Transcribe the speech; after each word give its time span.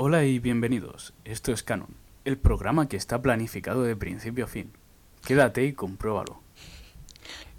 Hola 0.00 0.24
y 0.24 0.38
bienvenidos. 0.38 1.12
Esto 1.24 1.50
es 1.50 1.64
Canon, 1.64 1.88
el 2.24 2.38
programa 2.38 2.88
que 2.88 2.96
está 2.96 3.20
planificado 3.20 3.82
de 3.82 3.96
principio 3.96 4.44
a 4.44 4.46
fin. 4.46 4.70
Quédate 5.26 5.64
y 5.64 5.72
compruébalo. 5.72 6.40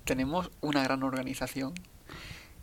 Tenemos 0.06 0.50
una 0.62 0.82
gran 0.82 1.04
organización 1.04 1.74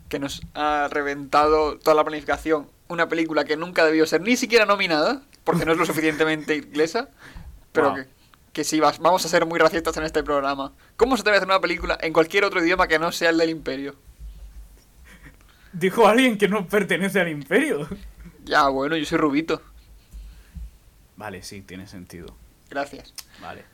que 0.08 0.18
nos 0.18 0.40
ha 0.54 0.88
reventado 0.90 1.78
toda 1.78 1.94
la 1.94 2.04
planificación. 2.04 2.68
Una 2.88 3.10
película 3.10 3.44
que 3.44 3.58
nunca 3.58 3.84
debió 3.84 4.06
ser 4.06 4.22
ni 4.22 4.36
siquiera 4.36 4.64
nominada, 4.64 5.20
porque 5.44 5.66
no 5.66 5.72
es 5.72 5.78
lo 5.78 5.84
suficientemente 5.86 6.56
inglesa, 6.56 7.10
pero 7.72 7.88
Wow. 7.90 7.96
que, 7.96 8.06
que 8.54 8.64
sí, 8.64 8.80
vamos 8.80 9.26
a 9.26 9.28
ser 9.28 9.44
muy 9.44 9.58
racistas 9.58 9.94
en 9.98 10.04
este 10.04 10.22
programa. 10.22 10.72
¿Cómo 10.96 11.18
se 11.18 11.28
a 11.28 11.32
hacer 11.34 11.44
una 11.44 11.60
película 11.60 11.98
en 12.00 12.14
cualquier 12.14 12.44
otro 12.44 12.64
idioma 12.64 12.88
que 12.88 12.98
no 12.98 13.12
sea 13.12 13.28
el 13.28 13.36
del 13.36 13.50
imperio? 13.50 13.94
Dijo 15.74 16.08
alguien 16.08 16.38
que 16.38 16.48
no 16.48 16.66
pertenece 16.66 17.20
al 17.20 17.28
imperio. 17.28 17.86
Ya, 18.46 18.68
bueno, 18.68 18.96
yo 18.96 19.04
soy 19.04 19.18
rubito. 19.18 19.60
Vale, 21.16 21.42
sí, 21.42 21.62
tiene 21.62 21.86
sentido. 21.86 22.34
Gracias. 22.70 23.12
Vale. 23.40 23.64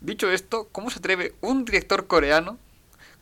Dicho 0.00 0.30
esto, 0.30 0.68
¿cómo 0.72 0.90
se 0.90 0.98
atreve 0.98 1.34
un 1.40 1.64
director 1.64 2.06
coreano 2.06 2.58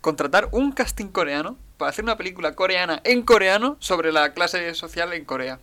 contratar 0.00 0.48
un 0.52 0.72
casting 0.72 1.08
coreano 1.08 1.58
para 1.76 1.90
hacer 1.90 2.04
una 2.04 2.16
película 2.16 2.54
coreana 2.54 3.00
en 3.04 3.22
coreano 3.22 3.76
sobre 3.80 4.12
la 4.12 4.32
clase 4.32 4.74
social 4.74 5.12
en 5.12 5.24
Corea? 5.24 5.60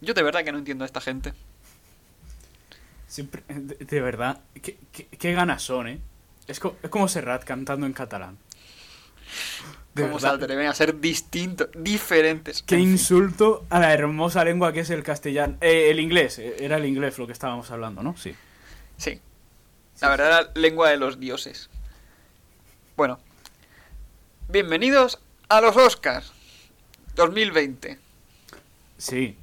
Yo 0.00 0.14
de 0.14 0.22
verdad 0.22 0.44
que 0.44 0.52
no 0.52 0.58
entiendo 0.58 0.84
a 0.84 0.86
esta 0.86 1.00
gente. 1.00 1.34
Siempre, 3.06 3.42
de, 3.48 3.74
de 3.76 4.00
verdad, 4.00 4.40
¿qué, 4.60 4.78
qué, 4.92 5.06
qué 5.06 5.32
ganas 5.32 5.62
son, 5.62 5.88
¿eh? 5.88 6.00
Es, 6.46 6.60
co- 6.60 6.76
es 6.82 6.90
como 6.90 7.08
Serrat 7.08 7.44
cantando 7.44 7.86
en 7.86 7.92
catalán. 7.92 8.38
De 9.98 10.04
¿Cómo 10.04 10.20
se 10.20 10.26
verdad. 10.26 10.44
atreven 10.44 10.66
a 10.68 10.74
ser 10.74 11.00
distintos, 11.00 11.68
diferentes? 11.74 12.62
Qué 12.62 12.78
insulto 12.78 13.64
a 13.68 13.80
la 13.80 13.92
hermosa 13.92 14.44
lengua 14.44 14.72
que 14.72 14.80
es 14.80 14.90
el 14.90 15.02
castellano. 15.02 15.56
Eh, 15.60 15.90
el 15.90 15.98
inglés, 15.98 16.38
eh, 16.38 16.54
era 16.60 16.76
el 16.76 16.84
inglés 16.86 17.18
lo 17.18 17.26
que 17.26 17.32
estábamos 17.32 17.70
hablando, 17.72 18.02
¿no? 18.04 18.16
Sí. 18.16 18.34
Sí. 18.96 19.20
La 20.00 20.08
verdadera 20.08 20.52
lengua 20.54 20.90
de 20.90 20.98
los 20.98 21.18
dioses. 21.18 21.68
Bueno. 22.96 23.18
Bienvenidos 24.48 25.18
a 25.48 25.60
los 25.60 25.76
Oscars 25.76 26.32
2020. 27.16 27.98
Sí. 28.98 29.36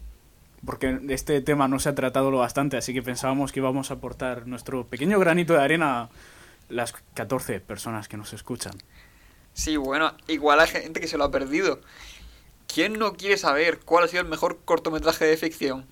Porque 0.65 0.99
este 1.09 1.41
tema 1.41 1.67
no 1.67 1.79
se 1.79 1.89
ha 1.89 1.95
tratado 1.95 2.31
lo 2.31 2.37
bastante, 2.37 2.77
así 2.77 2.93
que 2.93 3.03
pensábamos 3.03 3.51
que 3.51 3.59
íbamos 3.59 3.91
a 3.91 3.95
aportar 3.95 4.47
nuestro 4.47 4.87
pequeño 4.87 5.19
granito 5.19 5.53
de 5.53 5.59
arena 5.61 6.03
a 6.03 6.09
las 6.69 6.93
14 7.13 7.59
personas 7.59 8.07
que 8.07 8.15
nos 8.15 8.31
escuchan. 8.31 8.73
Sí, 9.55 9.77
bueno, 9.77 10.13
igual 10.27 10.59
hay 10.59 10.67
gente 10.67 10.99
que 10.99 11.07
se 11.07 11.17
lo 11.17 11.23
ha 11.23 11.31
perdido. 11.31 11.79
¿Quién 12.71 12.93
no 12.99 13.13
quiere 13.13 13.37
saber 13.37 13.79
cuál 13.79 14.03
ha 14.03 14.07
sido 14.07 14.21
el 14.21 14.27
mejor 14.27 14.59
cortometraje 14.65 15.25
de 15.25 15.37
ficción? 15.37 15.85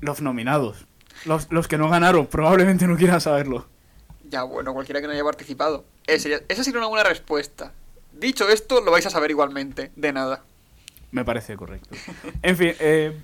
Los 0.00 0.20
nominados. 0.22 0.86
Los, 1.24 1.50
los 1.50 1.68
que 1.68 1.78
no 1.78 1.88
ganaron 1.90 2.26
probablemente 2.26 2.86
no 2.86 2.96
quieran 2.96 3.20
saberlo. 3.20 3.66
Ya, 4.28 4.44
bueno, 4.44 4.72
cualquiera 4.72 5.00
que 5.00 5.06
no 5.08 5.12
haya 5.12 5.24
participado. 5.24 5.84
Ese- 6.06 6.44
esa 6.48 6.64
sería 6.64 6.78
una 6.78 6.88
buena 6.88 7.04
respuesta. 7.08 7.72
Dicho 8.12 8.48
esto, 8.48 8.80
lo 8.80 8.90
vais 8.92 9.06
a 9.06 9.10
saber 9.10 9.30
igualmente. 9.30 9.90
De 9.96 10.12
nada. 10.12 10.44
Me 11.10 11.24
parece 11.24 11.56
correcto. 11.56 11.90
En 12.42 12.56
fin, 12.56 12.72
eh, 12.80 13.20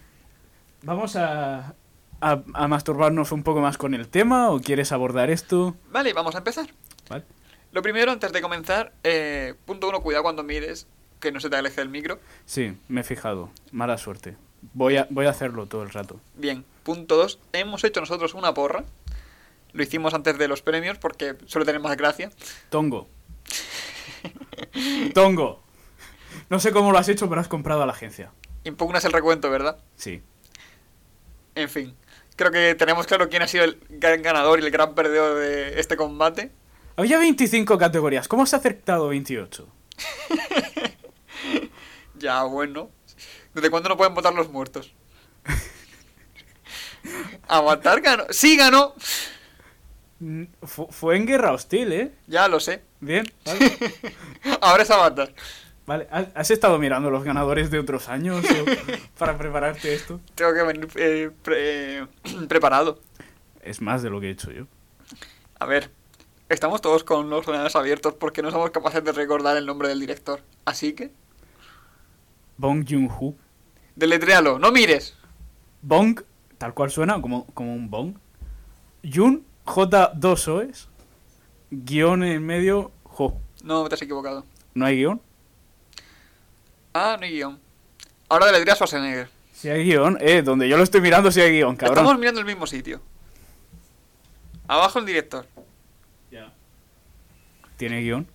¿vamos 0.83 1.17
a, 1.17 1.75
a, 2.21 2.43
a 2.55 2.69
masturbarnos 2.69 3.33
un 3.33 3.43
poco 3.45 3.61
más 3.61 3.79
con 3.79 3.95
el 3.95 4.09
tema 4.09 4.51
o 4.51 4.61
quieres 4.61 4.93
abordar 4.93 5.31
esto? 5.31 5.77
Vale, 5.93 6.13
vamos 6.13 6.35
a 6.35 6.39
empezar. 6.39 6.69
¿Vale? 7.09 7.25
Lo 7.73 7.83
primero, 7.83 8.13
antes 8.13 8.33
de 8.33 8.41
comenzar, 8.41 8.93
eh, 9.05 9.55
punto 9.67 9.89
uno, 9.89 10.01
cuidado 10.01 10.23
cuando 10.23 10.43
mires, 10.43 10.87
que 11.21 11.33
no 11.33 11.41
se 11.41 11.51
te 11.51 11.57
aleje 11.57 11.81
el 11.81 11.89
micro. 11.89 12.19
Sí, 12.47 12.77
me 12.89 13.03
he 13.03 13.05
fijado. 13.05 13.51
Mala 13.73 13.99
suerte. 13.99 14.37
Voy 14.75 14.97
a, 14.97 15.07
voy 15.11 15.27
a 15.27 15.31
hacerlo 15.31 15.67
todo 15.67 15.83
el 15.83 15.91
rato. 15.91 16.21
Bien, 16.35 16.65
punto 16.83 17.17
dos, 17.17 17.39
hemos 17.53 17.85
hecho 17.85 18.01
nosotros 18.01 18.35
una 18.35 18.55
porra. 18.55 18.85
Lo 19.73 19.83
hicimos 19.83 20.15
antes 20.15 20.39
de 20.39 20.49
los 20.49 20.63
premios 20.63 20.99
porque 20.99 21.37
suele 21.47 21.67
tener 21.67 21.81
más 21.81 21.97
gracia. 21.97 22.31
Tongo. 22.71 23.09
Tongo. 25.15 25.63
No 26.49 26.59
sé 26.61 26.73
cómo 26.73 26.93
lo 26.93 26.99
has 26.99 27.09
hecho, 27.09 27.29
pero 27.29 27.41
has 27.41 27.49
comprado 27.49 27.83
a 27.83 27.87
la 27.87 27.93
agencia. 27.93 28.33
Impugnas 28.65 29.05
el 29.05 29.13
recuento, 29.13 29.51
¿verdad? 29.51 29.79
Sí. 29.97 30.23
En 31.55 31.69
fin, 31.69 31.95
creo 32.37 32.51
que 32.51 32.75
tenemos 32.75 33.07
claro 33.07 33.29
quién 33.29 33.43
ha 33.43 33.49
sido 33.49 33.65
el 33.65 33.79
gran 33.89 34.23
ganador 34.23 34.61
y 34.61 34.65
el 34.65 34.71
gran 34.71 34.95
perdedor 34.95 35.39
de 35.39 35.81
este 35.81 35.97
combate. 35.97 36.51
Había 36.99 37.19
25 37.19 37.79
categorías. 37.79 38.27
¿Cómo 38.27 38.43
has 38.43 38.53
acertado 38.55 39.07
28? 39.09 39.69
Ya, 42.19 42.43
bueno. 42.43 42.91
¿Desde 43.55 43.71
cuándo 43.71 43.89
no 43.89 43.97
pueden 43.97 44.15
votar 44.15 44.35
los 44.35 44.51
muertos? 44.51 44.93
Avatar 47.49 48.01
ganó. 48.01 48.25
¡Sí 48.31 48.57
ganó! 48.57 48.95
Mm, 50.19 50.43
fu- 50.65 50.89
fue 50.91 51.17
en 51.17 51.27
guerra 51.27 51.53
hostil, 51.53 51.93
¿eh? 51.93 52.13
Ya 52.27 52.49
lo 52.49 52.59
sé. 52.59 52.83
Bien. 52.99 53.25
Vale. 53.45 53.79
Ahora 54.61 54.83
es 54.83 54.91
Avatar. 54.91 55.33
Vale, 55.87 56.09
¿Has 56.11 56.51
estado 56.51 56.81
mirando 56.81 57.11
los 57.11 57.23
ganadores 57.23 57.71
de 57.71 57.79
otros 57.79 58.09
años 58.09 58.45
para 59.19 59.39
prepararte 59.39 59.95
esto? 59.95 60.21
Tengo 60.35 60.53
que 60.53 60.63
venir 60.65 60.89
eh, 60.97 61.31
pre- 61.43 62.09
preparado. 62.49 62.99
Es 63.63 63.81
más 63.81 64.03
de 64.03 64.11
lo 64.11 64.21
que 64.21 64.27
he 64.27 64.31
hecho 64.31 64.51
yo. 64.51 64.67
A 65.61 65.67
ver, 65.67 65.93
estamos 66.49 66.81
todos 66.81 67.05
con 67.05 67.31
los 67.31 67.41
ordenadores 67.47 67.77
abiertos 67.77 68.15
porque 68.15 68.43
no 68.43 68.51
somos 68.51 68.71
capaces 68.71 69.05
de 69.05 69.13
recordar 69.13 69.57
el 69.57 69.67
nombre 69.67 69.89
del 69.89 70.01
director. 70.01 70.43
Así 70.65 70.93
que, 70.93 71.11
Bong 72.57 72.85
Joon-ho. 72.89 73.35
deletréalo, 73.97 74.59
no 74.59 74.73
mires. 74.73 75.15
Bong, 75.83 76.21
tal 76.59 76.75
cual 76.75 76.91
suena, 76.91 77.21
como, 77.21 77.47
como 77.55 77.75
un 77.75 77.89
bong. 77.91 78.15
Jun, 79.05 79.45
J2O 79.65 80.69
es. 80.69 80.89
Guión 81.71 82.25
en 82.25 82.45
medio, 82.45 82.91
Jo. 83.05 83.39
No 83.63 83.89
te 83.89 83.95
has 83.95 84.03
equivocado. 84.03 84.45
¿No 84.75 84.87
hay 84.87 84.97
guion? 84.97 85.21
Ah, 86.95 87.17
no 87.19 87.27
hay 87.27 87.33
guion. 87.33 87.59
Ahora 88.29 88.47
deletrea 88.47 88.75
Schwarzenegger. 88.75 89.29
Si 89.53 89.69
hay 89.69 89.85
guion, 89.85 90.19
eh, 90.21 90.43
donde 90.43 90.69
yo 90.69 90.77
lo 90.77 90.85
estoy 90.85 91.01
mirando 91.01 91.31
si 91.31 91.41
hay 91.41 91.53
guion, 91.53 91.77
cabrón. 91.77 91.99
Estamos 91.99 92.19
mirando 92.19 92.41
el 92.41 92.47
mismo 92.47 92.67
sitio. 92.67 93.01
Abajo 94.69 94.99
el 94.99 95.07
director. 95.07 95.47
¿Tiene 97.79 98.03
guion? 98.03 98.27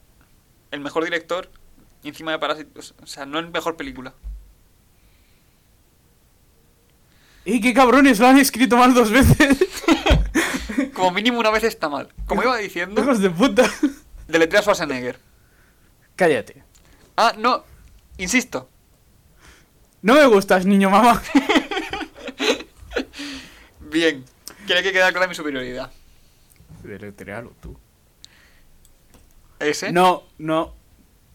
El 0.71 0.79
mejor 0.79 1.03
director 1.03 1.51
y 2.01 2.07
encima 2.07 2.31
de 2.31 2.39
Parásitos. 2.39 2.95
O 3.03 3.05
sea, 3.05 3.25
no 3.25 3.39
el 3.39 3.51
mejor 3.51 3.75
película. 3.75 4.13
¡Y 7.45 7.59
qué 7.59 7.73
cabrones! 7.73 8.19
Lo 8.19 8.27
han 8.27 8.37
escrito 8.37 8.77
mal 8.77 8.93
dos 8.93 9.11
veces. 9.11 9.65
Como 10.93 11.11
mínimo 11.11 11.39
una 11.39 11.51
vez 11.51 11.65
está 11.65 11.89
mal. 11.89 12.07
Como 12.25 12.41
iba 12.41 12.55
diciendo, 12.57 13.01
¡Hijos 13.01 13.19
de 13.19 13.29
puta! 13.29 13.69
deletrea 14.29 14.61
Schwarzenegger. 14.61 15.19
Cállate. 16.15 16.63
Ah, 17.17 17.33
no. 17.37 17.65
Insisto. 18.17 18.69
No 20.01 20.13
me 20.13 20.25
gustas, 20.25 20.65
niño 20.65 20.89
mamá. 20.89 21.21
Bien. 23.91 24.23
Quiere 24.65 24.83
que 24.83 24.93
quede 24.93 25.11
clara 25.11 25.27
mi 25.27 25.35
superioridad. 25.35 25.91
Deletréalo 26.81 27.53
tú. 27.61 27.77
S. 29.65 29.91
No, 29.91 30.23
no. 30.37 30.73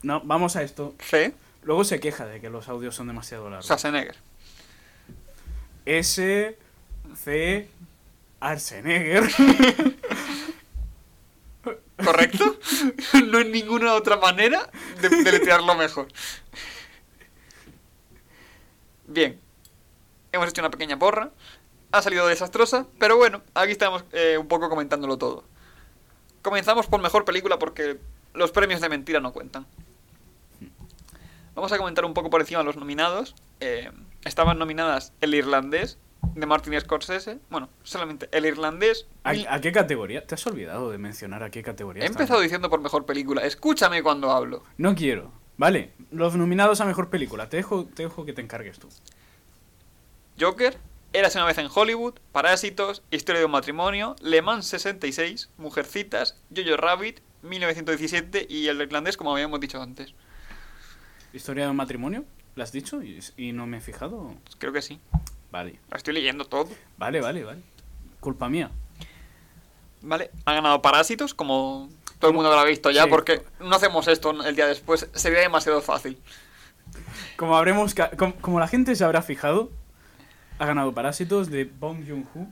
No, 0.03 0.21
vamos 0.25 0.57
a 0.57 0.63
esto. 0.63 0.95
C. 1.01 1.35
Luego 1.63 1.85
se 1.85 2.01
queja 2.01 2.27
de 2.27 2.41
que 2.41 2.51
los 2.51 2.69
audios 2.69 2.95
son 2.95 3.09
demasiado 3.09 3.51
largos. 3.51 3.67
Schwarzenegger. 3.67 4.17
S, 5.85 6.57
C, 7.17 7.69
Arsenegger. 8.41 9.29
¿Correcto? 12.05 12.59
no 13.27 13.39
hay 13.39 13.51
ninguna 13.51 13.95
otra 13.95 14.17
manera 14.17 14.71
de 15.01 15.09
deletrearlo 15.09 15.75
mejor. 15.75 16.09
Bien. 19.07 19.41
Hemos 20.31 20.49
hecho 20.49 20.61
una 20.61 20.71
pequeña 20.71 20.99
porra. 20.99 21.31
Ha 21.91 22.03
salido 22.03 22.27
desastrosa, 22.27 22.87
pero 22.99 23.17
bueno, 23.17 23.43
aquí 23.55 23.73
estamos 23.73 24.05
eh, 24.13 24.37
un 24.39 24.47
poco 24.47 24.69
comentándolo 24.69 25.17
todo. 25.17 25.45
Comenzamos 26.43 26.87
por 26.87 27.01
mejor 27.01 27.25
película 27.25 27.59
porque 27.59 27.99
los 28.35 28.53
premios 28.53 28.81
de 28.81 28.89
mentira 28.89 29.21
no 29.21 29.33
cuentan. 29.33 29.67
Vamos 31.55 31.73
a 31.73 31.79
comentar 31.79 32.05
un 32.05 32.15
poco 32.15 32.31
por 32.31 32.41
encima 32.41 32.63
los 32.63 32.77
nominados. 32.77 33.35
Eh, 33.61 33.91
estaban 34.25 34.59
nominadas 34.59 35.13
El 35.21 35.35
Irlandés 35.35 35.99
de 36.35 36.47
Martin 36.47 36.81
Scorsese. 36.81 37.39
Bueno, 37.51 37.69
solamente 37.83 38.29
El 38.31 38.47
Irlandés. 38.47 39.07
¿A, 39.25 39.61
qué 39.61 39.73
categoría? 39.73 40.25
¿Te 40.25 40.37
has 40.37 40.47
olvidado 40.47 40.91
de 40.91 40.99
mencionar 40.99 41.43
a 41.43 41.51
qué 41.51 41.63
categoría? 41.63 42.05
He 42.05 42.07
empezado 42.07 42.41
diciendo 42.41 42.71
por 42.71 42.81
mejor 42.81 43.07
película. 43.07 43.43
Escúchame 43.43 44.03
cuando 44.03 44.31
hablo. 44.31 44.63
No 44.77 44.95
quiero. 44.95 45.33
Vale, 45.57 45.93
los 46.13 46.37
nominados 46.37 46.81
a 46.81 46.85
mejor 46.85 47.11
película. 47.11 47.49
Te 47.49 47.57
dejo, 47.57 47.87
te 47.87 48.05
dejo 48.05 48.25
que 48.25 48.33
te 48.33 48.41
encargues 48.41 48.79
tú. 48.79 48.89
Joker, 50.41 50.79
Érase 51.15 51.39
una 51.39 51.47
vez 51.47 51.57
en 51.57 51.69
Hollywood, 51.75 52.15
Parásitos, 52.33 53.03
Historia 53.11 53.41
de 53.41 53.47
un 53.47 53.53
matrimonio, 53.53 54.15
Le 54.21 54.43
Mans 54.43 54.67
66, 54.67 55.49
Mujercitas, 55.57 56.39
Jojo 56.55 56.77
Rabbit, 56.77 57.21
1917 57.43 58.47
y 58.49 58.69
El 58.69 58.81
Irlandés, 58.81 59.17
como 59.17 59.33
habíamos 59.33 59.61
dicho 59.61 59.81
antes. 59.81 60.15
¿Historia 61.33 61.65
de 61.65 61.71
un 61.71 61.77
matrimonio? 61.77 62.25
¿La 62.57 62.65
has 62.65 62.73
dicho? 62.73 63.03
Y, 63.03 63.21
y 63.37 63.53
no 63.53 63.67
me 63.67 63.79
he 63.79 63.81
fijado. 63.81 64.35
Creo 64.59 64.73
que 64.73 64.83
sí. 64.83 65.01
Vale, 65.51 65.79
Lo 65.91 65.97
estoy 65.97 66.15
leyendo 66.15 66.45
todo. 66.45 66.69
vale, 66.99 67.21
vale, 67.21 67.45
vale. 67.45 67.63
Culpa 68.21 68.49
mía. 68.49 68.71
Vale, 70.03 70.31
ha 70.45 70.53
ganado 70.53 70.83
Parásitos, 70.83 71.35
como 71.35 71.89
todo 72.19 72.31
el 72.31 72.35
mundo 72.35 72.51
lo 72.51 72.59
ha 72.59 72.65
visto 72.65 72.91
ya, 72.91 73.05
Sí. 73.05 73.11
porque 73.11 73.43
no 73.61 73.75
hacemos 73.77 74.09
esto 74.09 74.31
el 74.45 74.55
día 74.57 74.67
después, 74.67 75.09
sería 75.15 75.41
demasiado 75.41 75.81
fácil. 75.81 76.19
Como 77.37 77.57
habremos 77.57 77.95
ca- 77.95 78.11
com- 78.11 78.33
como, 78.33 78.59
la 78.61 78.69
gente 78.69 78.95
se 78.97 79.05
habrá 79.05 79.23
fijado, 79.23 79.71
ha 80.59 80.67
ganado 80.67 80.93
Parásitos 80.95 81.49
de 81.51 81.65
Bong 81.65 82.05
Joon-ho, 82.07 82.49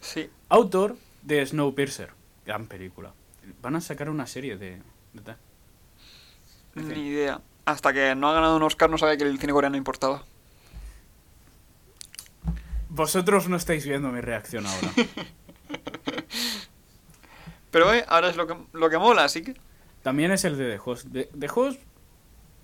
Sí, 0.00 0.28
autor 0.48 0.96
de 1.22 1.44
Snowpiercer. 1.46 2.10
Gran 2.44 2.66
película. 2.66 3.12
Van 3.60 3.76
a 3.76 3.80
sacar 3.80 4.08
una 4.08 4.26
serie 4.26 4.56
de... 4.56 4.80
de 5.12 5.20
tal. 5.22 5.36
En 6.74 6.86
fin. 6.86 6.94
ni 6.94 7.08
idea. 7.08 7.40
Hasta 7.64 7.92
que 7.92 8.14
no 8.14 8.28
ha 8.28 8.32
ganado 8.32 8.56
un 8.56 8.62
Oscar 8.62 8.90
no 8.90 8.98
sabía 8.98 9.16
que 9.16 9.24
el 9.24 9.38
cine 9.38 9.52
coreano 9.52 9.76
importaba. 9.76 10.24
Vosotros 12.88 13.48
no 13.48 13.56
estáis 13.56 13.86
viendo 13.86 14.10
mi 14.10 14.20
reacción 14.20 14.66
ahora. 14.66 14.92
Pero 17.70 17.94
eh, 17.94 18.04
ahora 18.08 18.28
es 18.28 18.36
lo 18.36 18.46
que, 18.46 18.56
lo 18.72 18.90
que 18.90 18.98
mola, 18.98 19.24
así 19.24 19.42
que... 19.42 19.54
También 20.02 20.30
es 20.32 20.44
el 20.44 20.58
de 20.58 20.76
The 20.76 20.80
Host. 20.84 21.06
The, 21.12 21.30
The 21.38 21.48
Host 21.54 21.80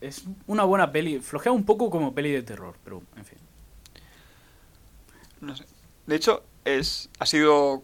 es 0.00 0.24
una 0.46 0.64
buena 0.64 0.92
peli. 0.92 1.20
Flojea 1.20 1.52
un 1.52 1.64
poco 1.64 1.90
como 1.90 2.14
peli 2.14 2.30
de 2.32 2.42
terror, 2.42 2.76
pero 2.84 3.02
en 3.16 3.24
fin. 3.24 3.38
No 5.40 5.56
sé. 5.56 5.64
De 6.06 6.16
hecho, 6.16 6.44
es, 6.64 7.08
ha 7.18 7.26
sido 7.26 7.82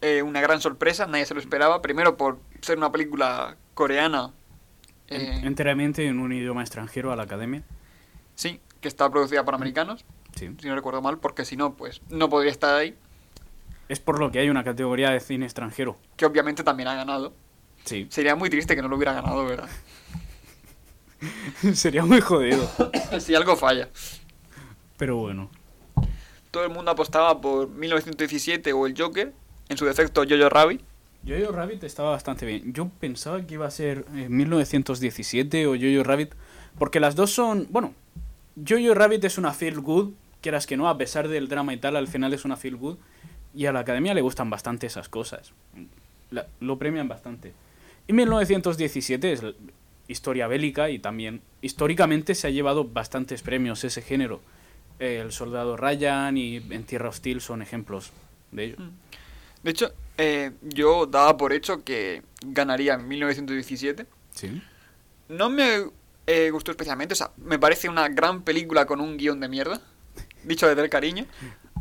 eh, 0.00 0.22
una 0.22 0.40
gran 0.40 0.60
sorpresa, 0.60 1.06
nadie 1.06 1.26
se 1.26 1.34
lo 1.34 1.40
esperaba. 1.40 1.82
Primero 1.82 2.16
por 2.16 2.38
ser 2.60 2.78
una 2.78 2.92
película 2.92 3.56
coreana. 3.74 4.32
Eh, 5.08 5.40
enteramente 5.44 6.06
en 6.06 6.20
un 6.20 6.32
idioma 6.32 6.60
extranjero 6.62 7.12
a 7.12 7.16
la 7.16 7.24
academia. 7.24 7.62
sí, 8.34 8.60
que 8.80 8.86
está 8.88 9.10
producida 9.10 9.44
por 9.44 9.54
americanos, 9.56 10.04
Sí. 10.36 10.54
si 10.60 10.68
no 10.68 10.74
recuerdo 10.76 11.02
mal, 11.02 11.18
porque 11.18 11.44
si 11.44 11.56
no, 11.56 11.74
pues 11.74 12.00
no 12.10 12.28
podría 12.28 12.52
estar 12.52 12.76
ahí. 12.76 12.94
Es 13.88 13.98
por 13.98 14.20
lo 14.20 14.30
que 14.30 14.38
hay 14.38 14.50
una 14.50 14.62
categoría 14.62 15.10
de 15.10 15.18
cine 15.18 15.46
extranjero. 15.46 15.96
Que 16.16 16.26
obviamente 16.26 16.62
también 16.62 16.88
ha 16.88 16.94
ganado. 16.94 17.32
Sí. 17.84 18.06
Sería 18.10 18.36
muy 18.36 18.50
triste 18.50 18.76
que 18.76 18.82
no 18.82 18.88
lo 18.88 18.94
hubiera 18.96 19.14
ganado, 19.14 19.44
¿verdad? 19.46 19.68
Sería 21.74 22.04
muy 22.04 22.20
jodido. 22.20 22.68
si 23.20 23.34
algo 23.34 23.56
falla. 23.56 23.88
Pero 24.96 25.16
bueno. 25.16 25.50
Todo 26.50 26.64
el 26.64 26.70
mundo 26.70 26.90
apostaba 26.90 27.40
por 27.40 27.68
1917 27.68 28.72
o 28.72 28.86
el 28.86 28.94
Joker, 28.96 29.32
en 29.68 29.76
su 29.76 29.84
defecto 29.84 30.22
Jojo 30.28 30.48
Rabbit. 30.48 30.80
Jojo 31.26 31.52
Rabbit 31.52 31.84
estaba 31.84 32.10
bastante 32.10 32.46
bien. 32.46 32.72
Yo 32.72 32.88
pensaba 33.00 33.44
que 33.46 33.54
iba 33.54 33.66
a 33.66 33.70
ser 33.70 34.04
eh, 34.14 34.28
1917 34.28 35.66
o 35.66 35.74
Jojo 35.76 36.04
Rabbit. 36.04 36.32
Porque 36.78 37.00
las 37.00 37.16
dos 37.16 37.32
son. 37.32 37.66
Bueno, 37.70 37.92
Jojo 38.66 38.94
Rabbit 38.94 39.24
es 39.24 39.38
una 39.38 39.52
feel 39.52 39.80
good. 39.80 40.10
Quieras 40.40 40.66
que 40.66 40.76
no, 40.76 40.88
a 40.88 40.96
pesar 40.96 41.26
del 41.28 41.48
drama 41.48 41.74
y 41.74 41.78
tal, 41.78 41.96
al 41.96 42.06
final 42.08 42.32
es 42.32 42.44
una 42.44 42.56
feel 42.56 42.76
good. 42.76 42.96
Y 43.54 43.66
a 43.66 43.72
la 43.72 43.80
academia 43.80 44.14
le 44.14 44.20
gustan 44.20 44.50
bastante 44.50 44.86
esas 44.86 45.08
cosas. 45.08 45.52
La- 46.30 46.46
lo 46.60 46.78
premian 46.78 47.08
bastante. 47.08 47.52
Y 48.06 48.12
1917 48.12 49.32
es 49.32 49.42
historia 50.06 50.46
bélica 50.46 50.88
y 50.90 50.98
también 50.98 51.42
históricamente 51.60 52.34
se 52.34 52.46
ha 52.46 52.50
llevado 52.50 52.84
bastantes 52.84 53.42
premios 53.42 53.82
ese 53.84 54.00
género. 54.02 54.40
Eh, 55.00 55.20
El 55.22 55.32
soldado 55.32 55.76
Ryan 55.76 56.36
y 56.36 56.56
En 56.70 56.84
Tierra 56.84 57.08
Hostil 57.08 57.40
son 57.40 57.60
ejemplos 57.62 58.12
de 58.52 58.64
ello. 58.64 58.76
De 59.62 59.70
hecho, 59.70 59.92
eh, 60.16 60.52
yo 60.62 61.06
daba 61.06 61.36
por 61.36 61.52
hecho 61.52 61.84
que 61.84 62.22
ganaría 62.44 62.94
en 62.94 63.08
1917. 63.08 64.06
Sí. 64.30 64.62
No 65.28 65.50
me 65.50 65.84
eh, 66.26 66.50
gustó 66.50 66.70
especialmente, 66.70 67.14
o 67.14 67.16
sea, 67.16 67.30
me 67.36 67.58
parece 67.58 67.88
una 67.88 68.08
gran 68.08 68.42
película 68.42 68.86
con 68.86 69.00
un 69.00 69.16
guion 69.16 69.40
de 69.40 69.48
mierda, 69.48 69.80
dicho 70.44 70.68
desde 70.68 70.82
el 70.82 70.90
cariño. 70.90 71.26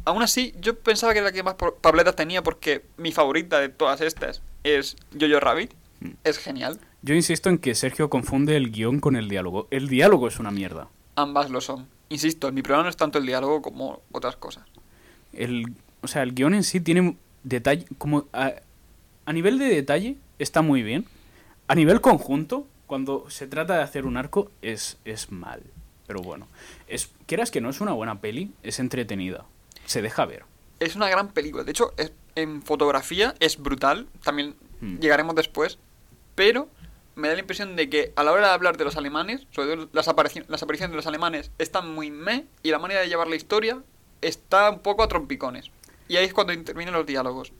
Aún 0.05 0.21
así, 0.21 0.53
yo 0.61 0.79
pensaba 0.79 1.13
que 1.13 1.19
era 1.19 1.29
la 1.29 1.31
que 1.33 1.43
más 1.43 1.55
papeletas 1.55 2.15
tenía 2.15 2.43
porque 2.43 2.85
mi 2.95 3.11
favorita 3.11 3.59
de 3.59 3.69
todas 3.69 3.99
estas 4.01 4.41
es 4.63 4.95
Jojo 5.19 5.39
Rabbit. 5.39 5.73
Mm. 5.99 6.11
Es 6.23 6.37
genial, 6.37 6.79
Yo 7.01 7.15
insisto 7.15 7.49
en 7.49 7.57
que 7.57 7.73
Sergio 7.73 8.09
confunde 8.09 8.55
el 8.55 8.71
guion 8.71 8.99
con 8.99 9.15
el 9.15 9.27
diálogo. 9.29 9.67
El 9.71 9.89
diálogo 9.89 10.27
es 10.27 10.39
una 10.39 10.51
mierda. 10.51 10.89
ambas 11.15 11.49
lo 11.49 11.59
son. 11.59 11.87
Insisto, 12.09 12.51
mi 12.51 12.61
problema 12.61 12.83
no 12.83 12.89
es 12.89 12.97
tanto 12.97 13.17
el 13.17 13.25
diálogo 13.25 13.61
como 13.61 14.01
otras 14.11 14.37
cosas. 14.37 14.63
El, 15.33 15.73
o 16.01 16.07
sea, 16.07 16.23
el 16.23 16.33
guion 16.33 16.53
en 16.53 16.63
sí 16.63 16.79
tiene 16.79 17.17
detalle. 17.49 17.85
Como 17.97 18.25
a, 18.33 18.53
a 19.25 19.33
nivel 19.33 19.57
de 19.59 19.65
detalle 19.65 20.17
está 20.39 20.61
muy 20.61 20.83
bien. 20.83 21.05
A 21.67 21.75
nivel 21.75 21.99
conjunto, 22.01 22.65
cuando 22.85 23.29
se 23.29 23.47
trata 23.47 23.75
de 23.77 23.83
hacer 23.83 24.05
un 24.05 24.17
arco, 24.17 24.49
es, 24.61 24.97
es 25.05 25.31
mal. 25.31 25.61
Pero 26.07 26.21
bueno, 26.21 26.47
es, 26.87 27.11
quieras 27.25 27.51
que 27.51 27.59
no 27.59 27.69
es 27.69 27.81
una 27.81 27.91
buena 27.93 28.21
peli, 28.21 28.53
es 28.63 28.79
entretenida. 28.79 29.45
Se 29.85 30.01
deja 30.01 30.25
ver. 30.25 30.45
Es 30.79 30.95
una 30.95 31.09
gran 31.09 31.29
película, 31.33 31.63
de 31.63 31.71
hecho, 31.71 31.93
es- 31.97 32.13
en 32.35 32.61
fotografía 32.61 33.33
es 33.39 33.57
brutal, 33.57 34.07
también 34.23 34.55
Mm. 34.79 34.99
llegaremos 34.99 35.33
después, 35.35 35.79
pero 36.35 36.69
me 37.15 37.27
da 37.27 37.33
la 37.33 37.39
impresión 37.39 37.75
de 37.75 37.89
que 37.89 38.13
a 38.15 38.23
la 38.23 38.31
hora 38.31 38.49
de 38.49 38.53
hablar 38.53 38.77
de 38.77 38.83
los 38.83 38.95
alemanes, 38.95 39.47
sobre 39.49 39.75
todo 39.75 39.89
las, 39.91 40.07
aparici- 40.07 40.45
las 40.47 40.61
apariciones 40.61 40.91
de 40.91 40.97
los 40.97 41.07
alemanes, 41.07 41.49
están 41.57 41.91
muy 41.93 42.11
meh 42.11 42.45
y 42.61 42.69
la 42.69 42.77
manera 42.77 43.01
de 43.01 43.07
llevar 43.09 43.27
la 43.27 43.35
historia 43.35 43.81
está 44.21 44.69
un 44.69 44.79
poco 44.79 45.01
a 45.01 45.07
trompicones. 45.07 45.71
Y 46.07 46.15
ahí 46.17 46.25
es 46.25 46.33
cuando 46.33 46.53
intervienen 46.53 46.93
los 46.93 47.05
diálogos. 47.05 47.51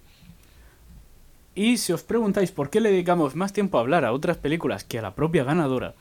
Y 1.56 1.78
si 1.78 1.92
os 1.92 2.04
preguntáis 2.04 2.52
por 2.52 2.70
qué 2.70 2.80
le 2.82 2.92
dedicamos 2.92 3.36
más 3.36 3.52
tiempo 3.52 3.78
a 3.78 3.82
hablar 3.82 4.06
a 4.06 4.14
otras 4.14 4.38
películas 4.38 4.84
que 4.84 5.00
a 5.00 5.02
la 5.02 5.16
propia 5.16 5.44
ganadora, 5.44 5.96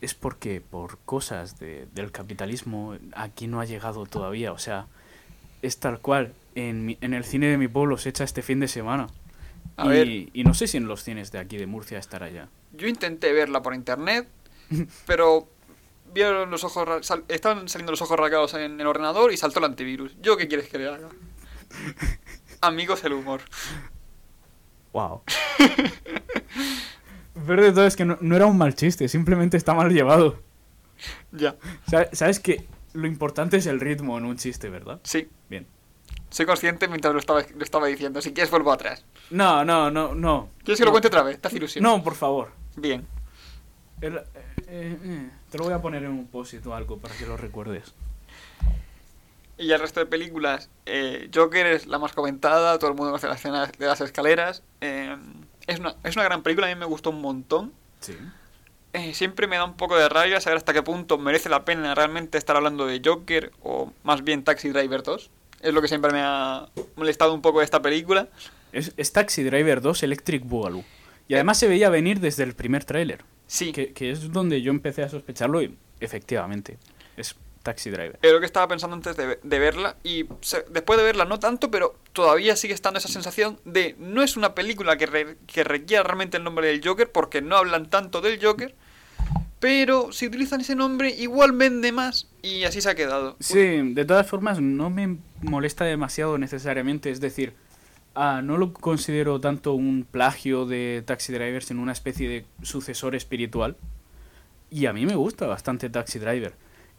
es 0.00 0.14
porque 0.14 0.60
por 0.60 0.98
cosas 1.04 1.58
de- 1.60 1.86
del 1.94 2.10
capitalismo 2.10 2.96
aquí 3.14 3.46
no 3.46 3.60
ha 3.60 3.64
llegado 3.64 4.06
todavía. 4.06 4.52
O 4.52 4.58
sea, 4.58 4.86
es 5.62 5.78
tal 5.78 6.00
cual. 6.00 6.32
En, 6.54 6.84
mi- 6.84 6.98
en 7.00 7.14
el 7.14 7.24
cine 7.24 7.46
de 7.46 7.56
mi 7.58 7.68
pueblo 7.68 7.96
se 7.98 8.08
echa 8.08 8.24
este 8.24 8.42
fin 8.42 8.58
de 8.58 8.66
semana. 8.66 9.06
A 9.76 9.86
y, 9.86 9.88
ver. 9.88 10.08
y 10.08 10.42
no 10.44 10.54
sé 10.54 10.66
si 10.66 10.76
en 10.76 10.88
los 10.88 11.04
cines 11.04 11.30
de 11.30 11.38
aquí 11.38 11.56
de 11.56 11.66
Murcia 11.66 11.98
estará 11.98 12.28
ya. 12.30 12.48
Yo 12.72 12.88
intenté 12.88 13.32
verla 13.32 13.62
por 13.62 13.74
internet, 13.74 14.26
pero 15.06 15.46
vieron 16.12 16.50
los 16.50 16.64
ojos 16.64 17.06
sal- 17.06 17.22
estaban 17.28 17.68
saliendo 17.68 17.92
los 17.92 18.02
ojos 18.02 18.18
rasgados 18.18 18.54
en 18.54 18.80
el 18.80 18.86
ordenador 18.88 19.32
y 19.32 19.36
saltó 19.36 19.60
el 19.60 19.66
antivirus. 19.66 20.16
¿Yo 20.20 20.36
qué 20.36 20.48
quieres 20.48 20.68
que 20.68 20.78
le 20.78 20.88
haga? 20.88 21.08
Amigos, 22.60 23.04
el 23.04 23.12
humor. 23.12 23.40
¡Wow! 24.92 25.22
Pero 27.46 27.62
de 27.62 27.72
todo 27.72 27.86
es 27.86 27.94
que 27.96 28.04
no, 28.04 28.18
no 28.20 28.36
era 28.36 28.46
un 28.46 28.58
mal 28.58 28.74
chiste, 28.74 29.08
simplemente 29.08 29.56
está 29.56 29.74
mal 29.74 29.90
llevado. 29.92 30.40
Ya, 31.30 31.56
Sa- 31.88 32.08
¿Sabes 32.12 32.40
que 32.40 32.66
lo 32.94 33.06
importante 33.06 33.58
es 33.58 33.66
el 33.66 33.78
ritmo 33.80 34.18
en 34.18 34.24
un 34.24 34.36
chiste, 34.36 34.68
verdad? 34.68 35.00
sí. 35.04 35.28
Bien. 35.48 35.66
Soy 36.30 36.44
consciente 36.44 36.88
mientras 36.88 37.14
lo 37.14 37.20
estaba, 37.20 37.42
lo 37.56 37.64
estaba 37.64 37.86
diciendo. 37.86 38.20
Si 38.20 38.34
quieres, 38.34 38.50
vuelvo 38.50 38.70
atrás. 38.70 39.02
No, 39.30 39.64
no, 39.64 39.90
no, 39.90 40.14
no. 40.14 40.50
¿Quieres 40.62 40.78
que 40.78 40.84
lo 40.84 40.88
No. 40.90 40.92
cuente 40.92 41.08
otra 41.08 41.22
vez? 41.22 41.40
¿Te 41.40 41.48
hace 41.48 41.56
ilusión? 41.56 41.82
No, 41.82 42.02
por 42.04 42.14
favor. 42.16 42.50
Bien. 42.76 43.06
El- 44.02 44.18
eh, 44.18 44.22
eh, 44.66 44.98
eh, 45.02 45.30
te 45.50 45.56
lo 45.56 45.64
voy 45.64 45.72
a 45.72 45.80
poner 45.80 46.04
en 46.04 46.10
un 46.10 46.26
post 46.26 46.54
o 46.66 46.74
algo 46.74 46.98
para 46.98 47.14
que 47.16 47.24
lo 47.24 47.38
recuerdes. 47.38 47.94
Y 49.58 49.72
el 49.72 49.80
resto 49.80 49.98
de 50.00 50.06
películas, 50.06 50.70
eh, 50.86 51.28
Joker 51.34 51.66
es 51.66 51.86
la 51.86 51.98
más 51.98 52.12
comentada, 52.12 52.78
todo 52.78 52.90
el 52.90 52.96
mundo 52.96 53.10
conoce 53.10 53.26
la 53.26 53.34
escena 53.34 53.66
de 53.66 53.86
las 53.86 54.00
escaleras. 54.00 54.62
eh, 54.80 55.16
es, 55.66 55.80
una, 55.80 55.96
es 56.04 56.14
una 56.16 56.24
gran 56.24 56.42
película, 56.42 56.66
a 56.70 56.74
mí 56.74 56.78
me 56.78 56.86
gustó 56.86 57.10
un 57.10 57.20
montón. 57.20 57.72
Sí. 58.00 58.16
Eh, 58.92 59.12
siempre 59.14 59.46
me 59.46 59.56
da 59.56 59.64
un 59.64 59.76
poco 59.76 59.96
de 59.98 60.08
rabia 60.08 60.40
saber 60.40 60.56
hasta 60.56 60.72
qué 60.72 60.82
punto 60.82 61.18
merece 61.18 61.48
la 61.48 61.64
pena 61.64 61.94
realmente 61.94 62.38
estar 62.38 62.56
hablando 62.56 62.86
de 62.86 63.02
Joker 63.04 63.52
o 63.62 63.92
más 64.02 64.22
bien 64.22 64.44
Taxi 64.44 64.70
Driver 64.70 65.02
2. 65.02 65.30
Es 65.60 65.74
lo 65.74 65.82
que 65.82 65.88
siempre 65.88 66.12
me 66.12 66.20
ha 66.22 66.68
molestado 66.96 67.34
un 67.34 67.42
poco 67.42 67.58
de 67.58 67.64
esta 67.64 67.82
película. 67.82 68.28
Es, 68.72 68.92
es 68.96 69.12
Taxi 69.12 69.42
Driver 69.42 69.80
2 69.80 70.04
Electric 70.04 70.44
Boogaloo. 70.44 70.84
Y 71.26 71.34
además 71.34 71.58
se 71.58 71.68
veía 71.68 71.90
venir 71.90 72.20
desde 72.20 72.44
el 72.44 72.54
primer 72.54 72.84
tráiler. 72.84 73.24
Sí, 73.46 73.72
Que, 73.72 73.92
que 73.92 74.10
es 74.10 74.32
donde 74.32 74.62
yo 74.62 74.70
empecé 74.70 75.02
a 75.02 75.08
sospecharlo 75.08 75.60
y 75.62 75.76
efectivamente 76.00 76.78
es 77.16 77.34
Taxi 77.62 77.90
Driver. 77.90 78.18
lo 78.22 78.40
que 78.40 78.46
estaba 78.46 78.68
pensando 78.68 78.96
antes 78.96 79.16
de, 79.16 79.38
de 79.42 79.58
verla 79.58 79.96
y 80.02 80.26
se- 80.40 80.64
después 80.70 80.98
de 80.98 81.04
verla 81.04 81.24
no 81.24 81.38
tanto, 81.38 81.70
pero 81.70 81.96
todavía 82.12 82.56
sigue 82.56 82.74
estando 82.74 82.98
esa 82.98 83.08
sensación 83.08 83.60
de 83.64 83.94
no 83.98 84.22
es 84.22 84.36
una 84.36 84.54
película 84.54 84.96
que, 84.96 85.06
re- 85.06 85.36
que 85.46 85.64
requiera 85.64 86.02
realmente 86.02 86.36
el 86.38 86.44
nombre 86.44 86.68
del 86.68 86.80
Joker 86.84 87.10
porque 87.10 87.42
no 87.42 87.56
hablan 87.56 87.90
tanto 87.90 88.20
del 88.20 88.42
Joker, 88.42 88.74
pero 89.60 90.12
si 90.12 90.26
utilizan 90.26 90.60
ese 90.60 90.74
nombre 90.76 91.10
igual 91.10 91.52
vende 91.52 91.90
más 91.92 92.28
y 92.42 92.64
así 92.64 92.80
se 92.80 92.90
ha 92.90 92.94
quedado. 92.94 93.36
Sí, 93.40 93.92
de 93.92 94.04
todas 94.04 94.26
formas 94.26 94.60
no 94.60 94.88
me 94.88 95.18
molesta 95.42 95.84
demasiado 95.84 96.38
necesariamente. 96.38 97.10
Es 97.10 97.20
decir, 97.20 97.54
ah, 98.14 98.40
no 98.42 98.56
lo 98.56 98.72
considero 98.72 99.40
tanto 99.40 99.72
un 99.74 100.06
plagio 100.08 100.64
de 100.64 101.02
Taxi 101.04 101.32
Driver, 101.32 101.62
sino 101.64 101.82
una 101.82 101.92
especie 101.92 102.28
de 102.28 102.46
sucesor 102.62 103.16
espiritual. 103.16 103.76
Y 104.70 104.86
a 104.86 104.92
mí 104.92 105.06
me 105.06 105.16
gusta 105.16 105.46
bastante 105.46 105.90
Taxi 105.90 106.18
Driver. 106.20 106.52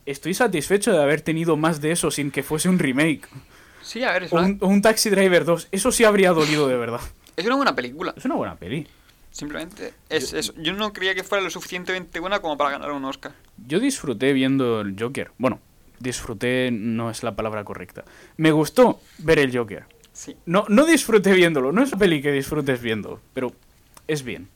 Estoy 0.10 0.34
satisfecho 0.34 0.92
de 0.92 1.02
haber 1.02 1.22
tenido 1.22 1.56
más 1.56 1.82
de 1.82 1.92
eso 1.92 2.10
sin 2.10 2.32
que 2.32 2.42
fuese 2.44 2.68
un 2.70 2.80
remake. 2.80 3.28
Sí, 3.84 4.04
a 4.04 4.12
ver, 4.14 4.24
es 4.24 4.34
O 4.34 4.38
una, 4.38 4.46
un, 4.48 4.58
o 4.62 4.68
un 4.68 4.82
Taxi 4.82 5.10
Driver 5.10 5.46
2. 5.46 5.68
Eso 5.72 5.92
sí 5.92 6.04
habría 6.04 6.32
dolido 6.32 6.68
de 6.68 6.78
verdad. 6.78 7.02
es 7.36 7.46
una 7.46 7.56
buena 7.56 7.76
película. 7.76 8.14
Es 8.18 8.26
una 8.26 8.36
buena 8.36 8.56
peli. 8.56 8.88
Simplemente 9.32 9.94
es 10.10 10.32
Yo- 10.32 10.38
eso. 10.40 10.54
Yo 10.58 10.74
no 10.74 10.92
creía 10.94 11.14
que 11.14 11.24
fuera 11.24 11.44
lo 11.44 11.50
suficientemente 11.52 12.20
buena 12.20 12.40
como 12.40 12.58
para 12.58 12.72
ganar 12.72 12.92
un 12.92 13.06
Oscar. 13.06 13.34
Yo 13.68 13.80
disfruté 13.80 14.34
viendo 14.34 14.82
el 14.82 14.96
Joker. 15.00 15.30
Bueno, 15.38 15.60
disfruté 16.00 16.72
no 16.72 17.12
es 17.12 17.22
la 17.22 17.36
palabra 17.36 17.64
correcta. 17.64 18.04
Me 18.38 18.52
gustó 18.52 19.00
ver 19.20 19.38
el 19.38 19.56
Joker. 19.56 19.86
Sí. 20.12 20.36
No, 20.48 20.66
no 20.70 20.86
disfruté 20.88 21.34
viéndolo, 21.34 21.72
no 21.72 21.84
es 21.84 21.90
una 21.90 22.00
peli 22.00 22.22
que 22.24 22.32
disfrutes 22.32 22.82
viendo, 22.82 23.22
pero 23.36 23.54
es 24.08 24.24
bien. 24.24 24.50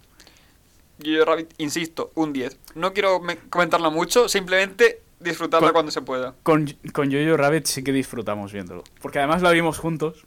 Yo 0.97 1.23
Rabbit, 1.25 1.53
insisto, 1.59 2.11
un 2.15 2.33
10. 2.33 2.57
No 2.75 2.93
quiero 2.93 3.19
me- 3.19 3.37
comentarla 3.37 3.89
mucho, 3.91 4.27
simplemente 4.27 5.02
disfrutarla 5.23 5.67
Con- 5.67 5.73
cuando 5.73 5.91
se 5.91 6.01
pueda. 6.01 6.35
Con, 6.43 6.67
con 6.93 7.11
Jojo 7.11 7.37
Rabbit 7.37 7.65
sí 7.65 7.83
que 7.83 7.91
disfrutamos 7.91 8.51
viéndolo, 8.53 8.83
porque 9.01 9.19
además 9.19 9.41
la 9.41 9.51
vimos 9.51 9.77
juntos. 9.79 10.25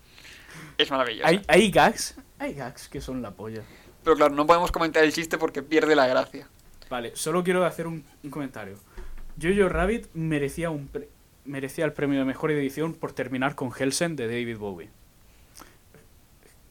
Es 0.79 0.91
maravillosa. 0.91 1.29
Hay, 1.29 1.43
hay 1.49 1.71
gags, 1.71 2.17
hay 2.39 2.55
gags 2.55 2.89
que 2.89 3.01
son 3.01 3.23
la 3.23 3.31
polla. 3.33 3.63
Pero 4.05 4.17
claro, 4.17 4.35
no 4.35 4.47
podemos 4.47 4.71
comentar 4.73 5.03
el 5.05 5.13
chiste 5.13 5.39
porque 5.39 5.63
pierde 5.63 5.97
la 5.97 6.07
gracia. 6.07 6.49
Vale, 6.89 7.13
solo 7.17 7.43
quiero 7.43 7.65
hacer 7.65 7.87
un, 7.87 8.05
un 8.23 8.31
comentario. 8.31 8.79
Jojo 9.41 9.69
Rabbit 9.69 10.07
merecía, 10.15 10.71
un 10.71 10.87
pre- 10.89 11.09
merecía 11.45 11.85
el 11.85 11.93
premio 11.93 12.19
de 12.19 12.25
mejor 12.25 12.51
edición 12.51 12.95
por 12.95 13.13
terminar 13.13 13.55
con 13.55 13.71
Helsen 13.73 14.17
de 14.17 14.27
David 14.27 14.59
Bowie. 14.59 14.91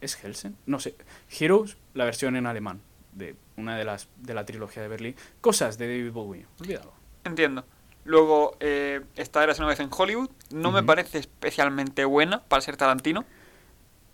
¿Es 0.02 0.24
Helsen? 0.24 0.56
No 0.66 0.80
sé. 0.80 0.96
Heroes, 1.40 1.78
la 1.94 2.06
versión 2.06 2.36
en 2.36 2.46
alemán 2.46 2.82
de 3.14 3.36
una 3.58 3.78
de 3.78 3.86
las 3.86 4.08
de 4.18 4.34
la 4.34 4.46
trilogía 4.46 4.84
de 4.84 4.90
Berlín. 4.90 5.16
Cosas 5.42 5.78
de 5.78 5.88
David 5.88 6.12
Bowie. 6.12 6.46
Olvídalo. 6.60 6.94
Entiendo. 7.24 7.66
Luego, 8.06 8.56
eh, 8.60 9.02
esta 9.16 9.44
era 9.44 9.54
una 9.58 9.66
vez 9.68 9.80
en 9.80 9.90
Hollywood. 9.92 10.30
No 10.52 10.72
me 10.72 10.84
parece 10.84 11.18
especialmente 11.18 12.06
buena 12.06 12.40
para 12.42 12.62
ser 12.62 12.78
Tarantino. 12.78 13.26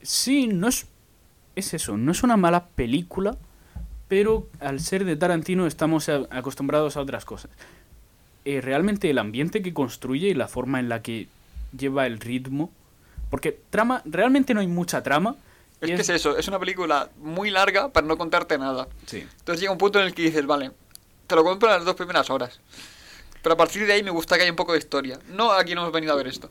Sí, 0.02 0.48
no 0.48 0.68
es. 0.68 0.88
Es 1.56 1.74
eso, 1.74 1.98
no 1.98 2.14
es 2.14 2.24
una 2.24 2.38
mala 2.38 2.68
película, 2.68 3.36
pero 4.08 4.48
al 4.62 4.80
ser 4.80 5.04
de 5.04 5.18
Tarantino 5.18 5.68
estamos 5.68 6.08
a- 6.08 6.22
acostumbrados 6.30 6.96
a 6.96 7.02
otras 7.02 7.26
cosas. 7.26 7.52
Eh, 8.46 8.62
realmente 8.62 9.10
el 9.10 9.18
ambiente 9.20 9.62
que 9.62 9.74
construye 9.74 10.30
y 10.30 10.34
la 10.34 10.48
forma 10.48 10.80
en 10.80 10.88
la 10.88 11.02
que 11.02 11.28
lleva 11.78 12.08
el 12.08 12.20
ritmo. 12.22 12.72
Porque 13.30 13.60
trama, 13.70 14.02
realmente 14.06 14.54
no 14.54 14.62
hay 14.62 14.68
mucha 14.68 15.04
trama. 15.04 15.36
Es 15.82 15.88
que 15.90 15.96
es 15.96 16.10
eso, 16.10 16.38
es 16.38 16.48
una 16.48 16.58
película 16.60 17.10
muy 17.18 17.50
larga 17.52 17.90
para 17.90 18.08
no 18.08 18.18
contarte 18.18 18.58
nada. 18.58 18.88
Sí. 19.06 19.26
Entonces 19.40 19.60
llega 19.60 19.72
un 19.74 19.78
punto 19.78 20.00
en 20.00 20.06
el 20.08 20.14
que 20.14 20.22
dices, 20.24 20.46
vale, 20.46 20.72
te 21.28 21.36
lo 21.36 21.44
compro 21.44 21.68
en 21.70 21.76
las 21.76 21.86
dos 21.86 21.96
primeras 21.96 22.30
horas. 22.30 22.60
Pero 23.42 23.54
a 23.54 23.58
partir 23.58 23.86
de 23.86 23.94
ahí 23.94 24.04
me 24.04 24.12
gusta 24.12 24.36
que 24.36 24.44
haya 24.44 24.52
un 24.52 24.56
poco 24.56 24.74
de 24.74 24.80
historia. 24.80 25.20
No 25.30 25.52
aquí 25.52 25.74
no 25.76 25.82
hemos 25.82 25.94
venido 25.94 26.14
a 26.14 26.16
ver 26.16 26.28
esto. 26.28 26.50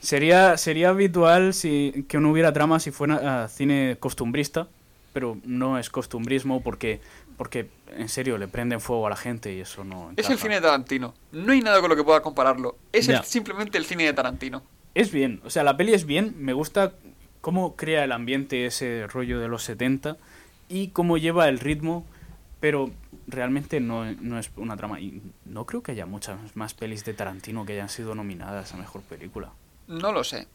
Sería, 0.00 0.56
sería 0.56 0.90
habitual 0.90 1.54
si, 1.54 2.04
que 2.08 2.18
no 2.18 2.30
hubiera 2.30 2.52
trama 2.52 2.78
si 2.80 2.90
fuera 2.90 3.44
ah, 3.44 3.48
cine 3.48 3.96
costumbrista, 3.98 4.68
pero 5.12 5.38
no 5.44 5.78
es 5.78 5.88
costumbrismo 5.90 6.62
porque, 6.62 7.00
porque 7.36 7.68
en 7.96 8.08
serio 8.08 8.38
le 8.38 8.46
prenden 8.46 8.80
fuego 8.80 9.06
a 9.06 9.10
la 9.10 9.16
gente 9.16 9.54
y 9.54 9.60
eso 9.60 9.84
no. 9.84 10.12
Es 10.16 10.28
el 10.30 10.38
cine 10.38 10.56
de 10.56 10.60
Tarantino. 10.60 11.14
No 11.32 11.52
hay 11.52 11.60
nada 11.62 11.80
con 11.80 11.88
lo 11.90 11.96
que 11.96 12.04
pueda 12.04 12.20
compararlo. 12.22 12.76
Es 12.92 13.08
el- 13.08 13.22
simplemente 13.24 13.78
el 13.78 13.84
cine 13.86 14.04
de 14.04 14.12
Tarantino. 14.12 14.62
Es 14.94 15.10
bien, 15.12 15.40
o 15.44 15.50
sea, 15.50 15.62
la 15.64 15.76
peli 15.76 15.92
es 15.94 16.04
bien, 16.06 16.34
me 16.38 16.52
gusta 16.52 16.92
cómo 17.40 17.76
crea 17.76 18.04
el 18.04 18.12
ambiente 18.12 18.66
ese 18.66 19.06
rollo 19.08 19.38
de 19.40 19.48
los 19.48 19.62
70 19.62 20.16
y 20.68 20.88
cómo 20.88 21.18
lleva 21.18 21.48
el 21.48 21.58
ritmo, 21.60 22.06
pero 22.60 22.90
realmente 23.26 23.80
no, 23.80 24.04
no 24.12 24.38
es 24.38 24.50
una 24.56 24.76
trama. 24.76 25.00
Y 25.00 25.22
no 25.44 25.64
creo 25.66 25.82
que 25.82 25.92
haya 25.92 26.06
muchas 26.06 26.38
más 26.56 26.74
pelis 26.74 27.04
de 27.04 27.14
Tarantino 27.14 27.64
que 27.66 27.74
hayan 27.74 27.88
sido 27.88 28.14
nominadas 28.14 28.72
a 28.72 28.76
Mejor 28.76 29.02
Película. 29.02 29.52
No 29.88 30.12
lo 30.12 30.24
sé. 30.24 30.46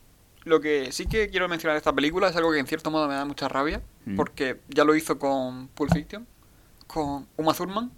Lo 0.43 0.59
que 0.59 0.91
sí 0.91 1.05
que 1.05 1.29
quiero 1.29 1.47
mencionar 1.47 1.75
de 1.75 1.79
esta 1.79 1.93
película 1.93 2.29
es 2.29 2.35
algo 2.35 2.51
que 2.51 2.57
en 2.59 2.65
cierto 2.67 2.89
modo 2.89 3.07
me 3.07 3.13
da 3.13 3.25
mucha 3.25 3.47
rabia, 3.47 3.81
Mm. 4.05 4.15
porque 4.15 4.59
ya 4.69 4.83
lo 4.83 4.95
hizo 4.95 5.19
con 5.19 5.67
Pulp 5.67 5.93
Fiction, 5.93 6.25
con 6.87 7.27
Uma 7.37 7.53
Thurman, 7.53 7.91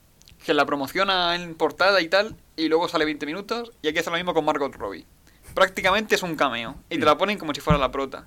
que 0.46 0.54
la 0.54 0.66
promociona 0.66 1.36
en 1.36 1.56
portada 1.56 2.02
y 2.02 2.10
tal, 2.10 2.36
y 2.58 2.68
luego 2.68 2.90
sale 2.90 3.06
20 3.06 3.26
minutos, 3.26 3.72
y 3.82 3.88
aquí 3.88 4.00
hace 4.00 4.10
lo 4.10 4.18
mismo 4.18 4.34
con 4.34 4.44
Margot 4.44 4.76
Robbie. 4.76 5.06
Prácticamente 5.54 6.16
es 6.16 6.24
un 6.24 6.36
cameo, 6.36 6.76
y 6.90 6.98
te 7.00 7.06
la 7.06 7.18
ponen 7.18 7.38
como 7.38 7.54
si 7.54 7.62
fuera 7.62 7.80
la 7.80 7.92
prota. 7.92 8.26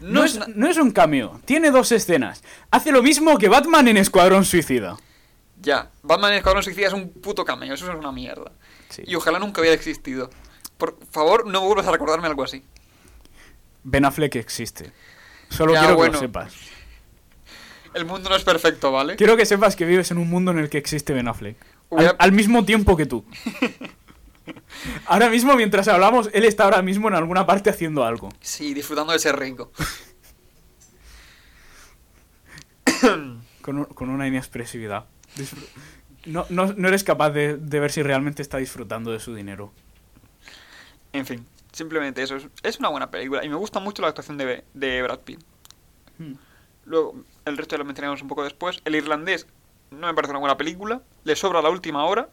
No, 0.00 0.24
es 0.24 0.40
no 0.56 0.66
es 0.66 0.78
un 0.78 0.90
cameo, 0.92 1.38
tiene 1.44 1.70
dos 1.70 1.92
escenas. 1.92 2.42
Hace 2.70 2.90
lo 2.92 3.02
mismo 3.02 3.36
que 3.36 3.50
Batman 3.50 3.88
en 3.88 3.98
Escuadrón 3.98 4.46
Suicida. 4.46 4.96
Ya, 5.60 5.90
Batman 6.02 6.32
en 6.32 6.38
Escuadrón 6.38 6.62
Suicida 6.62 6.86
es 6.86 6.92
un 6.92 7.10
puto 7.10 7.44
cameo, 7.44 7.74
eso 7.74 7.90
es 7.90 7.96
una 7.98 8.12
mierda. 8.12 8.52
Sí. 8.88 9.02
Y 9.06 9.14
ojalá 9.14 9.38
nunca 9.38 9.60
hubiera 9.60 9.74
existido. 9.76 10.30
Por 10.78 10.98
favor, 11.10 11.46
no 11.46 11.60
vuelvas 11.60 11.86
a 11.86 11.92
recordarme 11.92 12.26
algo 12.26 12.42
así. 12.42 12.64
Ben 13.84 14.04
Affleck 14.04 14.36
existe. 14.36 14.92
Solo 15.50 15.74
Ya, 15.74 15.80
quiero 15.80 15.96
bueno. 15.96 16.12
que 16.12 16.16
lo 16.16 16.20
sepas. 16.20 16.54
El 17.92 18.04
mundo 18.06 18.30
no 18.30 18.36
es 18.36 18.44
perfecto, 18.44 18.92
¿vale? 18.92 19.16
Quiero 19.16 19.36
que 19.36 19.44
sepas 19.44 19.74
que 19.76 19.84
vives 19.84 20.10
en 20.12 20.18
un 20.18 20.30
mundo 20.30 20.50
en 20.52 20.58
el 20.58 20.70
que 20.70 20.78
existe 20.78 21.12
Ben 21.12 21.28
Affleck. 21.28 21.56
Al, 22.18 22.32
mismo 22.32 22.64
tiempo 22.64 22.96
que 22.96 23.04
tú. 23.04 23.24
Ahora 25.06 25.28
mismo, 25.28 25.54
mientras 25.56 25.88
hablamos, 25.88 26.30
él 26.32 26.44
está 26.44 26.64
ahora 26.64 26.82
mismo 26.82 27.08
en 27.08 27.14
alguna 27.14 27.46
parte 27.46 27.68
haciendo 27.70 28.04
algo. 28.04 28.30
Sí, 28.40 28.74
disfrutando 28.74 29.12
de 29.12 29.18
ser 29.18 29.38
rico. 29.38 29.70
Con, 33.62 33.78
un- 33.78 33.84
con 33.86 34.08
una 34.10 34.26
inexpresividad. 34.26 35.06
No, 36.26 36.44
no, 36.50 36.72
no 36.74 36.88
eres 36.88 37.02
capaz 37.04 37.30
de, 37.30 37.56
de 37.56 37.80
ver 37.80 37.90
si 37.90 38.02
realmente 38.02 38.42
está 38.42 38.58
disfrutando 38.58 39.10
de 39.10 39.20
su 39.20 39.34
dinero. 39.34 39.72
En 41.12 41.26
fin, 41.26 41.46
simplemente 41.72 42.22
eso. 42.22 42.36
Es, 42.36 42.46
es 42.62 42.78
una 42.78 42.88
buena 42.88 43.10
película 43.10 43.44
y 43.44 43.48
me 43.48 43.56
gusta 43.56 43.80
mucho 43.80 44.02
la 44.02 44.08
actuación 44.08 44.36
de, 44.38 44.64
de 44.74 45.02
Brad 45.02 45.20
Pitt. 45.20 45.40
Hmm. 46.18 46.34
Luego, 46.84 47.24
el 47.44 47.56
resto 47.56 47.74
ya 47.74 47.78
lo 47.78 47.84
mencionaremos 47.84 48.22
un 48.22 48.28
poco 48.28 48.44
después. 48.44 48.80
El 48.84 48.94
irlandés 48.94 49.46
no 49.90 50.06
me 50.06 50.14
parece 50.14 50.30
una 50.32 50.40
buena 50.40 50.56
película. 50.56 51.02
Le 51.24 51.36
sobra 51.36 51.62
la 51.62 51.70
última 51.70 52.04
hora. 52.04 52.28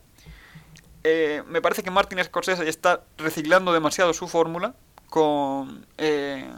Eh, 1.04 1.44
me 1.48 1.62
parece 1.62 1.84
que 1.84 1.92
Martin 1.92 2.22
Scorsese 2.24 2.64
ya 2.64 2.70
está 2.70 3.04
reciclando 3.18 3.72
demasiado 3.72 4.14
su 4.14 4.28
fórmula 4.28 4.76
con... 5.10 5.86
eh, 5.98 6.50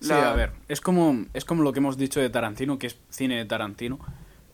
Sí, 0.00 0.08
la- 0.08 0.32
a 0.32 0.34
ver, 0.34 0.52
es 0.68 0.80
como, 0.80 1.24
es 1.32 1.44
como 1.44 1.62
lo 1.62 1.72
que 1.72 1.78
hemos 1.78 1.96
dicho 1.96 2.20
de 2.20 2.28
Tarantino, 2.28 2.78
que 2.78 2.88
es 2.88 2.98
cine 3.10 3.36
de 3.36 3.44
Tarantino. 3.46 3.98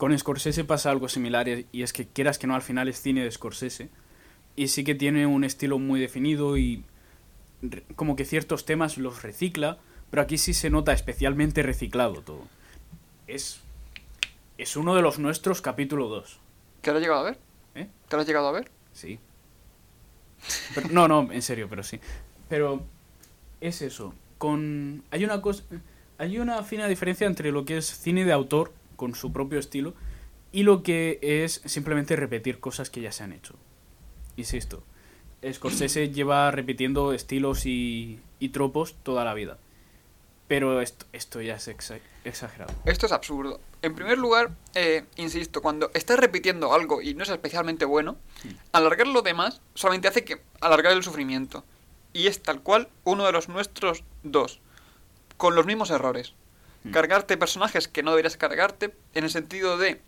Con 0.03 0.19
Scorsese 0.19 0.65
pasa 0.65 0.91
algo 0.91 1.09
similar 1.09 1.47
y 1.71 1.83
es 1.85 1.93
que 1.93 2.09
quieras 2.09 2.37
que 2.37 2.49
no, 2.49 2.57
al 2.57 2.63
final 2.63 2.89
es 2.89 3.01
cine 3.01 3.23
de 3.23 3.31
Scorsese. 3.31 3.89
Y 4.57 4.67
sí 4.67 4.83
que 4.83 4.97
tiene 4.97 5.29
un 5.29 5.45
estilo 5.45 5.79
muy 5.79 6.01
definido 6.01 6.59
y 6.59 6.83
como 7.95 8.17
que 8.17 8.25
ciertos 8.25 8.65
temas 8.65 8.99
los 8.99 9.23
recicla, 9.23 9.79
pero 10.11 10.25
aquí 10.25 10.39
sí 10.39 10.55
se 10.55 10.71
nota 10.71 10.93
especialmente 10.93 11.63
reciclado 11.63 12.21
todo. 12.21 12.49
Es, 13.29 13.61
es 14.59 14.77
uno 14.77 14.97
de 14.97 15.03
los 15.03 15.21
nuestros 15.21 15.63
capítulo 15.63 16.09
2. 16.09 16.41
¿Te 16.81 16.91
lo 16.91 16.97
has 16.97 17.03
llegado 17.05 17.21
a 17.21 17.23
ver? 17.23 17.39
¿Eh? 17.77 17.87
¿Te 18.09 18.17
lo 18.17 18.23
has 18.23 18.27
llegado 18.27 18.49
a 18.49 18.53
ver? 18.53 18.73
Sí. 18.93 19.21
Pero- 20.75 20.89
no, 20.91 21.07
no, 21.07 21.31
en 21.31 21.43
serio, 21.43 21.69
pero 21.71 21.85
sí. 21.85 22.01
Pero 22.49 22.83
es 23.61 23.81
eso. 23.83 24.15
Con 24.39 25.05
hay 25.13 25.23
una 25.23 25.41
cosa, 25.41 25.63
hay 26.19 26.41
una 26.41 26.61
fina 26.65 26.89
diferencia 26.89 27.29
entre 27.29 27.53
lo 27.53 27.65
que 27.65 27.77
es 27.77 27.87
cine 27.87 28.25
de 28.25 28.33
autor 28.33 28.73
con 29.03 29.17
su 29.17 29.33
propio 29.33 29.59
estilo 29.59 29.95
y 30.53 30.63
lo 30.63 30.85
que 30.85 31.19
es 31.21 31.61
simplemente 31.65 32.15
repetir 32.15 32.61
cosas 32.61 32.89
que 32.89 33.01
ya 33.01 33.11
se 33.11 33.25
han 33.25 33.33
hecho. 33.33 33.55
Insisto, 34.37 34.85
Scorsese 35.53 36.11
lleva 36.11 36.49
repitiendo 36.53 37.13
estilos 37.13 37.67
y, 37.67 38.21
y 38.39 38.51
tropos 38.51 38.95
toda 39.03 39.25
la 39.25 39.35
vida. 39.35 39.59
Pero 40.47 40.81
esto, 40.81 41.05
esto 41.13 41.41
ya 41.41 41.57
es 41.57 41.67
exa- 41.67 41.99
exagerado. 42.25 42.73
Esto 42.85 43.07
es 43.07 43.13
absurdo. 43.13 43.59
En 43.81 43.97
primer 43.97 44.19
lugar, 44.19 44.53
eh, 44.77 45.03
insisto, 45.17 45.63
cuando 45.63 45.91
estás 45.95 46.21
repitiendo 46.21 46.73
algo 46.73 47.03
y 47.03 47.15
no 47.15 47.25
es 47.25 47.31
especialmente 47.31 47.85
bueno, 47.85 48.17
alargar 48.71 49.09
lo 49.09 49.23
demás 49.23 49.63
solamente 49.75 50.07
hace 50.07 50.23
que 50.25 50.43
alargar 50.61 50.93
el 50.93 51.03
sufrimiento. 51.03 51.65
Y 52.13 52.29
es 52.29 52.41
tal 52.41 52.61
cual 52.63 52.89
uno 53.03 53.27
de 53.27 53.33
los 53.33 53.49
nuestros 53.49 54.05
dos, 54.23 54.61
con 55.39 55.57
los 55.57 55.67
mismos 55.67 55.91
errores. 55.91 56.35
Cargarte 56.91 57.37
personajes 57.37 57.87
que 57.87 58.03
no 58.03 58.11
deberías 58.11 58.37
cargarte, 58.37 58.95
en 59.15 59.25
el 59.25 59.31
sentido 59.31 59.79
de 59.79 60.01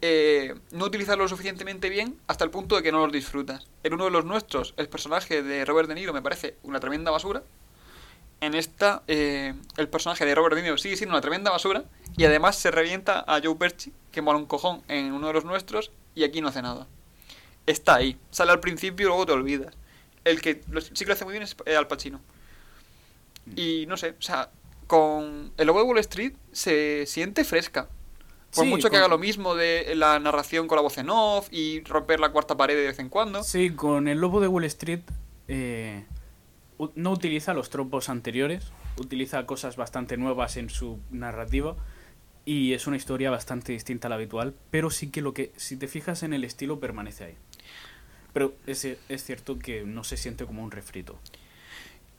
eh, 0.00 0.54
no 0.70 0.86
utilizarlo 0.86 1.24
lo 1.24 1.28
suficientemente 1.28 1.88
bien 1.88 2.18
hasta 2.26 2.44
el 2.44 2.50
punto 2.50 2.76
de 2.76 2.82
que 2.82 2.92
no 2.92 2.98
los 2.98 3.12
disfrutas. 3.12 3.66
En 3.82 3.94
uno 3.94 4.04
de 4.04 4.10
los 4.10 4.24
nuestros, 4.24 4.74
el 4.76 4.88
personaje 4.88 5.42
de 5.42 5.64
Robert 5.64 5.88
De 5.88 5.94
Niro 5.94 6.12
me 6.12 6.22
parece 6.22 6.56
una 6.62 6.80
tremenda 6.80 7.10
basura. 7.10 7.42
En 8.40 8.54
esta, 8.54 9.02
eh, 9.06 9.54
el 9.76 9.88
personaje 9.88 10.24
de 10.24 10.34
Robert 10.34 10.56
De 10.56 10.62
Niro 10.62 10.76
sigue 10.76 10.96
siendo 10.96 11.14
una 11.14 11.22
tremenda 11.22 11.50
basura 11.50 11.84
y 12.16 12.24
además 12.24 12.56
se 12.56 12.70
revienta 12.70 13.24
a 13.26 13.40
Joe 13.42 13.56
Perchi, 13.56 13.92
que 14.12 14.20
mola 14.22 14.38
un 14.38 14.46
cojón 14.46 14.82
en 14.88 15.12
uno 15.12 15.28
de 15.28 15.32
los 15.32 15.44
nuestros, 15.44 15.90
y 16.14 16.24
aquí 16.24 16.40
no 16.40 16.48
hace 16.48 16.62
nada. 16.62 16.86
Está 17.66 17.94
ahí, 17.96 18.18
sale 18.30 18.52
al 18.52 18.60
principio 18.60 19.06
y 19.06 19.08
luego 19.08 19.26
te 19.26 19.32
olvidas. 19.32 19.74
El 20.24 20.40
que 20.40 20.60
sí 20.92 21.04
que 21.04 21.06
lo 21.06 21.12
hace 21.14 21.24
muy 21.24 21.32
bien 21.32 21.42
es 21.44 21.56
eh, 21.66 21.76
Al 21.76 21.86
Pacino. 21.86 22.20
Y 23.56 23.86
no 23.88 23.96
sé, 23.96 24.10
o 24.18 24.22
sea, 24.22 24.50
con 24.86 25.52
el 25.56 25.66
lobo 25.66 25.80
de 25.80 25.84
Wall 25.86 25.98
Street 25.98 26.34
se 26.52 27.04
siente 27.06 27.44
fresca. 27.44 27.88
Por 28.54 28.64
Sí, 28.64 28.70
mucho 28.70 28.84
que 28.88 28.90
con- 28.90 28.98
haga 29.00 29.08
lo 29.08 29.18
mismo 29.18 29.54
de 29.54 29.94
la 29.96 30.18
narración 30.20 30.68
con 30.68 30.76
la 30.76 30.82
voz 30.82 30.96
en 30.98 31.10
off 31.10 31.48
y 31.50 31.82
romper 31.84 32.20
la 32.20 32.30
cuarta 32.30 32.56
pared 32.56 32.76
de 32.76 32.86
vez 32.86 32.98
en 33.00 33.08
cuando. 33.08 33.42
Sí, 33.42 33.70
con 33.70 34.06
el 34.08 34.18
Lobo 34.20 34.40
de 34.40 34.46
Wall 34.48 34.64
Street 34.64 35.00
eh, 35.48 36.04
no 36.94 37.10
utiliza 37.10 37.52
los 37.54 37.70
tropos 37.70 38.08
anteriores, 38.08 38.70
utiliza 38.96 39.44
cosas 39.46 39.76
bastante 39.76 40.16
nuevas 40.16 40.56
en 40.56 40.70
su 40.70 41.00
narrativa 41.10 41.74
y 42.44 42.74
es 42.74 42.86
una 42.86 42.96
historia 42.96 43.30
bastante 43.30 43.72
distinta 43.72 44.06
a 44.06 44.10
la 44.10 44.14
habitual, 44.16 44.54
pero 44.70 44.90
sí 44.90 45.10
que 45.10 45.20
lo 45.22 45.34
que, 45.34 45.52
si 45.56 45.76
te 45.76 45.88
fijas 45.88 46.22
en 46.22 46.32
el 46.32 46.44
estilo, 46.44 46.78
permanece 46.78 47.24
ahí. 47.24 47.34
Pero 48.32 48.54
es, 48.66 48.84
es 48.84 49.24
cierto 49.24 49.58
que 49.58 49.84
no 49.84 50.04
se 50.04 50.16
siente 50.16 50.44
como 50.46 50.62
un 50.62 50.70
refrito. 50.70 51.18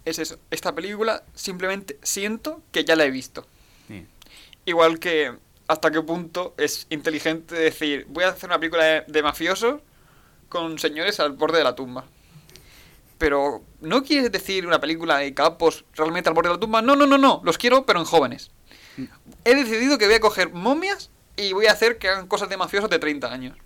Es 0.06 0.20
eso. 0.20 0.38
Esta 0.52 0.74
película 0.74 1.24
simplemente 1.34 2.00
siento 2.04 2.62
que 2.72 2.86
ya 2.86 2.96
la 2.96 3.06
he 3.06 3.12
visto. 3.12 3.46
Sí. 3.88 4.06
Igual 4.66 5.00
que 5.00 5.34
hasta 5.68 5.92
qué 5.92 6.02
punto 6.02 6.54
es 6.58 6.86
inteligente 6.90 7.56
decir, 7.56 8.06
voy 8.10 8.24
a 8.24 8.30
hacer 8.30 8.50
una 8.50 8.60
película 8.60 8.84
de, 8.84 9.04
de 9.08 9.24
mafiosos 9.24 9.82
con 10.50 10.78
señores 10.80 11.20
al 11.20 11.32
borde 11.32 11.58
de 11.58 11.64
la 11.64 11.76
tumba. 11.76 12.06
Pero 13.18 13.64
no 13.82 14.04
quieres 14.04 14.32
decir 14.32 14.68
una 14.68 14.80
película 14.80 15.18
de 15.18 15.34
capos 15.34 15.86
realmente 15.96 16.30
al 16.30 16.36
borde 16.36 16.50
de 16.50 16.56
la 16.56 16.60
tumba. 16.60 16.82
No, 16.82 16.96
no, 16.96 17.06
no, 17.08 17.18
no. 17.18 17.42
Los 17.44 17.58
quiero, 17.58 17.86
pero 17.86 18.00
en 18.00 18.06
jóvenes. 18.06 18.52
He 19.44 19.56
decidido 19.56 19.98
que 19.98 20.06
voy 20.06 20.16
a 20.16 20.20
coger 20.20 20.52
momias 20.52 21.10
y 21.36 21.54
voy 21.54 21.66
a 21.66 21.72
hacer 21.72 21.98
que 21.98 22.10
hagan 22.10 22.28
cosas 22.28 22.50
de 22.50 22.58
mafiosos 22.58 22.90
de 22.90 23.00
30 23.00 23.32
años. 23.32 23.58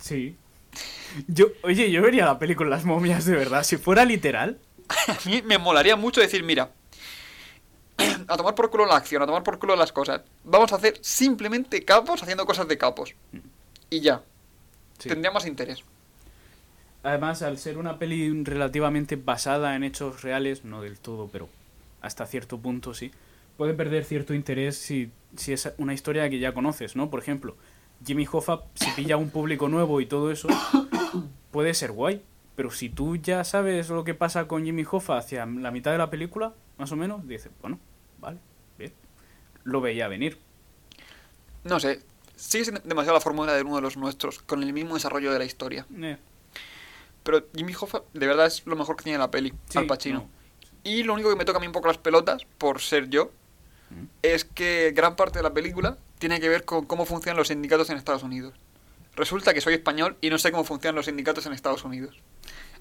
Sí. 0.00 0.36
Yo, 1.26 1.46
oye, 1.62 1.90
yo 1.90 2.02
vería 2.02 2.24
la 2.24 2.38
película 2.38 2.68
Las 2.68 2.84
momias 2.84 3.24
de 3.24 3.36
verdad. 3.36 3.64
Si 3.64 3.76
fuera 3.76 4.04
literal. 4.04 4.58
A 5.08 5.28
mí 5.28 5.42
me 5.42 5.58
molaría 5.58 5.96
mucho 5.96 6.20
decir, 6.20 6.42
mira, 6.42 6.70
a 8.28 8.36
tomar 8.36 8.54
por 8.54 8.70
culo 8.70 8.86
la 8.86 8.96
acción, 8.96 9.22
a 9.22 9.26
tomar 9.26 9.42
por 9.42 9.58
culo 9.58 9.76
las 9.76 9.92
cosas. 9.92 10.22
Vamos 10.44 10.72
a 10.72 10.76
hacer 10.76 10.98
simplemente 11.00 11.84
capos 11.84 12.22
haciendo 12.22 12.46
cosas 12.46 12.68
de 12.68 12.78
capos. 12.78 13.14
Y 13.90 14.00
ya. 14.00 14.22
Sí. 14.98 15.08
Tendría 15.08 15.30
más 15.30 15.46
interés. 15.46 15.84
Además, 17.02 17.42
al 17.42 17.58
ser 17.58 17.78
una 17.78 17.98
peli 17.98 18.42
relativamente 18.42 19.16
basada 19.16 19.76
en 19.76 19.84
hechos 19.84 20.22
reales, 20.22 20.64
no 20.64 20.82
del 20.82 20.98
todo, 20.98 21.28
pero 21.32 21.48
hasta 22.00 22.26
cierto 22.26 22.58
punto 22.58 22.94
sí, 22.94 23.12
puede 23.56 23.74
perder 23.74 24.04
cierto 24.04 24.34
interés 24.34 24.76
si, 24.76 25.10
si 25.36 25.52
es 25.52 25.72
una 25.78 25.94
historia 25.94 26.28
que 26.28 26.38
ya 26.38 26.52
conoces, 26.52 26.96
¿no? 26.96 27.10
Por 27.10 27.20
ejemplo, 27.20 27.56
Jimmy 28.04 28.26
Hoffa, 28.30 28.62
si 28.74 28.90
pilla 28.92 29.16
un 29.16 29.30
público 29.30 29.68
nuevo 29.68 30.00
y 30.00 30.06
todo 30.06 30.30
eso, 30.30 30.48
puede 31.50 31.74
ser 31.74 31.92
guay. 31.92 32.22
Pero 32.58 32.72
si 32.72 32.88
tú 32.88 33.14
ya 33.14 33.44
sabes 33.44 33.88
lo 33.88 34.02
que 34.02 34.14
pasa 34.14 34.48
con 34.48 34.64
Jimmy 34.64 34.84
Hoffa 34.90 35.16
hacia 35.16 35.46
la 35.46 35.70
mitad 35.70 35.92
de 35.92 35.98
la 35.98 36.10
película, 36.10 36.54
más 36.76 36.90
o 36.90 36.96
menos, 36.96 37.24
dices, 37.28 37.52
bueno, 37.62 37.78
vale, 38.18 38.40
bien. 38.76 38.92
Lo 39.62 39.80
veía 39.80 40.08
venir. 40.08 40.38
No 41.62 41.78
sé. 41.78 42.00
Sigue 42.34 42.64
siendo 42.64 42.80
demasiado 42.84 43.14
la 43.16 43.20
fórmula 43.20 43.52
de 43.54 43.62
uno 43.62 43.76
de 43.76 43.82
los 43.82 43.96
nuestros, 43.96 44.40
con 44.40 44.60
el 44.64 44.72
mismo 44.72 44.94
desarrollo 44.94 45.32
de 45.32 45.38
la 45.38 45.44
historia. 45.44 45.86
Eh, 46.02 46.16
Pero 47.22 47.44
Jimmy 47.54 47.74
Hoffa, 47.80 48.02
de 48.12 48.26
verdad, 48.26 48.46
es 48.46 48.66
lo 48.66 48.74
mejor 48.74 48.96
que 48.96 49.04
tiene 49.04 49.20
la 49.20 49.30
peli, 49.30 49.52
sí, 49.68 49.78
Al 49.78 49.86
Pacino. 49.86 50.18
no. 50.18 50.28
Y 50.82 51.04
lo 51.04 51.14
único 51.14 51.30
que 51.30 51.36
me 51.36 51.44
toca 51.44 51.58
a 51.58 51.60
mí 51.60 51.68
un 51.68 51.72
poco 51.72 51.86
las 51.86 51.98
pelotas, 51.98 52.44
por 52.58 52.80
ser 52.80 53.08
yo, 53.08 53.30
Mm. 53.90 54.04
es 54.22 54.44
que 54.44 54.92
gran 54.96 55.14
parte 55.14 55.38
de 55.38 55.44
la 55.44 55.54
película 55.54 55.96
tiene 56.18 56.40
que 56.40 56.48
ver 56.48 56.64
con 56.64 56.84
cómo 56.86 57.06
funcionan 57.06 57.36
los 57.38 57.48
sindicatos 57.48 57.88
en 57.90 57.96
Estados 57.98 58.22
Unidos. 58.24 58.52
Resulta 59.16 59.54
que 59.54 59.60
soy 59.62 59.74
español 59.74 60.16
y 60.20 60.28
no 60.30 60.38
sé 60.38 60.50
cómo 60.50 60.64
funcionan 60.64 60.96
los 60.96 61.06
sindicatos 61.06 61.46
en 61.46 61.52
Estados 61.54 61.84
Unidos. 61.84 62.20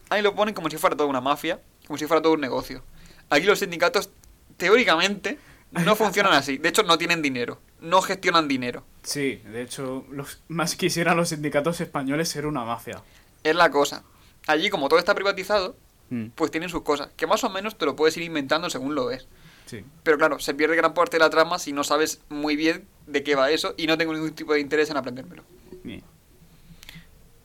Ahí 0.09 0.21
lo 0.21 0.35
ponen 0.35 0.53
como 0.55 0.69
si 0.69 0.77
fuera 0.77 0.95
toda 0.95 1.09
una 1.09 1.21
mafia, 1.21 1.59
como 1.85 1.97
si 1.97 2.05
fuera 2.05 2.21
todo 2.21 2.33
un 2.33 2.41
negocio. 2.41 2.83
Aquí 3.29 3.45
los 3.45 3.59
sindicatos, 3.59 4.09
teóricamente, 4.57 5.37
no 5.71 5.95
funcionan 5.97 6.33
así. 6.33 6.57
De 6.57 6.69
hecho, 6.69 6.83
no 6.83 6.97
tienen 6.97 7.21
dinero. 7.21 7.59
No 7.81 8.01
gestionan 8.01 8.47
dinero. 8.47 8.83
Sí, 9.03 9.41
de 9.45 9.61
hecho, 9.61 10.05
los 10.11 10.41
más 10.47 10.75
quisieran 10.75 11.17
los 11.17 11.29
sindicatos 11.29 11.81
españoles 11.81 12.29
ser 12.29 12.45
una 12.45 12.63
mafia. 12.63 13.01
Es 13.43 13.55
la 13.55 13.69
cosa. 13.69 14.03
Allí, 14.47 14.69
como 14.69 14.89
todo 14.89 14.99
está 14.99 15.13
privatizado, 15.15 15.75
Mm, 16.09 16.27
pues 16.35 16.51
tienen 16.51 16.69
sus 16.69 16.83
cosas. 16.83 17.09
Que 17.17 17.27
más 17.27 17.43
o 17.43 17.49
menos 17.49 17.77
te 17.77 17.85
lo 17.85 17.97
puedes 17.97 18.15
ir 18.15 18.23
inventando 18.23 18.69
según 18.69 18.95
lo 18.95 19.07
ves. 19.07 19.27
sí. 19.65 19.83
Pero 20.03 20.17
claro, 20.17 20.39
se 20.39 20.53
pierde 20.53 20.77
gran 20.77 20.93
parte 20.93 21.17
de 21.17 21.19
la 21.19 21.29
trama 21.29 21.59
si 21.59 21.73
no 21.73 21.83
sabes 21.83 22.21
muy 22.29 22.55
bien 22.55 22.87
de 23.07 23.23
qué 23.23 23.35
va 23.35 23.51
eso 23.51 23.73
y 23.75 23.87
no 23.87 23.97
tengo 23.97 24.13
ningún 24.13 24.31
tipo 24.33 24.53
de 24.53 24.61
interés 24.61 24.89
en 24.89 24.95
aprendérmelo. 24.95 25.43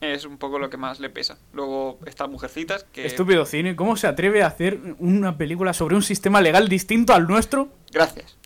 Es 0.03 0.25
un 0.25 0.37
poco 0.37 0.59
lo 0.59 0.69
que 0.69 0.75
más 0.77 0.99
le 0.99 1.09
pesa. 1.09 1.37
Luego 1.53 1.97
están 2.05 2.29
Mujercitas, 2.29 2.83
que... 2.83 3.05
Estúpido 3.05 3.45
cine, 3.45 3.75
¿cómo 3.75 3.95
se 3.95 4.07
atreve 4.07 4.43
a 4.43 4.47
hacer 4.47 4.79
una 4.99 5.37
película 5.37 5.73
sobre 5.73 5.95
un 5.95 6.03
sistema 6.03 6.41
legal 6.41 6.67
distinto 6.67 7.13
al 7.13 7.25
nuestro? 7.25 7.69
Gracias. 7.91 8.37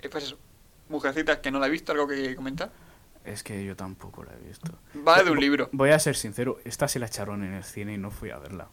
Eh, 0.00 0.08
Pues 0.08 0.24
eso. 0.24 0.38
Mujercitas, 0.88 1.38
que 1.38 1.50
no 1.50 1.58
la 1.58 1.66
he 1.66 1.70
visto, 1.70 1.92
algo 1.92 2.06
que 2.06 2.34
comentar. 2.36 2.70
Es 3.24 3.42
que 3.42 3.64
yo 3.64 3.74
tampoco 3.74 4.22
la 4.22 4.32
he 4.34 4.48
visto. 4.48 4.70
Va 5.06 5.22
de 5.22 5.30
un 5.30 5.40
libro. 5.40 5.70
Voy 5.72 5.90
a 5.90 5.98
ser 5.98 6.14
sincero, 6.14 6.58
esta 6.64 6.88
se 6.88 6.98
la 6.98 7.06
echaron 7.06 7.42
en 7.42 7.54
el 7.54 7.64
cine 7.64 7.94
y 7.94 7.98
no 7.98 8.10
fui 8.10 8.30
a 8.30 8.38
verla. 8.38 8.68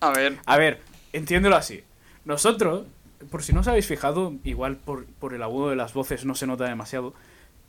A 0.00 0.10
ver, 0.10 0.38
A 0.46 0.56
ver, 0.56 0.80
entiéndelo 1.12 1.54
así. 1.56 1.84
Nosotros, 2.24 2.86
por 3.30 3.42
si 3.44 3.52
no 3.52 3.60
os 3.60 3.68
habéis 3.68 3.86
fijado, 3.86 4.34
igual 4.44 4.76
por, 4.76 5.06
por 5.06 5.32
el 5.32 5.42
agudo 5.42 5.70
de 5.70 5.76
las 5.76 5.94
voces 5.94 6.24
no 6.24 6.34
se 6.34 6.46
nota 6.46 6.64
demasiado, 6.64 7.14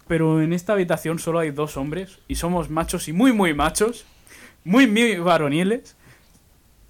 pero 0.09 0.41
en 0.41 0.51
esta 0.51 0.73
habitación 0.73 1.19
solo 1.19 1.39
hay 1.39 1.51
dos 1.51 1.77
hombres 1.77 2.19
y 2.27 2.35
somos 2.35 2.69
machos 2.69 3.07
y 3.07 3.13
muy 3.13 3.31
muy 3.31 3.53
machos, 3.53 4.03
muy 4.65 4.87
muy 4.87 5.15
varoniles 5.17 5.95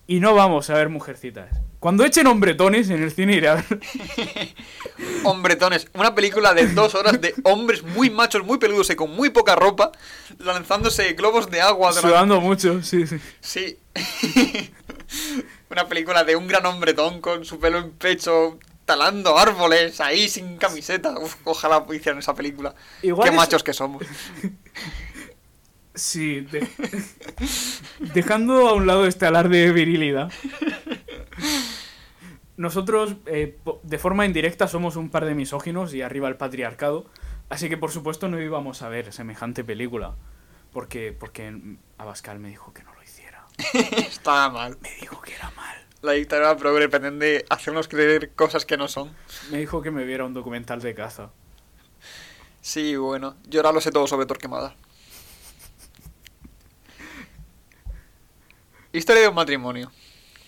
y 0.08 0.20
no 0.22 0.34
vamos 0.34 0.72
a 0.72 0.74
ver 0.74 0.90
mujercitas. 0.90 1.50
Cuando 1.80 2.04
echen 2.04 2.26
hombretones 2.28 2.90
en 2.90 3.04
el 3.04 3.12
cine 3.12 3.36
iré 3.36 3.48
a 3.50 3.56
ver. 3.56 3.66
Hombretones. 5.24 5.88
Una 5.94 6.14
película 6.16 6.54
de 6.54 6.68
dos 6.68 6.96
horas 6.96 7.22
de 7.22 7.34
hombres 7.44 7.84
muy 7.84 8.10
machos, 8.10 8.44
muy 8.46 8.58
peludos 8.58 8.90
y 8.90 8.96
con 8.96 9.16
muy 9.16 9.30
poca 9.30 9.56
ropa, 9.56 9.92
lanzándose 10.40 11.14
globos 11.14 11.50
de 11.52 11.62
agua. 11.62 11.92
la- 11.92 12.02
Sudando 12.02 12.42
mucho, 12.42 12.82
sí, 12.84 13.06
sí. 13.08 13.18
Sí. 13.40 13.80
Una 15.70 15.88
película 15.88 16.24
de 16.24 16.36
un 16.36 16.48
gran 16.48 16.66
hombretón 16.66 17.22
con 17.22 17.46
su 17.46 17.60
pelo 17.60 17.78
en 17.78 17.92
pecho, 17.92 18.58
talando 18.90 19.38
árboles 19.38 20.02
ahí 20.02 20.28
sin 20.28 20.58
camiseta. 20.58 21.12
Uf, 21.20 21.36
ojalá 21.44 21.86
hicieran 21.94 22.18
esa 22.18 22.34
película. 22.34 22.74
Igual 23.04 23.30
Qué 23.30 23.30
es- 23.30 23.38
machos 23.38 23.64
que 23.64 23.74
somos. 23.74 24.04
Sí, 25.96 26.42
de- 26.42 26.66
dejando 28.14 28.70
a 28.70 28.74
un 28.74 28.88
lado 28.88 29.06
este 29.06 29.26
alarde 29.26 29.58
de 29.66 29.72
virilidad. 29.74 30.32
Nosotros, 32.58 33.16
eh, 33.26 33.58
de 33.84 33.98
forma 33.98 34.26
indirecta, 34.26 34.68
somos 34.70 34.96
un 34.96 35.10
par 35.10 35.26
de 35.26 35.36
misóginos 35.36 35.94
y 35.94 36.02
arriba 36.02 36.30
el 36.30 36.36
patriarcado. 36.38 37.06
Así 37.50 37.68
que, 37.70 37.76
por 37.78 37.92
supuesto, 37.92 38.30
no 38.30 38.40
íbamos 38.40 38.82
a 38.82 38.88
ver 38.90 39.12
semejante 39.12 39.64
película. 39.66 40.16
Porque, 40.72 41.12
porque 41.18 41.54
Abascal 41.98 42.40
me 42.40 42.48
dijo 42.50 42.72
que 42.74 42.84
no 42.84 42.94
lo 42.94 43.04
hiciera. 43.04 43.46
Está 43.98 44.50
mal. 44.50 44.78
Me 44.82 44.94
dijo 45.02 45.22
que 45.22 45.34
era 45.36 45.52
mal. 45.52 45.79
La 46.02 46.14
dictadura 46.14 46.56
progre 46.56 46.88
pretende 46.88 47.46
hacernos 47.50 47.90
creer 47.90 48.32
cosas 48.34 48.66
que 48.66 48.78
no 48.78 48.88
son. 48.88 49.14
Me 49.52 49.58
dijo 49.58 49.82
que 49.82 49.92
me 49.92 50.06
viera 50.06 50.24
un 50.24 50.34
documental 50.34 50.80
de 50.82 50.96
caza. 50.96 51.32
Sí, 52.62 52.96
bueno, 52.96 53.36
yo 53.48 53.60
ahora 53.60 53.74
lo 53.74 53.82
sé 53.82 53.92
todo 53.92 54.08
sobre 54.08 54.26
Torquemada. 54.26 54.78
Historia 58.94 59.24
de 59.24 59.28
un 59.28 59.36
matrimonio. 59.36 59.92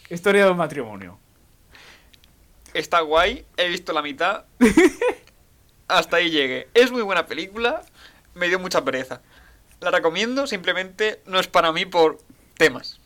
Historia 0.09 0.45
de 0.45 0.51
un 0.51 0.57
matrimonio. 0.57 1.19
Está 2.73 3.01
guay, 3.01 3.45
he 3.57 3.67
visto 3.67 3.91
la 3.91 4.01
mitad. 4.01 4.45
Hasta 5.89 6.15
ahí 6.15 6.29
llegué. 6.29 6.69
Es 6.73 6.91
muy 6.93 7.01
buena 7.01 7.25
película, 7.25 7.81
me 8.35 8.47
dio 8.47 8.57
mucha 8.57 8.85
pereza. 8.85 9.21
La 9.81 9.91
recomiendo, 9.91 10.47
simplemente 10.47 11.21
no 11.25 11.41
es 11.41 11.47
para 11.47 11.73
mí 11.73 11.85
por 11.85 12.19
temas. 12.55 13.00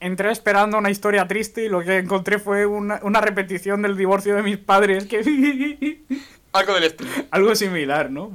Entré 0.00 0.30
esperando 0.32 0.78
una 0.78 0.90
historia 0.90 1.28
triste 1.28 1.64
y 1.64 1.68
lo 1.68 1.82
que 1.82 1.98
encontré 1.98 2.38
fue 2.38 2.64
una, 2.66 3.00
una 3.02 3.20
repetición 3.20 3.82
del 3.82 3.96
divorcio 3.96 4.34
de 4.34 4.42
mis 4.42 4.56
padres. 4.56 5.04
Que... 5.06 6.00
Algo 6.52 6.74
del 6.74 6.84
estilo. 6.84 7.10
Algo 7.30 7.54
similar, 7.54 8.10
¿no? 8.10 8.32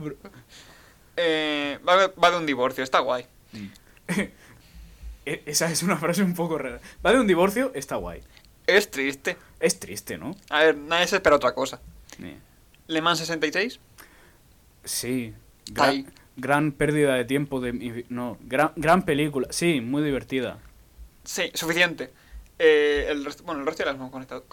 Eh, 1.17 1.79
va, 1.87 2.07
va 2.21 2.31
de 2.31 2.37
un 2.37 2.45
divorcio, 2.45 2.83
está 2.83 2.99
guay. 2.99 3.25
E- 5.27 5.41
Esa 5.47 5.71
es 5.71 5.81
una 5.81 5.97
frase 5.97 6.21
un 6.21 6.35
poco 6.35 6.59
rara. 6.59 6.79
Va 7.03 7.11
de 7.11 7.19
un 7.19 7.25
divorcio, 7.25 7.71
está 7.73 7.95
guay. 7.95 8.21
Es 8.67 8.91
triste. 8.91 9.37
Es 9.59 9.79
triste, 9.79 10.19
¿no? 10.19 10.35
A 10.51 10.59
ver, 10.59 10.77
nadie 10.77 11.07
se 11.07 11.15
espera 11.15 11.35
otra 11.35 11.55
cosa. 11.55 11.81
Eh, 12.21 12.37
Le 12.87 13.01
Mans 13.01 13.17
66, 13.19 13.79
Sí. 14.83 15.33
Gran, 15.71 16.05
gran 16.37 16.71
pérdida 16.73 17.15
de 17.15 17.25
tiempo 17.25 17.59
de 17.59 17.73
mi 17.73 18.03
No, 18.09 18.37
gran, 18.41 18.71
gran 18.75 19.01
película. 19.03 19.47
Sí, 19.49 19.81
muy 19.81 20.03
divertida. 20.03 20.59
Sí, 21.25 21.51
suficiente. 21.53 22.13
Eh, 22.57 23.07
el 23.09 23.25
resto, 23.25 23.43
bueno, 23.43 23.59
el 23.61 23.67
resto 23.67 23.83
ya 23.83 23.87
las 23.91 23.95
hemos 23.99 24.11
conectado- 24.11 24.45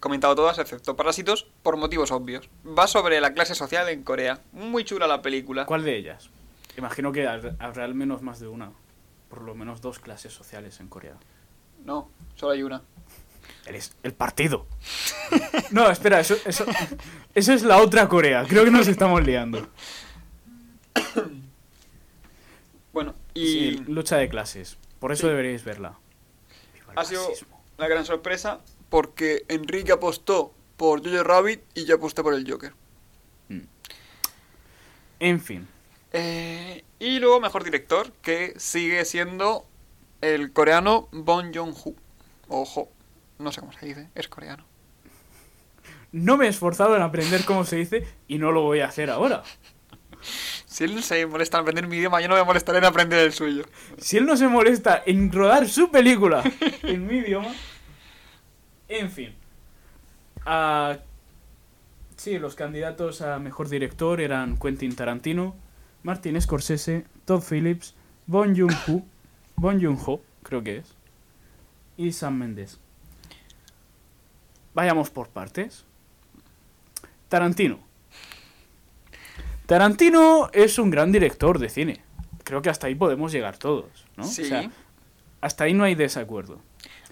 comentado 0.00 0.34
todas, 0.34 0.58
excepto 0.58 0.96
Parásitos, 0.96 1.46
por 1.62 1.76
motivos 1.76 2.10
obvios. 2.10 2.48
Va 2.66 2.86
sobre 2.86 3.20
la 3.20 3.34
clase 3.34 3.54
social 3.54 3.88
en 3.90 4.02
Corea. 4.02 4.40
Muy 4.52 4.84
chula 4.84 5.06
la 5.06 5.20
película. 5.20 5.66
¿Cuál 5.66 5.84
de 5.84 5.96
ellas? 5.96 6.30
Imagino 6.78 7.12
que 7.12 7.26
ha- 7.26 7.40
habrá 7.58 7.84
al 7.84 7.94
menos 7.94 8.22
más 8.22 8.40
de 8.40 8.48
una. 8.48 8.72
Por 9.28 9.42
lo 9.42 9.54
menos 9.54 9.80
dos 9.82 9.98
clases 9.98 10.32
sociales 10.32 10.80
en 10.80 10.88
Corea. 10.88 11.14
No, 11.84 12.08
solo 12.34 12.52
hay 12.52 12.62
una. 12.62 12.82
Eres 13.66 13.94
el 14.02 14.14
partido. 14.14 14.66
No, 15.70 15.88
espera, 15.90 16.18
eso, 16.20 16.36
eso, 16.46 16.64
eso 17.34 17.52
es 17.52 17.62
la 17.62 17.78
otra 17.78 18.08
Corea. 18.08 18.44
Creo 18.48 18.64
que 18.64 18.70
nos 18.70 18.88
estamos 18.88 19.22
liando. 19.24 19.68
Bueno, 22.92 23.14
y 23.34 23.46
Sí, 23.46 23.84
lucha 23.86 24.16
de 24.16 24.28
clases. 24.28 24.76
Por 24.98 25.12
eso 25.12 25.22
Sí. 25.22 25.28
deberíais 25.28 25.64
verla. 25.64 25.94
Ha 26.96 27.04
sido 27.04 27.28
la 27.78 27.88
gran 27.88 28.04
sorpresa 28.04 28.60
porque 28.88 29.44
Enrique 29.48 29.92
apostó 29.92 30.52
por 30.76 31.02
Jojo 31.04 31.22
Rabbit 31.22 31.62
y 31.74 31.84
yo 31.84 31.96
aposté 31.96 32.22
por 32.22 32.34
el 32.34 32.50
Joker. 32.50 32.72
Mm. 33.48 33.60
En 35.20 35.40
fin. 35.40 35.68
Eh, 36.12 36.84
Y 36.98 37.18
luego 37.18 37.40
mejor 37.40 37.64
director, 37.64 38.12
que 38.20 38.54
sigue 38.58 39.04
siendo 39.04 39.66
el 40.20 40.52
coreano 40.52 41.08
Bong 41.12 41.54
Joon-ho. 41.54 41.94
Ojo, 42.48 42.90
no 43.38 43.52
sé 43.52 43.60
cómo 43.60 43.72
se 43.72 43.86
dice, 43.86 44.08
es 44.14 44.28
coreano. 44.28 44.66
No 46.12 46.36
me 46.36 46.46
he 46.46 46.48
esforzado 46.48 46.96
en 46.96 47.02
aprender 47.02 47.44
cómo 47.44 47.64
se 47.64 47.76
dice 47.76 48.06
y 48.26 48.38
no 48.38 48.50
lo 48.52 48.62
voy 48.62 48.80
a 48.80 48.86
hacer 48.86 49.10
ahora. 49.10 49.42
Si 50.70 50.84
él 50.84 51.02
se 51.02 51.26
molesta 51.26 51.56
en 51.56 51.62
aprender 51.62 51.88
mi 51.88 51.96
idioma, 51.96 52.20
yo 52.20 52.28
no 52.28 52.36
me 52.36 52.44
molestaré 52.44 52.78
en 52.78 52.84
aprender 52.84 53.18
el 53.18 53.32
suyo. 53.32 53.64
Si 53.98 54.16
él 54.16 54.24
no 54.24 54.36
se 54.36 54.46
molesta 54.46 55.02
en 55.04 55.32
rodar 55.32 55.68
su 55.68 55.90
película 55.90 56.44
en 56.84 57.08
mi 57.08 57.16
idioma. 57.16 57.52
En 58.86 59.10
fin. 59.10 59.34
Ah, 60.46 60.98
sí, 62.14 62.38
los 62.38 62.54
candidatos 62.54 63.20
a 63.20 63.40
mejor 63.40 63.68
director 63.68 64.20
eran 64.20 64.56
Quentin 64.58 64.94
Tarantino, 64.94 65.56
Martin 66.04 66.40
Scorsese, 66.40 67.04
Todd 67.24 67.42
Phillips, 67.42 67.96
Bon 68.26 68.54
Joon-ho, 68.56 69.02
Bon 69.56 69.82
Joon-ho, 69.82 70.22
creo 70.44 70.62
que 70.62 70.76
es, 70.76 70.94
y 71.96 72.12
Sam 72.12 72.38
Mendes. 72.38 72.78
Vayamos 74.72 75.10
por 75.10 75.30
partes. 75.30 75.84
Tarantino. 77.28 77.89
Tarantino 79.70 80.50
es 80.52 80.80
un 80.80 80.90
gran 80.90 81.12
director 81.12 81.60
de 81.60 81.68
cine. 81.68 82.02
Creo 82.42 82.60
que 82.60 82.70
hasta 82.70 82.88
ahí 82.88 82.96
podemos 82.96 83.30
llegar 83.30 83.56
todos, 83.56 84.04
¿no? 84.16 84.24
Sí. 84.24 84.42
O 84.42 84.46
sea, 84.46 84.68
hasta 85.40 85.62
ahí 85.62 85.74
no 85.74 85.84
hay 85.84 85.94
desacuerdo. 85.94 86.60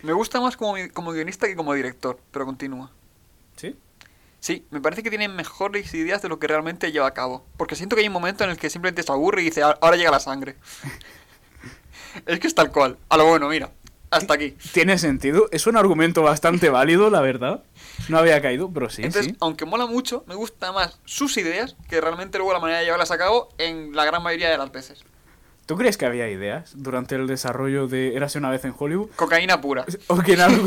Me 0.02 0.12
gusta 0.12 0.40
más 0.40 0.56
como, 0.56 0.74
como 0.92 1.12
guionista 1.12 1.46
que 1.46 1.54
como 1.54 1.72
director, 1.72 2.18
pero 2.32 2.46
continúa. 2.46 2.90
¿Sí? 3.54 3.76
Sí, 4.40 4.66
me 4.72 4.80
parece 4.80 5.04
que 5.04 5.10
tiene 5.10 5.28
mejores 5.28 5.94
ideas 5.94 6.20
de 6.20 6.28
lo 6.28 6.40
que 6.40 6.48
realmente 6.48 6.90
lleva 6.90 7.06
a 7.06 7.14
cabo. 7.14 7.44
Porque 7.56 7.76
siento 7.76 7.94
que 7.94 8.02
hay 8.02 8.08
un 8.08 8.12
momento 8.12 8.42
en 8.42 8.50
el 8.50 8.56
que 8.56 8.70
simplemente 8.70 9.04
se 9.04 9.12
aburre 9.12 9.42
y 9.42 9.44
dice, 9.44 9.62
"Ah, 9.62 9.78
ahora 9.80 9.96
llega 9.96 10.10
la 10.10 10.18
sangre. 10.18 10.56
es 12.26 12.40
que 12.40 12.48
es 12.48 12.56
tal 12.56 12.72
cual. 12.72 12.98
A 13.08 13.16
lo 13.16 13.24
bueno, 13.26 13.48
mira. 13.48 13.70
Hasta 14.10 14.34
aquí. 14.34 14.56
Tiene 14.72 14.98
sentido. 14.98 15.48
Es 15.52 15.68
un 15.68 15.76
argumento 15.76 16.22
bastante 16.22 16.70
válido, 16.70 17.08
la 17.08 17.20
verdad. 17.20 17.62
No 18.08 18.18
había 18.18 18.40
caído, 18.40 18.70
pero 18.72 18.88
sí, 18.90 19.02
Entonces, 19.02 19.32
sí. 19.32 19.36
aunque 19.40 19.64
mola 19.64 19.86
mucho, 19.86 20.24
me 20.26 20.34
gusta 20.34 20.72
más 20.72 20.98
sus 21.04 21.36
ideas 21.36 21.76
que 21.88 22.00
realmente 22.00 22.38
luego 22.38 22.52
la 22.52 22.60
manera 22.60 22.78
de 22.78 22.84
llevarlas 22.86 23.10
a 23.10 23.18
cabo 23.18 23.48
en 23.58 23.94
la 23.94 24.04
gran 24.04 24.22
mayoría 24.22 24.48
de 24.50 24.56
las 24.58 24.72
veces. 24.72 25.04
¿Tú 25.66 25.76
crees 25.76 25.98
que 25.98 26.06
había 26.06 26.30
ideas 26.30 26.72
durante 26.76 27.14
el 27.16 27.26
desarrollo 27.26 27.88
de 27.88 28.16
Érase 28.16 28.38
una 28.38 28.48
vez 28.50 28.64
en 28.64 28.74
Hollywood? 28.78 29.10
Cocaína 29.16 29.60
pura. 29.60 29.84
O 30.06 30.18
que, 30.20 30.32
en 30.34 30.40
algo- 30.40 30.66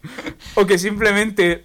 o 0.56 0.66
que 0.66 0.78
simplemente 0.78 1.64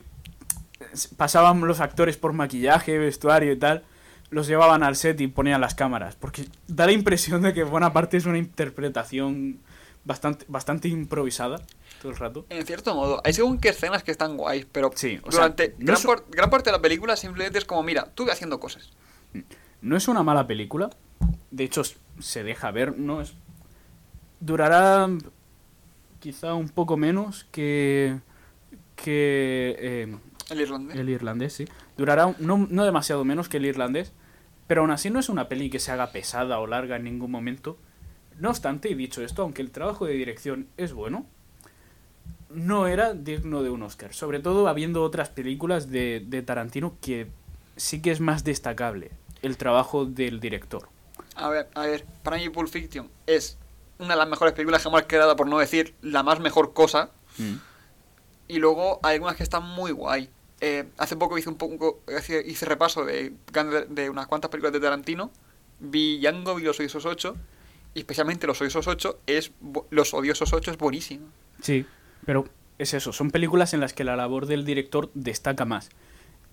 pasaban 1.15 1.59
los 1.61 1.79
actores 1.79 2.17
por 2.17 2.33
maquillaje, 2.33 2.97
vestuario 2.97 3.51
y 3.51 3.57
tal, 3.57 3.83
los 4.29 4.47
llevaban 4.47 4.83
al 4.83 4.95
set 4.95 5.19
y 5.21 5.27
ponían 5.27 5.61
las 5.61 5.73
cámaras. 5.75 6.15
Porque 6.15 6.45
da 6.67 6.85
la 6.85 6.91
impresión 6.91 7.41
de 7.41 7.53
que 7.53 7.63
buena 7.63 7.93
parte 7.93 8.17
es 8.17 8.25
una 8.25 8.37
interpretación 8.37 9.59
bastante, 10.05 10.45
bastante 10.47 10.87
improvisada 10.87 11.61
todo 12.01 12.11
el 12.11 12.17
rato. 12.17 12.45
En 12.49 12.65
cierto 12.65 12.93
modo, 12.95 13.21
hay 13.23 13.33
según 13.33 13.59
qué 13.59 13.69
escenas 13.69 14.03
que 14.03 14.11
están 14.11 14.37
guays, 14.37 14.65
pero 14.71 14.91
Sí, 14.95 15.19
o 15.23 15.31
sea, 15.31 15.41
durante 15.41 15.69
no 15.79 15.85
gran, 15.85 15.97
es- 15.97 16.07
gran 16.31 16.49
parte 16.49 16.69
de 16.69 16.77
la 16.77 16.81
película 16.81 17.15
simplemente 17.15 17.57
es 17.59 17.65
como, 17.65 17.83
mira, 17.83 18.05
tú 18.13 18.29
haciendo 18.31 18.59
cosas. 18.59 18.91
No 19.81 19.95
es 19.97 20.07
una 20.07 20.23
mala 20.23 20.47
película. 20.47 20.89
De 21.51 21.63
hecho, 21.63 21.81
se 22.19 22.43
deja 22.43 22.71
ver. 22.71 22.97
No 22.97 23.21
es. 23.21 23.33
Durará 24.39 25.07
quizá 26.19 26.53
un 26.53 26.69
poco 26.69 26.97
menos 26.97 27.45
que. 27.51 28.19
que. 28.95 29.75
eh, 29.79 30.17
El 30.49 30.61
irlandés. 30.61 30.95
el 30.97 31.09
irlandés, 31.09 31.53
sí. 31.53 31.65
Durará 31.97 32.35
no, 32.39 32.67
no 32.69 32.85
demasiado 32.85 33.23
menos 33.25 33.49
que 33.49 33.57
el 33.57 33.65
irlandés. 33.65 34.13
Pero 34.67 34.81
aún 34.81 34.91
así 34.91 35.09
no 35.09 35.19
es 35.19 35.29
una 35.29 35.47
peli 35.47 35.69
que 35.69 35.79
se 35.79 35.91
haga 35.91 36.11
pesada 36.11 36.59
o 36.59 36.67
larga 36.67 36.97
en 36.97 37.05
ningún 37.05 37.31
momento. 37.31 37.77
No 38.37 38.49
obstante, 38.49 38.89
y 38.89 38.95
dicho 38.95 39.23
esto, 39.23 39.41
aunque 39.43 39.61
el 39.61 39.71
trabajo 39.71 40.05
de 40.05 40.13
dirección 40.13 40.67
es 40.77 40.91
bueno, 40.93 41.25
no 42.49 42.87
era 42.87 43.13
digno 43.13 43.63
de 43.63 43.69
un 43.69 43.83
Oscar. 43.83 44.13
Sobre 44.13 44.39
todo 44.39 44.67
habiendo 44.67 45.03
otras 45.03 45.29
películas 45.29 45.89
de, 45.89 46.23
de 46.25 46.41
Tarantino 46.41 46.95
que 47.01 47.27
sí 47.75 48.01
que 48.01 48.11
es 48.11 48.19
más 48.19 48.43
destacable 48.43 49.11
el 49.41 49.57
trabajo 49.57 50.05
del 50.05 50.39
director. 50.39 50.89
A 51.35 51.49
ver, 51.49 51.69
a 51.75 51.81
ver, 51.81 52.05
para 52.23 52.37
mí 52.37 52.49
Pulp 52.49 52.69
Fiction 52.69 53.09
es 53.27 53.57
una 53.99 54.09
de 54.09 54.15
las 54.17 54.27
mejores 54.27 54.53
películas 54.53 54.83
jamás 54.83 55.05
creada, 55.07 55.35
por 55.35 55.47
no 55.47 55.59
decir 55.59 55.93
la 56.01 56.23
más 56.23 56.39
mejor 56.39 56.73
cosa. 56.73 57.11
Y 58.47 58.57
luego 58.57 58.99
hay 59.03 59.15
algunas 59.15 59.35
que 59.35 59.43
están 59.43 59.63
muy 59.63 59.91
guay. 59.91 60.29
Eh, 60.59 60.85
hace 60.97 61.15
poco 61.15 61.37
hice 61.37 61.49
un 61.49 61.55
poco 61.55 61.99
hice, 62.17 62.43
hice 62.45 62.65
repaso 62.65 63.05
de, 63.05 63.33
de 63.89 64.09
unas 64.09 64.25
cuantas 64.27 64.49
películas 64.49 64.73
de 64.73 64.79
Tarantino. 64.79 65.29
Vi 65.79 66.19
Django, 66.19 66.55
vi 66.55 66.63
Los 66.63 66.79
Odiosos 66.79 67.05
8. 67.05 67.35
Y 67.93 67.99
especialmente 67.99 68.47
Los 68.47 68.59
Odiosos 68.61 68.87
8 68.87 69.19
es... 69.27 69.51
Los 69.91 70.13
Odiosos 70.13 70.53
8 70.53 70.71
es 70.71 70.77
buenísimo. 70.77 71.27
Sí, 71.61 71.85
pero 72.25 72.45
es 72.77 72.93
eso, 72.93 73.11
son 73.13 73.31
películas 73.31 73.73
en 73.73 73.79
las 73.79 73.93
que 73.93 74.03
la 74.03 74.15
labor 74.15 74.45
del 74.45 74.65
director 74.65 75.09
destaca 75.13 75.65
más. 75.65 75.89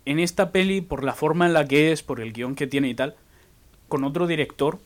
En 0.07 0.19
esta 0.19 0.51
peli, 0.51 0.81
por 0.81 1.05
la 1.05 1.15
forma 1.15 1.47
en 1.47 1.53
la 1.53 1.67
que 1.67 1.93
es, 1.93 2.03
por 2.03 2.21
el 2.21 2.33
guion 2.33 2.55
que 2.55 2.67
tiene 2.67 2.89
y 2.89 2.95
tal, 2.95 3.17
con 3.89 4.05
otro 4.05 4.27
director, 4.27 4.79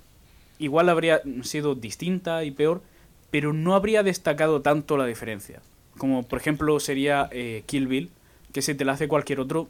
igual 0.59 0.89
habría 0.89 1.23
sido 1.43 1.75
distinta 1.75 2.45
y 2.45 2.51
peor, 2.51 2.83
pero 3.31 3.53
no 3.53 3.75
habría 3.75 4.03
destacado 4.03 4.63
tanto 4.63 4.97
la 4.97 5.07
diferencia. 5.07 5.61
Como 5.97 6.23
por 6.23 6.39
ejemplo 6.39 6.79
sería 6.81 7.29
eh, 7.33 7.63
Kill 7.67 7.87
Bill, 7.87 8.11
que 8.53 8.63
si 8.63 8.75
te 8.75 8.85
la 8.85 8.93
hace 8.93 9.09
cualquier 9.09 9.41
otro, 9.41 9.69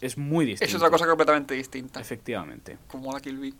es 0.00 0.18
muy 0.18 0.44
distinto. 0.44 0.70
Es 0.70 0.74
otra 0.74 0.90
cosa 0.90 1.06
completamente 1.06 1.54
distinta. 1.54 2.00
Efectivamente. 2.00 2.78
como 2.88 3.12
la 3.12 3.20
Kill 3.20 3.38
Bill. 3.38 3.54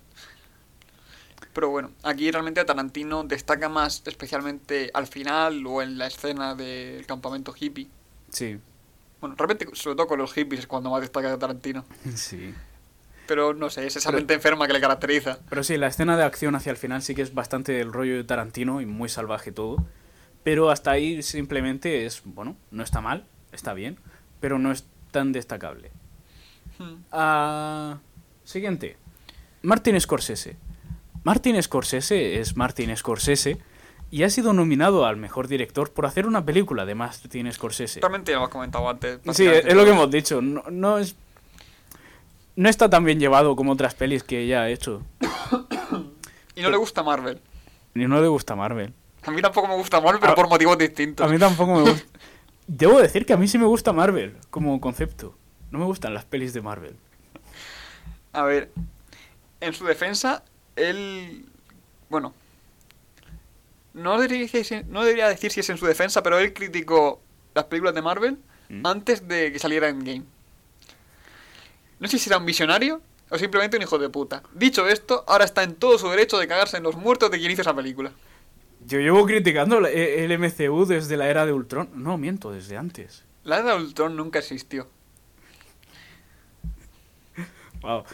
Pero 1.52 1.70
bueno, 1.70 1.90
aquí 2.02 2.30
realmente 2.30 2.64
Tarantino 2.64 3.24
destaca 3.24 3.68
más 3.68 4.02
especialmente 4.06 4.90
al 4.94 5.06
final 5.06 5.64
o 5.66 5.82
en 5.82 5.98
la 5.98 6.06
escena 6.06 6.54
del 6.54 7.04
campamento 7.06 7.54
hippie. 7.58 7.88
Sí, 8.30 8.58
Bueno, 9.20 9.34
realmente 9.36 9.66
sobre 9.72 9.96
todo 9.96 10.06
con 10.06 10.18
los 10.18 10.32
hippies 10.32 10.60
es 10.60 10.66
cuando 10.66 10.90
más 10.90 11.00
destaca 11.00 11.36
Tarantino. 11.38 11.84
sí. 12.14 12.54
Pero 13.26 13.52
no 13.54 13.68
sé, 13.70 13.86
es 13.86 13.96
esa 13.96 14.10
Pero- 14.10 14.18
mente 14.20 14.34
enferma 14.34 14.66
que 14.66 14.72
le 14.72 14.80
caracteriza. 14.80 15.38
Pero 15.50 15.62
sí, 15.64 15.76
la 15.76 15.88
escena 15.88 16.16
de 16.16 16.22
acción 16.24 16.54
hacia 16.54 16.70
el 16.70 16.76
final 16.76 17.02
sí 17.02 17.14
que 17.14 17.22
es 17.22 17.34
bastante 17.34 17.72
del 17.72 17.92
rollo 17.92 18.16
de 18.16 18.24
Tarantino 18.24 18.80
y 18.80 18.86
muy 18.86 19.08
salvaje 19.08 19.52
todo. 19.52 19.84
Pero 20.44 20.70
hasta 20.70 20.92
ahí 20.92 21.22
simplemente 21.22 22.06
es, 22.06 22.22
bueno, 22.24 22.56
no 22.70 22.82
está 22.82 23.00
mal, 23.00 23.26
está 23.52 23.74
bien, 23.74 23.98
pero 24.40 24.58
no 24.58 24.70
es 24.72 24.86
tan 25.10 25.32
destacable. 25.32 25.90
Hmm. 26.78 26.94
Ah, 27.12 27.98
siguiente. 28.44 28.96
Martin 29.62 30.00
Scorsese. 30.00 30.56
Martin 31.24 31.62
Scorsese 31.62 32.40
es 32.40 32.56
Martin 32.56 32.96
Scorsese 32.96 33.58
y 34.10 34.22
ha 34.22 34.30
sido 34.30 34.52
nominado 34.52 35.04
al 35.04 35.16
mejor 35.16 35.48
director 35.48 35.92
por 35.92 36.06
hacer 36.06 36.26
una 36.26 36.44
película 36.44 36.86
de 36.86 36.94
Martin 36.94 37.52
Scorsese. 37.52 38.00
Realmente 38.00 38.30
ya 38.32 38.36
lo 38.38 38.44
hemos 38.44 38.50
comentado 38.52 38.88
antes. 38.88 39.20
Sí, 39.32 39.46
es 39.46 39.74
lo 39.74 39.84
que 39.84 39.90
hemos 39.90 40.10
dicho. 40.10 40.40
No, 40.40 40.62
no 40.70 40.98
es. 40.98 41.16
No 42.56 42.68
está 42.68 42.88
tan 42.90 43.04
bien 43.04 43.20
llevado 43.20 43.54
como 43.54 43.72
otras 43.72 43.94
pelis 43.94 44.22
que 44.24 44.46
ya 44.46 44.62
ha 44.62 44.68
hecho. 44.70 45.02
Y 46.54 46.62
no 46.62 46.70
le 46.70 46.76
gusta 46.76 47.04
Marvel. 47.04 47.40
Ni 47.94 48.06
no 48.08 48.20
le 48.20 48.26
gusta 48.26 48.56
Marvel. 48.56 48.92
A 49.22 49.30
mí 49.30 49.40
tampoco 49.40 49.68
me 49.68 49.76
gusta 49.76 50.00
Marvel, 50.00 50.18
pero 50.20 50.32
A- 50.32 50.34
por 50.34 50.48
motivos 50.48 50.76
distintos. 50.76 51.24
A 51.24 51.30
mí 51.30 51.38
tampoco 51.38 51.72
me 51.76 51.82
gusta. 51.82 52.04
Debo 52.66 52.98
decir 53.00 53.24
que 53.24 53.32
a 53.32 53.36
mí 53.36 53.46
sí 53.46 53.58
me 53.58 53.64
gusta 53.66 53.92
Marvel 53.92 54.36
como 54.50 54.80
concepto. 54.80 55.36
No 55.70 55.78
me 55.78 55.84
gustan 55.84 56.14
las 56.14 56.24
pelis 56.24 56.52
de 56.54 56.60
Marvel. 56.60 56.96
A 58.32 58.42
ver, 58.42 58.72
en 59.60 59.72
su 59.72 59.84
defensa, 59.84 60.42
él. 60.78 61.46
Bueno. 62.08 62.34
No 63.94 64.14
debería, 64.20 64.38
decir, 64.40 64.64
si- 64.64 64.82
no 64.88 65.02
debería 65.02 65.28
decir 65.28 65.50
si 65.50 65.60
es 65.60 65.70
en 65.70 65.76
su 65.78 65.86
defensa, 65.86 66.22
pero 66.22 66.38
él 66.38 66.52
criticó 66.52 67.20
las 67.54 67.64
películas 67.64 67.94
de 67.94 68.02
Marvel 68.02 68.38
¿Mm? 68.68 68.86
antes 68.86 69.26
de 69.26 69.50
que 69.52 69.58
saliera 69.58 69.88
Endgame. 69.88 70.22
No 71.98 72.06
sé 72.06 72.18
si 72.18 72.28
era 72.30 72.38
un 72.38 72.46
visionario 72.46 73.00
o 73.30 73.36
simplemente 73.38 73.76
un 73.76 73.82
hijo 73.82 73.98
de 73.98 74.08
puta. 74.08 74.42
Dicho 74.54 74.86
esto, 74.86 75.24
ahora 75.26 75.44
está 75.44 75.64
en 75.64 75.74
todo 75.74 75.98
su 75.98 76.08
derecho 76.08 76.38
de 76.38 76.46
cagarse 76.46 76.76
en 76.76 76.84
los 76.84 76.94
muertos 76.96 77.30
de 77.30 77.38
quien 77.38 77.50
hizo 77.50 77.62
esa 77.62 77.74
película. 77.74 78.12
Yo 78.86 79.00
llevo 79.00 79.26
criticando 79.26 79.80
la- 79.80 79.90
e- 79.90 80.24
el 80.24 80.30
MCU 80.38 80.84
desde 80.86 81.16
la 81.16 81.28
era 81.28 81.44
de 81.44 81.52
Ultron. 81.52 81.90
No, 81.94 82.16
miento, 82.18 82.52
desde 82.52 82.76
antes. 82.76 83.24
La 83.42 83.58
era 83.58 83.74
de 83.76 83.82
Ultron 83.82 84.14
nunca 84.14 84.38
existió. 84.38 84.88
Wow. 87.82 88.04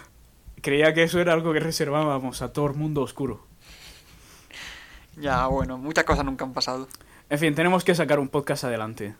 Creía 0.64 0.94
que 0.94 1.03
eso 1.03 1.20
era 1.20 1.35
algo 1.35 1.53
que 1.53 1.61
reservábamos 1.61 2.40
a 2.40 2.50
todo 2.50 2.68
el 2.68 2.72
mundo 2.72 3.03
oscuro. 3.03 3.44
Ya, 5.16 5.46
bueno, 5.46 5.77
muchas 5.77 6.05
cosas 6.05 6.24
nunca 6.24 6.46
han 6.46 6.55
pasado. 6.55 6.88
En 7.29 7.38
fin, 7.38 7.55
tenemos 7.55 7.85
que 7.85 7.94
sacar 7.94 8.18
un 8.18 8.29
podcast 8.31 8.64
adelante. 8.64 9.14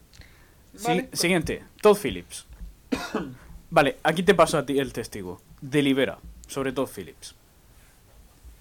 Si- 0.75 0.87
pues- 1.03 1.05
Siguiente, 1.13 1.63
Todd 1.83 1.99
Phillips. 2.03 2.47
vale, 3.69 3.99
aquí 4.03 4.23
te 4.23 4.35
paso 4.35 4.57
a 4.57 4.65
ti 4.65 4.79
el 4.79 4.95
testigo. 4.95 5.43
Delibera 5.61 6.17
sobre 6.49 6.73
Todd 6.73 6.89
Phillips. 6.89 7.35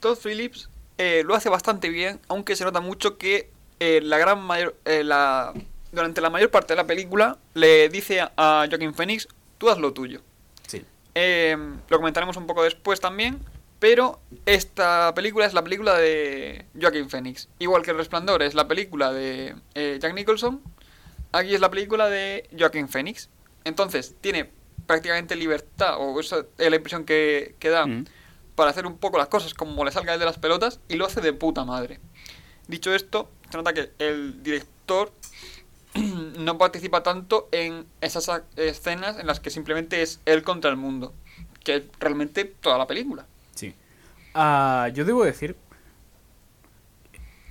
Todd 0.02 0.18
Phillips 0.22 0.70
eh, 0.98 1.24
lo 1.26 1.36
hace 1.36 1.48
bastante 1.48 1.88
bien, 1.88 2.20
aunque 2.28 2.58
se 2.58 2.66
nota 2.66 2.82
mucho 2.82 3.18
que 3.18 3.50
eh, 3.80 4.02
la 4.04 4.18
gran 4.18 4.44
mayor, 4.44 4.76
eh, 4.84 5.06
la, 5.06 5.54
durante 5.94 6.20
la 6.20 6.30
mayor 6.30 6.52
parte 6.52 6.74
de 6.74 6.78
la 6.82 6.86
película 6.86 7.38
le 7.54 7.88
dice 7.88 8.20
a, 8.20 8.34
a 8.36 8.68
Joaquin 8.70 8.94
Phoenix, 8.94 9.30
tú 9.58 9.70
haz 9.70 9.78
lo 9.78 9.94
tuyo. 9.94 10.20
Eh, 11.16 11.56
lo 11.90 11.98
comentaremos 11.98 12.38
un 12.38 12.48
poco 12.48 12.64
después 12.64 13.00
también, 13.00 13.40
Pero 13.80 14.22
esta 14.46 15.14
película 15.14 15.46
es 15.46 15.54
la 15.54 15.62
película 15.62 15.98
de 15.98 16.66
Joaquin 16.80 17.10
Phoenix. 17.10 17.50
Igual 17.60 17.82
que 17.84 17.92
El 17.92 17.98
Resplandor 17.98 18.42
es 18.42 18.54
la 18.54 18.66
película 18.66 19.12
de 19.12 19.56
eh, 19.76 19.98
Jack 20.02 20.14
Nicholson, 20.14 20.62
aquí 21.34 21.54
es 21.54 21.60
la 21.60 21.70
película 21.70 22.08
de 22.10 22.48
Joaquin 22.58 22.88
Phoenix. 22.88 23.30
Entonces, 23.66 24.16
tiene 24.22 24.50
prácticamente 24.88 25.36
libertad, 25.36 25.98
o 26.00 26.18
esa 26.20 26.46
es 26.58 26.70
la 26.70 26.76
impresión 26.78 27.04
que, 27.04 27.56
que 27.60 27.70
da, 27.70 27.86
Mm. 27.86 28.06
para 28.56 28.70
hacer 28.70 28.86
un 28.86 28.98
poco 28.98 29.18
las 29.18 29.28
cosas 29.28 29.54
como 29.54 29.84
le 29.84 29.92
salga 29.92 30.14
él 30.14 30.20
de 30.20 30.26
las 30.28 30.38
pelotas 30.38 30.80
y 30.88 30.96
lo 30.96 31.06
hace 31.06 31.20
de 31.20 31.34
puta 31.34 31.66
madre. 31.66 32.00
Dicho 32.70 32.94
esto, 32.96 33.30
se 33.50 33.58
nota 33.58 33.74
que 33.74 33.92
el 34.00 34.42
director 34.44 35.12
no 36.40 36.58
participa 36.58 37.04
tanto 37.04 37.50
en 37.52 37.86
esas 38.02 38.30
escenas 38.56 39.20
en 39.20 39.28
las 39.28 39.40
que 39.40 39.50
simplemente 39.50 40.02
es 40.02 40.22
él 40.26 40.44
contra 40.44 40.70
el 40.70 40.78
mundo, 40.78 41.14
que 41.64 41.76
es 41.76 41.84
realmente 42.00 42.46
toda 42.46 42.78
la 42.78 42.88
película. 42.88 43.26
Sí. 43.56 43.74
Ah, 44.34 44.90
yo 44.94 45.06
debo 45.06 45.24
decir. 45.24 45.56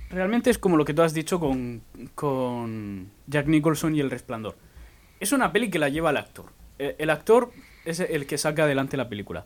Realmente 0.09 0.51
es 0.51 0.59
como 0.59 0.77
lo 0.77 0.85
que 0.85 0.93
tú 0.93 1.01
has 1.01 1.13
dicho 1.13 1.39
con, 1.39 1.81
con 2.13 3.09
Jack 3.27 3.47
Nicholson 3.47 3.95
y 3.95 3.99
El 3.99 4.11
Resplandor. 4.11 4.55
Es 5.19 5.31
una 5.31 5.51
peli 5.51 5.71
que 5.71 5.79
la 5.79 5.89
lleva 5.89 6.11
el 6.11 6.17
actor. 6.17 6.45
El, 6.77 6.95
el 6.99 7.09
actor 7.09 7.51
es 7.85 7.99
el 7.99 8.27
que 8.27 8.37
saca 8.37 8.65
adelante 8.65 8.95
la 8.95 9.09
película. 9.09 9.45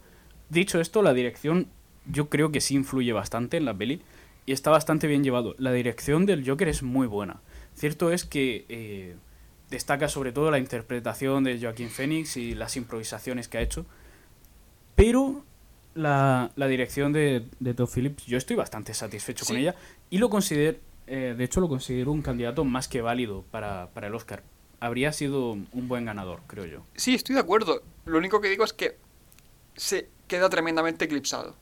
Dicho 0.50 0.82
esto, 0.82 1.02
la 1.02 1.14
dirección 1.14 1.68
yo 2.06 2.30
creo 2.30 2.52
que 2.52 2.62
sí 2.62 2.76
influye 2.76 3.14
bastante 3.14 3.58
en 3.58 3.66
la 3.66 3.74
peli 3.74 4.02
y 4.46 4.54
está 4.54 4.72
bastante 4.72 5.08
bien 5.08 5.24
llevado. 5.24 5.56
La 5.58 5.72
dirección 5.72 6.26
del 6.26 6.48
Joker 6.48 6.68
es 6.68 6.84
muy 6.84 7.08
buena. 7.08 7.42
Cierto 7.78 8.12
es 8.12 8.26
que 8.26 8.66
eh, 8.70 9.16
destaca 9.70 10.10
sobre 10.10 10.32
todo 10.32 10.50
la 10.52 10.58
interpretación 10.58 11.44
de 11.44 11.60
Joaquín 11.62 11.90
Phoenix 11.90 12.36
y 12.36 12.56
las 12.56 12.76
improvisaciones 12.76 13.48
que 13.48 13.60
ha 13.60 13.62
hecho. 13.62 13.86
Pero 14.96 15.46
la, 15.94 16.52
la 16.56 16.68
dirección 16.68 17.14
de, 17.14 17.46
de 17.60 17.74
Todd 17.74 17.90
Phillips, 17.94 18.26
yo 18.26 18.38
estoy 18.38 18.56
bastante 18.56 18.94
satisfecho 18.94 19.46
con 19.46 19.58
ella 19.58 19.76
y 20.10 20.18
lo 20.18 20.30
considero, 20.30 20.80
eh, 21.06 21.36
de 21.38 21.44
hecho 21.44 21.60
lo 21.62 21.70
considero 21.70 22.12
un 22.12 22.22
candidato 22.24 22.66
más 22.66 22.88
que 22.88 23.02
válido 23.02 23.44
para, 23.52 23.90
para 23.94 24.08
el 24.08 24.16
Oscar. 24.16 24.44
Habría 24.80 25.12
sido 25.14 25.52
un 25.54 25.88
buen 25.88 26.06
ganador, 26.06 26.42
creo 26.48 26.66
yo. 26.66 26.84
Sí, 26.96 27.14
estoy 27.16 27.36
de 27.36 27.42
acuerdo. 27.42 27.82
Lo 28.06 28.18
único 28.18 28.42
que 28.42 28.50
digo 28.50 28.64
es 28.64 28.74
que 28.74 28.98
se 29.76 30.10
queda 30.28 30.50
tremendamente 30.50 31.06
eclipsado, 31.06 31.56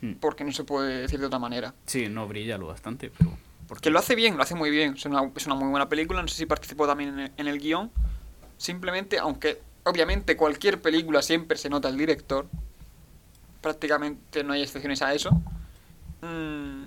Hmm. 0.00 0.14
porque 0.20 0.44
no 0.44 0.52
se 0.52 0.64
puede 0.64 1.02
decir 1.02 1.20
de 1.20 1.26
otra 1.26 1.38
manera. 1.38 1.72
Sí, 1.86 2.08
no 2.08 2.26
brilla 2.26 2.58
lo 2.58 2.66
bastante, 2.66 3.10
pero... 3.16 3.38
porque- 3.74 3.82
Que 3.88 3.90
lo 3.90 3.98
hace 3.98 4.14
bien, 4.14 4.36
lo 4.36 4.42
hace 4.42 4.54
muy 4.54 4.70
bien. 4.70 4.94
Es 4.94 5.04
una, 5.06 5.30
es 5.36 5.46
una 5.46 5.54
muy 5.54 5.68
buena 5.68 5.88
película. 5.88 6.22
No 6.22 6.28
sé 6.28 6.36
si 6.36 6.46
participó 6.46 6.86
también 6.86 7.10
en 7.10 7.18
el, 7.20 7.32
en 7.36 7.48
el 7.48 7.58
guion. 7.58 7.90
Simplemente, 8.56 9.18
aunque 9.18 9.60
obviamente 9.84 10.36
cualquier 10.36 10.80
película 10.80 11.20
siempre 11.22 11.58
se 11.58 11.68
nota 11.68 11.88
el 11.88 11.96
director, 11.98 12.46
prácticamente 13.60 14.44
no 14.44 14.52
hay 14.52 14.62
excepciones 14.62 15.02
a 15.02 15.14
eso. 15.14 15.30
mm, 16.22 16.84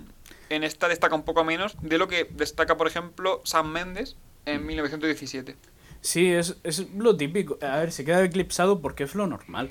en 0.50 0.64
esta 0.64 0.88
destaca 0.88 1.14
un 1.14 1.22
poco 1.24 1.44
menos 1.44 1.76
de 1.82 1.98
lo 1.98 2.08
que 2.08 2.24
destaca, 2.30 2.76
por 2.76 2.86
ejemplo, 2.86 3.40
Sam 3.44 3.70
Mendes 3.70 4.16
en 4.46 4.64
1917. 4.66 5.54
Sí, 6.00 6.30
es, 6.32 6.56
es 6.64 6.88
lo 6.94 7.16
típico. 7.16 7.58
A 7.60 7.76
ver, 7.78 7.92
se 7.92 8.04
queda 8.04 8.24
eclipsado 8.24 8.80
porque 8.80 9.04
es 9.04 9.14
lo 9.14 9.26
normal. 9.26 9.70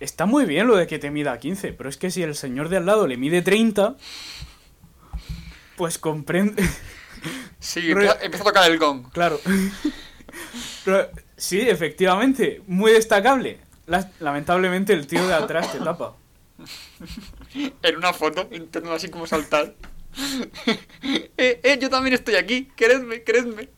Está 0.00 0.24
muy 0.26 0.46
bien 0.46 0.66
lo 0.66 0.76
de 0.76 0.86
que 0.86 0.98
te 0.98 1.10
mida 1.10 1.38
15, 1.38 1.72
pero 1.74 1.88
es 1.90 1.96
que 1.98 2.10
si 2.10 2.22
el 2.22 2.34
señor 2.34 2.68
de 2.70 2.78
al 2.78 2.86
lado 2.86 3.06
le 3.06 3.16
mide 3.18 3.42
30, 3.42 3.96
pues 5.76 5.98
comprende... 5.98 6.62
Sí, 7.58 7.90
empieza, 7.92 8.18
empieza 8.20 8.44
a 8.44 8.46
tocar 8.48 8.70
el 8.70 8.78
gong. 8.78 9.10
Claro. 9.10 9.40
Pero, 10.84 11.08
sí, 11.34 11.58
efectivamente, 11.62 12.60
muy 12.66 12.92
destacable. 12.92 13.58
La- 13.86 14.10
lamentablemente 14.20 14.92
el 14.92 15.06
tío 15.06 15.26
de 15.26 15.32
atrás 15.32 15.72
te 15.72 15.78
tapa. 15.78 16.14
En 17.82 17.96
una 17.96 18.12
foto, 18.12 18.42
intentando 18.50 18.92
así 18.92 19.08
como 19.08 19.26
saltar. 19.26 19.74
eh, 21.38 21.60
eh, 21.62 21.78
yo 21.80 21.88
también 21.88 22.12
estoy 22.14 22.34
aquí, 22.34 22.66
queredme, 22.76 23.22
queredme. 23.22 23.70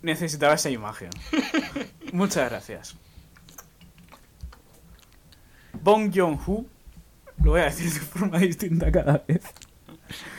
Necesitaba 0.00 0.54
esa 0.54 0.70
imagen. 0.70 1.10
Muchas 2.12 2.48
gracias. 2.48 2.96
Bong 5.74 6.10
Joon-ho, 6.14 6.64
lo 7.42 7.50
voy 7.50 7.60
a 7.60 7.64
decir 7.64 7.92
de 7.92 8.00
forma 8.00 8.38
distinta 8.38 8.90
cada 8.90 9.22
vez. 9.28 9.42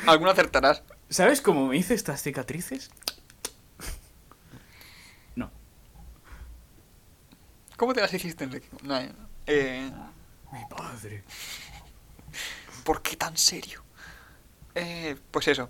Alguno 0.06 0.32
acertarás. 0.32 0.84
¿Sabes 1.10 1.42
cómo 1.42 1.68
me 1.68 1.78
hice 1.78 1.94
estas 1.94 2.22
cicatrices? 2.22 2.92
No. 5.36 5.52
¿Cómo 7.78 7.94
te 7.94 8.02
las 8.02 8.14
hiciste, 8.14 8.44
Enrique? 8.44 8.68
No, 8.84 9.00
eh, 9.48 9.92
Mi 10.52 10.66
padre. 10.70 11.24
¿Por 12.84 13.02
qué 13.02 13.16
tan 13.16 13.38
serio? 13.38 13.84
Eh, 14.76 15.16
pues 15.32 15.48
eso. 15.48 15.70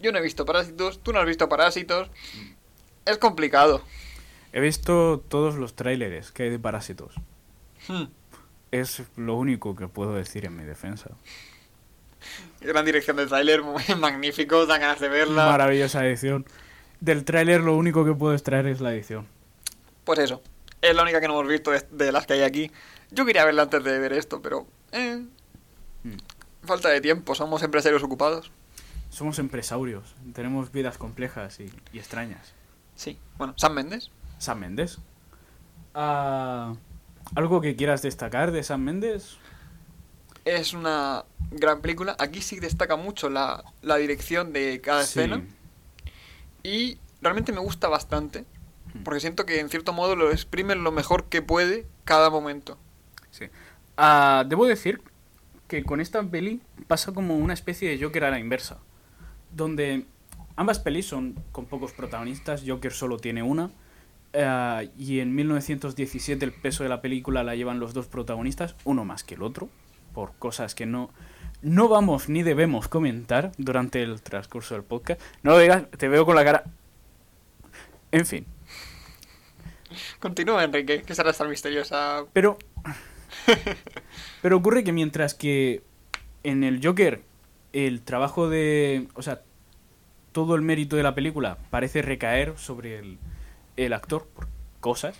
Yo 0.00 0.12
no 0.12 0.18
he 0.18 0.22
visto 0.22 0.44
parásitos, 0.44 1.02
tú 1.02 1.12
no 1.12 1.20
has 1.20 1.26
visto 1.26 1.48
parásitos. 1.48 2.10
Es 3.04 3.18
complicado. 3.18 3.82
He 4.52 4.60
visto 4.60 5.24
todos 5.28 5.56
los 5.56 5.74
tráileres 5.74 6.30
que 6.30 6.44
hay 6.44 6.50
de 6.50 6.58
Parásitos. 6.58 7.14
Hmm. 7.88 8.04
Es 8.70 9.02
lo 9.16 9.34
único 9.36 9.74
que 9.74 9.88
puedo 9.88 10.14
decir 10.14 10.44
en 10.44 10.56
mi 10.56 10.64
defensa. 10.64 11.10
Gran 12.60 12.84
dirección 12.84 13.16
del 13.16 13.28
tráiler, 13.28 13.62
magnífico, 13.98 14.66
dan 14.66 14.80
ganas 14.80 15.00
de 15.00 15.08
verla. 15.08 15.46
Maravillosa 15.46 16.04
edición. 16.06 16.46
Del 17.00 17.24
tráiler 17.24 17.60
lo 17.62 17.76
único 17.76 18.04
que 18.04 18.12
puedo 18.14 18.32
extraer 18.34 18.66
es 18.66 18.80
la 18.80 18.92
edición. 18.94 19.26
Pues 20.04 20.18
eso. 20.20 20.42
Es 20.80 20.94
la 20.94 21.02
única 21.02 21.20
que 21.20 21.28
no 21.28 21.34
hemos 21.34 21.48
visto 21.48 21.70
de, 21.70 21.80
de 21.90 22.12
las 22.12 22.26
que 22.26 22.34
hay 22.34 22.42
aquí. 22.42 22.70
Yo 23.10 23.24
quería 23.26 23.44
verla 23.44 23.62
antes 23.62 23.82
de 23.84 23.98
ver 23.98 24.12
esto, 24.12 24.40
pero... 24.42 24.66
eh, 24.92 25.24
Mm. 26.04 26.16
falta 26.66 26.88
de 26.88 27.00
tiempo, 27.00 27.34
somos 27.36 27.62
empresarios 27.62 28.02
ocupados. 28.02 28.50
Somos 29.10 29.38
empresarios, 29.38 30.16
tenemos 30.32 30.72
vidas 30.72 30.98
complejas 30.98 31.60
y, 31.60 31.70
y 31.92 31.98
extrañas. 32.00 32.54
Sí. 32.96 33.18
Bueno, 33.38 33.54
Sam 33.56 33.74
Mendes. 33.74 34.10
Sam 34.38 34.58
Mendes. 34.58 34.98
Ah, 35.94 36.74
¿Algo 37.34 37.60
que 37.60 37.76
quieras 37.76 38.02
destacar 38.02 38.50
de 38.50 38.62
Sam 38.62 38.80
Mendes? 38.82 39.38
Es 40.44 40.72
una 40.74 41.24
gran 41.50 41.80
película. 41.80 42.16
Aquí 42.18 42.42
sí 42.42 42.58
destaca 42.60 42.96
mucho 42.96 43.28
la, 43.30 43.62
la 43.82 43.96
dirección 43.96 44.52
de 44.52 44.80
cada 44.80 45.04
Sí. 45.04 45.20
escena. 45.20 45.42
Y 46.62 46.98
realmente 47.20 47.52
me 47.52 47.60
gusta 47.60 47.88
bastante. 47.88 48.44
Porque 49.04 49.20
siento 49.20 49.46
que 49.46 49.58
en 49.60 49.70
cierto 49.70 49.92
modo 49.94 50.16
lo 50.16 50.30
exprime 50.30 50.74
lo 50.74 50.92
mejor 50.92 51.24
que 51.24 51.40
puede 51.40 51.86
cada 52.04 52.28
momento. 52.28 52.76
Sí. 53.30 53.46
Ah, 53.96 54.44
debo 54.46 54.66
decir 54.66 55.00
que 55.66 55.82
con 55.84 56.00
esta 56.00 56.22
peli 56.22 56.60
pasa 56.88 57.12
como 57.12 57.36
una 57.36 57.54
especie 57.54 57.88
de 57.88 58.02
Joker 58.04 58.24
a 58.24 58.30
la 58.30 58.38
inversa. 58.38 58.78
Donde 59.50 60.04
ambas 60.56 60.78
pelis 60.78 61.06
son 61.06 61.34
con 61.52 61.64
pocos 61.66 61.92
protagonistas, 61.92 62.64
Joker 62.66 62.92
solo 62.92 63.16
tiene 63.18 63.42
una. 63.42 63.70
eh, 64.34 64.90
y 64.98 65.20
en 65.20 65.34
1917 65.34 66.42
el 66.44 66.52
peso 66.52 66.82
de 66.82 66.88
la 66.88 67.00
película 67.02 67.42
la 67.44 67.54
llevan 67.54 67.78
los 67.80 67.92
dos 67.94 68.06
protagonistas, 68.06 68.74
uno 68.84 69.04
más 69.04 69.24
que 69.24 69.34
el 69.34 69.42
otro, 69.42 69.68
por 70.14 70.34
cosas 70.38 70.74
que 70.74 70.86
no, 70.86 71.10
no 71.62 71.88
vamos 71.88 72.28
ni 72.28 72.42
debemos 72.42 72.88
comentar 72.88 73.52
durante 73.58 74.02
el 74.02 74.22
transcurso 74.22 74.74
del 74.74 74.84
podcast. 74.84 75.20
No 75.42 75.52
lo 75.52 75.58
digas, 75.58 75.84
te 75.96 76.08
veo 76.08 76.24
con 76.24 76.36
la 76.36 76.44
cara... 76.44 76.64
En 78.10 78.26
fin, 78.26 78.44
Continúa, 80.20 80.64
Enrique, 80.64 81.02
que 81.02 81.14
será 81.14 81.30
esta 81.30 81.44
misteriosa. 81.44 82.24
Pero. 82.32 82.58
Pero 84.42 84.56
ocurre 84.56 84.84
que 84.84 84.92
mientras 84.92 85.34
que 85.34 85.82
en 86.42 86.64
el 86.64 86.84
Joker 86.84 87.22
el 87.72 88.02
trabajo 88.02 88.48
de. 88.48 89.08
O 89.14 89.22
sea, 89.22 89.42
todo 90.32 90.54
el 90.54 90.62
mérito 90.62 90.96
de 90.96 91.02
la 91.02 91.14
película 91.14 91.58
parece 91.70 92.02
recaer 92.02 92.54
sobre 92.56 92.98
el, 92.98 93.18
el 93.76 93.92
actor 93.92 94.26
por 94.26 94.48
cosas. 94.80 95.16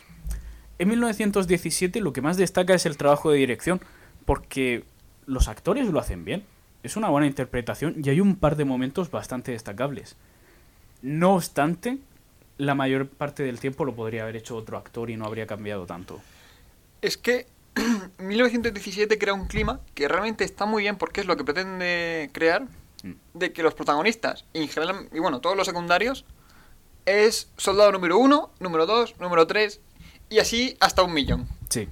En 0.78 0.88
1917 0.88 2.00
lo 2.00 2.12
que 2.12 2.22
más 2.22 2.36
destaca 2.36 2.74
es 2.74 2.86
el 2.86 2.96
trabajo 2.96 3.30
de 3.30 3.38
dirección, 3.38 3.80
porque 4.24 4.84
los 5.26 5.48
actores 5.48 5.86
lo 5.88 5.98
hacen 5.98 6.24
bien. 6.24 6.44
Es 6.82 6.96
una 6.96 7.08
buena 7.08 7.26
interpretación 7.26 7.96
y 8.02 8.10
hay 8.10 8.20
un 8.20 8.36
par 8.36 8.56
de 8.56 8.64
momentos 8.64 9.10
bastante 9.10 9.52
destacables. 9.52 10.16
No 11.00 11.34
obstante, 11.34 11.98
la 12.58 12.74
mayor 12.74 13.08
parte 13.08 13.42
del 13.42 13.60
tiempo 13.60 13.84
lo 13.84 13.94
podría 13.94 14.22
haber 14.22 14.36
hecho 14.36 14.56
otro 14.56 14.76
actor 14.76 15.10
y 15.10 15.16
no 15.16 15.26
habría 15.26 15.46
cambiado 15.46 15.86
tanto. 15.86 16.20
Es 17.00 17.16
que 17.16 17.46
1917 18.18 19.18
crea 19.18 19.34
un 19.34 19.46
clima 19.46 19.80
que 19.94 20.08
realmente 20.08 20.44
está 20.44 20.66
muy 20.66 20.82
bien 20.82 20.96
porque 20.96 21.20
es 21.20 21.26
lo 21.26 21.36
que 21.36 21.44
pretende 21.44 22.30
crear. 22.32 22.66
Mm. 23.02 23.12
De 23.34 23.52
que 23.52 23.62
los 23.62 23.74
protagonistas, 23.74 24.44
y 24.52 24.62
en 24.62 24.68
general, 24.68 25.08
y 25.12 25.18
bueno, 25.18 25.40
todos 25.40 25.56
los 25.56 25.66
secundarios, 25.66 26.24
es 27.04 27.50
soldado 27.56 27.90
número 27.90 28.16
uno, 28.18 28.50
número 28.60 28.86
dos, 28.86 29.18
número 29.18 29.46
tres, 29.46 29.80
y 30.28 30.38
así 30.38 30.76
hasta 30.80 31.02
un 31.02 31.12
millón. 31.12 31.48
Sí. 31.68 31.88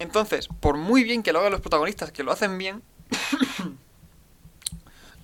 Entonces, 0.00 0.48
por 0.48 0.76
muy 0.76 1.04
bien 1.04 1.22
que 1.22 1.32
lo 1.32 1.38
hagan 1.38 1.52
los 1.52 1.60
protagonistas, 1.60 2.10
que 2.10 2.24
lo 2.24 2.32
hacen 2.32 2.58
bien, 2.58 2.82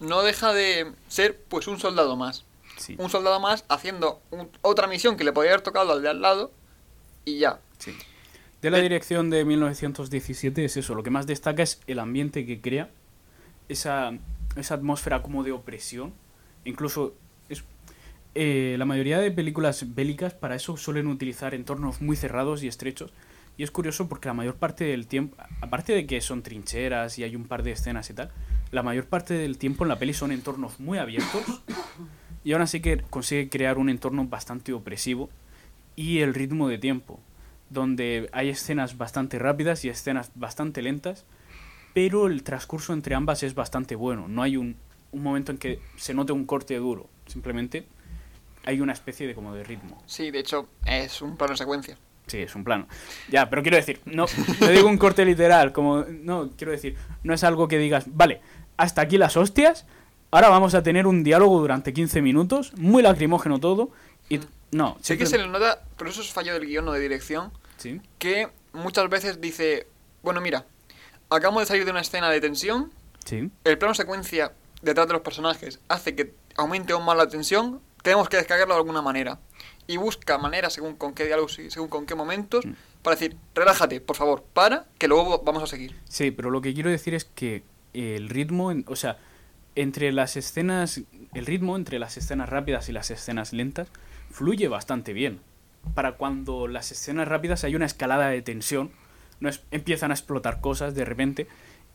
no 0.01 0.23
deja 0.23 0.53
de 0.53 0.93
ser 1.09 1.41
pues 1.49 1.67
un 1.67 1.79
soldado 1.81 2.17
más. 2.17 2.45
Sí. 2.77 2.95
Un 2.99 3.09
soldado 3.09 3.41
más 3.41 3.65
haciendo 3.69 4.21
un- 4.31 4.51
otra 4.61 4.87
misión 4.87 5.17
que 5.17 5.25
le 5.25 5.33
podría 5.33 5.53
haber 5.53 5.63
tocado 5.63 5.93
al 5.93 6.03
de 6.03 6.11
al 6.11 6.21
lado 6.21 6.51
y 7.25 7.39
ya. 7.39 7.59
Sí. 7.79 7.93
De 8.61 8.71
la 8.71 8.79
Eh, 8.79 8.83
dirección 8.83 9.31
de 9.31 9.45
1917 9.47 10.65
es 10.65 10.77
eso, 10.77 10.95
lo 10.95 11.03
que 11.03 11.11
más 11.11 11.27
destaca 11.27 11.63
es 11.63 11.81
el 11.87 11.99
ambiente 11.99 12.45
que 12.45 12.61
crea, 12.61 12.91
esa, 13.69 14.13
esa 14.57 14.75
atmósfera 14.75 15.23
como 15.23 15.43
de 15.43 15.53
opresión, 15.53 16.13
incluso 16.67 17.15
es, 17.49 17.65
eh, 18.35 18.77
la 18.79 18.85
mayoría 18.85 19.19
de 19.21 19.31
películas 19.31 19.95
bélicas 19.95 20.35
para 20.35 20.55
eso 20.55 20.77
suelen 20.77 21.07
utilizar 21.07 21.55
entornos 21.55 22.03
muy 22.03 22.17
cerrados 22.17 22.63
y 22.63 22.69
estrechos, 22.69 23.11
y 23.57 23.63
es 23.63 23.71
curioso 23.71 24.09
porque 24.09 24.29
la 24.29 24.35
mayor 24.35 24.57
parte 24.57 24.85
del 24.85 25.07
tiempo, 25.07 25.37
aparte 25.61 25.93
de 25.93 26.07
que 26.07 26.21
son 26.21 26.43
trincheras 26.43 27.19
y 27.19 27.25
hay 27.25 27.37
un 27.37 27.45
par 27.45 27.63
de 27.63 27.73
escenas 27.73 28.11
y 28.11 28.15
tal, 28.15 28.31
la 28.71 28.83
mayor 28.83 29.07
parte 29.07 29.35
del 29.35 29.59
tiempo 29.59 29.85
en 29.85 29.89
la 29.89 29.99
peli 29.99 30.13
son 30.13 30.33
entornos 30.33 30.81
muy 30.81 30.99
abiertos, 30.99 31.63
y 32.45 32.53
aún 32.53 32.63
así 32.63 32.81
que 32.81 32.99
consigue 32.99 33.49
crear 33.49 33.79
un 33.79 33.89
entorno 33.89 34.25
bastante 34.27 34.73
opresivo 34.73 35.31
y 35.97 36.19
el 36.21 36.35
ritmo 36.35 36.69
de 36.69 36.79
tiempo 36.79 37.21
donde 37.71 38.29
hay 38.33 38.51
escenas 38.51 38.97
bastante 38.97 39.39
rápidas 39.39 39.85
y 39.85 39.89
escenas 39.89 40.31
bastante 40.35 40.83
lentas, 40.83 41.25
pero 41.95 42.27
el 42.27 42.43
transcurso 42.43 42.93
entre 42.93 43.15
ambas 43.15 43.43
es 43.43 43.55
bastante 43.55 43.97
bueno. 43.97 44.29
No 44.29 44.43
hay 44.43 44.57
un, 44.57 44.77
un 45.13 45.23
momento 45.23 45.51
en 45.51 45.59
que 45.59 45.81
se 45.97 46.15
note 46.15 46.33
un 46.33 46.45
corte 46.45 46.77
duro, 46.77 47.09
simplemente 47.27 47.87
hay 48.65 48.81
una 48.81 48.93
especie 48.93 49.27
de 49.27 49.35
como 49.35 49.55
de 49.55 49.65
ritmo. 49.65 50.03
Sí, 50.07 50.31
de 50.31 50.41
hecho, 50.41 50.69
es 50.85 51.23
un 51.23 51.37
plano 51.37 51.57
secuencia. 51.57 51.97
Sí, 52.27 52.39
es 52.39 52.55
un 52.55 52.65
plano. 52.65 52.89
Ya, 53.29 53.49
pero 53.49 53.63
quiero 53.63 53.77
decir, 53.77 54.01
no, 54.05 54.27
no 54.61 54.69
digo 54.69 54.89
un 54.89 54.99
corte 54.99 55.25
literal, 55.25 55.73
como 55.73 56.05
no, 56.05 56.51
quiero 56.57 56.73
decir, 56.73 56.97
no 57.23 57.35
es 57.35 57.45
algo 57.45 57.69
que 57.69 57.79
digas, 57.79 58.05
vale, 58.09 58.41
hasta 58.77 59.03
aquí 59.03 59.17
las 59.17 59.37
hostias, 59.37 59.87
ahora 60.31 60.49
vamos 60.49 60.75
a 60.75 60.83
tener 60.83 61.07
un 61.07 61.23
diálogo 61.23 61.61
durante 61.61 61.93
15 61.93 62.23
minutos, 62.23 62.73
muy 62.77 63.03
lacrimógeno 63.03 63.61
todo, 63.61 63.91
y 64.29 64.41
no, 64.73 64.97
Sé 65.01 65.17
que 65.17 65.27
se 65.27 65.39
le 65.39 65.47
nota, 65.47 65.83
pero 65.97 66.11
eso 66.11 66.21
es 66.21 66.33
fallo 66.33 66.53
del 66.53 66.67
guion 66.67 66.89
o 66.89 66.93
de 66.93 67.01
dirección, 67.01 67.53
Sí, 67.77 68.01
que 68.19 68.49
muchas 68.73 69.09
veces 69.09 69.41
dice, 69.41 69.87
bueno, 70.23 70.41
mira, 70.41 70.65
acabamos 71.31 71.63
de 71.63 71.67
salir 71.67 71.85
de 71.85 71.93
una 71.93 72.01
escena 72.01 72.29
de 72.31 72.41
tensión, 72.41 72.91
sí, 73.25 73.51
el 73.63 73.79
plano 73.79 73.95
secuencia 73.95 74.53
detrás 74.83 75.07
de 75.07 75.13
los 75.13 75.23
personajes 75.23 75.79
hace 75.89 76.15
que 76.17 76.35
aumente 76.57 76.93
aún 76.93 77.05
más 77.05 77.17
la 77.17 77.29
tensión, 77.29 77.81
tenemos 78.03 78.29
que 78.29 78.37
descargarlo 78.37 78.75
de 78.75 78.81
alguna 78.81 79.03
manera. 79.03 79.39
Y 79.87 79.97
busca 79.99 80.39
maneras 80.39 80.73
según 80.73 80.97
con 80.97 81.15
qué 81.15 81.25
diálogos 81.27 81.59
y 81.59 81.71
según 81.71 81.89
con 81.89 82.07
qué 82.07 82.15
momentos 82.15 82.67
Mm. 82.67 82.73
para 83.03 83.17
decir, 83.17 83.37
relájate, 83.55 84.01
por 84.01 84.17
favor, 84.17 84.43
para, 84.53 84.87
que 84.99 85.07
luego 85.09 85.43
vamos 85.45 85.63
a 85.63 85.67
seguir. 85.67 85.95
Sí, 86.09 86.31
pero 86.31 86.51
lo 86.51 86.61
que 86.61 86.75
quiero 86.75 86.91
decir 86.91 87.15
es 87.15 87.25
que 87.25 87.63
el 87.95 88.29
ritmo, 88.29 88.73
o 88.87 88.97
sea, 88.97 89.19
entre 89.77 90.11
las 90.13 90.37
escenas, 90.37 91.03
el 91.35 91.47
ritmo 91.47 91.77
entre 91.77 91.99
las 91.99 92.17
escenas 92.17 92.49
rápidas 92.49 92.89
y 92.89 92.93
las 92.93 93.11
escenas 93.11 93.53
lentas 93.53 93.89
fluye 94.31 94.69
bastante 94.69 95.13
bien. 95.13 95.41
Para 95.95 96.13
cuando 96.17 96.67
las 96.67 96.91
escenas 96.91 97.29
rápidas 97.29 97.63
hay 97.63 97.77
una 97.77 97.87
escalada 97.87 98.29
de 98.29 98.43
tensión, 98.43 98.91
no 99.39 99.49
es, 99.49 99.63
empiezan 99.71 100.11
a 100.11 100.15
explotar 100.15 100.61
cosas 100.61 100.95
de 100.95 101.05
repente, 101.05 101.47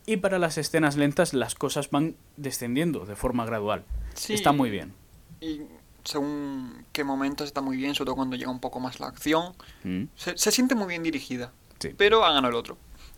y 0.06 0.16
para 0.16 0.38
las 0.38 0.58
escenas 0.58 0.96
lentas 0.96 1.34
las 1.34 1.54
cosas 1.54 1.90
van 1.90 2.16
descendiendo 2.36 3.04
de 3.04 3.16
forma 3.16 3.44
gradual. 3.44 3.84
Sí. 4.14 4.32
Está 4.34 4.52
muy 4.52 4.70
bien. 4.70 4.94
Y 5.40 5.60
según 6.04 6.84
qué 6.92 7.04
momentos 7.04 7.46
está 7.46 7.60
muy 7.60 7.76
bien, 7.76 7.94
sobre 7.94 8.06
todo 8.06 8.16
cuando 8.16 8.36
llega 8.36 8.50
un 8.50 8.60
poco 8.60 8.80
más 8.80 9.00
la 9.00 9.06
acción. 9.08 9.54
Mm. 9.84 10.04
Se, 10.16 10.36
se 10.36 10.50
siente 10.50 10.74
muy 10.74 10.86
bien 10.88 11.02
dirigida, 11.02 11.52
Sí. 11.78 11.94
pero 11.96 12.24
ha 12.24 12.32
ganado 12.32 12.48
el 12.50 12.54
otro. 12.56 12.76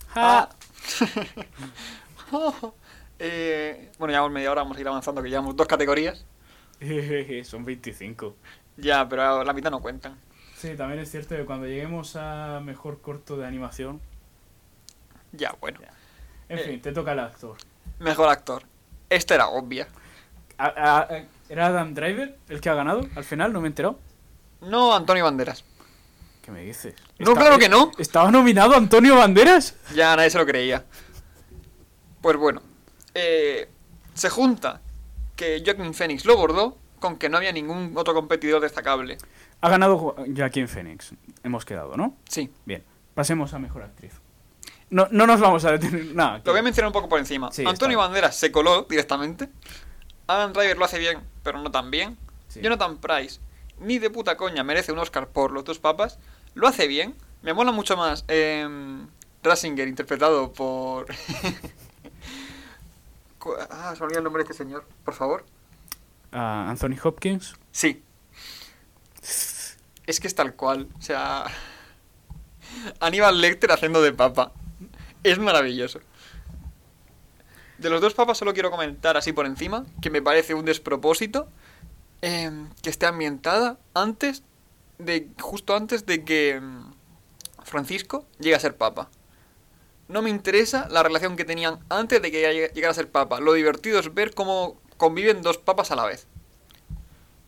Ja. 0.09 0.49
Eh, 3.21 3.93
bueno, 3.99 4.11
llevamos 4.13 4.33
media 4.33 4.51
hora, 4.51 4.63
vamos 4.63 4.77
a 4.77 4.81
ir 4.81 4.89
avanzando, 4.89 5.23
que 5.23 5.29
llevamos 5.31 5.55
dos 5.55 5.67
categorías. 5.69 6.25
Son 7.45 7.65
25. 7.65 8.35
Ya, 8.77 9.09
pero 9.09 9.45
la 9.45 9.53
mitad 9.53 9.71
no 9.71 9.81
cuentan. 9.81 10.19
Sí, 10.57 10.75
también 10.77 11.01
es 11.01 11.11
cierto 11.11 11.37
que 11.37 11.45
cuando 11.45 11.67
lleguemos 11.67 12.17
a 12.17 12.61
mejor 12.63 13.01
corto 13.01 13.37
de 13.37 13.47
animación, 13.47 14.01
Ya, 15.33 15.55
bueno. 15.61 15.79
Ya. 15.81 15.93
en 16.49 16.59
Eh. 16.59 16.63
fin, 16.63 16.81
te 16.83 16.93
toca 16.93 17.13
el 17.13 17.21
actor. 17.21 17.57
Mejor 18.01 18.29
actor. 18.29 18.65
Esta 19.09 19.35
era 19.37 19.49
obvia. 19.49 19.87
A- 20.59 20.67
a- 20.67 20.99
a- 21.03 21.25
¿Era 21.55 21.69
Adam 21.69 21.95
Driver 21.95 22.37
el 22.49 22.61
que 22.61 22.69
ha 22.69 22.75
ganado? 22.75 23.07
Al 23.15 23.23
final 23.23 23.53
no 23.53 23.61
me 23.61 23.69
he 23.69 23.71
enterado. 23.71 23.97
No 24.63 24.93
Antonio 24.93 25.23
Banderas. 25.23 25.63
¿Qué 26.43 26.51
me 26.51 26.63
dices? 26.63 26.97
No, 27.21 27.35
claro 27.35 27.59
que 27.61 27.69
no. 27.69 27.93
¿Estaba 27.97 28.29
nominado 28.33 28.75
Antonio 28.75 29.15
Banderas? 29.17 29.77
Ya 29.95 30.17
nadie 30.17 30.31
se 30.31 30.39
lo 30.39 30.45
creía. 30.47 30.85
Pues 32.21 32.37
bueno. 32.37 32.61
eh, 33.15 33.69
se 34.15 34.31
junta 34.31 34.81
que 35.37 35.63
Joaquin 35.65 35.95
Phoenix 35.95 36.25
lo 36.25 36.37
bordó 36.37 36.77
con 36.99 37.19
que 37.19 37.29
no 37.29 37.37
había 37.37 37.53
ningún 37.53 37.93
otro 37.97 38.15
competidor 38.15 38.61
destacable. 38.61 39.17
Ha 39.61 39.69
ganado 39.69 39.97
Jo- 39.97 40.17
Joaquin 40.37 40.67
Phoenix. 40.67 41.13
Hemos 41.45 41.65
quedado, 41.65 41.97
¿no? 41.97 42.17
Sí. 42.29 42.51
Bien. 42.65 42.83
Pasemos 43.15 43.55
a 43.55 43.61
mejor 43.61 43.83
actriz. 43.85 44.13
No, 44.91 45.07
no 45.13 45.25
nos 45.29 45.39
vamos 45.41 45.65
a 45.65 45.71
detener. 45.71 46.15
Nada. 46.17 46.41
Lo 46.45 46.51
voy 46.53 46.59
a 46.59 46.63
mencionar 46.65 46.89
un 46.89 46.93
poco 46.93 47.09
por 47.09 47.21
encima. 47.21 47.53
Sí, 47.53 47.65
Antonio 47.65 47.99
Banderas 47.99 48.35
se 48.37 48.51
coló 48.51 48.83
directamente. 48.91 49.49
Adam 50.27 50.53
Driver 50.53 50.77
lo 50.79 50.85
hace 50.85 50.99
bien, 50.99 51.21
pero 51.43 51.61
no 51.61 51.71
tan 51.71 51.91
bien. 51.91 52.17
Sí. 52.49 52.61
Jonathan 52.63 52.99
Price, 52.99 53.41
ni 53.79 53.99
de 53.99 54.11
puta 54.11 54.37
coña 54.37 54.63
merece 54.65 54.93
un 54.93 54.99
Oscar 54.99 55.29
por 55.29 55.51
Los 55.53 55.65
dos 55.65 55.79
papas. 55.79 56.19
Lo 56.55 56.67
hace 56.67 56.87
bien. 56.87 57.15
Me 57.43 57.53
mola 57.53 57.73
mucho 57.73 57.97
más 57.97 58.25
eh, 58.29 58.67
Rasinger, 59.43 59.89
interpretado 59.89 60.53
por... 60.53 61.07
Ah, 63.71 63.93
se 63.95 64.03
olvidó 64.03 64.21
el 64.21 64.25
nombre 64.25 64.43
de 64.43 64.51
este 64.51 64.65
señor, 64.65 64.87
por 65.05 65.13
favor. 65.13 65.45
a 66.33 66.71
Anthony 66.71 66.97
Hopkins. 67.03 67.55
Sí. 67.73 68.03
Es 70.07 70.19
que 70.19 70.27
es 70.27 70.35
tal 70.35 70.55
cual. 70.55 70.89
O 70.99 71.03
sea... 71.03 71.45
Aníbal 73.01 73.43
Lecter 73.43 73.71
haciendo 73.71 74.01
de 74.01 74.13
papa. 74.15 74.53
Es 75.23 75.39
maravilloso. 75.39 76.01
De 77.79 77.91
los 77.91 78.01
dos 78.01 78.15
papas 78.15 78.39
solo 78.39 78.55
quiero 78.55 78.71
comentar 78.71 79.17
así 79.17 79.33
por 79.33 79.47
encima 79.47 79.85
que 80.01 80.11
me 80.11 80.23
parece 80.23 80.55
un 80.55 80.65
despropósito 80.65 81.49
em, 82.23 82.69
que 82.83 82.91
esté 82.91 83.07
ambientada 83.07 83.79
antes 83.95 84.43
de 84.99 85.29
justo 85.41 85.75
antes 85.75 86.07
de 86.07 86.25
que 86.25 86.51
em, 86.51 86.85
Francisco 87.65 88.27
llegue 88.39 88.55
a 88.55 88.61
ser 88.61 88.77
papa. 88.77 89.11
No 90.07 90.23
me 90.23 90.31
interesa 90.31 90.87
la 90.91 91.03
relación 91.03 91.35
que 91.37 91.45
tenían 91.45 91.81
antes 91.89 92.21
de 92.23 92.31
que 92.31 92.43
lleg- 92.69 92.73
llegara 92.75 92.93
a 92.93 92.95
ser 92.95 93.11
papa. 93.11 93.41
Lo 93.41 93.55
divertido 93.55 93.99
es 93.99 94.13
ver 94.15 94.35
cómo 94.35 94.81
conviven 94.97 95.43
dos 95.43 95.59
papas 95.59 95.91
a 95.91 95.97
la 95.97 96.05
vez. 96.05 96.27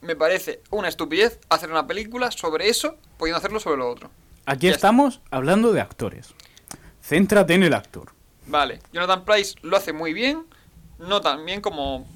Me 0.01 0.17
parece 0.17 0.61
una 0.71 0.89
estupidez 0.89 1.39
hacer 1.49 1.71
una 1.71 1.87
película 1.87 2.31
sobre 2.31 2.69
eso, 2.69 2.97
pudiendo 3.19 3.39
hacerlo 3.39 3.61
sobre 3.61 3.79
lo 3.79 3.91
otro. 3.91 4.11
Aquí 4.47 4.67
Ya 4.69 4.73
estamos 4.75 5.21
hablando 5.31 5.73
de 5.73 5.81
actores. 5.81 6.35
Céntrate 7.03 7.55
en 7.55 7.63
el 7.63 7.75
actor. 7.75 8.13
Vale, 8.47 8.81
Jonathan 8.93 9.25
Price 9.25 9.57
lo 9.63 9.77
hace 9.77 9.93
muy 9.93 10.13
bien, 10.13 10.45
no 10.99 11.21
tan 11.21 11.45
bien 11.45 11.61
como 11.61 12.07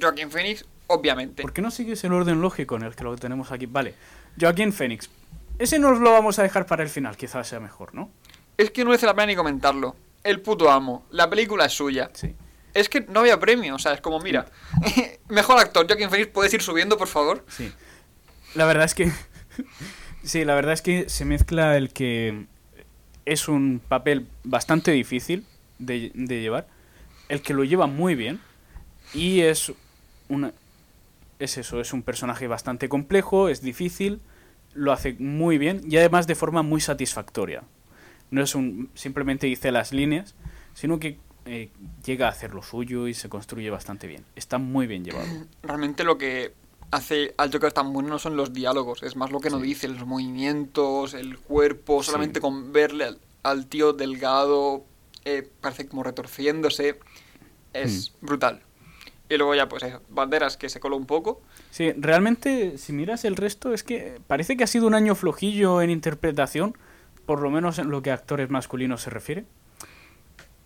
Joaquin 0.00 0.30
Phoenix, 0.30 0.64
obviamente. 0.86 1.42
¿Por 1.42 1.52
qué 1.52 1.62
no 1.62 1.70
sigues 1.70 2.02
el 2.04 2.12
orden 2.12 2.40
lógico 2.40 2.76
en 2.76 2.82
el 2.82 2.94
que 2.94 3.04
lo 3.04 3.16
tenemos 3.16 3.50
aquí? 3.52 3.66
Vale. 3.66 3.94
Joaquin 4.40 4.72
Phoenix. 4.72 5.10
Ese 5.58 5.78
nos 5.78 5.98
lo 5.98 6.12
vamos 6.12 6.38
a 6.38 6.42
dejar 6.42 6.66
para 6.66 6.82
el 6.82 6.88
final, 6.88 7.16
quizás 7.16 7.46
sea 7.48 7.60
mejor, 7.60 7.94
¿no? 7.94 8.10
Es 8.56 8.70
que 8.70 8.84
no 8.84 8.90
merece 8.90 9.06
la 9.06 9.14
pena 9.14 9.26
ni 9.26 9.36
comentarlo. 9.36 9.96
El 10.24 10.40
puto 10.40 10.70
amo, 10.70 11.04
la 11.10 11.28
película 11.28 11.66
es 11.66 11.72
suya. 11.72 12.10
Sí. 12.14 12.34
Es 12.74 12.88
que 12.88 13.02
no 13.02 13.20
había 13.20 13.38
premio, 13.38 13.74
o 13.74 13.78
sea, 13.78 13.92
es 13.92 14.00
como, 14.00 14.18
mira, 14.20 14.46
mejor 15.28 15.58
actor, 15.58 15.86
Joaquin 15.86 16.08
Phoenix, 16.08 16.30
¿puedes 16.30 16.54
ir 16.54 16.62
subiendo, 16.62 16.96
por 16.96 17.08
favor? 17.08 17.44
Sí. 17.48 17.72
La 18.54 18.64
verdad 18.64 18.84
es 18.84 18.94
que. 18.94 19.12
sí, 20.24 20.44
la 20.44 20.54
verdad 20.54 20.72
es 20.72 20.82
que 20.82 21.08
se 21.08 21.24
mezcla 21.24 21.76
el 21.76 21.92
que 21.92 22.46
es 23.24 23.48
un 23.48 23.80
papel 23.86 24.26
bastante 24.44 24.90
difícil 24.92 25.44
de, 25.78 26.10
llevar, 26.14 26.66
el 27.28 27.42
que 27.42 27.54
lo 27.54 27.64
lleva 27.64 27.86
muy 27.86 28.14
bien, 28.14 28.40
y 29.14 29.40
es 29.40 29.72
una. 30.28 30.52
Es 31.38 31.58
eso, 31.58 31.80
es 31.80 31.92
un 31.92 32.02
personaje 32.02 32.46
bastante 32.46 32.88
complejo, 32.88 33.48
es 33.48 33.62
difícil, 33.62 34.20
lo 34.74 34.92
hace 34.92 35.14
muy 35.18 35.58
bien 35.58 35.80
y 35.88 35.96
además 35.96 36.26
de 36.26 36.36
forma 36.36 36.62
muy 36.62 36.80
satisfactoria. 36.80 37.64
No 38.30 38.42
es 38.42 38.54
un. 38.54 38.90
simplemente 38.94 39.46
dice 39.48 39.72
las 39.72 39.92
líneas, 39.92 40.36
sino 40.74 41.00
que 41.00 41.18
eh, 41.44 41.70
llega 42.04 42.26
a 42.26 42.30
hacer 42.30 42.54
lo 42.54 42.62
suyo 42.62 43.08
y 43.08 43.14
se 43.14 43.28
construye 43.28 43.70
bastante 43.70 44.06
bien. 44.06 44.24
Está 44.36 44.58
muy 44.58 44.86
bien 44.86 45.04
llevado. 45.04 45.26
Realmente 45.62 46.04
lo 46.04 46.16
que 46.16 46.52
hace 46.92 47.34
al 47.38 47.50
Joker 47.52 47.72
tan 47.72 47.92
bueno 47.92 48.08
no 48.10 48.18
son 48.20 48.36
los 48.36 48.52
diálogos, 48.52 49.02
es 49.02 49.16
más 49.16 49.32
lo 49.32 49.40
que 49.40 49.50
nos 49.50 49.60
Sí. 49.62 49.66
dice, 49.66 49.88
los 49.88 50.06
movimientos, 50.06 51.14
el 51.14 51.38
cuerpo, 51.38 52.02
Sí. 52.02 52.06
solamente 52.06 52.40
con 52.40 52.72
verle 52.72 53.04
al, 53.06 53.18
al 53.42 53.66
tío 53.66 53.92
delgado, 53.92 54.84
eh, 55.24 55.48
parece 55.60 55.88
como 55.88 56.02
retorciéndose, 56.04 57.00
es 57.72 58.12
Hmm. 58.20 58.26
brutal. 58.26 58.62
Y 59.28 59.36
luego 59.38 59.54
ya, 59.54 59.68
pues 59.68 59.82
eso, 59.82 60.02
Banderas 60.10 60.56
que 60.58 60.68
se 60.68 60.78
coló 60.78 60.96
un 60.96 61.06
poco. 61.06 61.40
Sí, 61.70 61.92
realmente, 61.96 62.76
si 62.76 62.92
miras 62.92 63.24
el 63.24 63.36
resto, 63.36 63.72
es 63.72 63.82
que 63.82 64.20
parece 64.26 64.56
que 64.58 64.64
ha 64.64 64.66
sido 64.66 64.86
un 64.86 64.94
año 64.94 65.14
flojillo 65.14 65.80
en 65.80 65.88
interpretación, 65.90 66.76
por 67.24 67.40
lo 67.40 67.50
menos 67.50 67.78
en 67.78 67.88
lo 67.90 68.02
que 68.02 68.10
a 68.10 68.14
actores 68.14 68.50
masculinos 68.50 69.00
se 69.00 69.08
refiere. 69.10 69.44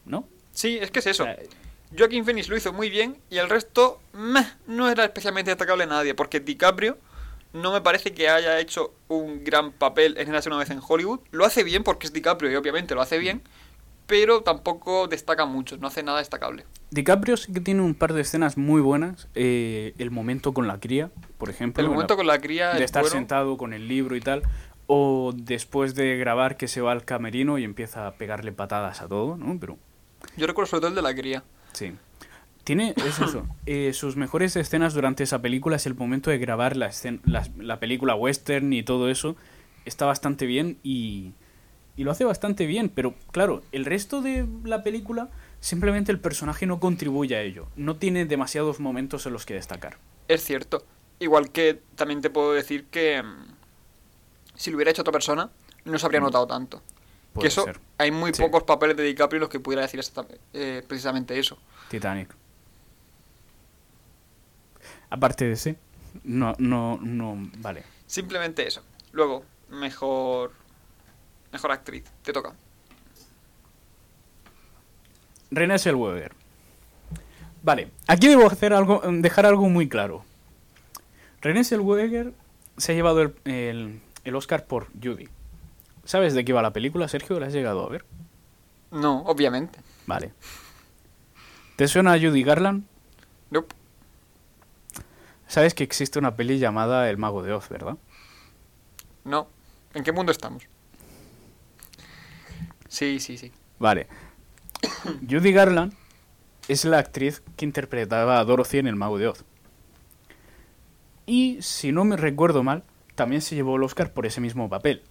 ¿No? 0.05 0.27
Sí, 0.53 0.79
es 0.81 0.91
que 0.91 0.99
es 1.01 1.07
eso. 1.07 1.23
O 1.23 1.27
sea, 1.27 1.37
Joaquin 1.97 2.25
Phoenix 2.25 2.49
lo 2.49 2.57
hizo 2.57 2.73
muy 2.73 2.91
bien 2.91 3.19
y 3.31 3.39
el 3.39 3.49
resto 3.49 4.01
meh, 4.13 4.47
no 4.67 4.89
era 4.89 5.05
especialmente 5.05 5.51
destacable 5.51 5.87
nadie, 5.87 6.15
porque 6.15 6.41
DiCaprio 6.41 6.99
no 7.53 7.73
me 7.73 7.81
parece 7.81 8.13
que 8.13 8.29
haya 8.29 8.59
hecho 8.59 8.93
un 9.09 9.45
gran 9.45 9.73
papel 9.73 10.17
en 10.19 10.29
Érase 10.29 10.49
una 10.49 10.59
vez 10.59 10.71
en 10.71 10.81
Hollywood. 10.87 11.21
Lo 11.31 11.45
hace 11.45 11.65
bien 11.65 11.85
porque 11.85 12.07
es 12.07 12.13
DiCaprio 12.13 12.51
y 12.51 12.57
obviamente 12.57 12.95
lo 12.95 13.01
hace 13.01 13.19
bien, 13.19 13.43
pero 14.07 14.43
tampoco 14.43 15.09
destaca 15.09 15.47
mucho, 15.47 15.77
no 15.79 15.87
hace 15.87 16.03
nada 16.03 16.19
destacable. 16.19 16.65
DiCaprio 16.91 17.37
sí 17.37 17.53
que 17.53 17.61
tiene 17.61 17.83
un 17.83 17.95
par 17.95 18.13
de 18.13 18.21
escenas 18.23 18.57
muy 18.57 18.81
buenas. 18.81 19.29
eh, 19.35 19.95
el 19.99 20.11
momento 20.11 20.53
con 20.53 20.67
la 20.69 20.79
cría, 20.81 21.11
por 21.39 21.51
ejemplo. 21.51 21.81
El 21.81 21.87
en 21.87 21.93
momento 21.93 22.17
con 22.17 22.27
la 22.27 22.41
cría 22.41 22.71
de 22.71 22.79
es 22.79 22.85
estar 22.85 23.03
bueno. 23.03 23.17
sentado 23.17 23.57
con 23.57 23.73
el 23.73 23.89
libro 23.89 24.17
y 24.17 24.21
tal. 24.21 24.43
O 24.87 25.33
después 25.35 25.95
de 25.95 26.17
grabar 26.17 26.57
que 26.57 26.69
se 26.69 26.81
va 26.81 26.93
al 26.93 27.05
camerino 27.05 27.59
y 27.59 27.65
empieza 27.65 28.07
a 28.07 28.15
pegarle 28.15 28.53
patadas 28.53 29.01
a 29.01 29.09
todo, 29.09 29.37
¿no? 29.37 29.59
Pero 29.59 29.79
Yo 30.37 30.47
recuerdo 30.47 30.71
sobre 30.71 30.81
todo 30.83 30.89
el 30.91 30.95
de 30.95 31.03
la 31.03 31.15
cría. 31.15 31.43
Sí. 31.77 31.93
Tiene, 32.65 32.95
es 32.97 33.21
eso. 33.21 33.47
eh, 33.67 33.93
sus 33.93 34.17
mejores 34.17 34.57
escenas 34.57 34.93
durante 34.95 35.23
esa 35.23 35.41
película 35.41 35.77
es 35.77 35.87
el 35.87 35.95
momento 35.95 36.31
de 36.31 36.39
grabar 36.39 36.77
la, 36.77 36.89
escen- 36.89 37.21
la, 37.25 37.47
la 37.59 37.79
película 37.79 38.17
western 38.17 38.73
y 38.73 38.83
todo 38.83 39.09
eso. 39.09 39.37
Está 39.85 40.05
bastante 40.07 40.47
bien 40.47 40.79
y, 40.83 41.31
y 41.97 42.03
lo 42.03 42.11
hace 42.11 42.25
bastante 42.25 42.67
bien. 42.67 42.89
Pero 42.89 43.15
claro, 43.31 43.63
el 43.71 43.85
resto 43.85 44.21
de 44.21 44.47
la 44.65 44.83
película, 44.83 45.29
simplemente 45.61 46.11
el 46.11 46.19
personaje 46.19 46.67
no 46.67 46.81
contribuye 46.81 47.37
a 47.37 47.43
ello. 47.43 47.69
No 47.77 47.97
tiene 47.97 48.25
demasiados 48.25 48.81
momentos 48.81 49.27
en 49.27 49.33
los 49.33 49.47
que 49.47 49.55
destacar. 49.55 49.99
Es 50.27 50.43
cierto. 50.43 50.85
Igual 51.21 51.53
que 51.53 51.81
también 51.95 52.21
te 52.21 52.31
puedo 52.31 52.53
decir 52.53 52.87
que 52.91 53.23
mm, 53.23 53.47
si 54.57 54.71
lo 54.71 54.77
hubiera 54.77 54.91
hecho 54.91 55.03
otra 55.03 55.13
persona, 55.13 55.51
no 55.85 55.99
se 56.01 56.05
habría 56.07 56.21
notado 56.21 56.49
tanto. 56.49 56.83
Puede 57.37 57.45
que 57.45 57.49
eso, 57.49 57.65
ser. 57.65 57.79
hay 57.99 58.11
muy 58.11 58.35
Sí. 58.35 58.43
pocos 58.43 58.65
papeles 58.65 58.97
de 58.97 59.05
DiCaprio 59.05 59.37
en 59.39 59.41
los 59.43 59.51
que 59.51 59.61
pudiera 59.61 59.83
decir 59.83 60.01
esta- 60.01 60.27
eh, 60.53 60.83
precisamente 60.87 61.39
eso. 61.39 61.57
Titanic. 61.89 62.35
Aparte 65.11 65.45
de 65.45 65.53
ese, 65.53 65.77
no, 66.25 66.55
no, 66.59 66.99
no, 67.01 67.37
vale. 67.59 67.85
Simplemente 68.07 68.67
eso. 68.67 68.83
Luego, 69.13 69.45
mejor. 69.71 70.53
Mejor 71.53 71.73
actriz. 71.73 72.05
Te 72.23 72.33
toca. 72.33 72.53
René 75.51 75.79
Zellweger. 75.79 76.33
Vale, 77.63 77.91
aquí 78.07 78.29
debo 78.29 78.47
hacer 78.47 78.73
algo, 78.73 79.01
dejar 79.05 79.47
algo 79.47 79.69
muy 79.69 79.89
claro. 79.89 80.25
René 81.41 81.65
Zellweger 81.65 82.33
se 82.77 82.93
ha 82.93 82.95
llevado 82.95 83.23
el, 83.23 83.35
el- 83.45 84.01
el 84.25 84.35
Oscar 84.37 84.67
por 84.67 84.89
Judy. 85.03 85.29
¿Sabes 86.07 86.35
de 86.35 86.45
qué 86.45 86.53
va 86.53 86.63
la 86.63 86.73
película, 86.73 87.09
Sergio? 87.09 87.39
¿La 87.41 87.47
has 87.47 87.53
llegado 87.53 87.85
a 87.85 87.89
ver? 87.89 88.05
No, 88.93 89.23
obviamente. 89.23 89.81
Vale. 90.07 90.33
¿Te 91.75 91.89
suena 91.89 92.13
a 92.13 92.19
Judy 92.19 92.45
Garland? 92.45 92.85
Nope. 93.51 93.75
Sabes 95.49 95.75
que 95.75 95.83
existe 95.83 96.21
una 96.21 96.37
peli 96.37 96.61
llamada 96.61 97.11
El 97.11 97.19
Mago 97.19 97.43
de 97.43 97.53
Oz, 97.53 97.69
¿verdad? 97.69 97.97
No. 99.25 99.49
¿En 99.95 100.05
qué 100.05 100.13
mundo 100.13 100.31
estamos? 100.31 100.63
Sí, 102.87 103.19
sí, 103.19 103.37
sí. 103.37 103.51
Vale. 103.81 104.07
Judy 105.29 105.53
Garland 105.53 105.93
es 106.69 106.85
la 106.85 106.99
actriz 106.99 107.43
que 107.57 107.65
interpretaba 107.65 108.39
a 108.39 108.45
Dorothy 108.45 108.79
en 108.79 108.87
El 108.87 108.95
Mago 108.95 109.19
de 109.19 109.27
Oz. 109.27 109.45
Y, 111.27 111.61
si 111.63 111.91
no 111.91 112.05
me 112.05 112.17
recuerdo 112.17 112.63
mal, 112.63 112.85
también 113.17 113.43
se 113.43 113.57
llevó 113.57 113.75
el 113.75 113.83
Oscar 113.83 114.13
por 114.13 114.25
ese 114.25 114.41
mismo 114.41 114.69
papel. 114.69 115.03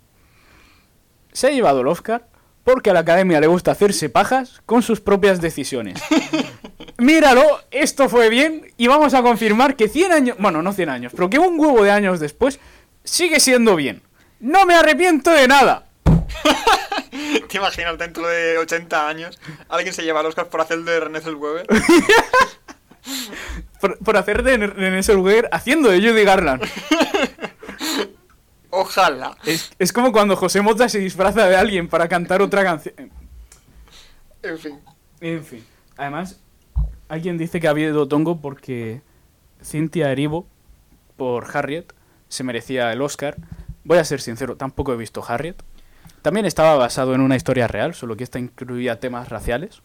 Se 1.36 1.48
ha 1.48 1.52
llevado 1.52 1.82
el 1.82 1.88
Oscar 1.88 2.30
porque 2.64 2.92
a 2.92 2.94
la 2.94 3.02
academia 3.02 3.42
le 3.42 3.48
gusta 3.48 3.72
hacerse 3.72 4.08
pajas 4.10 4.62
con 4.66 4.82
sus 4.82 5.02
propias 5.02 5.42
decisiones. 5.42 6.02
Míralo, 6.98 7.44
esto 7.72 8.08
fue 8.08 8.30
bien 8.30 8.74
y 8.78 8.88
vamos 8.88 9.14
a 9.14 9.22
confirmar 9.22 9.76
que 9.76 9.90
100 9.90 10.12
años, 10.14 10.38
bueno, 10.40 10.62
no 10.62 10.72
100 10.72 10.90
años, 10.90 11.12
pero 11.14 11.30
que 11.30 11.38
un 11.38 11.60
huevo 11.60 11.84
de 11.84 11.92
años 11.92 12.22
después 12.22 12.62
sigue 13.04 13.42
siendo 13.42 13.76
bien. 13.76 14.02
No 14.40 14.66
me 14.66 14.76
arrepiento 14.76 15.30
de 15.32 15.46
nada. 15.50 15.88
¿Te 17.50 17.58
imaginas 17.58 17.98
dentro 17.98 18.26
de 18.26 18.58
80 18.58 19.10
años 19.10 19.38
alguien 19.68 19.94
se 19.94 20.04
lleva 20.04 20.22
el 20.22 20.28
Oscar 20.28 20.48
por 20.48 20.62
hacer 20.62 20.80
de 20.84 21.02
René 21.02 21.20
Zellweger? 21.20 21.68
Por, 23.80 24.00
por 24.00 24.18
hacer 24.18 24.42
de 24.42 24.58
René 24.58 25.04
Zellweger 25.04 25.48
haciendo 25.52 25.92
de 25.92 26.00
Judy 26.00 26.24
Garland. 26.24 26.64
Ojalá. 28.76 29.38
Es, 29.46 29.72
es 29.80 29.94
como 29.94 30.12
cuando 30.12 30.36
José 30.36 30.62
Mota 30.62 30.90
se 30.90 31.00
disfraza 31.00 31.48
de 31.48 31.56
alguien 31.56 31.88
para 31.88 32.08
cantar 32.08 32.42
otra 32.42 32.64
canción. 32.64 32.96
En 34.44 34.60
fin. 34.60 34.80
En 35.22 35.44
fin. 35.44 35.66
Además, 35.98 36.42
alguien 37.08 37.38
dice 37.38 37.60
que 37.60 37.68
ha 37.68 37.72
habido 37.72 38.08
tongo 38.08 38.42
porque 38.42 39.02
Cynthia 39.64 40.12
Erivo, 40.12 40.46
por 41.16 41.46
Harriet, 41.56 41.94
se 42.28 42.44
merecía 42.44 42.92
el 42.92 43.02
Oscar. 43.02 43.38
Voy 43.84 43.98
a 43.98 44.04
ser 44.04 44.20
sincero, 44.20 44.58
tampoco 44.58 44.94
he 44.94 44.98
visto 44.98 45.24
Harriet. 45.26 45.56
También 46.22 46.46
estaba 46.46 46.76
basado 46.76 47.16
en 47.16 47.22
una 47.22 47.36
historia 47.36 47.68
real, 47.68 47.94
solo 47.94 48.18
que 48.18 48.24
esta 48.24 48.40
incluía 48.40 49.00
temas 49.00 49.30
raciales. 49.30 49.82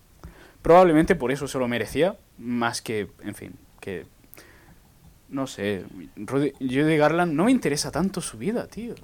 Probablemente 0.62 1.14
por 1.14 1.32
eso 1.32 1.46
se 1.46 1.58
lo 1.58 1.68
merecía, 1.68 2.16
más 2.38 2.82
que, 2.82 3.08
en 3.22 3.34
fin, 3.34 3.52
que... 3.80 4.06
No 5.30 5.46
sé, 5.46 5.84
Rudy- 6.16 6.52
Judy 6.58 6.96
Garland 6.96 7.32
no 7.32 7.44
me 7.44 7.50
interesa 7.52 7.90
tanto 7.90 8.20
su 8.20 8.36
vida, 8.36 8.66
tío. 8.66 8.94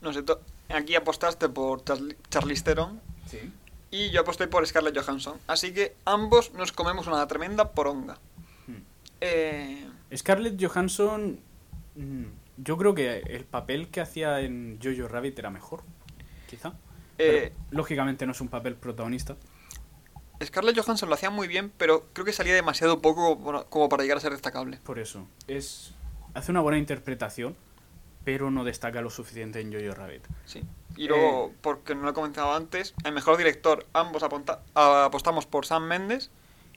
No 0.00 0.12
sé, 0.12 0.24
aquí 0.70 0.94
apostaste 0.94 1.48
por 1.48 1.84
Charli- 1.84 2.16
Charlize 2.30 2.62
Theron 2.64 3.00
Sí. 3.26 3.38
y 3.90 4.10
yo 4.10 4.22
aposté 4.22 4.46
por 4.48 4.66
Scarlett 4.66 4.96
Johansson. 4.98 5.38
Así 5.46 5.72
que 5.74 5.94
ambos 6.04 6.52
nos 6.54 6.72
comemos 6.72 7.06
una 7.06 7.26
tremenda 7.28 7.72
poronga. 7.72 8.18
Hmm. 8.66 8.80
Eh, 9.20 9.86
Scarlett 10.16 10.62
Johansson, 10.62 11.38
mm, 11.96 12.24
yo 12.58 12.76
creo 12.78 12.94
que 12.94 13.18
el 13.18 13.44
papel 13.44 13.88
que 13.88 14.00
hacía 14.00 14.40
en 14.40 14.78
Jojo 14.82 15.08
Rabbit 15.08 15.38
era 15.38 15.50
mejor, 15.50 15.82
quizá. 16.48 16.72
eh, 17.18 17.52
Pero, 17.52 17.66
lógicamente 17.70 18.24
no 18.26 18.32
es 18.32 18.40
un 18.40 18.48
papel 18.48 18.74
protagonista. 18.76 19.36
Scarlett 20.44 20.78
Johansson 20.78 21.08
lo 21.08 21.14
hacía 21.14 21.30
muy 21.30 21.48
bien, 21.48 21.72
pero 21.76 22.06
creo 22.12 22.24
que 22.24 22.32
salía 22.32 22.54
demasiado 22.54 23.00
poco 23.00 23.64
como 23.68 23.88
para 23.88 24.02
llegar 24.02 24.18
a 24.18 24.20
ser 24.20 24.32
destacable. 24.32 24.78
Por 24.84 24.98
eso, 24.98 25.26
es 25.48 25.94
hace 26.34 26.50
una 26.50 26.60
buena 26.60 26.78
interpretación, 26.78 27.56
pero 28.24 28.50
no 28.50 28.64
destaca 28.64 29.00
lo 29.00 29.10
suficiente 29.10 29.60
en 29.60 29.72
Jojo 29.72 29.94
Rabbit. 29.94 30.22
Sí. 30.44 30.62
Y 30.96 31.08
luego, 31.08 31.52
porque 31.60 31.94
no 31.94 32.02
lo 32.02 32.10
he 32.10 32.14
comentado 32.14 32.54
antes, 32.54 32.94
el 33.04 33.12
mejor 33.12 33.36
director, 33.36 33.86
ambos 33.92 34.22
apostamos 34.74 35.46
por 35.46 35.66
Sam 35.66 35.84
Mendes. 35.84 36.30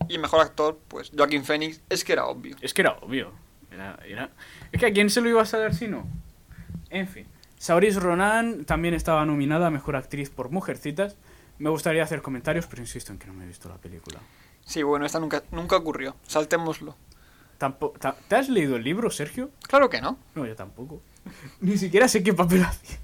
Y 0.08 0.16
el 0.16 0.22
mejor 0.22 0.40
actor, 0.40 0.80
pues 0.88 1.12
Joaquín 1.16 1.44
Phoenix, 1.44 1.82
es 1.90 2.06
que 2.06 2.14
era 2.14 2.26
obvio. 2.28 2.56
Es 2.62 2.74
que 2.74 2.82
era 2.84 2.94
obvio. 3.02 3.34
Era, 3.70 4.00
era- 4.08 4.30
Es 4.72 4.80
que 4.80 4.86
a 4.86 4.94
quién 4.94 5.10
se 5.10 5.20
lo 5.20 5.28
iba 5.30 5.42
a 5.42 5.46
saber 5.46 5.76
si 5.76 5.88
no. 5.90 6.08
En 6.90 7.06
fin. 7.08 7.28
Saoirse 7.58 8.00
Ronan 8.00 8.64
también 8.64 8.94
estaba 8.94 9.26
nominada 9.26 9.68
a 9.68 9.70
Mejor 9.72 9.98
Actriz 9.98 10.30
por 10.30 10.52
Mujercitas. 10.52 11.18
Me 11.60 11.70
gustaría 11.70 12.04
hacer 12.04 12.22
comentarios, 12.22 12.66
pero 12.68 12.82
insisto 12.82 13.12
en 13.12 13.20
que 13.20 13.28
no 13.28 13.34
me 13.34 13.44
he 13.44 13.48
visto 13.48 13.70
la 13.70 13.78
película. 13.78 14.20
Sí, 14.66 14.82
bueno, 14.84 15.06
esta 15.06 15.20
nunca, 15.20 15.44
nunca 15.52 15.76
ocurrió. 15.78 16.16
Saltémoslo. 16.28 16.96
Tampo- 17.60 17.94
ta- 18.00 18.16
¿Te 18.28 18.36
has 18.38 18.48
leído 18.50 18.78
el 18.78 18.84
libro, 18.84 19.10
Sergio? 19.12 19.52
Claro 19.68 19.90
que 19.90 20.00
no. 20.02 20.18
No, 20.36 20.46
yo 20.46 20.56
tampoco. 20.56 21.02
Ni 21.62 21.78
siquiera 21.78 22.08
sé 22.08 22.24
qué 22.24 22.34
papel 22.34 22.64
hacía. 22.64 22.98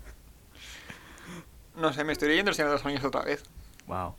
No 1.75 1.91
sé, 1.91 2.03
me 2.05 2.13
estoy 2.13 2.29
leyendo 2.29 2.49
El 2.51 2.55
Señor 2.55 2.69
de 2.71 2.77
los 2.77 2.85
Anillos 2.85 3.03
otra 3.03 3.23
vez. 3.23 3.43
Wow. 3.87 4.15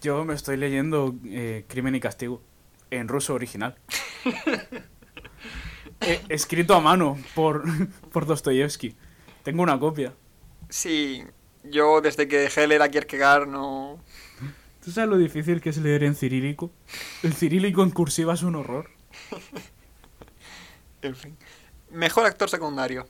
Yo 0.00 0.24
me 0.24 0.32
estoy 0.34 0.56
leyendo 0.56 1.14
eh, 1.26 1.64
Crimen 1.68 1.94
y 1.94 2.00
Castigo 2.00 2.40
en 2.90 3.08
ruso 3.08 3.34
original. 3.34 3.76
Eh, 6.00 6.22
escrito 6.28 6.74
a 6.76 6.80
mano 6.80 7.18
por, 7.34 7.64
por 8.12 8.24
Dostoyevsky. 8.24 8.94
Tengo 9.42 9.64
una 9.64 9.78
copia. 9.80 10.14
Sí, 10.68 11.24
yo 11.64 12.00
desde 12.00 12.28
que 12.28 12.48
leer 12.66 12.82
a 12.82 12.88
Kierkegaard 12.88 13.46
no... 13.48 13.98
¿Tú 14.84 14.92
sabes 14.92 15.10
lo 15.10 15.18
difícil 15.18 15.60
que 15.60 15.70
es 15.70 15.76
leer 15.78 16.04
en 16.04 16.14
cirílico? 16.14 16.70
El 17.22 17.34
cirílico 17.34 17.82
en 17.82 17.90
cursiva 17.90 18.34
es 18.34 18.42
un 18.42 18.56
horror. 18.56 18.90
En 21.00 21.14
fin. 21.14 21.36
Mejor 21.90 22.26
actor 22.26 22.50
secundario. 22.50 23.06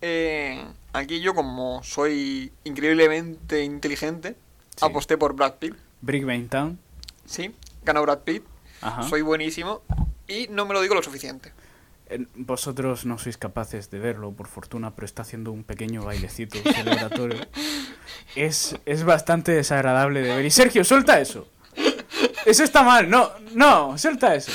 Eh, 0.00 0.64
aquí 0.92 1.20
yo 1.20 1.34
como 1.34 1.82
soy 1.82 2.52
increíblemente 2.64 3.62
inteligente, 3.62 4.36
Sí. 4.76 4.84
aposté 4.84 5.16
por 5.16 5.34
Brad 5.34 5.54
Pitt. 5.60 5.74
Brick 6.00 6.48
Town. 6.48 6.78
Sí, 7.24 7.54
ganó 7.84 8.02
Brad 8.02 8.20
Pitt. 8.20 8.44
Ajá. 8.80 9.02
Soy 9.04 9.22
buenísimo. 9.22 9.82
Y 10.28 10.46
no 10.48 10.66
me 10.66 10.74
lo 10.74 10.80
digo 10.82 10.94
lo 10.94 11.02
suficiente. 11.02 11.52
Vosotros 12.36 13.04
no 13.04 13.18
sois 13.18 13.36
capaces 13.36 13.90
de 13.90 13.98
verlo, 13.98 14.32
por 14.32 14.48
fortuna, 14.48 14.94
pero 14.94 15.04
está 15.04 15.22
haciendo 15.22 15.52
un 15.52 15.64
pequeño 15.64 16.02
bailecito 16.04 16.58
celebratorio. 16.62 17.40
Es, 18.34 18.76
es 18.86 19.04
bastante 19.04 19.52
desagradable 19.52 20.22
de 20.22 20.34
ver. 20.36 20.44
Y 20.44 20.50
Sergio, 20.50 20.84
suelta 20.84 21.20
eso. 21.20 21.48
Eso 22.46 22.64
está 22.64 22.82
mal. 22.82 23.08
No, 23.10 23.30
no, 23.54 23.96
suelta 23.98 24.34
eso. 24.34 24.50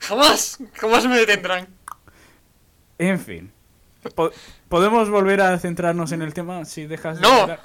Jamás, 0.00 0.58
jamás 0.74 1.06
me 1.06 1.16
detendrán. 1.18 1.68
En 2.98 3.18
fin. 3.20 3.52
Po- 4.14 4.30
¿Podemos 4.68 5.10
volver 5.10 5.40
a 5.40 5.58
centrarnos 5.58 6.12
en 6.12 6.22
el 6.22 6.32
tema 6.34 6.64
si 6.64 6.86
dejas 6.86 7.20
de 7.20 7.22
No. 7.26 7.56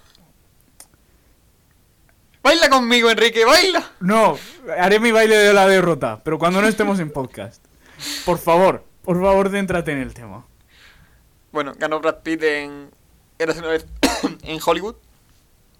Baila 2.42 2.70
conmigo, 2.70 3.10
Enrique, 3.12 3.44
baila. 3.46 3.92
No, 4.00 4.38
haré 4.78 5.00
mi 5.00 5.12
baile 5.12 5.36
de 5.38 5.54
la 5.54 5.68
derrota, 5.68 6.22
pero 6.24 6.40
cuando 6.40 6.62
no 6.62 6.68
estemos 6.68 7.00
en 7.00 7.12
podcast. 7.12 7.64
Por 8.26 8.38
favor, 8.38 8.86
Por 9.04 9.22
favor, 9.22 9.50
céntrate 9.50 9.92
en 9.92 10.00
el 10.00 10.14
tema. 10.14 10.46
Bueno, 11.52 11.74
ganó 11.78 12.00
Brad 12.00 12.22
Pitt 12.22 12.44
en 12.44 12.92
Érase 13.38 13.60
una 13.60 13.70
vez 13.70 13.86
en 14.44 14.60
Hollywood. 14.64 14.96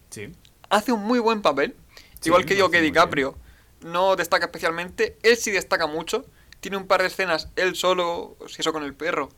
Sí. 0.10 0.32
Hace 0.70 0.92
un 0.92 1.04
muy 1.04 1.20
buen 1.20 1.42
papel. 1.42 1.76
Sí, 2.20 2.30
Igual 2.30 2.46
que 2.46 2.56
digo 2.56 2.70
que 2.70 2.82
DiCaprio 2.82 3.36
no 3.82 4.16
destaca 4.16 4.46
especialmente, 4.46 5.18
él 5.24 5.38
sí 5.38 5.52
destaca 5.52 5.88
mucho. 5.88 6.26
Tiene 6.60 6.78
un 6.78 6.88
par 6.88 7.02
de 7.02 7.08
escenas, 7.08 7.50
él 7.56 7.76
solo, 7.76 8.36
si 8.48 8.62
eso 8.62 8.74
con 8.74 8.84
el 8.84 8.94
perro, 8.94 9.30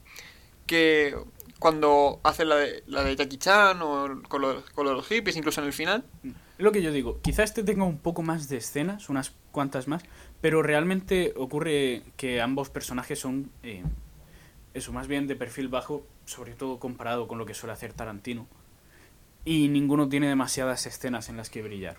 que 0.66 1.16
cuando 1.60 2.20
hace 2.24 2.46
la 2.46 2.56
de, 2.56 2.84
la 2.88 3.04
de 3.04 3.16
Jackie 3.16 3.38
Chan 3.38 3.80
o 3.84 4.24
con 4.28 4.42
los, 4.42 4.68
con 4.72 4.88
los 4.88 5.06
hippies, 5.06 5.36
incluso 5.36 5.62
en 5.62 5.68
el 5.68 5.74
final. 5.74 6.04
Es 6.24 6.34
lo 6.58 6.72
que 6.72 6.82
yo 6.82 6.92
digo. 6.92 7.20
Quizá 7.22 7.44
este 7.44 7.64
tenga 7.64 7.84
un 7.84 8.00
poco 8.00 8.24
más 8.24 8.50
de 8.50 8.58
escenas, 8.58 9.10
unas 9.10 9.34
cuantas 9.52 9.88
más, 9.88 10.02
pero 10.42 10.64
realmente 10.64 11.34
ocurre 11.38 12.02
que 12.18 12.42
ambos 12.42 12.70
personajes 12.70 13.20
son, 13.20 13.52
eh, 13.64 13.84
eso, 14.74 14.92
más 14.92 15.08
bien 15.08 15.28
de 15.28 15.36
perfil 15.36 15.70
bajo, 15.70 16.06
sobre 16.26 16.54
todo 16.54 16.80
comparado 16.80 17.28
con 17.28 17.38
lo 17.38 17.46
que 17.46 17.54
suele 17.54 17.74
hacer 17.74 17.94
Tarantino. 17.94 18.48
Y 19.46 19.70
ninguno 19.70 20.10
tiene 20.10 20.28
demasiadas 20.28 20.86
escenas 20.86 21.30
en 21.30 21.38
las 21.38 21.50
que 21.50 21.62
brillar. 21.62 21.98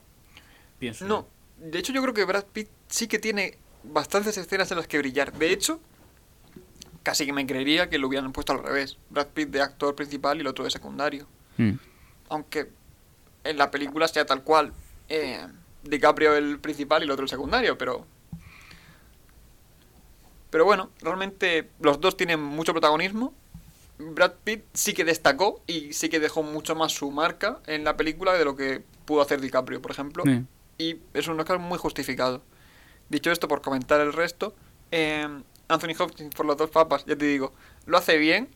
Pienso. 0.78 1.06
No, 1.06 1.26
de 1.58 1.78
hecho 1.78 1.92
yo 1.92 2.02
creo 2.02 2.14
que 2.14 2.24
Brad 2.24 2.44
Pitt 2.52 2.68
sí 2.88 3.06
que 3.06 3.18
tiene 3.18 3.58
bastantes 3.84 4.36
escenas 4.36 4.70
en 4.70 4.78
las 4.78 4.86
que 4.86 4.98
brillar. 4.98 5.32
De 5.32 5.52
hecho, 5.52 5.80
casi 7.02 7.26
que 7.26 7.32
me 7.32 7.46
creería 7.46 7.88
que 7.88 7.98
lo 7.98 8.08
hubieran 8.08 8.32
puesto 8.32 8.52
al 8.52 8.62
revés. 8.62 8.98
Brad 9.10 9.28
Pitt 9.28 9.50
de 9.50 9.60
actor 9.60 9.94
principal 9.94 10.38
y 10.38 10.40
el 10.40 10.46
otro 10.46 10.64
de 10.64 10.70
secundario. 10.70 11.26
Mm. 11.58 11.72
Aunque 12.28 12.70
en 13.44 13.56
la 13.56 13.70
película 13.70 14.08
sea 14.08 14.26
tal 14.26 14.42
cual. 14.42 14.72
Eh, 15.08 15.46
DiCaprio 15.84 16.34
el 16.36 16.58
principal 16.60 17.02
y 17.02 17.04
el 17.04 17.10
otro 17.10 17.24
el 17.24 17.30
secundario, 17.30 17.76
pero... 17.76 18.06
Pero 20.52 20.64
bueno, 20.66 20.90
realmente 21.00 21.70
los 21.80 21.98
dos 22.00 22.16
tienen 22.16 22.38
mucho 22.40 22.72
protagonismo. 22.72 23.32
Brad 23.98 24.32
Pitt 24.44 24.62
sí 24.74 24.92
que 24.92 25.02
destacó 25.04 25.62
y 25.66 25.92
sí 25.94 26.08
que 26.10 26.20
dejó 26.20 26.42
mucho 26.42 26.74
más 26.76 26.92
su 26.92 27.10
marca 27.10 27.60
en 27.66 27.84
la 27.84 27.96
película 27.96 28.34
de 28.34 28.44
lo 28.44 28.54
que 28.54 28.82
pudo 29.06 29.22
hacer 29.22 29.40
DiCaprio, 29.40 29.80
por 29.82 29.90
ejemplo. 29.92 30.22
Sí. 30.26 30.44
Y 30.76 30.96
es 31.14 31.26
un 31.26 31.40
Oscar 31.40 31.58
muy 31.58 31.78
justificado. 31.78 32.42
Dicho 33.08 33.32
esto, 33.32 33.48
por 33.48 33.62
comentar 33.62 34.00
el 34.02 34.12
resto, 34.12 34.54
eh, 34.90 35.26
Anthony 35.68 35.94
Hopkins 35.98 36.34
por 36.34 36.44
los 36.44 36.56
dos 36.58 36.68
papas, 36.70 37.04
ya 37.06 37.16
te 37.16 37.24
digo, 37.24 37.54
lo 37.86 37.96
hace 37.96 38.18
bien. 38.18 38.48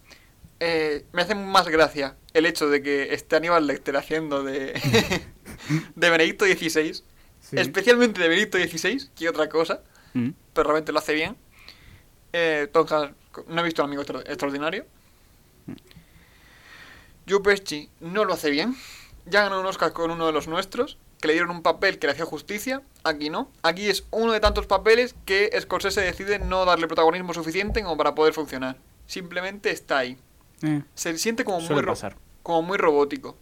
Eh, 0.60 1.04
me 1.12 1.22
hace 1.22 1.34
más 1.34 1.66
gracia 1.68 2.16
el 2.34 2.44
hecho 2.46 2.68
de 2.68 2.82
que 2.82 3.14
esté 3.14 3.36
Aníbal 3.36 3.66
Lecter 3.66 3.96
haciendo 3.96 4.42
de, 4.42 4.72
de 5.96 6.10
Benedicto 6.10 6.44
XVI, 6.44 6.92
Sí. 7.40 7.56
especialmente 7.58 8.20
de 8.20 8.28
Benedicto 8.28 8.58
XVI, 8.58 9.08
que 9.14 9.28
otra 9.30 9.48
cosa, 9.48 9.80
Mm. 10.14 10.30
pero 10.54 10.68
realmente 10.68 10.92
lo 10.92 10.98
hace 10.98 11.12
bien. 11.14 11.36
Eh, 12.38 12.68
Tom 12.70 12.86
Hanks, 12.90 13.14
no 13.48 13.60
he 13.62 13.64
visto 13.64 13.82
un 13.82 13.88
amigo 13.88 14.02
extra- 14.02 14.20
extraordinario. 14.20 14.84
Joe 17.26 17.40
Pesci 17.40 17.88
no 18.00 18.24
lo 18.26 18.34
hace 18.34 18.50
bien. 18.50 18.76
Ya 19.24 19.42
ganó 19.42 19.58
un 19.60 19.64
Oscar 19.66 19.92
con 19.94 20.10
uno 20.10 20.26
de 20.26 20.32
los 20.32 20.46
nuestros, 20.46 20.98
que 21.20 21.28
le 21.28 21.32
dieron 21.32 21.50
un 21.50 21.62
papel 21.62 21.98
que 21.98 22.06
le 22.06 22.12
hacía 22.12 22.26
justicia. 22.26 22.82
Aquí 23.04 23.30
no. 23.30 23.50
Aquí 23.62 23.88
es 23.88 24.04
uno 24.10 24.32
de 24.32 24.40
tantos 24.40 24.66
papeles 24.66 25.14
que 25.24 25.50
Scorsese 25.58 26.02
decide 26.02 26.38
no 26.38 26.66
darle 26.66 26.86
protagonismo 26.86 27.32
suficiente 27.32 27.82
como 27.82 27.96
para 27.96 28.14
poder 28.14 28.34
funcionar. 28.34 28.76
Simplemente 29.06 29.70
está 29.70 29.98
ahí. 29.98 30.18
Eh, 30.62 30.82
Se 30.94 31.16
siente 31.16 31.42
como 31.44 31.60
muy, 31.60 31.82
pasar. 31.84 32.16
como 32.42 32.62
muy 32.62 32.76
robótico. 32.76 33.36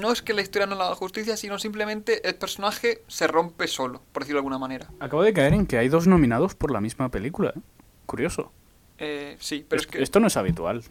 No 0.00 0.10
es 0.12 0.20
que 0.22 0.34
la 0.34 0.42
historia 0.42 0.66
no 0.66 0.74
le 0.74 0.82
haga 0.82 0.94
justicia, 0.96 1.36
sino 1.36 1.58
simplemente 1.58 2.26
el 2.28 2.34
personaje 2.34 3.02
se 3.06 3.26
rompe 3.26 3.68
solo, 3.68 4.02
por 4.12 4.22
decirlo 4.24 4.38
de 4.38 4.40
alguna 4.40 4.58
manera. 4.58 4.88
Acabo 5.00 5.22
de 5.22 5.32
caer 5.32 5.52
en 5.54 5.66
que 5.66 5.78
hay 5.78 5.88
dos 5.88 6.06
nominados 6.06 6.54
por 6.54 6.70
la 6.70 6.80
misma 6.80 7.08
película. 7.10 7.52
¿eh? 7.56 7.60
Curioso. 8.06 8.52
Eh, 8.98 9.36
sí, 9.40 9.64
pero 9.68 9.80
es 9.80 9.86
Es- 9.86 9.92
que 9.92 10.02
Esto 10.02 10.20
no 10.20 10.26
es 10.26 10.36
habitual. 10.36 10.82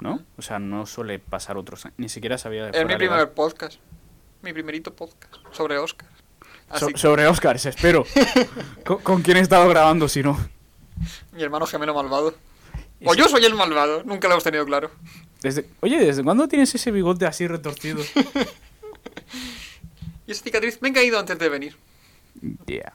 ¿no? 0.00 0.16
¿Mm? 0.16 0.24
O 0.38 0.42
sea, 0.42 0.58
no 0.58 0.86
suele 0.86 1.18
pasar 1.18 1.56
otros 1.58 1.84
años. 1.86 1.94
Ni 1.98 2.08
siquiera 2.08 2.38
sabía 2.38 2.66
de 2.66 2.78
es 2.78 2.86
mi 2.86 2.96
primer 2.96 3.30
podcast. 3.32 3.78
Mi 4.42 4.52
primerito 4.52 4.94
podcast 4.94 5.34
sobre 5.52 5.76
Oscar. 5.78 6.08
Así 6.70 6.80
So- 6.80 6.86
que 6.88 6.98
sobre 6.98 7.26
Oscars, 7.26 7.66
espero. 7.66 8.04
¿Con, 8.86 8.98
con 9.02 9.22
quién 9.22 9.36
he 9.36 9.40
estado 9.40 9.68
grabando 9.68 10.08
si 10.08 10.22
no? 10.22 10.38
mi 11.32 11.42
hermano 11.42 11.66
gemelo 11.66 11.94
malvado. 11.94 12.34
O 13.04 13.14
yo 13.14 13.28
soy 13.28 13.44
el 13.46 13.54
malvado, 13.54 14.02
nunca 14.04 14.28
lo 14.28 14.34
hemos 14.34 14.44
tenido 14.44 14.64
claro. 14.66 14.90
Desde... 15.42 15.66
Oye, 15.80 15.98
¿desde 15.98 16.22
cuándo 16.22 16.46
tienes 16.48 16.74
ese 16.74 16.90
bigote 16.90 17.26
así 17.26 17.46
retorcido? 17.46 18.02
Y 20.26 20.32
esa 20.32 20.44
cicatriz 20.44 20.80
me 20.80 20.90
ha 20.90 20.92
caído 20.92 21.18
antes 21.18 21.38
de 21.38 21.48
venir. 21.48 21.76
Yeah. 22.66 22.92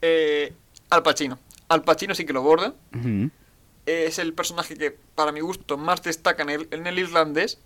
Eh, 0.00 0.52
Al 0.90 1.02
Pacino. 1.02 1.38
Al 1.68 1.82
Pacino 1.84 2.14
sí 2.14 2.24
que 2.24 2.32
lo 2.32 2.42
borda. 2.42 2.74
Es 3.86 4.18
el 4.18 4.34
personaje 4.34 4.76
que, 4.76 4.90
para 5.14 5.30
mi 5.32 5.40
gusto, 5.40 5.76
más 5.78 6.02
destaca 6.02 6.42
en 6.42 6.50
el, 6.50 6.68
en 6.72 6.86
el 6.86 6.98
irlandés. 6.98 7.58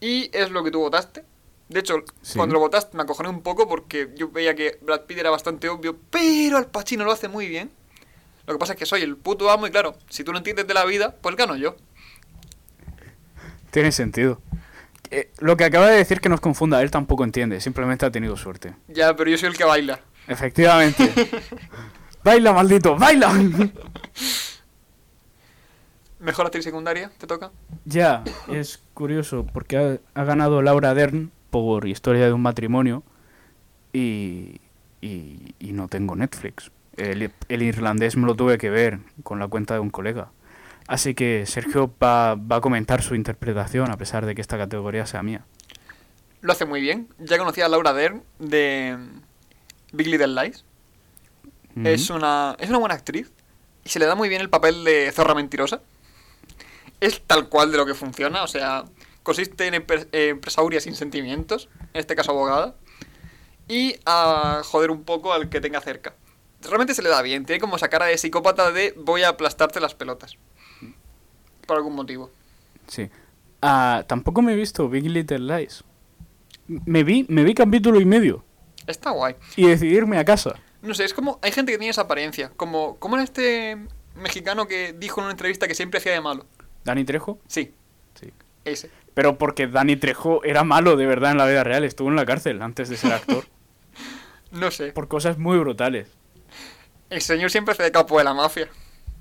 Y 0.00 0.30
es 0.36 0.50
lo 0.50 0.64
que 0.64 0.70
tú 0.70 0.80
votaste. 0.80 1.24
De 1.68 1.80
hecho, 1.80 2.02
Sí. 2.22 2.36
cuando 2.36 2.54
lo 2.54 2.60
votaste 2.60 2.96
me 2.96 3.02
acojoné 3.04 3.28
un 3.28 3.42
poco 3.42 3.68
porque 3.68 4.10
yo 4.16 4.30
veía 4.30 4.54
que 4.54 4.78
Brad 4.82 5.02
Pitt 5.02 5.18
era 5.18 5.30
bastante 5.30 5.68
obvio, 5.68 5.96
pero 6.10 6.56
Al 6.56 6.66
Pacino 6.66 7.04
lo 7.04 7.12
hace 7.12 7.28
muy 7.28 7.46
bien. 7.46 7.70
Lo 8.46 8.54
que 8.54 8.58
pasa 8.58 8.72
es 8.72 8.78
que 8.78 8.86
soy 8.86 9.02
el 9.02 9.16
puto 9.16 9.50
amo 9.50 9.66
y 9.66 9.70
claro, 9.70 9.94
si 10.08 10.24
tú 10.24 10.32
no 10.32 10.38
entiendes 10.38 10.66
de 10.66 10.72
la 10.74 10.84
vida, 10.86 11.14
pues 11.20 11.36
gano 11.36 11.54
yo. 11.56 11.76
Tiene 13.78 13.92
sentido. 13.92 14.40
Eh, 15.12 15.30
lo 15.38 15.56
que 15.56 15.62
acaba 15.62 15.86
de 15.86 15.98
decir 15.98 16.20
que 16.20 16.28
nos 16.28 16.40
confunda, 16.40 16.82
él 16.82 16.90
tampoco 16.90 17.22
entiende, 17.22 17.60
simplemente 17.60 18.04
ha 18.04 18.10
tenido 18.10 18.36
suerte. 18.36 18.74
Ya, 18.88 19.14
pero 19.14 19.30
yo 19.30 19.38
soy 19.38 19.50
el 19.50 19.56
que 19.56 19.62
baila. 19.62 20.00
Efectivamente. 20.26 21.12
baila, 22.24 22.52
maldito, 22.52 22.96
baila. 22.96 23.32
Mejor 26.18 26.46
actriz 26.46 26.64
secundaria, 26.64 27.12
te 27.18 27.28
toca. 27.28 27.52
ya, 27.84 28.24
es 28.50 28.82
curioso 28.94 29.46
porque 29.52 29.76
ha, 29.76 30.20
ha 30.20 30.24
ganado 30.24 30.60
Laura 30.60 30.92
Dern 30.92 31.30
por 31.50 31.86
Historia 31.86 32.26
de 32.26 32.32
un 32.32 32.42
matrimonio 32.42 33.04
y, 33.92 34.60
y, 35.00 35.54
y 35.60 35.70
no 35.70 35.86
tengo 35.86 36.16
Netflix. 36.16 36.72
El, 36.96 37.30
el 37.48 37.62
irlandés 37.62 38.16
me 38.16 38.26
lo 38.26 38.34
tuve 38.34 38.58
que 38.58 38.70
ver 38.70 38.98
con 39.22 39.38
la 39.38 39.46
cuenta 39.46 39.74
de 39.74 39.80
un 39.80 39.90
colega. 39.90 40.32
Así 40.88 41.14
que 41.14 41.44
Sergio 41.46 41.94
va, 42.02 42.34
va 42.34 42.56
a 42.56 42.60
comentar 42.60 43.02
su 43.02 43.14
interpretación 43.14 43.90
a 43.92 43.96
pesar 43.96 44.26
de 44.26 44.34
que 44.34 44.40
esta 44.40 44.58
categoría 44.58 45.06
sea 45.06 45.22
mía. 45.22 45.44
Lo 46.40 46.52
hace 46.52 46.64
muy 46.64 46.80
bien. 46.80 47.08
Ya 47.18 47.38
conocía 47.38 47.66
a 47.66 47.68
Laura 47.68 47.92
Dern 47.92 48.24
de 48.40 48.96
mm, 48.98 49.96
Big 49.96 50.06
Little 50.08 50.28
Lies. 50.28 50.64
Es 51.84 52.08
Ujú. 52.10 52.18
una, 52.18 52.56
es 52.58 52.68
una 52.70 52.78
buena 52.78 52.94
actriz 52.96 53.30
y 53.84 53.88
se 53.90 53.98
le 54.00 54.06
da 54.06 54.14
muy 54.16 54.28
bien 54.28 54.40
el 54.40 54.48
papel 54.50 54.82
de 54.82 55.12
zorra 55.12 55.34
mentirosa. 55.34 55.80
Es 57.00 57.20
tal 57.20 57.48
cual 57.48 57.70
de 57.70 57.76
lo 57.78 57.86
que 57.86 57.94
funciona, 57.94 58.42
o 58.42 58.48
sea, 58.48 58.84
consiste 59.22 59.66
en 59.68 59.74
empre- 59.74 60.08
empresauria 60.10 60.80
sin 60.80 60.96
sentimientos, 60.96 61.68
en 61.92 62.00
este 62.00 62.16
caso 62.16 62.32
abogada, 62.32 62.74
y 63.68 63.94
a 64.06 64.62
joder 64.64 64.90
un 64.90 65.04
poco 65.04 65.32
al 65.32 65.48
que 65.48 65.60
tenga 65.60 65.80
cerca. 65.80 66.14
Realmente 66.62 66.94
se 66.94 67.02
le 67.02 67.08
da 67.08 67.22
bien, 67.22 67.44
tiene 67.44 67.60
como 67.60 67.76
esa 67.76 67.88
cara 67.88 68.06
de 68.06 68.18
psicópata 68.18 68.72
de 68.72 68.94
voy 68.96 69.22
a 69.22 69.28
aplastarte 69.28 69.78
las 69.78 69.94
pelotas. 69.94 70.36
Por 71.68 71.76
algún 71.76 71.94
motivo. 71.94 72.30
Sí. 72.86 73.08
Ah, 73.62 74.04
tampoco 74.08 74.40
me 74.42 74.54
he 74.54 74.56
visto 74.56 74.88
Big 74.88 75.04
Little 75.04 75.38
Lies. 75.40 75.84
Me 76.66 77.04
vi, 77.04 77.26
me 77.28 77.44
vi 77.44 77.52
capítulo 77.54 78.00
y 78.00 78.04
medio 78.06 78.42
Está 78.86 79.10
guay. 79.10 79.36
y 79.56 79.66
decidí 79.66 79.94
irme 79.94 80.18
a 80.18 80.24
casa. 80.24 80.54
No 80.80 80.94
sé, 80.94 81.04
es 81.04 81.12
como. 81.12 81.38
Hay 81.42 81.52
gente 81.52 81.70
que 81.72 81.78
tiene 81.78 81.90
esa 81.90 82.02
apariencia. 82.02 82.50
Como, 82.56 82.96
como 82.96 83.16
era 83.16 83.22
este 83.24 83.76
mexicano 84.16 84.66
que 84.66 84.94
dijo 84.94 85.20
en 85.20 85.24
una 85.26 85.32
entrevista 85.32 85.68
que 85.68 85.74
siempre 85.74 85.98
hacía 85.98 86.12
de 86.12 86.20
malo. 86.22 86.46
¿Dani 86.84 87.04
Trejo? 87.04 87.38
Sí, 87.46 87.74
Sí. 88.14 88.32
ese. 88.64 88.90
Pero 89.12 89.36
porque 89.36 89.66
Dani 89.66 89.96
Trejo 89.96 90.42
era 90.44 90.64
malo 90.64 90.96
de 90.96 91.04
verdad 91.04 91.32
en 91.32 91.38
la 91.38 91.46
vida 91.46 91.64
real. 91.64 91.84
Estuvo 91.84 92.08
en 92.08 92.16
la 92.16 92.24
cárcel 92.24 92.62
antes 92.62 92.88
de 92.88 92.96
ser 92.96 93.12
actor. 93.12 93.44
No 94.50 94.70
sé. 94.70 94.92
por 94.92 95.08
cosas 95.08 95.36
muy 95.36 95.58
brutales. 95.58 96.08
El 97.10 97.20
señor 97.20 97.50
siempre 97.50 97.72
hace 97.72 97.82
de 97.82 97.92
capo 97.92 98.16
de 98.16 98.24
la 98.24 98.32
mafia. 98.32 98.68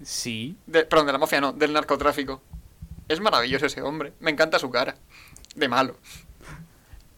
Sí. 0.04 0.58
De- 0.68 0.86
perdón, 0.86 1.08
de 1.08 1.14
la 1.14 1.18
mafia 1.20 1.42
no, 1.42 1.54
del 1.54 1.74
narcotráfico. 1.74 2.42
Es 3.08 3.20
maravilloso 3.20 3.66
ese 3.66 3.82
hombre. 3.82 4.14
Me 4.20 4.32
encanta 4.32 4.60
su 4.60 4.70
cara. 4.70 4.96
De 5.56 5.68
malo. 5.68 5.98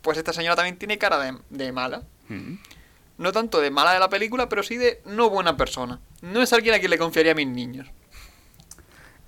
Pues 0.02 0.18
esta 0.18 0.34
señora 0.34 0.56
también 0.56 0.78
tiene 0.78 0.98
cara 0.98 1.20
de, 1.20 1.38
de 1.50 1.72
mala. 1.72 2.04
Mm. 2.30 2.56
No 3.18 3.32
tanto 3.34 3.60
de 3.60 3.70
mala 3.70 3.92
de 3.94 4.00
la 4.00 4.10
película, 4.10 4.48
pero 4.48 4.64
sí 4.64 4.78
de 4.78 5.02
no 5.06 5.30
buena 5.30 5.58
persona. 5.58 6.00
No 6.22 6.42
es 6.42 6.54
alguien 6.54 6.74
a 6.76 6.80
quien 6.80 6.92
le 6.92 6.98
confiaría 6.98 7.34
a 7.34 7.36
mis 7.36 7.48
niños. 7.48 7.88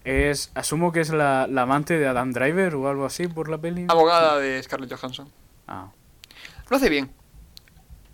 Es, 0.04 0.52
asumo 0.56 0.91
que 0.91 1.02
es 1.02 1.10
la, 1.10 1.45
la 1.47 1.64
amante 1.64 1.99
de 1.99 2.08
Adam 2.08 2.32
Driver 2.32 2.74
o 2.76 2.88
algo 2.89 3.06
así 3.06 3.28
por 3.28 3.49
la 3.49 3.58
peli. 3.60 3.86
Abogada 3.89 4.39
de 4.39 4.62
Scarlett 4.64 4.93
Johansson. 4.93 5.30
Ah. 5.68 5.91
Lo 6.70 6.78
hace 6.78 6.89
bien. 6.89 7.12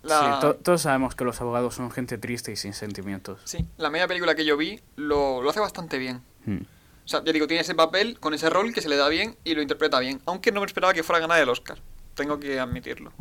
La, 0.07 0.19
Sí, 0.35 0.41
to- 0.41 0.55
todos 0.55 0.81
sabemos 0.81 1.15
que 1.15 1.23
los 1.25 1.39
abogados 1.41 1.75
son 1.75 1.91
gente 1.91 2.17
triste 2.17 2.51
y 2.51 2.55
sin 2.55 2.73
sentimientos. 2.73 3.41
sí, 3.43 3.65
la 3.77 3.89
media 3.89 4.07
película 4.07 4.35
que 4.35 4.45
yo 4.45 4.55
vi 4.57 4.79
lo, 4.95 5.41
lo 5.41 5.49
hace 5.49 5.59
bastante 5.59 5.97
bien. 5.97 6.21
Mm. 6.45 6.57
O 7.05 7.07
sea, 7.09 7.23
ya 7.23 7.31
digo, 7.31 7.47
tiene 7.47 7.61
ese 7.61 7.75
papel 7.75 8.19
con 8.19 8.33
ese 8.33 8.49
rol 8.49 8.73
que 8.73 8.81
se 8.81 8.89
le 8.89 8.97
da 8.97 9.07
bien 9.09 9.37
y 9.43 9.55
lo 9.55 9.61
interpreta 9.61 9.99
bien. 9.99 10.21
Aunque 10.25 10.51
no 10.51 10.59
me 10.61 10.65
esperaba 10.65 10.93
que 10.93 11.03
fuera 11.03 11.17
a 11.17 11.21
ganar 11.21 11.39
el 11.41 11.47
Oscar. 11.49 11.77
Tengo 12.15 12.39
que 12.39 12.59
admitirlo. 12.59 13.13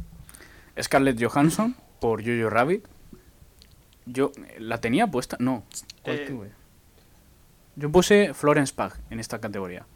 Scarlett 0.80 1.22
Johansson 1.22 1.76
por 2.00 2.20
Jojo 2.24 2.50
Rabbit. 2.50 2.84
Yo, 4.06 4.32
¿la 4.58 4.80
tenía 4.80 5.06
puesta? 5.06 5.36
No. 5.40 5.64
¿Cuál 6.02 6.16
Eh, 6.18 6.26
tuve? 6.28 6.50
Yo 7.76 7.90
puse 7.92 8.34
Florence 8.34 8.72
Pugh 8.74 8.92
en 9.10 9.20
esta 9.20 9.40
categoría. 9.40 9.86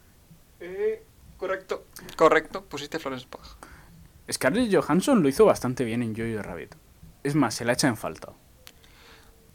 Eh, 0.61 1.03
correcto, 1.37 1.85
correcto, 2.17 2.65
pusiste 2.65 2.99
Florence 2.99 3.27
Pugh. 3.29 3.41
Scarlett 4.31 4.73
Johansson 4.75 5.23
lo 5.23 5.29
hizo 5.29 5.45
bastante 5.45 5.85
bien 5.85 6.03
en 6.03 6.15
Jojo 6.17 6.43
Rabbit. 6.43 6.75
Es 7.23 7.35
más, 7.35 7.55
se 7.55 7.65
la 7.65 7.73
echa 7.73 7.89
en 7.89 7.97
falta. 7.97 8.33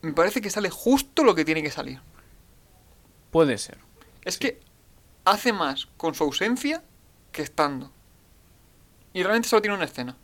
Me 0.02 0.14
parece 0.14 0.42
que 0.42 0.50
sale 0.50 0.70
justo 0.70 1.24
lo 1.24 1.34
que 1.36 1.46
tiene 1.46 1.64
que 1.64 1.72
salir. 1.72 2.00
Puede 3.32 3.58
ser. 3.58 3.78
Es 4.24 4.38
que 4.38 4.60
hace 5.24 5.52
más 5.54 5.88
con 5.98 6.14
su 6.14 6.24
ausencia 6.24 6.84
que 7.32 7.42
estando. 7.42 7.92
Y 9.14 9.24
realmente 9.24 9.48
solo 9.50 9.62
tiene 9.62 9.76
una 9.76 9.86
escena. 9.86 10.16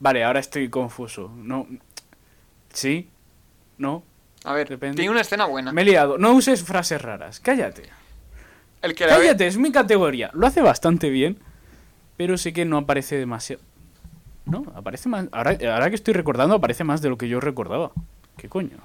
Vale, 0.00 0.24
ahora 0.24 0.40
estoy 0.40 0.68
confuso. 0.68 1.30
No. 1.34 1.66
¿Sí? 2.72 3.08
¿No? 3.78 4.02
A 4.44 4.52
ver, 4.52 4.68
Depende. 4.68 4.96
tiene 4.96 5.10
una 5.10 5.20
escena 5.22 5.46
buena. 5.46 5.72
Me 5.72 5.82
he 5.82 5.84
liado. 5.84 6.18
No 6.18 6.32
uses 6.32 6.62
frases 6.62 7.00
raras. 7.02 7.40
Cállate. 7.40 7.82
El 8.82 8.94
que 8.94 9.06
la 9.06 9.16
ve- 9.18 9.26
Cállate, 9.26 9.46
es 9.48 9.56
mi 9.56 9.72
categoría. 9.72 10.30
Lo 10.34 10.46
hace 10.46 10.60
bastante 10.60 11.10
bien, 11.10 11.38
pero 12.18 12.36
sé 12.36 12.52
que 12.52 12.66
no 12.66 12.76
aparece 12.76 13.16
demasiado. 13.16 13.62
No, 14.44 14.64
aparece 14.74 15.08
más. 15.08 15.28
Ahora, 15.30 15.56
ahora 15.72 15.88
que 15.88 15.94
estoy 15.94 16.14
recordando, 16.14 16.56
aparece 16.56 16.82
más 16.82 17.00
de 17.00 17.08
lo 17.08 17.16
que 17.16 17.28
yo 17.28 17.40
recordaba. 17.40 17.92
¿Qué 18.36 18.48
coño? 18.48 18.76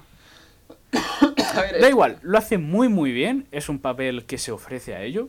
Ver, 0.92 1.80
Da 1.80 1.88
igual, 1.88 2.18
lo 2.22 2.38
hace 2.38 2.58
muy 2.58 2.88
muy 2.88 3.12
bien. 3.12 3.46
Es 3.50 3.68
un 3.68 3.80
papel 3.80 4.24
que 4.24 4.38
se 4.38 4.52
ofrece 4.52 4.94
a 4.94 5.02
ello. 5.02 5.28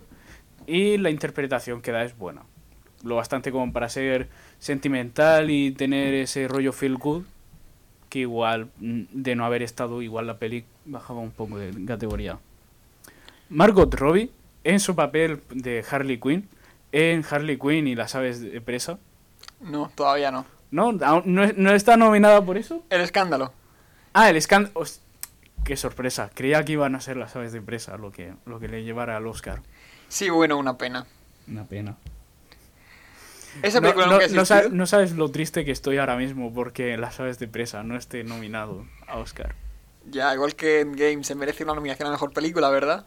Y 0.68 0.98
la 0.98 1.10
interpretación 1.10 1.82
que 1.82 1.92
da 1.92 2.04
es 2.04 2.16
buena. 2.16 2.44
Lo 3.04 3.16
bastante 3.16 3.52
como 3.52 3.74
para 3.74 3.90
ser 3.90 4.30
sentimental 4.60 5.50
y 5.50 5.72
tener 5.72 6.14
ese 6.14 6.48
rollo 6.48 6.74
feel 6.74 6.98
good. 6.98 7.24
Que 8.10 8.20
igual, 8.20 8.70
mm, 8.78 9.02
de 9.14 9.36
no 9.36 9.46
haber 9.46 9.64
estado, 9.64 10.04
igual 10.04 10.28
la 10.28 10.38
peli 10.38 10.64
bajaba 10.86 11.22
un 11.22 11.32
poco 11.32 11.58
de 11.58 11.86
categoría. 11.86 12.38
Margot 13.50 13.92
Robbie, 13.96 14.30
en 14.64 14.80
su 14.80 14.96
papel 14.96 15.42
de 15.50 15.84
Harley 15.90 16.20
Quinn, 16.20 16.48
en 16.98 17.26
Harley 17.30 17.58
Quinn 17.60 17.88
y 17.88 17.96
las 17.96 18.16
aves 18.16 18.40
de 18.42 18.62
presa. 18.62 19.00
No, 19.60 19.92
todavía 19.96 20.32
no. 20.32 20.46
¿No? 20.72 20.98
¿Aún 21.04 21.24
¿No, 21.26 21.44
es- 21.44 21.58
no 21.58 21.72
está 21.74 21.98
nominada 21.98 22.44
por 22.46 22.58
eso? 22.58 22.84
El 22.90 23.02
escándalo. 23.02 23.52
Ah, 24.14 24.30
el 24.30 24.38
escándalo. 24.38 24.86
Qué 25.66 25.76
sorpresa. 25.76 26.30
Creía 26.34 26.64
que 26.64 26.74
iban 26.74 26.96
a 26.96 27.02
ser 27.02 27.18
las 27.18 27.36
aves 27.36 27.52
de 27.52 27.62
presa 27.62 27.98
lo 27.98 28.12
que, 28.12 28.34
lo 28.46 28.60
que 28.60 28.68
le 28.70 28.84
llevara 28.84 29.18
al 29.18 29.28
Oscar. 29.28 29.62
Sí, 30.08 30.30
bueno, 30.30 30.58
una 30.58 30.78
pena. 30.78 31.06
Una 31.50 31.66
pena. 31.66 31.98
Esa 33.62 33.80
No, 33.80 33.84
película 33.84 34.06
no- 34.08 34.20
nunca 34.20 34.70
no 34.70 34.86
sabes 34.86 35.12
lo 35.14 35.32
triste 35.32 35.66
que 35.66 35.72
estoy 35.72 35.98
ahora 35.98 36.16
mismo 36.18 36.54
porque 36.54 36.98
las 36.98 37.20
aves 37.20 37.40
de 37.40 37.48
presa 37.48 37.84
no 37.84 37.98
esté 37.98 38.24
nominado 38.24 38.86
a 39.08 39.18
Oscar. 39.18 39.56
Ya, 40.10 40.34
igual 40.34 40.56
que 40.56 40.82
Endgame 40.82 41.24
se 41.24 41.36
merece 41.36 41.64
una 41.64 41.74
nominación 41.74 42.08
a 42.08 42.12
mejor 42.12 42.32
película, 42.32 42.70
¿verdad? 42.70 43.06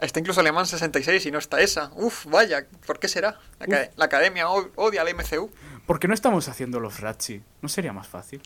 Está 0.00 0.20
incluso 0.20 0.40
Alemán 0.40 0.66
66 0.66 1.24
y 1.26 1.30
no 1.30 1.38
está 1.38 1.60
esa. 1.60 1.90
Uf, 1.94 2.26
vaya, 2.26 2.66
¿por 2.86 2.98
qué 2.98 3.08
será? 3.08 3.38
La, 3.58 3.64
aca- 3.66 3.90
la 3.96 4.04
academia 4.04 4.48
odia 4.50 5.02
al 5.02 5.14
MCU. 5.14 5.50
¿Por 5.86 5.98
qué 6.00 6.08
no 6.08 6.14
estamos 6.14 6.48
haciendo 6.48 6.80
los 6.80 7.00
Ratchi? 7.00 7.42
¿No 7.62 7.68
sería 7.68 7.92
más 7.92 8.08
fácil? 8.08 8.42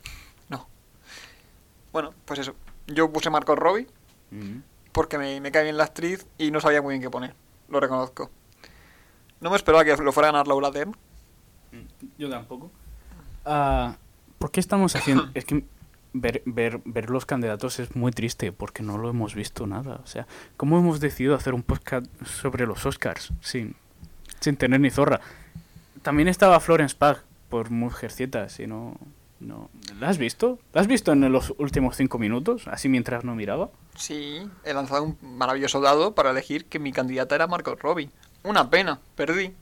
No. 0.49 0.68
Bueno, 1.92 2.14
pues 2.24 2.40
eso. 2.40 2.55
Yo 2.86 3.11
puse 3.12 3.30
Marco 3.30 3.55
Robbie 3.57 3.86
Mm. 4.30 4.59
porque 4.92 5.16
me, 5.18 5.40
me 5.40 5.51
cae 5.51 5.62
bien 5.64 5.76
la 5.78 5.84
actriz 5.84 6.26
y 6.36 6.51
no 6.51 6.61
sabía 6.61 6.82
muy 6.82 6.92
bien 6.94 7.03
qué 7.03 7.09
poner. 7.11 7.34
Lo 7.68 7.80
reconozco. 7.80 8.30
No 9.40 9.51
me 9.51 9.57
esperaba 9.57 9.84
que 9.84 9.96
lo 9.96 10.12
fuera 10.12 10.28
a 10.28 10.32
ganar 10.32 10.46
Laura 10.49 10.70
Dern. 10.70 10.94
Yo 12.18 12.28
tampoco. 12.28 12.70
Ah, 13.44 13.96
¿Por 14.38 14.51
qué 14.51 14.61
estamos 14.61 14.94
haciendo...? 14.96 15.30
es 15.34 15.44
que 15.44 15.64
ver, 16.20 16.42
ver, 16.44 16.80
ver 16.84 17.10
los 17.10 17.26
candidatos 17.26 17.78
es 17.78 17.96
muy 17.96 18.12
triste 18.12 18.52
porque 18.52 18.82
no 18.82 18.98
lo 18.98 19.10
hemos 19.10 19.34
visto 19.34 19.66
nada. 19.66 20.00
O 20.02 20.06
sea, 20.06 20.26
¿cómo 20.56 20.78
hemos 20.78 21.00
decidido 21.00 21.34
hacer 21.34 21.54
un 21.54 21.62
podcast 21.62 22.06
sobre 22.24 22.66
los 22.66 22.84
Oscars 22.86 23.32
sin, 23.40 23.76
sin 24.40 24.56
tener 24.56 24.80
ni 24.80 24.90
zorra? 24.90 25.20
También 26.02 26.28
estaba 26.28 26.60
Florence 26.60 26.96
Pugh 26.96 27.18
por 27.48 27.70
Mujercitas 27.70 28.60
y 28.60 28.66
no... 28.66 28.96
no 29.40 29.70
¿La 30.00 30.08
has 30.08 30.18
visto? 30.18 30.58
¿La 30.72 30.80
has 30.80 30.86
visto 30.86 31.12
en 31.12 31.30
los 31.32 31.54
últimos 31.58 31.96
cinco 31.96 32.18
minutos? 32.18 32.68
Así 32.68 32.88
mientras 32.88 33.24
no 33.24 33.34
miraba. 33.34 33.70
Sí, 33.96 34.48
he 34.64 34.74
lanzado 34.74 35.02
un 35.02 35.18
maravilloso 35.22 35.80
dado 35.80 36.14
para 36.14 36.30
elegir 36.30 36.66
que 36.66 36.78
mi 36.78 36.92
candidata 36.92 37.34
era 37.34 37.46
Marco 37.46 37.74
Robbie. 37.74 38.10
Una 38.44 38.70
pena, 38.70 39.00
perdí. 39.16 39.52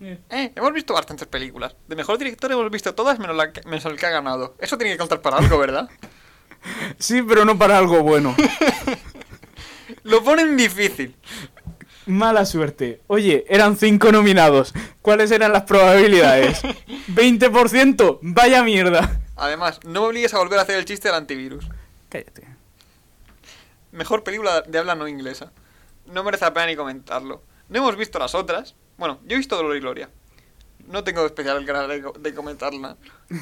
Eh, 0.00 0.52
hemos 0.54 0.72
visto 0.72 0.92
bastantes 0.94 1.26
películas. 1.26 1.74
De 1.88 1.96
mejor 1.96 2.18
director 2.18 2.50
hemos 2.52 2.70
visto 2.70 2.94
todas 2.94 3.18
menos, 3.18 3.34
la 3.36 3.52
que- 3.52 3.62
menos 3.62 3.84
el 3.86 3.96
que 3.96 4.06
ha 4.06 4.10
ganado. 4.10 4.54
Eso 4.58 4.76
tiene 4.76 4.92
que 4.92 4.98
contar 4.98 5.20
para 5.22 5.38
algo, 5.38 5.58
¿verdad? 5.58 5.88
Sí, 6.98 7.22
pero 7.22 7.44
no 7.44 7.56
para 7.58 7.78
algo 7.78 8.02
bueno. 8.02 8.34
Lo 10.02 10.22
ponen 10.22 10.56
difícil. 10.56 11.16
Mala 12.06 12.44
suerte. 12.46 13.00
Oye, 13.08 13.44
eran 13.48 13.76
cinco 13.76 14.12
nominados. 14.12 14.72
¿Cuáles 15.02 15.30
eran 15.30 15.52
las 15.52 15.62
probabilidades? 15.62 16.62
¿20%? 17.08 18.18
Vaya 18.22 18.62
mierda. 18.62 19.20
Además, 19.36 19.80
no 19.84 20.02
me 20.02 20.06
obligues 20.08 20.34
a 20.34 20.38
volver 20.38 20.58
a 20.58 20.62
hacer 20.62 20.76
el 20.78 20.84
chiste 20.84 21.08
del 21.08 21.16
antivirus. 21.16 21.66
Cállate. 22.08 22.46
Mejor 23.92 24.22
película 24.22 24.60
de 24.62 24.78
habla 24.78 24.94
no 24.94 25.08
inglesa. 25.08 25.52
No 26.06 26.22
merece 26.22 26.44
la 26.44 26.52
pena 26.54 26.66
ni 26.66 26.76
comentarlo. 26.76 27.42
No 27.68 27.78
hemos 27.78 27.96
visto 27.96 28.18
las 28.18 28.34
otras. 28.34 28.74
Bueno, 28.98 29.18
yo 29.26 29.34
he 29.34 29.38
visto 29.38 29.56
Dolor 29.56 29.76
y 29.76 29.80
Gloria. 29.80 30.08
No 30.88 31.02
tengo 31.04 31.26
especial 31.26 31.64
ganas 31.64 31.88
de, 31.88 32.04
de 32.20 32.34
comentarla. 32.34 32.96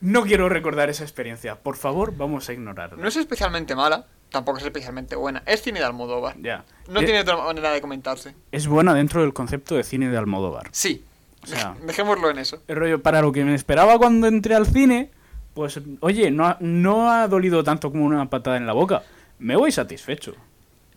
No 0.00 0.22
quiero 0.22 0.48
recordar 0.48 0.88
esa 0.90 1.02
experiencia. 1.02 1.56
Por 1.56 1.76
favor, 1.76 2.16
vamos 2.16 2.48
a 2.48 2.52
ignorarla. 2.52 2.96
No 3.00 3.08
es 3.08 3.16
especialmente 3.16 3.74
mala, 3.74 4.06
tampoco 4.30 4.58
es 4.58 4.64
especialmente 4.64 5.16
buena. 5.16 5.42
Es 5.46 5.62
cine 5.62 5.80
de 5.80 5.84
Almodóvar. 5.86 6.36
Ya. 6.40 6.64
No 6.88 7.00
tiene 7.00 7.20
otra 7.20 7.36
manera 7.36 7.72
de 7.72 7.80
comentarse. 7.80 8.34
Es 8.52 8.66
buena 8.66 8.94
dentro 8.94 9.20
del 9.22 9.32
concepto 9.32 9.74
de 9.74 9.82
cine 9.82 10.08
de 10.08 10.16
Almodóvar. 10.16 10.68
Sí. 10.72 11.04
O 11.42 11.46
sea- 11.46 11.74
Dejémoslo 11.86 12.30
en 12.30 12.38
eso. 12.38 12.62
El 12.68 12.76
rollo, 12.76 13.02
para 13.02 13.20
lo 13.22 13.32
que 13.32 13.44
me 13.44 13.54
esperaba 13.54 13.98
cuando 13.98 14.26
entré 14.28 14.54
al 14.54 14.66
cine, 14.66 15.10
pues, 15.54 15.80
oye, 16.00 16.30
no 16.30 16.46
ha, 16.46 16.56
no 16.60 17.10
ha 17.10 17.26
dolido 17.28 17.64
tanto 17.64 17.90
como 17.90 18.04
una 18.04 18.30
patada 18.30 18.56
en 18.56 18.66
la 18.66 18.72
boca. 18.72 19.02
Me 19.38 19.56
voy 19.56 19.72
satisfecho. 19.72 20.34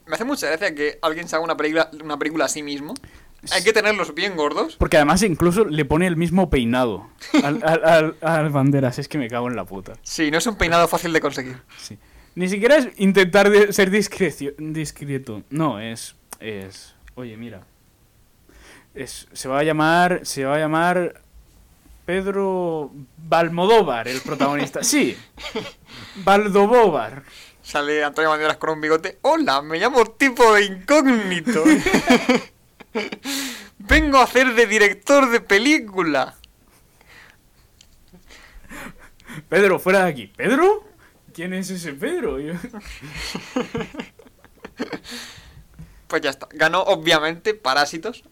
Me 0.05 0.15
hace 0.15 0.25
mucha 0.25 0.47
gracia 0.47 0.75
que 0.75 0.99
alguien 1.01 1.27
se 1.27 1.35
haga 1.35 1.45
una 1.45 1.55
película, 1.57 1.89
una 2.03 2.17
película 2.17 2.45
a 2.45 2.49
sí 2.49 2.61
mismo. 2.61 2.93
Hay 3.51 3.63
que 3.63 3.73
tenerlos 3.73 4.13
bien 4.15 4.35
gordos. 4.35 4.75
Porque 4.77 4.97
además 4.97 5.21
incluso 5.23 5.65
le 5.65 5.83
pone 5.85 6.07
el 6.07 6.15
mismo 6.15 6.49
peinado 6.49 7.09
al, 7.43 7.61
al, 7.63 7.83
al- 7.85 8.15
al 8.21 8.49
Banderas. 8.49 8.99
Es 8.99 9.07
que 9.07 9.17
me 9.17 9.27
cago 9.29 9.47
en 9.49 9.55
la 9.55 9.65
puta. 9.65 9.93
Sí, 10.01 10.31
no 10.31 10.37
es 10.37 10.47
un 10.47 10.55
peinado 10.55 10.87
fácil 10.87 11.11
de 11.13 11.19
conseguir. 11.21 11.57
Sí. 11.77 11.97
Ni 12.35 12.47
siquiera 12.49 12.77
es 12.77 12.89
intentar 12.97 13.49
de- 13.49 13.73
ser 13.73 13.91
discrecio- 13.91 14.53
discreto. 14.57 15.43
No, 15.49 15.79
es. 15.79 16.15
es. 16.39 16.95
Oye, 17.15 17.35
mira. 17.37 17.61
Es, 18.95 19.27
se 19.33 19.47
va 19.49 19.59
a 19.59 19.63
llamar. 19.63 20.21
Se 20.23 20.45
va 20.45 20.55
a 20.55 20.59
llamar. 20.59 21.21
Pedro 22.05 22.91
Balmodóvar, 23.17 24.07
el 24.09 24.19
protagonista. 24.21 24.83
Sí. 24.83 25.17
Valdobóvar. 26.23 27.23
Sale 27.61 28.03
Antonio 28.03 28.29
Banderas 28.29 28.57
con 28.57 28.71
un 28.71 28.81
bigote. 28.81 29.19
Hola, 29.21 29.61
me 29.61 29.79
llamo 29.79 30.03
tipo 30.05 30.53
de 30.53 30.65
incógnito. 30.65 31.63
Vengo 33.79 34.17
a 34.17 34.23
hacer 34.23 34.53
de 34.55 34.65
director 34.65 35.29
de 35.29 35.39
película. 35.41 36.35
Pedro, 39.49 39.79
fuera 39.79 40.05
de 40.05 40.09
aquí. 40.11 40.27
¿Pedro? 40.27 40.83
¿Quién 41.33 41.53
es 41.53 41.69
ese 41.69 41.93
Pedro? 41.93 42.37
Pues 46.07 46.21
ya 46.21 46.29
está. 46.29 46.47
Ganó 46.51 46.81
obviamente 46.83 47.55
Parásitos. 47.55 48.23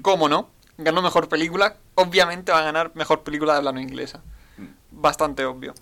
¿Cómo 0.00 0.26
no? 0.30 0.48
Ganó 0.78 1.02
mejor 1.02 1.28
película. 1.28 1.76
Obviamente 1.96 2.50
va 2.50 2.60
a 2.60 2.64
ganar 2.64 2.92
mejor 2.94 3.24
película 3.24 3.52
de 3.52 3.58
habla 3.58 3.72
no 3.72 3.80
inglesa. 3.80 4.22
Bastante 4.90 5.44
obvio. 5.44 5.74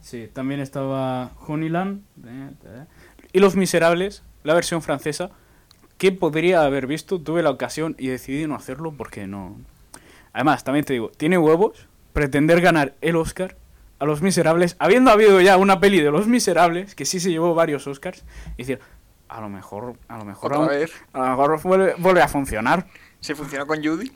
Sí, 0.00 0.30
también 0.32 0.60
estaba 0.60 1.32
Honeyland. 1.46 2.04
eh, 2.24 2.50
eh. 2.64 2.84
Y 3.34 3.40
Los 3.40 3.54
Miserables, 3.54 4.22
la 4.44 4.54
versión 4.54 4.80
francesa, 4.80 5.30
que 5.98 6.12
podría 6.12 6.62
haber 6.62 6.86
visto. 6.86 7.20
Tuve 7.20 7.42
la 7.42 7.50
ocasión 7.50 7.94
y 7.98 8.08
decidí 8.08 8.46
no 8.46 8.54
hacerlo 8.54 8.92
porque 8.96 9.26
no. 9.26 9.56
Además, 10.32 10.64
también 10.64 10.84
te 10.84 10.92
digo, 10.92 11.10
tiene 11.16 11.38
huevos 11.38 11.86
pretender 12.12 12.60
ganar 12.60 12.94
el 13.00 13.16
Oscar 13.16 13.56
a 13.98 14.04
Los 14.04 14.20
Miserables, 14.22 14.76
habiendo 14.78 15.10
habido 15.10 15.40
ya 15.40 15.56
una 15.56 15.80
peli 15.80 16.00
de 16.00 16.10
Los 16.10 16.26
Miserables 16.26 16.94
que 16.94 17.04
sí 17.06 17.20
se 17.20 17.30
llevó 17.30 17.54
varios 17.54 17.86
Oscars, 17.86 18.24
y 18.56 18.62
decir, 18.64 18.80
a 19.28 19.40
lo 19.40 19.48
mejor, 19.48 19.96
a 20.08 20.18
lo 20.18 20.24
mejor, 20.26 20.52
aún- 20.54 20.68
a 21.14 21.18
lo 21.20 21.30
mejor 21.30 21.62
vuelve, 21.62 21.94
vuelve 21.98 22.22
a 22.22 22.28
funcionar. 22.28 22.86
Si 23.20 23.34
funcionó 23.34 23.66
con 23.66 23.82
Judy. 23.82 24.12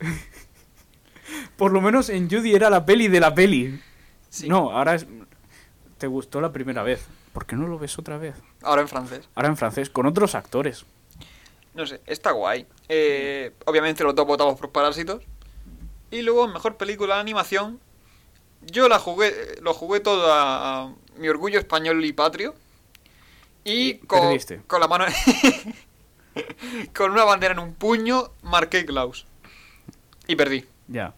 Por 1.56 1.72
lo 1.72 1.80
menos 1.80 2.08
en 2.10 2.28
Judy 2.30 2.54
era 2.54 2.68
la 2.70 2.84
peli 2.84 3.08
de 3.08 3.20
la 3.20 3.34
peli. 3.34 3.80
Sí. 4.28 4.48
No, 4.48 4.70
ahora 4.70 4.94
es. 4.94 5.06
Te 5.98 6.06
gustó 6.06 6.40
la 6.40 6.52
primera 6.52 6.82
vez. 6.82 7.06
¿Por 7.32 7.46
qué 7.46 7.56
no 7.56 7.66
lo 7.68 7.78
ves 7.78 7.98
otra 7.98 8.18
vez? 8.18 8.34
Ahora 8.62 8.82
en 8.82 8.88
francés. 8.88 9.28
Ahora 9.34 9.48
en 9.48 9.56
francés, 9.56 9.88
con 9.88 10.06
otros 10.06 10.34
actores. 10.34 10.84
No 11.74 11.86
sé, 11.86 12.00
está 12.06 12.32
guay. 12.32 12.66
Eh, 12.88 13.52
obviamente 13.64 14.04
los 14.04 14.14
dos 14.14 14.26
votamos 14.26 14.58
por 14.58 14.70
Parásitos. 14.70 15.22
Y 16.10 16.22
luego, 16.22 16.46
mejor 16.48 16.76
película 16.76 17.14
de 17.14 17.20
animación. 17.22 17.80
Yo 18.62 18.88
la 18.88 18.98
jugué, 18.98 19.32
lo 19.62 19.72
jugué 19.74 20.00
todo 20.00 20.32
a, 20.32 20.82
a 20.82 20.94
mi 21.16 21.28
orgullo 21.28 21.58
español 21.58 22.04
y 22.04 22.12
patrio. 22.12 22.54
Y 23.64 23.98
con, 23.98 24.36
con 24.66 24.80
la 24.80 24.88
mano. 24.88 25.06
con 26.94 27.12
una 27.12 27.24
bandera 27.24 27.54
en 27.54 27.60
un 27.60 27.74
puño, 27.74 28.30
marqué 28.42 28.84
Klaus. 28.84 29.26
Y 30.26 30.36
perdí. 30.36 30.64
Ya. 30.88 31.14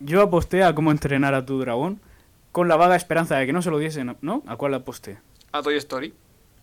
Yo 0.00 0.22
aposté 0.22 0.64
a 0.64 0.74
cómo 0.74 0.90
entrenar 0.90 1.34
a 1.34 1.46
tu 1.46 1.58
dragón 1.58 2.00
con 2.52 2.68
la 2.68 2.76
vaga 2.76 2.96
esperanza 2.96 3.36
de 3.36 3.46
que 3.46 3.52
no 3.52 3.62
se 3.62 3.70
lo 3.70 3.78
diesen, 3.78 4.16
¿no? 4.20 4.42
¿A 4.46 4.56
cuál 4.56 4.74
aposté? 4.74 5.18
A 5.52 5.62
Toy 5.62 5.76
Story. 5.76 6.14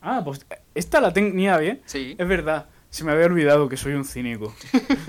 Ah, 0.01 0.21
pues 0.23 0.45
esta 0.75 0.99
la 0.99 1.13
tenía 1.13 1.57
bien. 1.57 1.81
Sí. 1.85 2.15
Es 2.17 2.27
verdad, 2.27 2.67
se 2.89 3.03
me 3.03 3.11
había 3.11 3.25
olvidado 3.25 3.69
que 3.69 3.77
soy 3.77 3.93
un 3.93 4.03
cínico. 4.05 4.53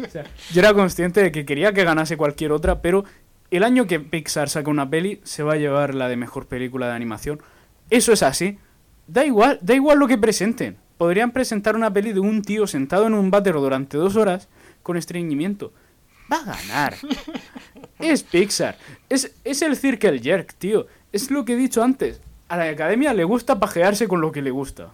O 0.06 0.10
sea, 0.10 0.24
yo 0.52 0.60
era 0.60 0.74
consciente 0.74 1.22
de 1.22 1.32
que 1.32 1.44
quería 1.44 1.72
que 1.72 1.84
ganase 1.84 2.16
cualquier 2.16 2.52
otra, 2.52 2.82
pero 2.82 3.04
el 3.50 3.64
año 3.64 3.86
que 3.86 4.00
Pixar 4.00 4.48
saca 4.48 4.70
una 4.70 4.88
peli 4.88 5.20
se 5.24 5.42
va 5.42 5.54
a 5.54 5.56
llevar 5.56 5.94
la 5.94 6.08
de 6.08 6.16
mejor 6.16 6.46
película 6.46 6.86
de 6.88 6.92
animación. 6.94 7.42
Eso 7.90 8.12
es 8.12 8.22
así. 8.22 8.58
Da 9.06 9.24
igual, 9.24 9.58
da 9.62 9.74
igual 9.74 9.98
lo 9.98 10.08
que 10.08 10.18
presenten. 10.18 10.76
Podrían 10.96 11.32
presentar 11.32 11.74
una 11.74 11.92
peli 11.92 12.12
de 12.12 12.20
un 12.20 12.42
tío 12.42 12.66
sentado 12.66 13.06
en 13.06 13.14
un 13.14 13.30
váter 13.30 13.54
durante 13.54 13.96
dos 13.96 14.16
horas 14.16 14.48
con 14.82 14.96
estreñimiento. 14.96 15.72
Va 16.32 16.36
a 16.36 16.44
ganar. 16.44 16.94
Es 17.98 18.24
Pixar. 18.24 18.76
Es, 19.08 19.32
es 19.44 19.62
el 19.62 19.76
Circle 19.76 20.18
Jerk, 20.18 20.54
tío. 20.54 20.86
Es 21.12 21.30
lo 21.30 21.44
que 21.44 21.52
he 21.52 21.56
dicho 21.56 21.84
antes. 21.84 22.20
A 22.52 22.56
la 22.58 22.64
academia 22.68 23.14
le 23.14 23.24
gusta 23.24 23.58
pajearse 23.58 24.06
con 24.06 24.20
lo 24.20 24.30
que 24.30 24.42
le 24.42 24.50
gusta. 24.50 24.90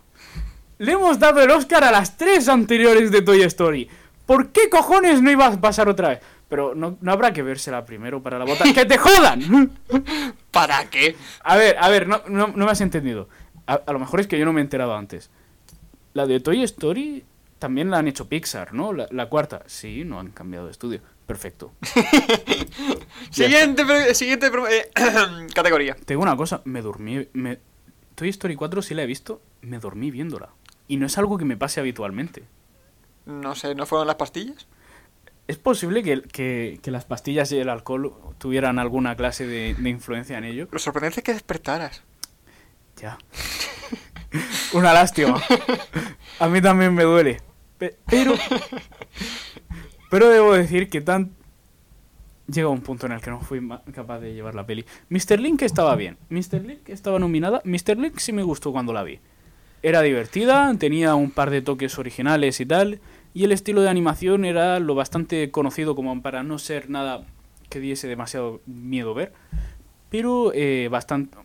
Le 0.79 0.93
hemos 0.93 1.19
dado 1.19 1.43
el 1.43 1.51
Oscar 1.51 1.83
a 1.83 1.91
las 1.91 2.17
tres 2.17 2.49
anteriores 2.49 3.11
de 3.11 3.21
Toy 3.21 3.43
Story. 3.43 3.89
¿Por 4.27 4.51
qué 4.51 4.71
cojones 4.71 5.23
no 5.23 5.29
iba 5.33 5.45
a 5.45 5.61
pasar 5.61 5.89
otra 5.89 6.11
vez? 6.11 6.21
Pero 6.49 6.77
no, 6.77 6.99
no 7.01 7.11
habrá 7.11 7.33
que 7.33 7.43
vérsela 7.43 7.85
primero 7.85 8.23
para 8.23 8.39
la 8.39 8.45
bota. 8.45 8.63
¡Que 8.63 8.87
te 8.87 8.97
jodan! 8.97 9.73
¿Para 10.53 10.89
qué? 10.89 11.17
A 11.43 11.57
ver, 11.57 11.77
a 11.81 11.89
ver, 11.89 12.07
no, 12.07 12.23
no, 12.29 12.47
no 12.47 12.65
me 12.65 12.71
has 12.71 12.81
entendido. 12.81 13.29
A, 13.67 13.81
a 13.85 13.93
lo 13.93 13.99
mejor 13.99 14.21
es 14.21 14.29
que 14.29 14.39
yo 14.39 14.45
no 14.45 14.53
me 14.53 14.61
he 14.61 14.63
enterado 14.63 14.95
antes. 14.95 15.29
La 16.13 16.27
de 16.29 16.39
Toy 16.39 16.63
Story 16.63 17.25
también 17.59 17.91
la 17.91 17.99
han 17.99 18.07
hecho 18.07 18.29
Pixar, 18.29 18.73
¿no? 18.73 18.93
La, 18.93 19.09
la 19.11 19.29
cuarta. 19.29 19.65
Sí, 19.67 20.05
no 20.05 20.21
han 20.21 20.31
cambiado 20.31 20.67
de 20.67 20.71
estudio. 20.71 21.01
Perfecto. 21.29 21.73
Siguiente, 23.31 24.15
siguiente 24.15 24.47
eh, 24.71 24.91
categoría. 25.55 25.95
Tengo 26.07 26.23
una 26.23 26.35
cosa, 26.37 26.63
me 26.65 26.81
dormí. 26.81 27.29
Me... 27.35 27.59
Toy 28.15 28.31
Story 28.31 28.57
4 28.57 28.81
sí 28.81 28.95
la 28.95 29.03
he 29.03 29.07
visto, 29.07 29.43
me 29.61 29.79
dormí 29.79 30.11
viéndola. 30.11 30.49
Y 30.89 30.97
no 30.97 31.05
es 31.05 31.19
algo 31.19 31.37
que 31.37 31.45
me 31.45 31.59
pase 31.59 31.81
habitualmente. 31.81 32.45
No 33.27 33.55
sé, 33.55 33.75
¿no 33.75 33.85
fueron 33.85 34.07
las 34.07 34.17
pastillas? 34.17 34.67
¿Es 35.49 35.59
posible 35.59 36.03
que, 36.03 36.23
que- 36.23 36.81
que 36.83 36.91
las 36.91 37.05
pastillas 37.05 37.53
y 37.53 37.59
el 37.59 37.69
alcohol 37.69 38.15
tuvieran 38.39 38.79
alguna 38.79 39.15
clase 39.15 39.47
de, 39.47 39.75
de 39.75 39.91
influencia 39.91 40.39
en 40.39 40.45
ello? 40.45 40.67
Lo 40.73 40.79
sorprendente 40.79 41.21
es 41.21 41.25
que 41.25 41.35
despertaras. 41.35 42.03
Ya. 42.97 43.19
Una 44.73 44.95
lástima. 44.95 45.43
A 46.39 46.49
mí 46.49 46.63
también 46.63 46.95
me 46.95 47.03
duele. 47.05 47.43
Pe- 47.77 47.99
Pero. 48.07 48.35
Pero 50.11 50.29
debo 50.29 50.53
decir 50.55 50.89
que 50.89 51.01
tan. 51.01 51.31
Llega 52.51 52.69
un 52.69 52.81
punto 52.81 53.05
en 53.07 53.13
el 53.13 53.21
que 53.21 53.31
no 53.31 53.41
fui 53.41 53.61
capaz 53.93 54.21
de 54.21 54.33
llevar 54.33 54.55
la 54.55 54.65
peli. 54.65 54.87
Mr. 55.11 55.39
Link 55.39 55.61
estaba 55.63 55.95
bien. 55.97 56.17
Mr. 56.31 56.63
Link 56.65 56.89
estaba 56.89 57.19
nominada. 57.19 57.61
Mr. 57.65 57.99
Link 57.99 58.17
sí 58.19 58.33
me 58.33 58.43
gustó 58.43 58.73
cuando 58.73 58.95
la 58.95 59.03
vi. 59.03 59.19
Era 59.83 60.01
divertida, 60.01 60.75
tenía 60.79 61.15
un 61.15 61.31
par 61.31 61.51
de 61.51 61.61
toques 61.61 61.99
originales 61.99 62.59
y 62.61 62.67
tal. 62.67 63.01
Y 63.35 63.45
el 63.45 63.53
estilo 63.53 63.83
de 63.83 63.91
animación 63.91 64.47
era 64.47 64.81
lo 64.81 64.95
bastante 64.95 65.51
conocido 65.51 65.95
como 65.95 66.23
para 66.23 66.43
no 66.43 66.59
ser 66.59 66.89
nada 66.89 67.27
que 67.69 67.81
diese 67.81 68.09
demasiado 68.09 68.63
miedo 68.65 69.13
ver. 69.13 69.35
Pero 70.09 70.53
eh, 70.55 70.89
bastante 70.91 71.37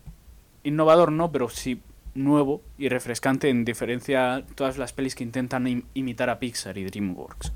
innovador 0.64 1.12
no, 1.12 1.34
pero 1.34 1.50
sí 1.50 1.82
nuevo 2.16 2.62
y 2.78 2.88
refrescante 2.88 3.50
en 3.50 3.66
diferencia 3.66 4.36
a 4.36 4.46
todas 4.46 4.78
las 4.78 4.94
pelis 4.94 5.16
que 5.16 5.24
intentan 5.26 5.66
im- 5.66 5.84
imitar 5.96 6.30
a 6.30 6.40
Pixar 6.40 6.78
y 6.78 6.86
DreamWorks. 6.86 7.52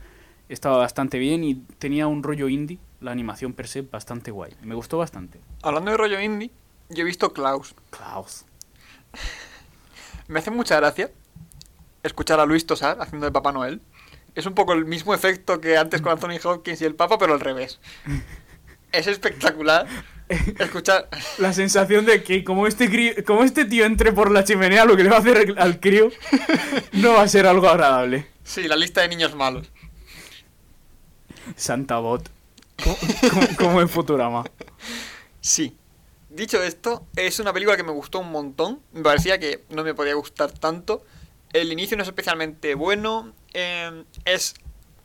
Estaba 0.50 0.78
bastante 0.78 1.20
bien 1.20 1.44
y 1.44 1.56
tenía 1.56 2.08
un 2.08 2.24
rollo 2.24 2.48
indie, 2.48 2.80
la 3.02 3.12
animación 3.12 3.54
per 3.54 3.68
se, 3.68 3.82
bastante 3.82 4.32
guay. 4.32 4.54
Me 4.62 4.76
gustó 4.76 4.98
bastante. 4.98 5.40
Hablando 5.62 5.92
de 5.92 5.98
rollo 5.98 6.22
indie, 6.22 6.52
yo 6.90 7.02
he 7.02 7.06
visto 7.06 7.34
Klaus. 7.34 7.76
Klaus. 7.90 8.46
Me 10.28 10.40
hace 10.40 10.52
mucha 10.52 10.78
gracia 10.78 11.12
escuchar 12.04 12.40
a 12.40 12.46
Luis 12.46 12.66
Tosar 12.66 12.98
haciendo 13.02 13.26
de 13.26 13.32
Papá 13.32 13.52
Noel. 13.52 13.82
Es 14.36 14.46
un 14.46 14.54
poco 14.54 14.74
el 14.74 14.86
mismo 14.86 15.14
efecto 15.14 15.60
que 15.60 15.78
antes 15.78 16.02
con 16.02 16.12
Anthony 16.12 16.40
Hopkins 16.44 16.82
y 16.82 16.86
el 16.86 16.96
Papa, 16.96 17.18
pero 17.18 17.34
al 17.34 17.40
revés. 17.40 17.80
Es 18.92 19.08
espectacular 19.08 19.88
escuchar. 20.60 21.10
La 21.38 21.54
sensación 21.54 22.06
de 22.06 22.24
que 22.24 22.44
como 22.44 22.68
este, 22.68 23.24
como 23.24 23.44
este 23.44 23.66
tío 23.66 23.86
entre 23.86 24.12
por 24.12 24.32
la 24.32 24.44
chimenea, 24.44 24.86
lo 24.86 24.96
que 24.96 25.04
le 25.04 25.10
va 25.10 25.18
a 25.18 25.20
hacer 25.20 25.56
al 25.58 25.80
crío 25.80 26.10
no 26.94 27.14
va 27.14 27.24
a 27.24 27.28
ser 27.28 27.48
algo 27.48 27.68
agradable. 27.68 28.28
Sí, 28.44 28.68
la 28.68 28.76
lista 28.76 29.02
de 29.02 29.10
niños 29.10 29.36
malos. 29.36 29.72
Santa 31.56 32.00
Bot. 32.00 32.30
Como, 33.58 33.82
en 33.82 33.90
Futurama. 33.90 34.44
Sí. 35.42 35.76
Dicho 36.30 36.62
esto, 36.62 37.08
es 37.16 37.40
una 37.40 37.54
película 37.54 37.78
que 37.78 37.84
me 37.84 37.92
gustó 37.92 38.20
un 38.20 38.32
montón. 38.32 38.82
Me 38.94 39.02
parecía 39.02 39.40
que 39.40 39.64
no 39.70 39.84
me 39.84 39.94
podía 39.94 40.14
gustar 40.14 40.52
tanto. 40.52 41.04
El 41.54 41.72
inicio 41.72 41.98
no 41.98 42.04
es 42.04 42.10
especialmente 42.10 42.76
bueno. 42.76 43.34
eh, 43.54 44.04
es 44.26 44.56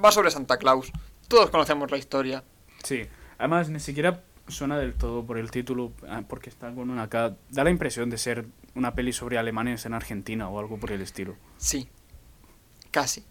va 0.04 0.12
sobre 0.12 0.30
Santa 0.30 0.58
Claus. 0.58 0.92
Todos 1.28 1.50
conocemos 1.50 1.90
la 1.90 1.96
historia. 1.96 2.44
Sí, 2.82 3.06
además 3.38 3.68
ni 3.70 3.80
siquiera 3.80 4.22
suena 4.48 4.78
del 4.78 4.94
todo 4.94 5.24
por 5.24 5.38
el 5.38 5.50
título, 5.50 5.92
ah, 6.08 6.22
porque 6.28 6.50
está 6.50 6.74
con 6.74 6.90
una 6.90 7.08
K. 7.08 7.36
Da 7.50 7.64
la 7.64 7.70
impresión 7.70 8.10
de 8.10 8.18
ser 8.18 8.46
una 8.74 8.94
peli 8.94 9.12
sobre 9.12 9.38
alemanes 9.38 9.86
en 9.86 9.94
Argentina 9.94 10.48
o 10.48 10.58
algo 10.58 10.78
por 10.78 10.90
el 10.90 11.00
estilo. 11.00 11.36
Sí. 11.56 11.88
Casi. 12.90 13.24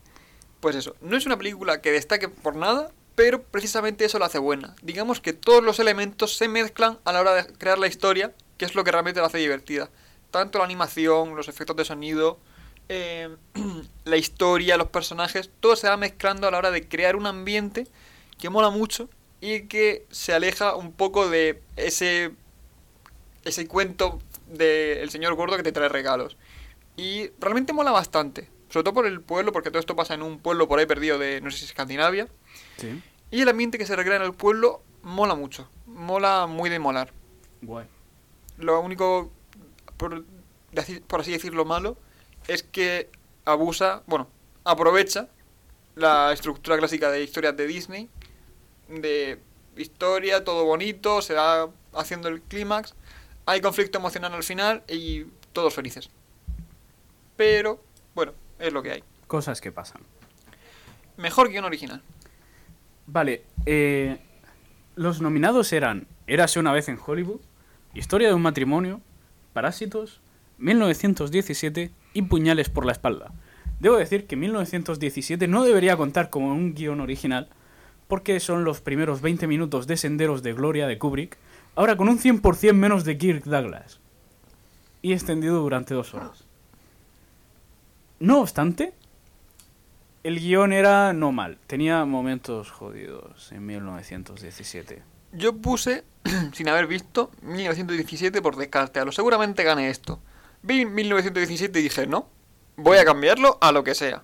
Pues 0.60 0.76
eso, 0.76 0.96
no 1.02 1.18
es 1.18 1.26
una 1.26 1.38
película 1.38 1.82
que 1.82 1.92
destaque 1.92 2.30
por 2.30 2.56
nada, 2.56 2.92
pero 3.16 3.44
precisamente 3.44 4.06
eso 4.06 4.20
la 4.20 4.28
hace 4.28 4.40
buena. 4.40 4.76
Digamos 4.82 5.22
que 5.22 5.34
todos 5.34 5.64
los 5.64 5.80
elementos 5.80 6.36
se 6.36 6.48
mezclan 6.48 7.00
a 7.04 7.14
la 7.14 7.22
hora 7.22 7.34
de 7.34 7.54
crear 7.54 7.78
la 7.78 7.88
historia, 7.88 8.34
que 8.58 8.66
es 8.66 8.76
lo 8.76 8.84
que 8.84 8.92
realmente 8.92 9.20
la 9.20 9.28
hace 9.28 9.38
divertida. 9.38 9.90
Tanto 10.32 10.60
la 10.60 10.66
animación, 10.66 11.36
los 11.36 11.48
efectos 11.48 11.76
de 11.76 11.86
sonido, 11.86 12.40
eh, 12.90 13.36
la 14.06 14.18
historia, 14.18 14.78
los 14.78 14.90
personajes, 14.90 15.50
todo 15.60 15.76
se 15.76 15.90
va 15.90 15.98
mezclando 15.98 16.48
a 16.48 16.52
la 16.52 16.58
hora 16.58 16.72
de 16.72 16.88
crear 16.88 17.16
un 17.16 17.26
ambiente 17.26 17.88
que 18.38 18.50
mola 18.50 18.70
mucho 18.70 19.10
y 19.40 19.62
que 19.68 20.06
se 20.12 20.34
aleja 20.34 20.76
un 20.76 20.92
poco 20.92 21.30
de 21.30 21.62
ese 21.76 22.32
ese 23.44 23.68
cuento 23.68 24.20
del 24.48 25.10
señor 25.10 25.36
gordo 25.36 25.58
que 25.58 25.64
te 25.64 25.72
trae 25.72 25.90
regalos. 25.90 26.38
Y 26.98 27.30
realmente 27.40 27.74
mola 27.74 27.92
bastante. 27.92 28.50
Sobre 28.70 28.84
todo 28.84 28.94
por 28.94 29.06
el 29.06 29.22
pueblo, 29.22 29.52
porque 29.52 29.70
todo 29.70 29.80
esto 29.80 29.96
pasa 29.96 30.14
en 30.14 30.22
un 30.22 30.40
pueblo 30.40 30.68
por 30.68 30.80
ahí 30.80 30.86
perdido 30.86 31.18
de, 31.18 31.42
no 31.42 31.52
sé 31.52 31.58
si 31.58 31.66
Escandinavia. 31.66 32.28
Sí. 32.82 33.02
Y 33.32 33.42
el 33.42 33.50
ambiente 33.50 33.78
que 33.78 33.86
se 33.86 33.96
recrea 33.96 34.18
en 34.18 34.24
el 34.24 34.34
pueblo 34.34 34.84
mola 35.04 35.36
mucho. 35.36 35.70
Mola 35.86 36.48
muy 36.48 36.70
de 36.70 36.80
molar. 36.80 37.14
Guay. 37.62 37.88
Lo 38.58 38.80
único, 38.82 39.32
por, 39.98 40.26
por 41.08 41.22
así 41.22 41.32
decirlo, 41.32 41.66
malo, 41.66 41.98
es 42.48 42.64
que 42.64 43.10
abusa, 43.46 44.04
bueno, 44.08 44.28
aprovecha 44.64 45.30
la 45.96 46.32
estructura 46.32 46.78
clásica 46.78 47.10
de 47.12 47.24
historias 47.24 47.56
de 47.56 47.68
Disney. 47.68 48.10
De 48.88 49.40
historia, 49.78 50.44
todo 50.44 50.66
bonito, 50.66 51.22
se 51.22 51.34
va 51.34 51.70
haciendo 51.94 52.28
el 52.28 52.42
clímax. 52.42 52.96
Hay 53.46 53.62
conflicto 53.62 54.00
emocional 54.00 54.34
al 54.34 54.44
final 54.44 54.84
y 54.88 55.26
todos 55.54 55.74
felices. 55.74 56.10
Pero, 57.38 57.84
bueno, 58.14 58.34
es 58.60 58.74
lo 58.74 58.84
que 58.84 58.92
hay. 58.92 59.04
Cosas 59.28 59.62
que 59.62 59.72
pasan. 59.72 60.02
Mejor 61.18 61.50
guion 61.50 61.66
original. 61.66 62.02
Vale, 63.08 63.44
eh, 63.66 64.20
los 64.96 65.22
nominados 65.22 65.74
eran 65.74 66.08
Érase 66.28 66.60
una 66.60 66.72
vez 66.72 66.88
en 66.88 66.98
Hollywood, 67.06 67.42
Historia 67.94 68.30
de 68.30 68.34
un 68.34 68.42
matrimonio, 68.42 69.02
Parásitos, 69.52 70.22
1917 70.60 71.92
y 72.14 72.22
Puñales 72.22 72.70
por 72.70 72.86
la 72.86 72.94
espalda. 72.94 73.34
Debo 73.82 73.98
decir 73.98 74.28
que 74.28 74.38
1917 74.38 75.48
no 75.48 75.64
debería 75.64 75.98
contar 75.98 76.30
como 76.30 76.54
un 76.54 76.74
guion 76.74 77.02
original, 77.02 77.50
porque 78.08 78.40
son 78.40 78.64
los 78.64 78.80
primeros 78.80 79.22
20 79.22 79.48
minutos 79.48 79.88
de 79.88 79.98
Senderos 79.98 80.44
de 80.44 80.54
Gloria 80.54 80.88
de 80.88 80.98
Kubrick, 80.98 81.38
ahora 81.76 81.98
con 81.98 82.08
un 82.08 82.20
100% 82.20 82.74
menos 82.74 83.04
de 83.04 83.18
Kirk 83.18 83.44
Douglas, 83.44 84.00
y 85.02 85.14
extendido 85.14 85.60
durante 85.62 85.94
dos 85.94 86.14
horas. 86.14 86.46
No 88.20 88.40
obstante, 88.40 88.94
el 90.24 90.40
guion 90.40 90.74
era 90.74 91.14
no 91.14 91.32
mal, 91.32 91.58
tenía 91.68 92.06
momentos 92.06 92.72
jodidos 92.72 93.52
en 93.52 93.66
1917. 93.66 95.02
Yo 95.34 95.58
puse, 95.58 96.04
sin 96.54 96.70
haber 96.70 96.88
visto, 96.88 97.32
1917 97.42 98.42
por 98.42 98.56
descarte. 98.56 99.00
A 99.00 99.06
lo 99.06 99.12
seguramente 99.12 99.64
gane 99.64 99.90
esto. 99.90 100.20
Vi 100.62 100.86
1917 100.86 101.80
y 101.80 101.84
dije, 101.84 102.06
no, 102.06 102.30
voy 102.76 102.98
a 102.98 103.06
cambiarlo 103.06 103.58
a 103.62 103.72
lo 103.72 103.84
que 103.84 103.96
sea. 103.96 104.24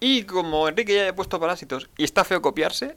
Y 0.00 0.24
como 0.24 0.68
Enrique 0.68 0.94
ya 0.94 1.00
había 1.00 1.14
puesto 1.14 1.40
Parásitos 1.40 1.88
y 1.96 2.04
está 2.04 2.24
feo 2.24 2.42
copiarse, 2.42 2.96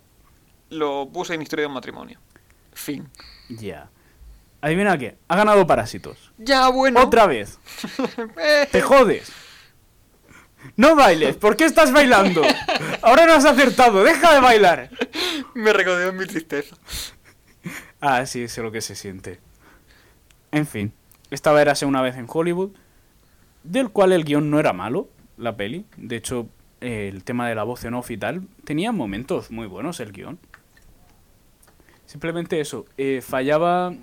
lo 0.69 1.07
puse 1.09 1.35
en 1.35 1.41
Historia 1.41 1.63
de 1.63 1.67
un 1.67 1.73
matrimonio. 1.73 2.19
Fin. 2.73 3.07
Ya. 3.49 3.89
Adivina 4.59 4.97
qué, 4.97 5.17
ha 5.27 5.37
ganado 5.37 5.65
Parásitos. 5.65 6.31
Ya, 6.37 6.67
bueno. 6.69 7.01
Otra 7.01 7.27
vez. 7.27 7.59
Eh, 8.37 8.67
Te 8.71 8.81
jodes. 8.81 9.31
No 10.75 10.95
bailes, 10.95 11.35
¿por 11.35 11.55
qué 11.55 11.65
estás 11.65 11.91
bailando? 11.91 12.41
Ahora 13.01 13.25
no 13.25 13.33
has 13.33 13.45
acertado, 13.45 14.03
deja 14.03 14.33
de 14.33 14.39
bailar. 14.39 14.89
me 15.53 15.73
recordó 15.73 16.11
mi 16.13 16.25
tristeza. 16.25 16.75
Ah, 17.99 18.25
sí, 18.25 18.47
sé 18.47 18.61
lo 18.61 18.71
que 18.71 18.81
se 18.81 18.95
siente. 18.95 19.39
En 20.51 20.67
fin, 20.67 20.93
esta 21.31 21.59
érase 21.61 21.85
una 21.85 22.01
vez 22.01 22.15
en 22.17 22.27
Hollywood, 22.27 22.71
del 23.63 23.89
cual 23.89 24.13
el 24.13 24.23
guion 24.23 24.49
no 24.49 24.59
era 24.59 24.73
malo, 24.73 25.09
la 25.37 25.57
peli. 25.57 25.85
De 25.97 26.15
hecho, 26.15 26.47
eh, 26.81 27.09
el 27.11 27.23
tema 27.23 27.49
de 27.49 27.55
la 27.55 27.63
voz 27.63 27.83
en 27.85 27.95
off 27.95 28.11
y 28.11 28.17
tal, 28.17 28.43
tenía 28.63 28.91
momentos 28.91 29.51
muy 29.51 29.67
buenos 29.67 29.99
el 29.99 30.11
guion. 30.11 30.39
Simplemente 32.05 32.59
eso, 32.59 32.85
eh, 32.97 33.21
fallaba... 33.21 33.93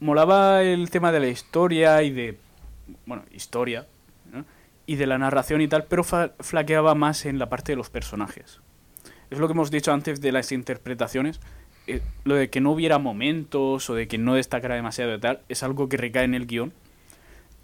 Molaba 0.00 0.62
el 0.62 0.90
tema 0.90 1.12
de 1.12 1.20
la 1.20 1.28
historia 1.28 2.02
y 2.02 2.10
de... 2.10 2.36
Bueno, 3.06 3.24
historia. 3.32 3.86
Y 4.86 4.96
de 4.96 5.06
la 5.06 5.18
narración 5.18 5.60
y 5.60 5.68
tal, 5.68 5.84
pero 5.84 6.04
flaqueaba 6.04 6.94
más 6.94 7.24
en 7.24 7.38
la 7.38 7.48
parte 7.48 7.72
de 7.72 7.76
los 7.76 7.90
personajes. 7.90 8.60
Es 9.30 9.38
lo 9.38 9.46
que 9.46 9.52
hemos 9.52 9.70
dicho 9.70 9.92
antes 9.92 10.20
de 10.20 10.32
las 10.32 10.52
interpretaciones. 10.52 11.40
eh, 11.86 12.00
lo 12.24 12.34
de 12.34 12.50
que 12.50 12.60
no 12.60 12.72
hubiera 12.72 12.98
momentos 12.98 13.90
o 13.90 13.94
de 13.94 14.08
que 14.08 14.18
no 14.18 14.34
destacara 14.34 14.74
demasiado 14.74 15.14
y 15.14 15.20
tal, 15.20 15.42
es 15.48 15.62
algo 15.62 15.88
que 15.88 15.96
recae 15.96 16.24
en 16.24 16.34
el 16.34 16.46
guion. 16.46 16.72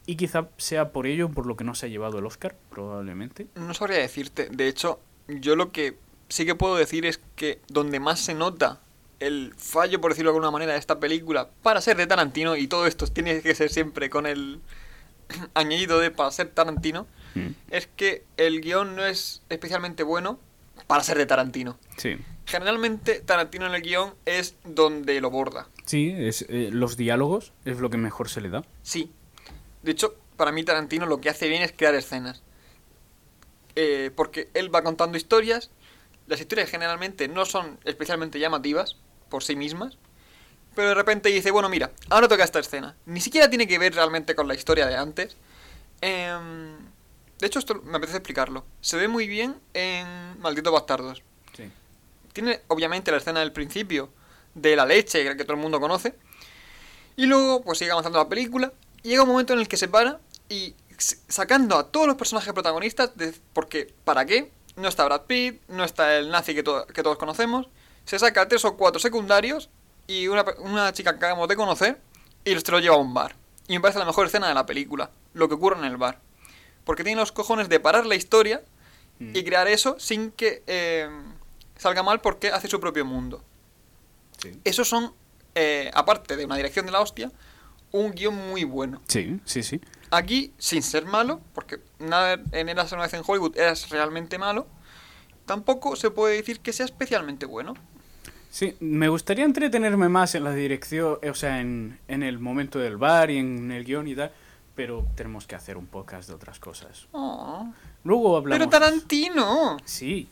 Y 0.06 0.16
quizá 0.16 0.48
sea 0.56 0.92
por 0.92 1.06
ello 1.06 1.30
por 1.30 1.46
lo 1.46 1.56
que 1.56 1.64
no 1.64 1.74
se 1.74 1.86
ha 1.86 1.88
llevado 1.88 2.18
el 2.18 2.26
Oscar, 2.26 2.56
probablemente. 2.70 3.46
No 3.54 3.74
sabría 3.74 3.98
decirte. 3.98 4.48
De 4.50 4.66
hecho, 4.66 5.00
yo 5.28 5.56
lo 5.56 5.70
que 5.70 5.96
sí 6.28 6.46
que 6.46 6.54
puedo 6.54 6.76
decir 6.76 7.06
es 7.06 7.20
que 7.36 7.60
donde 7.68 8.00
más 8.00 8.20
se 8.20 8.34
nota 8.34 8.80
el 9.20 9.52
fallo, 9.56 10.00
por 10.00 10.12
decirlo 10.12 10.30
de 10.30 10.36
alguna 10.36 10.50
manera, 10.50 10.72
de 10.72 10.78
esta 10.78 10.98
película 10.98 11.50
para 11.62 11.80
ser 11.80 11.96
de 11.96 12.06
Tarantino, 12.06 12.56
y 12.56 12.66
todo 12.66 12.86
esto 12.86 13.06
tiene 13.06 13.42
que 13.42 13.54
ser 13.54 13.70
siempre 13.70 14.08
con 14.10 14.26
el 14.26 14.60
añadido 15.54 15.98
de 16.00 16.10
para 16.10 16.30
ser 16.30 16.48
Tarantino, 16.50 17.06
Mm. 17.34 17.50
es 17.70 17.86
que 17.86 18.24
el 18.36 18.60
guion 18.60 18.96
no 18.96 19.06
es 19.06 19.42
especialmente 19.50 20.02
bueno 20.02 20.40
para 20.88 21.04
ser 21.04 21.16
de 21.16 21.26
Tarantino. 21.26 21.78
Sí. 21.96 22.16
Generalmente 22.44 23.20
Tarantino 23.20 23.66
en 23.66 23.74
el 23.74 23.82
guion 23.82 24.14
es 24.26 24.56
donde 24.64 25.20
lo 25.20 25.30
borda. 25.30 25.68
Sí, 25.86 26.12
es, 26.16 26.44
eh, 26.48 26.70
los 26.72 26.96
diálogos 26.96 27.52
es 27.64 27.78
lo 27.78 27.88
que 27.88 27.98
mejor 27.98 28.28
se 28.28 28.40
le 28.40 28.48
da. 28.48 28.64
Sí. 28.82 29.12
De 29.84 29.92
hecho, 29.92 30.16
para 30.36 30.50
mí 30.50 30.64
Tarantino 30.64 31.06
lo 31.06 31.20
que 31.20 31.30
hace 31.30 31.48
bien 31.48 31.62
es 31.62 31.70
crear 31.70 31.94
escenas. 31.94 32.42
Eh, 33.76 34.10
porque 34.16 34.48
él 34.54 34.74
va 34.74 34.82
contando 34.82 35.16
historias. 35.16 35.70
Las 36.26 36.40
historias 36.40 36.68
generalmente 36.68 37.28
no 37.28 37.44
son 37.44 37.78
especialmente 37.84 38.40
llamativas 38.40 38.96
por 39.28 39.44
sí 39.44 39.54
mismas. 39.54 39.98
Pero 40.80 40.88
de 40.88 40.94
repente 40.94 41.28
dice, 41.28 41.50
bueno, 41.50 41.68
mira, 41.68 41.90
ahora 42.08 42.26
toca 42.26 42.42
esta 42.42 42.58
escena. 42.58 42.96
Ni 43.04 43.20
siquiera 43.20 43.50
tiene 43.50 43.66
que 43.66 43.78
ver 43.78 43.94
realmente 43.94 44.34
con 44.34 44.48
la 44.48 44.54
historia 44.54 44.86
de 44.86 44.96
antes. 44.96 45.36
Em, 46.00 46.74
de 47.38 47.46
hecho, 47.46 47.58
esto 47.58 47.82
me 47.84 47.98
apetece 47.98 48.16
explicarlo. 48.16 48.64
Se 48.80 48.96
ve 48.96 49.06
muy 49.06 49.28
bien 49.28 49.56
en 49.74 50.40
Malditos 50.40 50.72
Bastardos. 50.72 51.22
Sí. 51.54 51.70
Tiene 52.32 52.62
obviamente 52.68 53.10
la 53.10 53.18
escena 53.18 53.40
del 53.40 53.52
principio 53.52 54.08
de 54.54 54.74
la 54.74 54.86
leche 54.86 55.36
que 55.36 55.44
todo 55.44 55.52
el 55.52 55.60
mundo 55.60 55.80
conoce. 55.80 56.14
Y 57.16 57.26
luego 57.26 57.60
pues 57.60 57.76
sigue 57.78 57.90
avanzando 57.90 58.18
la 58.18 58.28
película. 58.30 58.72
Y 59.02 59.10
llega 59.10 59.24
un 59.24 59.28
momento 59.28 59.52
en 59.52 59.58
el 59.58 59.68
que 59.68 59.76
se 59.76 59.86
para 59.88 60.18
y 60.48 60.74
sacando 60.96 61.76
a 61.76 61.88
todos 61.88 62.06
los 62.06 62.16
personajes 62.16 62.54
protagonistas, 62.54 63.14
de- 63.18 63.34
porque 63.52 63.92
¿para 64.04 64.24
qué? 64.24 64.50
No 64.76 64.88
está 64.88 65.04
Brad 65.04 65.22
Pitt, 65.26 65.60
no 65.68 65.84
está 65.84 66.16
el 66.16 66.30
nazi 66.30 66.54
que, 66.54 66.62
to- 66.62 66.86
que 66.86 67.02
todos 67.02 67.18
conocemos. 67.18 67.68
Se 68.06 68.18
saca 68.18 68.48
tres 68.48 68.64
o 68.64 68.78
cuatro 68.78 68.98
secundarios 68.98 69.68
y 70.12 70.28
una, 70.28 70.44
una 70.58 70.92
chica 70.92 71.12
que 71.12 71.16
acabamos 71.18 71.48
de 71.48 71.56
conocer 71.56 72.00
y 72.44 72.54
los 72.54 72.64
te 72.64 72.72
lo 72.72 72.78
lleva 72.80 72.94
a 72.96 72.98
un 72.98 73.14
bar. 73.14 73.36
Y 73.68 73.74
me 73.74 73.80
parece 73.80 73.98
la 73.98 74.04
mejor 74.04 74.26
escena 74.26 74.48
de 74.48 74.54
la 74.54 74.66
película, 74.66 75.10
lo 75.34 75.48
que 75.48 75.54
ocurre 75.54 75.78
en 75.78 75.84
el 75.84 75.96
bar. 75.96 76.20
Porque 76.84 77.04
tiene 77.04 77.20
los 77.20 77.32
cojones 77.32 77.68
de 77.68 77.78
parar 77.80 78.06
la 78.06 78.14
historia 78.16 78.62
Mm. 79.20 79.36
y 79.36 79.44
crear 79.44 79.68
eso 79.68 79.96
sin 79.98 80.30
que 80.32 80.62
eh, 80.66 81.06
salga 81.76 82.02
mal 82.02 82.22
porque 82.22 82.48
hace 82.48 82.68
su 82.68 82.80
propio 82.80 83.04
mundo. 83.04 83.44
Sí. 84.42 84.58
Esos 84.64 84.88
son, 84.88 85.12
eh, 85.54 85.90
aparte 85.92 86.36
de 86.36 86.46
una 86.46 86.56
dirección 86.56 86.86
de 86.86 86.92
la 86.92 87.00
hostia, 87.02 87.30
un 87.92 88.12
guion 88.12 88.34
muy 88.34 88.64
bueno. 88.64 89.02
Sí, 89.08 89.38
sí, 89.44 89.62
sí. 89.62 89.78
Aquí, 90.10 90.54
sin 90.56 90.82
ser 90.82 91.04
malo, 91.04 91.42
porque 91.54 91.80
nada 91.98 92.40
en 92.52 92.70
Eras 92.70 92.92
una 92.92 93.02
vez 93.02 93.12
en 93.12 93.22
Hollywood 93.26 93.58
es 93.58 93.90
realmente 93.90 94.38
malo, 94.38 94.66
tampoco 95.44 95.96
se 95.96 96.10
puede 96.10 96.36
decir 96.36 96.60
que 96.60 96.72
sea 96.72 96.86
especialmente 96.86 97.44
bueno. 97.44 97.74
Sí, 98.50 98.76
me 98.80 99.08
gustaría 99.08 99.44
entretenerme 99.44 100.08
más 100.08 100.34
en 100.34 100.42
la 100.42 100.52
dirección, 100.52 101.18
o 101.22 101.34
sea, 101.34 101.60
en, 101.60 102.00
en 102.08 102.24
el 102.24 102.40
momento 102.40 102.80
del 102.80 102.96
bar 102.96 103.30
y 103.30 103.38
en 103.38 103.70
el 103.70 103.84
guion 103.84 104.08
y 104.08 104.16
tal, 104.16 104.32
pero 104.74 105.06
tenemos 105.14 105.46
que 105.46 105.54
hacer 105.54 105.76
un 105.76 105.86
podcast 105.86 106.28
de 106.28 106.34
otras 106.34 106.58
cosas. 106.58 107.06
Oh, 107.12 107.72
Luego 108.02 108.36
hablamos... 108.36 108.58
pero 108.58 108.68
Tarantino. 108.68 109.76
Sí, 109.84 110.28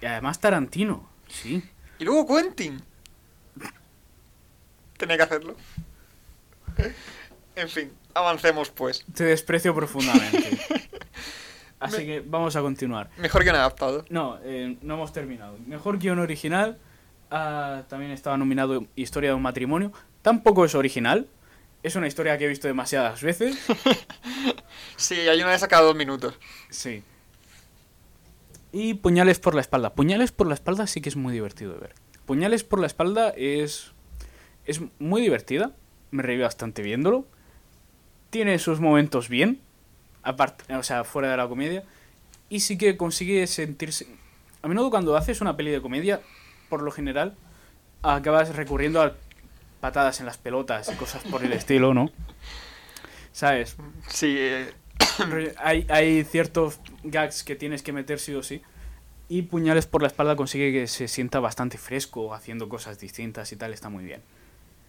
y 0.00 0.06
además 0.06 0.38
Tarantino, 0.40 1.08
sí. 1.26 1.62
Y 1.98 2.04
luego 2.04 2.26
Quentin. 2.26 2.82
Tenía 4.98 5.16
que 5.16 5.22
hacerlo. 5.22 5.56
En 7.56 7.68
fin, 7.70 7.92
avancemos 8.12 8.68
pues. 8.70 9.04
Te 9.14 9.24
desprecio 9.24 9.74
profundamente. 9.74 10.58
Así 11.80 12.04
que 12.04 12.22
vamos 12.26 12.56
a 12.56 12.60
continuar. 12.60 13.10
Mejor 13.16 13.42
que 13.42 13.50
adaptado. 13.50 14.04
No, 14.10 14.38
eh, 14.42 14.76
no 14.82 14.94
hemos 14.94 15.12
terminado. 15.12 15.56
Mejor 15.66 15.98
guion 15.98 16.18
original. 16.18 16.78
Ah, 17.30 17.82
también 17.88 18.10
estaba 18.10 18.36
nominado 18.36 18.86
Historia 18.96 19.30
de 19.30 19.36
un 19.36 19.42
matrimonio. 19.42 19.92
Tampoco 20.22 20.64
es 20.64 20.74
original. 20.74 21.28
Es 21.82 21.96
una 21.96 22.06
historia 22.06 22.38
que 22.38 22.46
he 22.46 22.48
visto 22.48 22.66
demasiadas 22.66 23.22
veces. 23.22 23.58
Sí, 24.96 25.14
hay 25.14 25.40
una 25.40 25.50
vez 25.50 25.62
a 25.62 25.68
cada 25.68 25.82
dos 25.82 25.96
minutos. 25.96 26.38
Sí. 26.70 27.02
Y 28.72 28.94
Puñales 28.94 29.38
por 29.38 29.54
la 29.54 29.60
espalda. 29.60 29.94
Puñales 29.94 30.32
por 30.32 30.46
la 30.46 30.54
espalda 30.54 30.86
sí 30.86 31.00
que 31.00 31.08
es 31.08 31.16
muy 31.16 31.32
divertido 31.32 31.72
de 31.74 31.80
ver. 31.80 31.94
Puñales 32.26 32.64
por 32.64 32.80
la 32.80 32.86
espalda 32.86 33.30
es. 33.36 33.92
Es 34.66 34.80
muy 34.98 35.20
divertida. 35.20 35.72
Me 36.10 36.22
reí 36.22 36.38
bastante 36.38 36.82
viéndolo. 36.82 37.26
Tiene 38.30 38.58
sus 38.58 38.80
momentos 38.80 39.28
bien. 39.28 39.60
Aparte, 40.22 40.74
o 40.74 40.82
sea, 40.82 41.04
fuera 41.04 41.30
de 41.30 41.36
la 41.36 41.48
comedia. 41.48 41.84
Y 42.48 42.60
sí 42.60 42.78
que 42.78 42.96
consigue 42.96 43.46
sentirse. 43.46 44.06
A 44.62 44.68
menudo 44.68 44.90
cuando 44.90 45.16
haces 45.16 45.40
una 45.40 45.56
peli 45.56 45.70
de 45.70 45.82
comedia, 45.82 46.20
por 46.74 46.82
lo 46.82 46.90
general, 46.90 47.36
acabas 48.02 48.56
recurriendo 48.56 49.00
a 49.00 49.14
patadas 49.80 50.18
en 50.18 50.26
las 50.26 50.38
pelotas 50.38 50.90
y 50.92 50.96
cosas 50.96 51.22
por 51.22 51.44
el 51.44 51.52
estilo, 51.52 51.94
¿no? 51.94 52.10
¿Sabes? 53.30 53.76
Sí, 54.08 54.34
eh, 54.36 54.72
hay, 55.58 55.86
hay 55.88 56.24
ciertos 56.24 56.80
gags 57.04 57.44
que 57.44 57.54
tienes 57.54 57.84
que 57.84 57.92
meter 57.92 58.18
sí 58.18 58.34
o 58.34 58.42
sí. 58.42 58.60
Y 59.28 59.42
Puñales 59.42 59.86
por 59.86 60.02
la 60.02 60.08
espalda 60.08 60.34
consigue 60.34 60.72
que 60.72 60.88
se 60.88 61.06
sienta 61.06 61.38
bastante 61.38 61.78
fresco, 61.78 62.34
haciendo 62.34 62.68
cosas 62.68 62.98
distintas 62.98 63.52
y 63.52 63.56
tal, 63.56 63.72
está 63.72 63.88
muy 63.88 64.02
bien. 64.02 64.20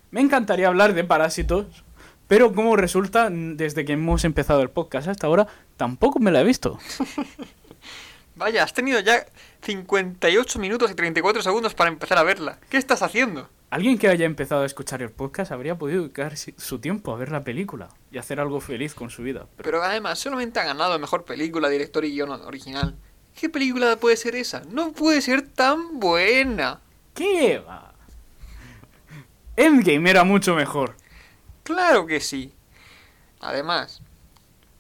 Me 0.10 0.22
encantaría 0.22 0.68
hablar 0.68 0.96
de 0.96 1.04
Parásitos, 1.04 1.84
pero 2.28 2.52
como 2.52 2.76
resulta, 2.76 3.30
desde 3.30 3.86
que 3.86 3.94
hemos 3.94 4.26
empezado 4.26 4.64
el 4.64 4.72
podcast 4.72 5.08
hasta 5.08 5.28
ahora, 5.28 5.46
tampoco 5.78 6.18
me 6.18 6.32
la 6.32 6.42
he 6.42 6.44
visto. 6.44 6.80
Vaya, 8.36 8.64
has 8.64 8.74
tenido 8.74 9.00
ya 9.02 9.24
58 9.66 10.60
minutos 10.60 10.92
y 10.92 10.94
34 10.96 11.42
segundos 11.42 11.74
para 11.74 11.90
empezar 11.90 12.20
a 12.20 12.24
verla. 12.24 12.60
¿Qué 12.70 12.78
estás 12.78 13.02
haciendo? 13.02 13.50
Alguien 13.72 13.98
que 13.98 14.08
haya 14.08 14.26
empezado 14.26 14.62
a 14.62 14.66
escuchar 14.68 15.02
el 15.02 15.10
podcast 15.10 15.52
habría 15.52 15.76
podido 15.78 16.04
dedicar 16.04 16.38
su 16.38 16.80
tiempo 16.80 17.12
a 17.12 17.18
ver 17.18 17.32
la 17.32 17.44
película 17.44 17.90
y 18.12 18.20
hacer 18.20 18.40
algo 18.40 18.62
feliz 18.62 18.94
con 18.94 19.10
su 19.10 19.24
vida. 19.24 19.48
Pero 19.58 19.64
Pero 19.64 19.84
además, 19.84 20.20
solamente 20.20 20.60
ha 20.60 20.66
ganado 20.66 20.98
mejor 21.00 21.26
película, 21.26 21.68
director 21.70 22.06
y 22.06 22.12
guion 22.12 22.30
original. 22.30 22.96
¿Qué 23.40 23.50
película 23.50 23.96
puede 23.98 24.16
ser 24.18 24.36
esa? 24.36 24.62
No 24.70 24.92
puede 24.94 25.22
ser 25.22 25.42
tan 25.42 26.00
buena. 26.00 26.82
¿qué 27.16 27.60
va? 27.60 27.94
Endgame 29.56 30.10
era 30.10 30.24
mucho 30.24 30.54
mejor. 30.56 30.96
Claro 31.64 32.06
que 32.06 32.20
sí. 32.20 32.54
Además, 33.40 34.02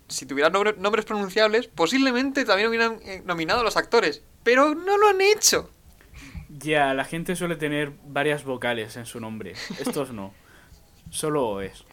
si 0.07 0.25
tuvieran 0.25 0.51
nombre- 0.53 0.75
nombres 0.77 1.05
pronunciables, 1.05 1.67
posiblemente 1.67 2.45
también 2.45 2.69
hubieran 2.69 2.99
eh, 3.03 3.23
nominado 3.25 3.61
a 3.61 3.63
los 3.63 3.77
actores. 3.77 4.21
Pero 4.45 4.75
no 4.75 4.97
lo 4.97 5.09
han 5.09 5.19
hecho. 5.21 5.71
Ya, 6.49 6.93
la 6.93 7.03
gente 7.03 7.35
suele 7.35 7.55
tener 7.55 7.91
varias 8.05 8.45
vocales 8.45 8.95
en 8.95 9.07
su 9.07 9.19
nombre. 9.19 9.53
Estos 9.79 10.13
no. 10.13 10.33
Solo 11.09 11.61
es. 11.61 11.83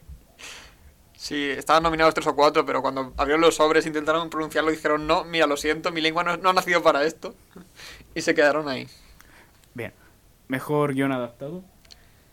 Sí, 1.17 1.51
estaban 1.51 1.83
nominados 1.83 2.13
tres 2.13 2.27
o 2.27 2.37
cuatro, 2.37 2.67
pero 2.67 2.83
cuando 2.83 3.15
abrieron 3.17 3.41
los 3.41 3.55
sobres 3.55 3.87
intentaron 3.87 4.29
pronunciarlo 4.29 4.71
y 4.71 4.77
dijeron, 4.77 5.07
no, 5.07 5.25
mira, 5.25 5.47
lo 5.47 5.57
siento, 5.57 5.93
mi 5.93 6.03
lengua 6.03 6.25
no, 6.25 6.37
no 6.37 6.51
ha 6.51 6.53
nacido 6.53 6.83
para 6.83 7.05
esto. 7.05 7.35
Y 8.15 8.21
se 8.21 8.35
quedaron 8.35 8.69
ahí. 8.69 8.87
Bien. 9.73 9.95
Mejor 10.49 10.93
guion 10.93 11.13
adaptado. 11.13 11.65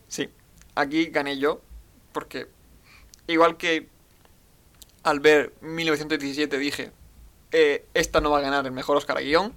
Sí, 0.09 0.30
aquí 0.76 1.05
gané 1.05 1.38
yo, 1.38 1.61
porque 2.11 2.49
igual 3.28 3.55
que 3.55 3.88
al 5.03 5.22
ver 5.22 5.53
1917 5.61 6.57
dije, 6.57 6.91
eh, 7.53 7.86
esta 7.93 8.20
no 8.20 8.32
va 8.32 8.39
a 8.39 8.41
ganar 8.41 8.65
el 8.65 8.74
mejor 8.74 8.97
Oscar 8.97 9.17
a 9.17 9.22
guion, 9.22 9.53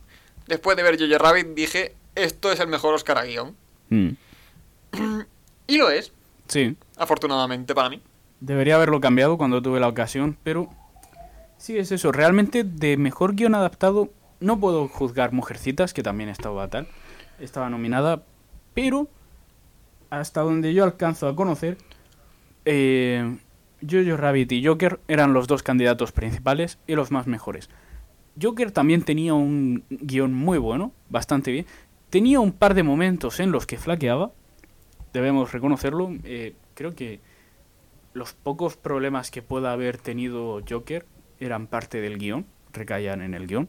después 0.46 0.76
de 0.76 0.82
ver 0.82 0.98
Jojo 0.98 1.18
Rabbit 1.18 1.48
dije, 1.54 1.94
esto 2.14 2.52
es 2.52 2.60
el 2.60 2.68
mejor 2.68 2.94
Oscar 2.94 3.18
a 3.18 3.24
guion. 3.24 3.56
Mm. 3.90 4.08
Y 5.68 5.78
lo 5.78 5.90
es. 5.90 6.12
Sí, 6.48 6.76
Afortunadamente 6.98 7.74
para 7.74 7.88
mí. 7.88 8.02
debería 8.40 8.74
haberlo 8.74 9.00
cambiado 9.00 9.38
cuando 9.38 9.62
tuve 9.62 9.80
la 9.80 9.88
ocasión, 9.88 10.36
pero 10.42 10.68
sí 11.56 11.78
es 11.78 11.92
eso. 11.92 12.12
Realmente 12.12 12.64
de 12.64 12.96
mejor 12.96 13.34
guion 13.34 13.54
adaptado 13.54 14.10
no 14.40 14.58
puedo 14.58 14.88
juzgar 14.88 15.32
Mujercitas, 15.32 15.94
que 15.94 16.02
también 16.02 16.28
estaba 16.28 16.68
tal, 16.68 16.88
estaba 17.38 17.70
nominada, 17.70 18.22
pero 18.74 19.08
hasta 20.10 20.42
donde 20.42 20.74
yo 20.74 20.84
alcanzo 20.84 21.28
a 21.28 21.36
conocer, 21.36 21.78
eh, 22.64 23.38
Jojo 23.88 24.16
Rabbit 24.16 24.52
y 24.52 24.66
Joker 24.66 25.00
eran 25.08 25.32
los 25.32 25.46
dos 25.46 25.62
candidatos 25.62 26.12
principales 26.12 26.78
y 26.86 26.96
los 26.96 27.10
más 27.12 27.26
mejores. 27.26 27.70
Joker 28.40 28.70
también 28.70 29.02
tenía 29.02 29.34
un 29.34 29.84
guion 29.90 30.32
muy 30.32 30.58
bueno, 30.58 30.92
bastante 31.10 31.50
bien. 31.52 31.66
Tenía 32.10 32.40
un 32.40 32.52
par 32.52 32.74
de 32.74 32.82
momentos 32.82 33.40
en 33.40 33.52
los 33.52 33.66
que 33.66 33.78
flaqueaba, 33.78 34.32
debemos 35.12 35.52
reconocerlo. 35.52 36.10
eh, 36.24 36.54
creo 36.74 36.94
que 36.94 37.20
los 38.14 38.32
pocos 38.34 38.76
problemas 38.76 39.30
que 39.30 39.42
pueda 39.42 39.72
haber 39.72 39.96
tenido 39.98 40.60
Joker 40.68 41.06
eran 41.40 41.66
parte 41.66 42.00
del 42.00 42.18
guion, 42.18 42.46
recaían 42.72 43.22
en 43.22 43.34
el 43.34 43.46
guion. 43.46 43.68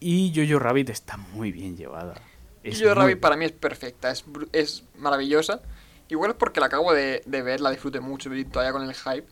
Y 0.00 0.32
Jojo 0.34 0.58
Rabbit 0.60 0.90
está 0.90 1.16
muy 1.16 1.50
bien 1.52 1.76
llevada. 1.76 2.14
Es 2.62 2.78
Jojo 2.80 2.94
muy- 2.94 3.02
Rabbit 3.02 3.20
para 3.20 3.36
mí 3.36 3.44
es 3.44 3.52
perfecta, 3.52 4.12
es, 4.52 4.84
maravillosa. 4.96 5.60
Igual 6.08 6.30
es 6.32 6.36
porque 6.36 6.60
la 6.60 6.66
acabo 6.66 6.92
de, 6.92 7.22
de 7.26 7.42
ver, 7.42 7.60
la 7.60 7.70
disfruté 7.70 8.00
mucho, 8.00 8.30
todavía 8.50 8.72
con 8.72 8.82
el 8.88 8.94
hype. 8.94 9.26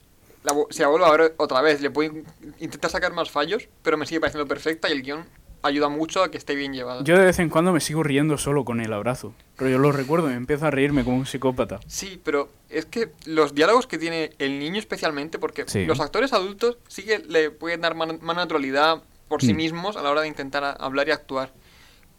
La, 0.47 0.55
si 0.71 0.81
la 0.81 0.89
vuelvo 0.89 1.07
a 1.07 1.17
ver 1.17 1.35
otra 1.39 1.61
vez, 1.61 1.81
le 1.81 1.91
puedo 1.91 2.13
in- 2.13 2.25
intentar 2.61 2.91
sacar 2.91 3.13
más 3.13 3.31
fallos, 3.31 3.69
pero 3.83 3.97
me 3.99 4.07
sigue 4.07 4.21
pareciendo 4.21 4.47
perfecta 4.47 4.89
y 4.89 4.93
el 4.93 5.03
guion 5.03 5.25
ayuda 5.63 5.89
mucho 5.89 6.23
a 6.23 6.31
que 6.31 6.39
esté 6.39 6.55
bien 6.55 6.73
llevada. 6.73 7.03
Yo 7.03 7.19
de 7.19 7.25
vez 7.25 7.41
en 7.41 7.49
cuando 7.49 7.73
me 7.73 7.81
sigo 7.81 8.05
riendo 8.05 8.39
solo 8.39 8.65
con 8.65 8.81
el 8.81 8.93
abrazo. 8.93 9.35
Pero 9.57 9.71
yo 9.71 9.79
lo 9.79 9.91
recuerdo, 9.91 10.29
me 10.29 10.35
empiezo 10.35 10.67
a 10.67 10.71
reírme 10.71 11.03
como 11.03 11.17
un 11.17 11.27
psicópata. 11.27 11.81
Sí, 11.89 12.21
pero 12.23 12.49
es 12.71 12.87
que 12.87 13.11
los 13.25 13.55
diálogos 13.57 13.89
que 13.89 13.99
tiene 13.99 14.31
el 14.39 14.61
niño 14.61 14.79
especialmente, 14.79 15.41
porque 15.41 15.65
Sí. 15.67 15.85
los 15.85 15.99
actores 15.99 16.33
adultos 16.33 16.79
sí 16.87 17.03
que 17.03 17.19
le 17.19 17.51
pueden 17.51 17.81
dar 17.81 17.97
más, 17.97 18.09
naturalidad 18.23 19.03
por 19.27 19.43
sí 19.43 19.53
Mm. 19.53 19.57
mismos 19.57 19.97
a 19.97 20.03
la 20.03 20.11
hora 20.11 20.21
de 20.21 20.29
intentar 20.29 20.77
hablar 20.79 21.09
y 21.09 21.11
actuar. 21.11 21.53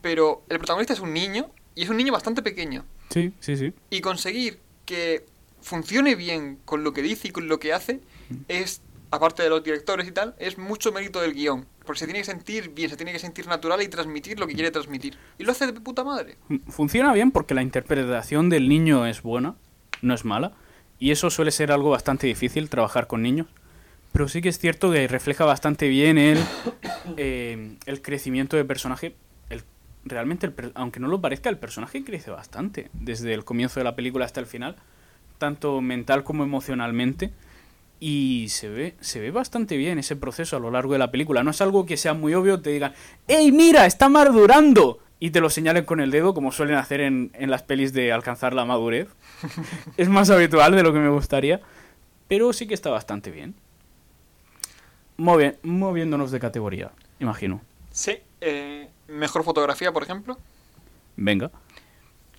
Pero 0.02 0.44
el 0.50 0.58
protagonista 0.58 0.92
es 0.92 1.00
un 1.00 1.14
niño 1.14 1.50
y 1.76 1.84
es 1.84 1.90
un 1.90 1.96
niño 1.96 2.12
bastante 2.12 2.42
pequeño. 2.42 2.84
Sí, 3.10 3.32
sí, 3.40 3.56
sí. 3.56 3.74
Y 3.90 4.02
conseguir 4.02 4.60
que 4.86 5.26
funcione 5.62 6.16
bien 6.16 6.60
con 6.66 6.84
lo 6.84 6.92
que 6.92 7.02
dice 7.02 7.30
y 7.30 7.32
con 7.32 7.48
lo 7.48 7.60
que 7.60 7.72
hace 7.74 8.02
es, 8.48 8.82
aparte 9.12 9.44
de 9.44 9.50
los 9.50 9.64
directores 9.64 10.08
y 10.08 10.12
tal, 10.12 10.36
es 10.40 10.58
mucho 10.58 10.92
mérito 10.92 11.22
del 11.22 11.34
guion. 11.34 11.66
Porque 11.86 12.00
se 12.00 12.06
tiene 12.06 12.20
que 12.20 12.26
sentir 12.26 12.70
bien, 12.74 12.90
se 12.90 12.98
tiene 12.98 13.14
que 13.14 13.20
sentir 13.20 13.48
natural 13.48 13.82
y 13.82 13.88
transmitir 13.88 14.40
lo 14.40 14.48
que 14.48 14.54
quiere 14.54 14.72
transmitir. 14.72 15.18
Y 15.38 15.44
lo 15.46 15.52
hace 15.54 15.66
de 15.68 15.74
puta 15.80 16.04
madre. 16.04 16.38
Fun- 16.48 16.64
Funciona 16.68 17.14
bien 17.14 17.32
porque 17.32 17.54
la 17.54 17.62
interpretación 17.62 18.50
del 18.50 18.68
niño 18.68 19.06
es 19.06 19.22
buena, 19.22 19.56
no 20.02 20.14
es 20.14 20.26
mala. 20.26 20.52
Y 21.00 21.12
eso 21.12 21.30
suele 21.30 21.52
ser 21.52 21.72
algo 21.72 21.92
bastante 21.92 22.28
difícil, 22.28 22.70
trabajar 22.70 23.08
con 23.08 23.22
niños. 23.22 23.48
Pero 24.12 24.28
sí 24.28 24.42
que 24.42 24.50
es 24.50 24.58
cierto 24.58 24.92
que 24.92 25.08
refleja 25.08 25.46
bastante 25.46 25.88
bien 25.88 26.18
el, 26.18 26.40
eh, 27.18 27.78
el 27.86 28.02
crecimiento 28.02 28.58
de 28.58 28.66
personaje. 28.66 29.16
El, 29.50 29.62
realmente, 30.06 30.48
el 30.48 30.72
aunque 30.76 31.00
no 31.00 31.08
lo 31.08 31.22
parezca, 31.22 31.50
el 31.50 31.58
personaje 31.58 32.04
crece 32.04 32.32
bastante. 32.32 32.90
Desde 32.94 33.34
el 33.34 33.46
comienzo 33.46 33.80
de 33.80 33.84
la 33.86 33.96
película 33.96 34.26
hasta 34.26 34.40
el 34.40 34.46
final. 34.48 34.76
Tanto 35.38 35.80
mental 35.82 36.24
como 36.24 36.44
emocionalmente. 36.44 37.32
Y 38.00 38.48
se 38.50 38.70
ve, 38.70 38.96
se 39.00 39.20
ve 39.20 39.32
bastante 39.32 39.76
bien 39.78 39.98
ese 39.98 40.16
proceso 40.16 40.56
a 40.56 40.60
lo 40.60 40.70
largo 40.70 40.94
de 40.94 41.00
la 41.00 41.10
película. 41.12 41.44
No 41.44 41.52
es 41.52 41.62
algo 41.62 41.86
que 41.86 41.98
sea 41.98 42.14
muy 42.14 42.34
obvio, 42.36 42.62
te 42.62 42.70
digan, 42.70 42.94
¡Ey, 43.28 43.52
mira, 43.52 43.86
está 43.86 44.08
madurando! 44.10 45.00
Y 45.20 45.32
te 45.32 45.42
lo 45.42 45.50
señalen 45.50 45.84
con 45.86 46.00
el 46.00 46.12
dedo, 46.12 46.36
como 46.36 46.52
suelen 46.52 46.76
hacer 46.76 47.02
en, 47.02 47.32
en 47.34 47.50
las 47.50 47.64
pelis 47.64 47.92
de 47.94 48.12
alcanzar 48.12 48.54
la 48.54 48.66
madurez. 48.66 49.08
es 49.98 50.10
más 50.10 50.30
habitual 50.30 50.76
de 50.76 50.84
lo 50.84 50.94
que 50.94 51.00
me 51.00 51.10
gustaría. 51.10 51.60
Pero 52.28 52.54
sí 52.54 52.68
que 52.68 52.76
está 52.76 52.92
bastante 52.92 53.32
bien. 53.32 53.56
Movi- 55.18 55.56
moviéndonos 55.64 56.30
de 56.32 56.40
categoría, 56.40 56.92
imagino. 57.20 57.62
Sí. 57.92 58.18
eh, 58.42 58.90
mejor 59.08 59.44
fotografía, 59.44 59.92
por 59.92 60.04
ejemplo. 60.04 60.38
Venga. 61.16 61.50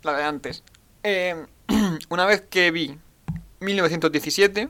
La 0.02 0.12
de 0.16 0.22
antes. 0.22 0.62
Eh, 1.02 1.34
una 2.11 2.26
vez 2.26 2.42
que 2.42 2.70
vi 2.70 2.96
1917, 3.61 4.68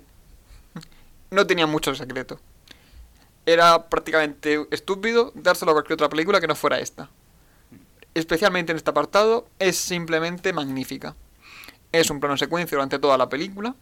no 1.30 1.46
tenía 1.46 1.66
mucho 1.66 1.94
secreto. 1.94 2.40
Era 3.46 3.88
prácticamente 3.88 4.66
estúpido 4.70 5.32
dárselo 5.34 5.70
a 5.70 5.74
cualquier 5.74 5.94
otra 5.94 6.08
película 6.08 6.40
que 6.40 6.46
no 6.46 6.54
fuera 6.54 6.78
esta. 6.80 7.08
Especialmente 8.14 8.72
en 8.72 8.76
este 8.76 8.90
apartado, 8.90 9.48
es 9.58 9.76
simplemente 9.78 10.52
magnífica. 10.52 11.14
Es 11.92 12.10
un 12.10 12.20
plano 12.20 12.36
secuencia 12.36 12.76
durante 12.76 12.98
toda 12.98 13.16
la 13.16 13.28
película. 13.28 13.74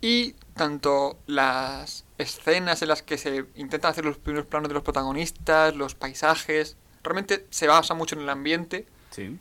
Y 0.00 0.32
tanto 0.54 1.18
las 1.26 2.04
escenas 2.18 2.82
en 2.82 2.88
las 2.88 3.02
que 3.02 3.18
se 3.18 3.44
intentan 3.54 3.90
hacer 3.90 4.04
los 4.04 4.18
primeros 4.18 4.46
planos 4.46 4.68
de 4.68 4.74
los 4.74 4.82
protagonistas, 4.82 5.74
los 5.76 5.94
paisajes, 5.94 6.76
realmente 7.02 7.46
se 7.50 7.66
basa 7.66 7.94
mucho 7.94 8.14
en 8.16 8.22
el 8.22 8.28
ambiente 8.28 8.86
Sí. 9.10 9.38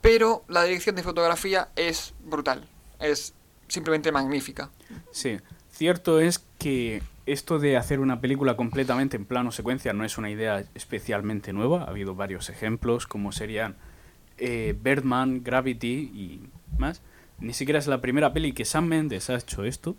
pero 0.00 0.44
la 0.48 0.62
dirección 0.64 0.96
de 0.96 1.02
fotografía 1.02 1.68
es 1.76 2.14
brutal. 2.24 2.66
Es 2.98 3.34
simplemente 3.72 4.12
magnífica. 4.12 4.70
Sí. 5.10 5.38
Cierto 5.70 6.20
es 6.20 6.44
que 6.58 7.02
esto 7.24 7.58
de 7.58 7.78
hacer 7.78 8.00
una 8.00 8.20
película 8.20 8.54
completamente 8.56 9.16
en 9.16 9.24
plano 9.24 9.50
secuencia 9.50 9.94
no 9.94 10.04
es 10.04 10.18
una 10.18 10.30
idea 10.30 10.64
especialmente 10.74 11.52
nueva. 11.52 11.84
Ha 11.84 11.88
habido 11.88 12.14
varios 12.14 12.50
ejemplos, 12.50 13.06
como 13.06 13.32
serían 13.32 13.76
eh, 14.36 14.76
Birdman, 14.80 15.42
Gravity 15.42 16.10
y 16.14 16.40
más. 16.78 17.00
Ni 17.40 17.54
siquiera 17.54 17.78
es 17.78 17.86
la 17.86 18.02
primera 18.02 18.32
peli 18.34 18.52
que 18.52 18.66
Sam 18.66 18.86
Mendes 18.86 19.30
ha 19.30 19.36
hecho 19.36 19.64
esto. 19.64 19.96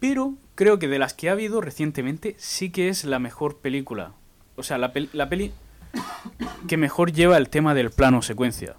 Pero 0.00 0.34
creo 0.54 0.78
que 0.78 0.88
de 0.88 0.98
las 0.98 1.12
que 1.12 1.28
ha 1.28 1.32
habido 1.32 1.60
recientemente 1.60 2.34
sí 2.38 2.70
que 2.70 2.88
es 2.88 3.04
la 3.04 3.18
mejor 3.18 3.58
película. 3.58 4.12
O 4.56 4.62
sea, 4.62 4.78
la, 4.78 4.92
la 5.12 5.28
peli 5.28 5.52
que 6.66 6.78
mejor 6.78 7.12
lleva 7.12 7.36
el 7.36 7.50
tema 7.50 7.74
del 7.74 7.90
plano 7.90 8.22
secuencia. 8.22 8.76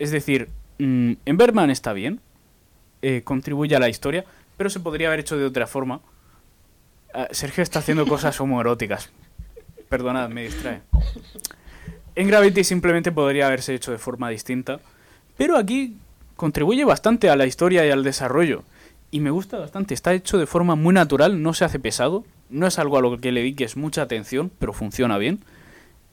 Es 0.00 0.10
decir, 0.10 0.50
mm, 0.78 1.12
en 1.24 1.36
Birdman 1.36 1.70
está 1.70 1.92
bien, 1.92 2.20
eh, 3.08 3.22
contribuye 3.22 3.76
a 3.76 3.78
la 3.78 3.88
historia, 3.88 4.24
pero 4.56 4.68
se 4.68 4.80
podría 4.80 5.06
haber 5.06 5.20
hecho 5.20 5.36
de 5.36 5.44
otra 5.44 5.68
forma. 5.68 6.00
Ah, 7.14 7.28
Sergio 7.30 7.62
está 7.62 7.78
haciendo 7.78 8.04
cosas 8.04 8.40
homoeróticas. 8.40 9.10
Perdonad, 9.88 10.28
me 10.28 10.42
distrae. 10.42 10.82
En 12.16 12.26
Gravity 12.26 12.64
simplemente 12.64 13.12
podría 13.12 13.46
haberse 13.46 13.76
hecho 13.76 13.92
de 13.92 13.98
forma 13.98 14.28
distinta, 14.28 14.80
pero 15.36 15.56
aquí 15.56 15.96
contribuye 16.34 16.84
bastante 16.84 17.30
a 17.30 17.36
la 17.36 17.46
historia 17.46 17.86
y 17.86 17.92
al 17.92 18.02
desarrollo. 18.02 18.64
Y 19.12 19.20
me 19.20 19.30
gusta 19.30 19.56
bastante, 19.56 19.94
está 19.94 20.12
hecho 20.12 20.36
de 20.36 20.48
forma 20.48 20.74
muy 20.74 20.92
natural, 20.92 21.40
no 21.40 21.54
se 21.54 21.64
hace 21.64 21.78
pesado, 21.78 22.24
no 22.50 22.66
es 22.66 22.76
algo 22.80 22.98
a 22.98 23.02
lo 23.02 23.20
que 23.20 23.30
le 23.30 23.38
dediques 23.42 23.76
mucha 23.76 24.02
atención, 24.02 24.50
pero 24.58 24.72
funciona 24.72 25.16
bien. 25.16 25.44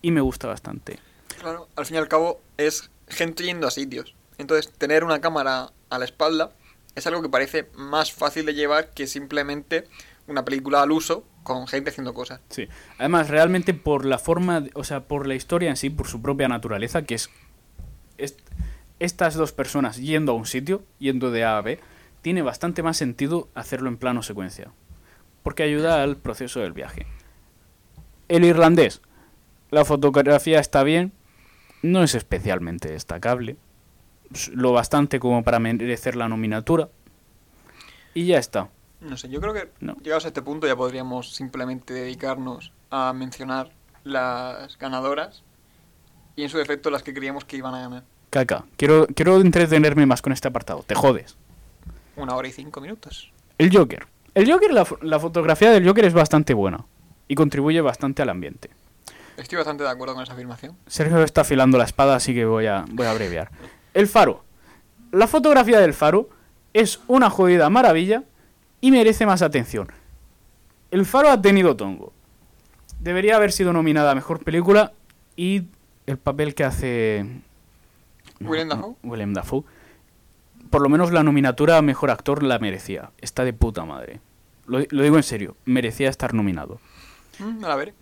Y 0.04 0.12
me 0.12 0.22
gusta 0.22 0.48
bastante. 0.48 1.00
Claro, 1.40 1.70
al 1.76 1.88
fin 1.88 1.96
y 1.96 1.98
al 1.98 2.08
cabo 2.08 2.40
es 2.58 2.92
gente 3.08 3.44
yendo 3.44 3.66
a 3.66 3.72
sitios. 3.72 4.14
Entonces, 4.38 4.72
tener 4.74 5.04
una 5.04 5.22
cámara 5.22 5.72
a 5.90 5.98
la 5.98 6.06
espalda 6.06 6.52
es 6.96 7.08
algo 7.08 7.22
que 7.22 7.30
parece 7.30 7.70
más 7.76 8.12
fácil 8.12 8.46
de 8.46 8.54
llevar 8.54 8.92
que 8.92 9.08
simplemente 9.08 9.86
una 10.28 10.46
película 10.46 10.82
al 10.82 10.92
uso 10.92 11.26
con 11.44 11.68
gente 11.68 11.90
haciendo 11.90 12.14
cosas. 12.14 12.40
Sí. 12.50 12.68
Además, 12.98 13.30
realmente 13.30 13.74
por 13.74 14.06
la 14.06 14.18
forma, 14.18 14.64
o 14.76 14.84
sea, 14.84 15.02
por 15.02 15.28
la 15.28 15.36
historia 15.36 15.70
en 15.70 15.76
sí, 15.76 15.90
por 15.90 16.08
su 16.08 16.22
propia 16.22 16.48
naturaleza, 16.48 17.02
que 17.02 17.16
es, 17.16 17.30
est- 18.18 18.40
estas 19.00 19.36
dos 19.36 19.52
personas 19.52 19.98
yendo 19.98 20.32
a 20.32 20.36
un 20.36 20.46
sitio, 20.46 20.84
yendo 21.00 21.32
de 21.32 21.44
A 21.44 21.58
a 21.58 21.62
B, 21.62 21.80
tiene 22.22 22.42
bastante 22.42 22.84
más 22.84 22.96
sentido 22.96 23.50
hacerlo 23.56 23.90
en 23.90 23.98
plano 23.98 24.24
secuencia. 24.24 24.72
Porque 25.42 25.64
ayuda 25.64 26.02
al 26.04 26.16
proceso 26.16 26.62
del 26.62 26.72
viaje. 26.72 27.06
El 28.30 28.46
irlandés. 28.46 29.02
La 29.72 29.84
fotografía 29.84 30.60
está 30.62 30.84
bien, 30.84 31.12
no 31.82 32.02
es 32.04 32.16
especialmente 32.16 32.90
destacable. 32.90 33.58
Lo 34.54 34.72
bastante 34.74 35.20
como 35.20 35.44
para 35.44 35.60
merecer 35.60 36.16
la 36.16 36.28
nominatura. 36.28 36.90
Y 38.14 38.26
ya 38.28 38.38
está. 38.40 38.70
No 39.02 39.18
sé, 39.18 39.30
yo 39.30 39.42
creo 39.42 39.54
que 39.54 39.70
No. 39.80 39.96
llegados 40.02 40.26
a 40.26 40.30
este 40.30 40.42
punto 40.42 40.66
ya 40.68 40.76
podríamos 40.76 41.34
simplemente 41.36 41.94
dedicarnos 41.94 42.72
a 42.90 43.12
mencionar 43.14 43.72
las 44.04 44.78
ganadoras 44.78 45.44
y 46.36 46.44
en 46.44 46.50
su 46.50 46.58
defecto 46.58 46.90
las 46.90 47.04
que 47.04 47.14
creíamos 47.14 47.44
que 47.46 47.58
iban 47.58 47.74
a 47.76 47.82
ganar. 47.82 48.04
Caca, 48.30 48.66
quiero, 48.78 49.08
quiero 49.14 49.40
entretenerme 49.42 50.06
más 50.06 50.22
con 50.22 50.32
este 50.34 50.48
apartado. 50.48 50.84
Te 50.84 50.96
jodes. 50.96 51.36
Una 52.16 52.36
hora 52.36 52.48
y 52.48 52.52
cinco 52.52 52.82
minutos. 52.82 53.32
El 53.58 53.76
Joker. 53.76 54.08
El 54.34 54.52
Joker, 54.52 54.72
la, 54.74 54.88
la 55.02 55.20
fotografía 55.20 55.72
del 55.72 55.86
Joker 55.88 56.06
es 56.06 56.14
bastante 56.14 56.54
buena. 56.54 56.86
Y 57.28 57.36
contribuye 57.36 57.82
bastante 57.82 58.22
al 58.22 58.30
ambiente. 58.30 58.70
Estoy 59.38 59.58
bastante 59.58 59.84
de 59.84 59.90
acuerdo 59.90 60.14
con 60.14 60.24
esa 60.24 60.34
afirmación. 60.34 60.78
Sergio 60.88 61.24
está 61.24 61.42
afilando 61.42 61.78
la 61.78 61.84
espada, 61.86 62.16
así 62.16 62.34
que 62.34 62.46
voy 62.46 62.68
a, 62.68 62.86
voy 62.90 63.06
a 63.08 63.12
abreviar. 63.12 63.50
El 63.94 64.08
faro. 64.08 64.44
La 65.12 65.28
fotografía 65.28 65.80
del 65.80 65.94
faro 65.94 66.30
es 66.74 67.00
una 67.08 67.30
jodida 67.30 67.70
maravilla 67.70 68.24
y 68.82 68.92
merece 68.92 69.26
más 69.26 69.42
atención. 69.42 69.88
El 70.92 71.06
faro 71.06 71.30
ha 71.30 71.42
tenido 71.42 71.76
tongo. 71.76 72.14
Debería 73.00 73.36
haber 73.36 73.52
sido 73.52 73.74
nominada 73.74 74.12
a 74.12 74.16
mejor 74.16 74.44
película 74.44 74.94
y 75.36 75.64
el 76.06 76.18
papel 76.18 76.56
que 76.56 76.64
hace. 76.64 77.26
Willem 78.40 78.70
Dafoe. 78.70 78.96
Dafoe. 79.34 79.64
por 80.70 80.82
lo 80.82 80.90
menos 80.90 81.12
la 81.12 81.24
nominatura 81.24 81.78
a 81.78 81.82
mejor 81.82 82.10
actor 82.12 82.44
la 82.44 82.60
merecía. 82.60 83.12
Está 83.22 83.44
de 83.44 83.54
puta 83.54 83.86
madre. 83.86 84.20
Lo, 84.66 84.80
lo 84.90 85.04
digo 85.04 85.18
en 85.18 85.24
serio, 85.24 85.56
merecía 85.66 86.10
estar 86.10 86.34
nominado. 86.34 86.80
Mm, 87.40 87.66
a 87.66 87.76
ver. 87.76 87.94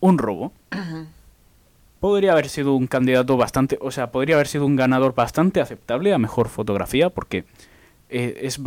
Un 0.00 0.18
robo. 0.18 0.52
Podría 2.02 2.32
haber 2.32 2.48
sido 2.48 2.74
un 2.74 2.88
candidato 2.88 3.36
bastante, 3.36 3.78
o 3.80 3.92
sea, 3.92 4.10
podría 4.10 4.34
haber 4.34 4.48
sido 4.48 4.66
un 4.66 4.74
ganador 4.74 5.14
bastante 5.14 5.60
aceptable 5.60 6.12
a 6.12 6.18
mejor 6.18 6.48
fotografía, 6.48 7.10
porque 7.10 7.44
eh, 8.08 8.40
es 8.42 8.60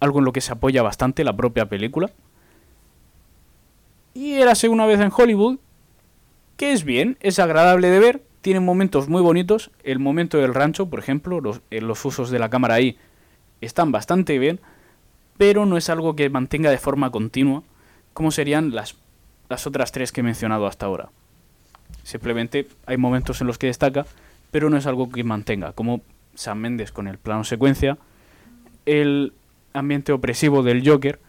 algo 0.00 0.18
en 0.18 0.24
lo 0.24 0.32
que 0.32 0.40
se 0.40 0.50
apoya 0.50 0.82
bastante 0.82 1.22
la 1.22 1.36
propia 1.36 1.66
película. 1.66 2.10
Y 4.14 4.32
érase 4.32 4.68
una 4.68 4.84
vez 4.84 4.98
en 4.98 5.12
Hollywood, 5.16 5.60
que 6.56 6.72
es 6.72 6.82
bien, 6.82 7.18
es 7.20 7.38
agradable 7.38 7.88
de 7.88 8.00
ver, 8.00 8.22
tiene 8.40 8.58
momentos 8.58 9.08
muy 9.08 9.22
bonitos. 9.22 9.70
El 9.84 10.00
momento 10.00 10.38
del 10.38 10.52
rancho, 10.52 10.86
por 10.90 10.98
ejemplo, 10.98 11.40
los, 11.40 11.60
eh, 11.70 11.84
usos 11.84 12.30
de 12.30 12.40
la 12.40 12.50
cámara 12.50 12.74
ahí 12.74 12.98
están 13.60 13.92
bastante 13.92 14.40
bien, 14.40 14.58
pero 15.38 15.66
no 15.66 15.76
es 15.76 15.88
algo 15.88 16.16
que 16.16 16.28
mantenga 16.30 16.72
de 16.72 16.78
forma 16.78 17.12
continua, 17.12 17.62
como 18.12 18.32
serían 18.32 18.74
las 18.74 18.96
otras 19.68 19.92
tres 19.92 20.10
que 20.10 20.22
he 20.22 20.24
mencionado 20.24 20.66
hasta 20.66 20.86
ahora. 20.86 21.10
Simplemente 22.02 22.68
hay 22.86 22.96
momentos 22.96 23.40
en 23.40 23.46
los 23.46 23.58
que 23.58 23.68
destaca, 23.68 24.06
pero 24.50 24.70
no 24.70 24.76
es 24.76 24.86
algo 24.86 25.10
que 25.10 25.24
mantenga, 25.24 25.72
como 25.72 26.02
Sam 26.34 26.58
Mendes 26.58 26.92
con 26.92 27.08
el 27.08 27.18
plano 27.18 27.44
secuencia, 27.44 27.98
el 28.86 29.32
ambiente 29.72 30.12
opresivo 30.12 30.62
del 30.62 30.86
Joker 30.86 31.20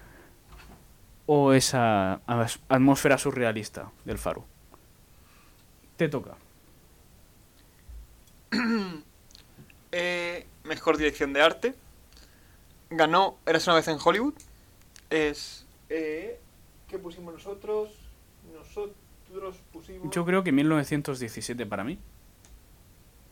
o 1.25 1.53
esa 1.53 2.21
atmósfera 2.67 3.17
surrealista 3.17 3.91
del 4.05 4.17
faro. 4.17 4.45
Te 5.97 6.09
toca. 6.09 6.35
Eh, 9.95 10.47
mejor 10.63 10.97
dirección 10.97 11.33
de 11.33 11.41
arte. 11.43 11.75
Ganó 12.89 13.37
Eras 13.45 13.67
una 13.67 13.75
vez 13.75 13.87
en 13.87 13.99
Hollywood. 14.03 14.33
Es. 15.11 15.67
Eh, 15.87 16.39
¿Qué 16.87 16.97
pusimos 16.97 17.31
nosotros? 17.31 17.91
Nosotros 18.51 18.95
pusimos. 19.71 20.13
Yo 20.13 20.25
creo 20.25 20.43
que 20.43 20.51
1917 20.51 21.65
para 21.65 21.83
mí. 21.83 21.99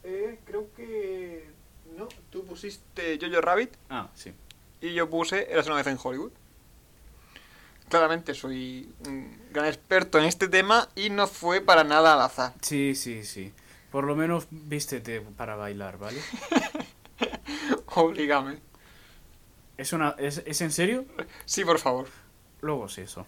Eh, 0.04 0.40
creo 0.46 0.68
que. 0.76 1.50
No, 1.98 2.08
tú 2.30 2.46
pusiste 2.46 3.20
Jojo 3.22 3.42
Rabbit 3.42 3.76
Ah, 3.90 4.10
sí. 4.16 4.34
y 4.80 4.94
yo 4.94 5.10
puse 5.10 5.52
Eras 5.52 5.68
una 5.68 5.76
vez 5.76 5.88
en 5.88 5.98
Hollywood. 6.02 6.32
Claramente 7.90 8.34
soy 8.34 8.90
un 9.06 9.38
gran 9.52 9.66
experto 9.66 10.18
en 10.18 10.24
este 10.26 10.48
tema 10.48 10.88
y 10.96 11.10
no 11.10 11.28
fue 11.28 11.60
para 11.60 11.84
nada 11.84 12.14
al 12.14 12.22
azar. 12.22 12.54
Sí, 12.62 12.96
sí, 12.96 13.26
sí. 13.26 13.52
Por 13.92 14.06
lo 14.06 14.16
menos 14.16 14.48
vístete 14.50 15.20
para 15.20 15.58
bailar, 15.58 15.98
¿vale? 15.98 16.22
Obligame. 17.96 18.60
¿Es, 19.78 19.92
una, 19.92 20.16
es, 20.18 20.42
¿Es 20.46 20.62
en 20.62 20.72
serio? 20.72 21.06
Sí, 21.44 21.66
por 21.66 21.80
favor. 21.80 22.08
Luego 22.62 22.88
sí, 22.88 23.02
eso. 23.02 23.26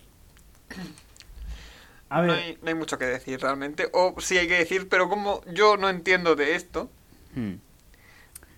A 2.13 2.21
No 2.21 2.33
hay, 2.33 2.57
no 2.61 2.67
hay 2.69 2.75
mucho 2.75 2.97
que 2.97 3.05
decir 3.05 3.39
realmente. 3.39 3.89
O 3.91 4.15
sí 4.19 4.37
hay 4.37 4.47
que 4.47 4.59
decir, 4.59 4.87
pero 4.89 5.09
como 5.09 5.41
yo 5.53 5.77
no 5.77 5.89
entiendo 5.89 6.35
de 6.35 6.55
esto, 6.55 6.89
Hmm. 7.35 7.53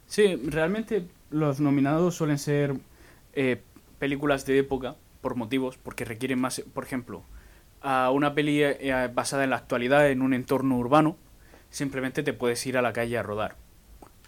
Sí, 0.08 0.36
realmente 0.36 1.08
los 1.32 1.60
nominados 1.60 2.16
suelen 2.16 2.38
ser 2.38 2.76
eh, 3.34 3.62
películas 4.00 4.46
de 4.46 4.60
época 4.60 4.96
por 5.22 5.36
motivos, 5.36 5.78
porque 5.78 6.06
requieren 6.06 6.40
más, 6.40 6.62
por 6.74 6.84
ejemplo, 6.84 7.24
a 7.82 8.12
una 8.12 8.34
peli 8.36 8.62
eh, 8.64 9.10
basada 9.14 9.44
en 9.44 9.50
la 9.50 9.58
actualidad 9.58 10.10
en 10.10 10.22
un 10.22 10.34
entorno 10.34 10.78
urbano, 10.78 11.18
simplemente 11.70 12.24
te 12.24 12.34
puedes 12.34 12.66
ir 12.66 12.78
a 12.78 12.82
la 12.82 12.94
calle 12.94 13.18
a 13.18 13.24
rodar. 13.24 13.56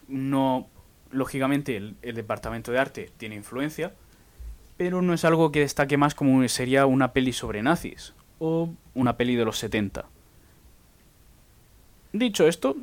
No, 0.08 0.68
lógicamente 1.12 1.76
el, 1.76 1.96
el 2.02 2.16
departamento 2.16 2.72
de 2.72 2.80
arte 2.80 3.12
tiene 3.18 3.36
influencia, 3.36 3.94
pero 4.78 5.02
no 5.02 5.14
es 5.14 5.26
algo 5.26 5.52
que 5.52 5.60
destaque 5.60 5.98
más 5.98 6.16
como 6.16 6.48
sería 6.48 6.86
una 6.86 7.14
peli 7.14 7.34
sobre 7.34 7.62
nazis 7.62 8.14
o 8.40 8.70
una 8.94 9.18
peli 9.18 9.36
de 9.36 9.46
los 9.46 9.58
70. 9.58 10.06
Dicho 12.14 12.48
esto, 12.48 12.76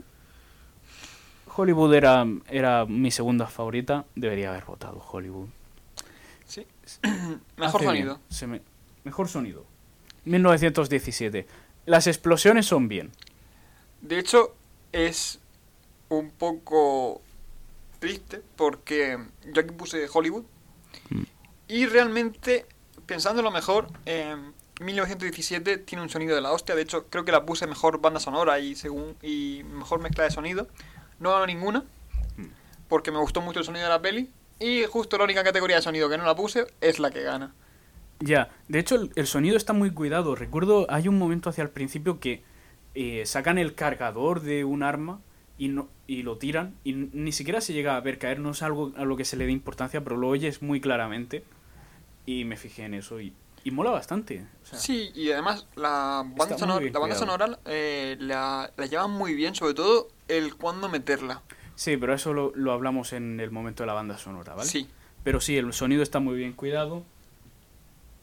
Hollywood 1.56 1.94
era, 1.94 2.26
era 2.48 2.84
mi 2.86 3.10
segunda 3.10 3.46
favorita. 3.46 4.04
Debería 4.14 4.50
haber 4.50 4.64
votado 4.64 4.98
Hollywood. 5.10 5.48
sí. 6.46 6.66
Mejor 7.56 7.76
Hace 7.80 7.84
sonido. 7.86 8.20
se 8.28 8.46
me- 8.46 8.62
Mejor 9.04 9.28
sonido. 9.28 9.64
1917. 10.24 11.46
Las 11.86 12.06
explosiones 12.06 12.66
son 12.66 12.88
bien. 12.88 13.10
De 14.00 14.18
hecho, 14.18 14.54
es 14.92 15.40
un 16.08 16.30
poco 16.30 17.20
triste 17.98 18.42
porque 18.56 19.18
yo 19.52 19.60
aquí 19.60 19.72
puse 19.74 20.06
Hollywood 20.12 20.44
Mm. 21.10 21.22
y 21.68 21.86
realmente, 21.86 22.66
pensándolo 23.04 23.50
mejor, 23.50 23.88
eh, 24.06 24.36
1917 24.80 25.78
tiene 25.78 26.02
un 26.02 26.08
sonido 26.10 26.34
de 26.34 26.40
la 26.40 26.52
hostia. 26.52 26.74
De 26.74 26.82
hecho, 26.82 27.06
creo 27.08 27.24
que 27.24 27.32
la 27.32 27.44
puse 27.46 27.66
mejor 27.66 28.00
banda 28.00 28.20
sonora 28.20 28.58
y 28.58 28.74
según 28.74 29.16
y 29.22 29.62
mejor 29.64 30.00
mezcla 30.00 30.24
de 30.24 30.30
sonido. 30.30 30.68
No 31.20 31.30
ganó 31.30 31.46
ninguna 31.46 31.84
Mm. 32.36 32.46
porque 32.88 33.10
me 33.12 33.18
gustó 33.18 33.40
mucho 33.40 33.60
el 33.60 33.64
sonido 33.64 33.84
de 33.84 33.90
la 33.90 34.02
peli 34.02 34.28
y 34.58 34.84
justo 34.84 35.16
la 35.18 35.24
única 35.24 35.44
categoría 35.44 35.76
de 35.76 35.82
sonido 35.82 36.08
que 36.08 36.18
no 36.18 36.24
la 36.24 36.34
puse 36.34 36.66
es 36.80 36.98
la 36.98 37.10
que 37.10 37.22
gana. 37.22 37.54
Ya, 38.20 38.50
de 38.68 38.78
hecho 38.78 38.96
el, 38.96 39.10
el 39.16 39.26
sonido 39.26 39.56
está 39.56 39.72
muy 39.72 39.90
cuidado. 39.90 40.34
Recuerdo, 40.34 40.86
hay 40.88 41.08
un 41.08 41.18
momento 41.18 41.50
hacia 41.50 41.62
el 41.62 41.70
principio 41.70 42.20
que 42.20 42.42
eh, 42.94 43.22
sacan 43.26 43.58
el 43.58 43.74
cargador 43.74 44.40
de 44.40 44.64
un 44.64 44.82
arma 44.82 45.20
y, 45.58 45.68
no, 45.68 45.88
y 46.06 46.22
lo 46.22 46.38
tiran 46.38 46.74
y 46.84 46.92
ni 46.94 47.32
siquiera 47.32 47.60
se 47.60 47.72
llega 47.72 47.96
a 47.96 48.00
ver 48.00 48.18
caer. 48.18 48.40
No 48.40 48.50
es 48.50 48.62
algo 48.62 48.92
a 48.96 49.04
lo 49.04 49.16
que 49.16 49.24
se 49.24 49.36
le 49.36 49.46
dé 49.46 49.52
importancia, 49.52 50.02
pero 50.02 50.16
lo 50.16 50.28
oyes 50.28 50.62
muy 50.62 50.80
claramente. 50.80 51.44
Y 52.26 52.44
me 52.44 52.56
fijé 52.56 52.84
en 52.84 52.94
eso 52.94 53.20
y, 53.20 53.32
y 53.64 53.70
mola 53.70 53.90
bastante. 53.90 54.46
o 54.62 54.66
sea, 54.66 54.78
Sí, 54.78 55.10
y 55.14 55.30
además 55.32 55.66
la 55.74 56.22
banda 56.36 56.56
sonora, 56.58 56.86
la 56.92 56.98
banda 56.98 57.16
sonora 57.16 57.58
eh, 57.64 58.16
la, 58.20 58.70
la 58.76 58.86
llevan 58.86 59.10
muy 59.10 59.34
bien, 59.34 59.54
sobre 59.54 59.74
todo 59.74 60.08
el 60.28 60.54
cuándo 60.56 60.88
meterla. 60.88 61.42
Sí, 61.74 61.96
pero 61.96 62.14
eso 62.14 62.32
lo, 62.32 62.52
lo 62.54 62.72
hablamos 62.72 63.12
en 63.12 63.40
el 63.40 63.50
momento 63.50 63.82
de 63.82 63.88
la 63.88 63.94
banda 63.94 64.16
sonora, 64.18 64.54
¿vale? 64.54 64.68
Sí, 64.68 64.88
Pero 65.24 65.40
sí, 65.40 65.56
el 65.56 65.72
sonido 65.72 66.02
está 66.02 66.20
muy 66.20 66.36
bien 66.36 66.52
cuidado. 66.52 67.02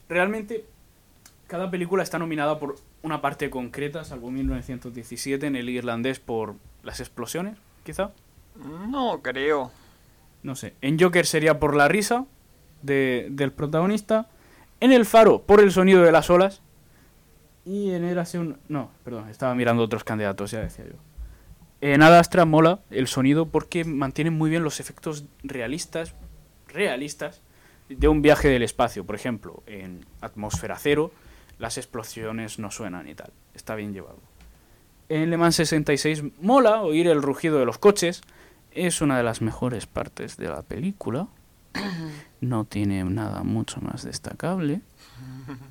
Realmente, 0.09 0.65
cada 1.47 1.69
película 1.71 2.03
está 2.03 2.19
nominada 2.19 2.59
por 2.59 2.75
una 3.01 3.21
parte 3.21 3.49
concreta, 3.49 4.03
salvo 4.03 4.29
1917 4.31 5.45
en 5.47 5.55
el 5.55 5.69
irlandés 5.69 6.19
por 6.19 6.55
las 6.83 6.99
explosiones, 6.99 7.57
quizá. 7.83 8.11
no 8.89 9.21
creo. 9.21 9.71
No 10.43 10.55
sé. 10.55 10.73
En 10.81 10.99
Joker 10.99 11.25
sería 11.25 11.59
por 11.59 11.75
la 11.75 11.87
risa 11.87 12.25
de- 12.81 13.27
del 13.31 13.51
protagonista. 13.51 14.27
En 14.81 14.91
El 14.91 15.05
Faro, 15.05 15.43
por 15.43 15.61
el 15.61 15.71
sonido 15.71 16.01
de 16.01 16.11
las 16.11 16.29
olas. 16.29 16.61
Y 17.65 17.91
en 17.91 18.03
Érase 18.03 18.39
un... 18.39 18.57
No, 18.67 18.89
perdón, 19.03 19.29
estaba 19.29 19.53
mirando 19.53 19.83
otros 19.83 20.03
candidatos, 20.03 20.49
ya 20.49 20.59
decía 20.59 20.85
yo. 20.85 20.95
En 21.81 22.01
Ad 22.01 22.17
Astra 22.17 22.45
mola 22.45 22.79
el 22.89 23.07
sonido 23.07 23.47
porque 23.47 23.85
mantiene 23.85 24.31
muy 24.31 24.49
bien 24.49 24.63
los 24.63 24.79
efectos 24.79 25.25
realistas, 25.43 26.15
realistas, 26.67 27.41
de 27.89 28.07
un 28.07 28.23
viaje 28.23 28.49
del 28.49 28.63
espacio. 28.63 29.05
Por 29.05 29.15
ejemplo, 29.15 29.61
en 29.67 30.03
Atmósfera 30.19 30.77
Cero, 30.79 31.11
las 31.59 31.77
explosiones 31.77 32.57
no 32.57 32.71
suenan 32.71 33.07
y 33.07 33.13
tal. 33.13 33.31
Está 33.53 33.75
bien 33.75 33.93
llevado. 33.93 34.19
En 35.09 35.29
Le 35.29 35.37
Mans 35.37 35.55
66 35.55 36.23
mola 36.39 36.81
oír 36.81 37.07
el 37.07 37.21
rugido 37.21 37.59
de 37.59 37.65
los 37.65 37.77
coches. 37.77 38.21
Es 38.71 39.01
una 39.01 39.17
de 39.17 39.23
las 39.23 39.41
mejores 39.41 39.85
partes 39.85 40.37
de 40.37 40.47
la 40.47 40.63
película. 40.63 41.27
No 42.41 42.65
tiene 42.65 43.03
nada 43.05 43.43
mucho 43.43 43.79
más 43.81 44.03
destacable. 44.03 44.81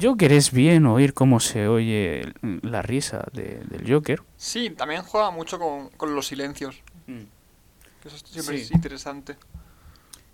Joker 0.00 0.32
es 0.32 0.50
bien 0.52 0.86
oír 0.86 1.12
cómo 1.12 1.38
se 1.38 1.68
oye 1.68 2.32
la 2.62 2.80
risa 2.80 3.26
de- 3.32 3.62
del 3.68 3.90
Joker. 3.92 4.22
Sí, 4.38 4.70
también 4.70 5.02
juega 5.02 5.30
mucho 5.30 5.58
con, 5.58 5.90
con 5.90 6.14
los 6.14 6.26
silencios. 6.26 6.80
Mm. 7.06 7.24
Eso 8.06 8.16
siempre 8.26 8.56
Sí. 8.56 8.62
es 8.64 8.70
interesante. 8.70 9.36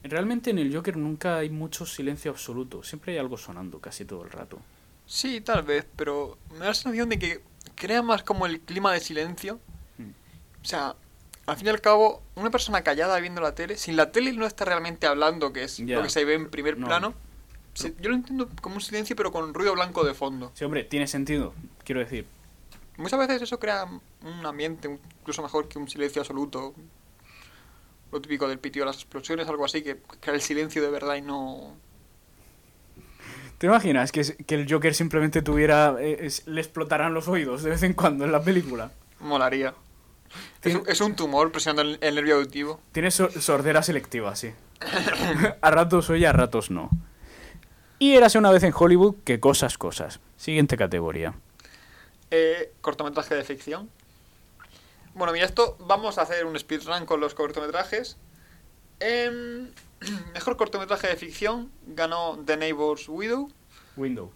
Realmente 0.05 0.51
en 0.51 0.61
el 0.61 0.73
Joker 0.75 0.97
nunca 0.97 1.39
hay 1.39 1.51
mucho 1.51 1.85
silencio 1.85 2.31
absoluto. 2.31 2.85
Siempre 2.85 3.13
hay 3.15 3.19
algo 3.19 3.37
sonando 3.37 3.81
casi 3.81 4.05
todo 4.05 4.23
el 4.25 4.31
rato. 4.31 4.61
Sí, 5.07 5.41
tal 5.41 5.63
vez, 5.65 5.87
pero 5.97 6.39
me 6.53 6.61
da 6.61 6.67
la 6.67 6.75
sensación 6.75 7.09
de 7.09 7.19
que 7.19 7.43
crea 7.75 8.03
más 8.03 8.23
como 8.23 8.47
el 8.47 8.61
clima 8.61 8.93
de 8.93 9.01
silencio. 9.01 9.59
Mm. 9.99 10.11
O 10.63 10.65
sea, 10.65 10.95
al 11.49 11.57
fin 11.57 11.67
y 11.67 11.71
al 11.71 11.81
cabo, 11.81 12.23
una 12.35 12.51
persona 12.51 12.83
callada 12.83 13.19
viendo 13.21 13.41
la 13.41 13.55
tele, 13.55 13.77
sin 13.77 13.97
la 13.97 14.13
tele 14.13 14.33
no 14.33 14.47
está 14.47 14.65
realmente 14.65 15.07
hablando, 15.07 15.53
que 15.53 15.65
es 15.65 15.81
lo 15.81 16.03
que 16.03 16.11
se 16.11 16.25
ve 16.25 16.35
en 16.35 16.51
primer 16.51 16.79
No. 16.79 16.87
plano. 16.87 17.15
se- 17.75 17.95
yo 18.01 18.09
lo 18.11 18.17
entiendo 18.17 18.49
como 18.61 18.75
un 18.75 18.81
silencio, 18.81 19.15
pero 19.15 19.31
con 19.31 19.55
ruido 19.55 19.73
blanco 19.73 20.03
de 20.05 20.13
fondo. 20.13 20.51
Sí, 20.55 20.65
hombre, 20.65 20.83
tiene 20.85 21.07
sentido. 21.07 21.55
Quiero 21.85 22.01
decir, 22.01 22.27
Muchas 22.97 23.21
veces 23.21 23.41
eso 23.43 23.61
crea 23.61 23.85
un 23.85 24.45
ambiente 24.47 24.89
incluso 25.21 25.41
mejor 25.43 25.69
que 25.69 25.79
un 25.79 25.89
silencio 25.89 26.21
absoluto. 26.21 26.75
Lo 28.11 28.21
típico 28.21 28.49
del 28.49 28.59
pitido 28.59 28.85
de 28.85 28.87
las 28.91 28.97
explosiones, 28.97 29.47
algo 29.47 29.65
así, 29.65 29.83
que 29.83 29.99
crea 30.19 30.35
el 30.35 30.41
silencio 30.43 30.83
de 30.83 30.91
verdad 30.91 31.15
y 31.15 31.23
no... 31.23 31.77
¿te 33.59 33.67
imaginas 33.69 34.11
que, 34.13 34.23
el 34.49 34.67
Joker 34.69 34.95
simplemente 34.95 35.43
tuviera... 35.43 35.95
eh, 36.01 36.19
es- 36.27 36.47
le 36.49 36.61
explotaran 36.61 37.15
los 37.15 37.29
oídos 37.29 37.63
de 37.63 37.71
vez 37.71 37.83
en 37.85 37.93
cuando 37.95 38.25
en 38.25 38.33
la 38.33 38.43
película? 38.43 38.91
Molaría. 39.21 39.75
Es, 40.63 40.75
un- 40.75 40.85
es 40.89 41.01
un 41.01 41.15
tumor 41.17 41.51
presionando 41.53 41.83
el, 41.83 41.99
el 42.01 42.15
nervio 42.15 42.37
auditivo. 42.37 42.81
Tienes 42.93 43.15
so- 43.15 43.31
sordera 43.41 43.83
selectiva, 43.83 44.35
sí. 44.37 44.53
a 45.61 45.71
ratos 45.71 46.11
oye, 46.11 46.27
a 46.27 46.33
ratos 46.33 46.71
no. 46.71 46.91
Y 47.99 48.15
érase 48.15 48.39
una 48.39 48.51
vez 48.51 48.63
en 48.63 48.73
Hollywood 48.77 49.17
que 49.25 49.41
cosas, 49.41 49.77
cosas. 49.79 50.21
Siguiente 50.37 50.77
categoría. 50.77 51.35
Eh, 52.31 52.73
cortometraje 52.81 53.35
de 53.35 53.43
ficción. 53.45 53.91
Bueno, 55.15 55.33
mira, 55.33 55.47
esto 55.47 55.77
vamos 55.81 56.19
a 56.19 56.23
hacer 56.23 56.45
un 56.45 56.57
speedrun 56.59 57.07
con 57.07 57.19
los 57.21 57.35
cortometrajes. 57.35 58.17
Em, 59.01 59.69
mejor 60.35 60.57
cortometraje 60.57 61.09
de 61.09 61.17
ficción 61.17 61.71
ganó 61.87 62.39
The 62.45 62.57
Neighbor's 62.57 63.09
Widow. 63.09 63.51
Window. 63.97 64.33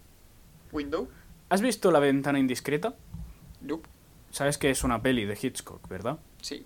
Window. 0.73 1.07
¿Has 1.49 1.61
visto 1.61 1.91
La 1.91 1.99
ventana 1.99 2.39
indiscreta? 2.39 2.95
Yup. 3.61 3.85
Sabes 4.33 4.57
que 4.57 4.71
es 4.71 4.83
una 4.83 5.03
peli 5.03 5.25
de 5.25 5.37
Hitchcock, 5.39 5.87
¿verdad? 5.87 6.17
Sí. 6.41 6.65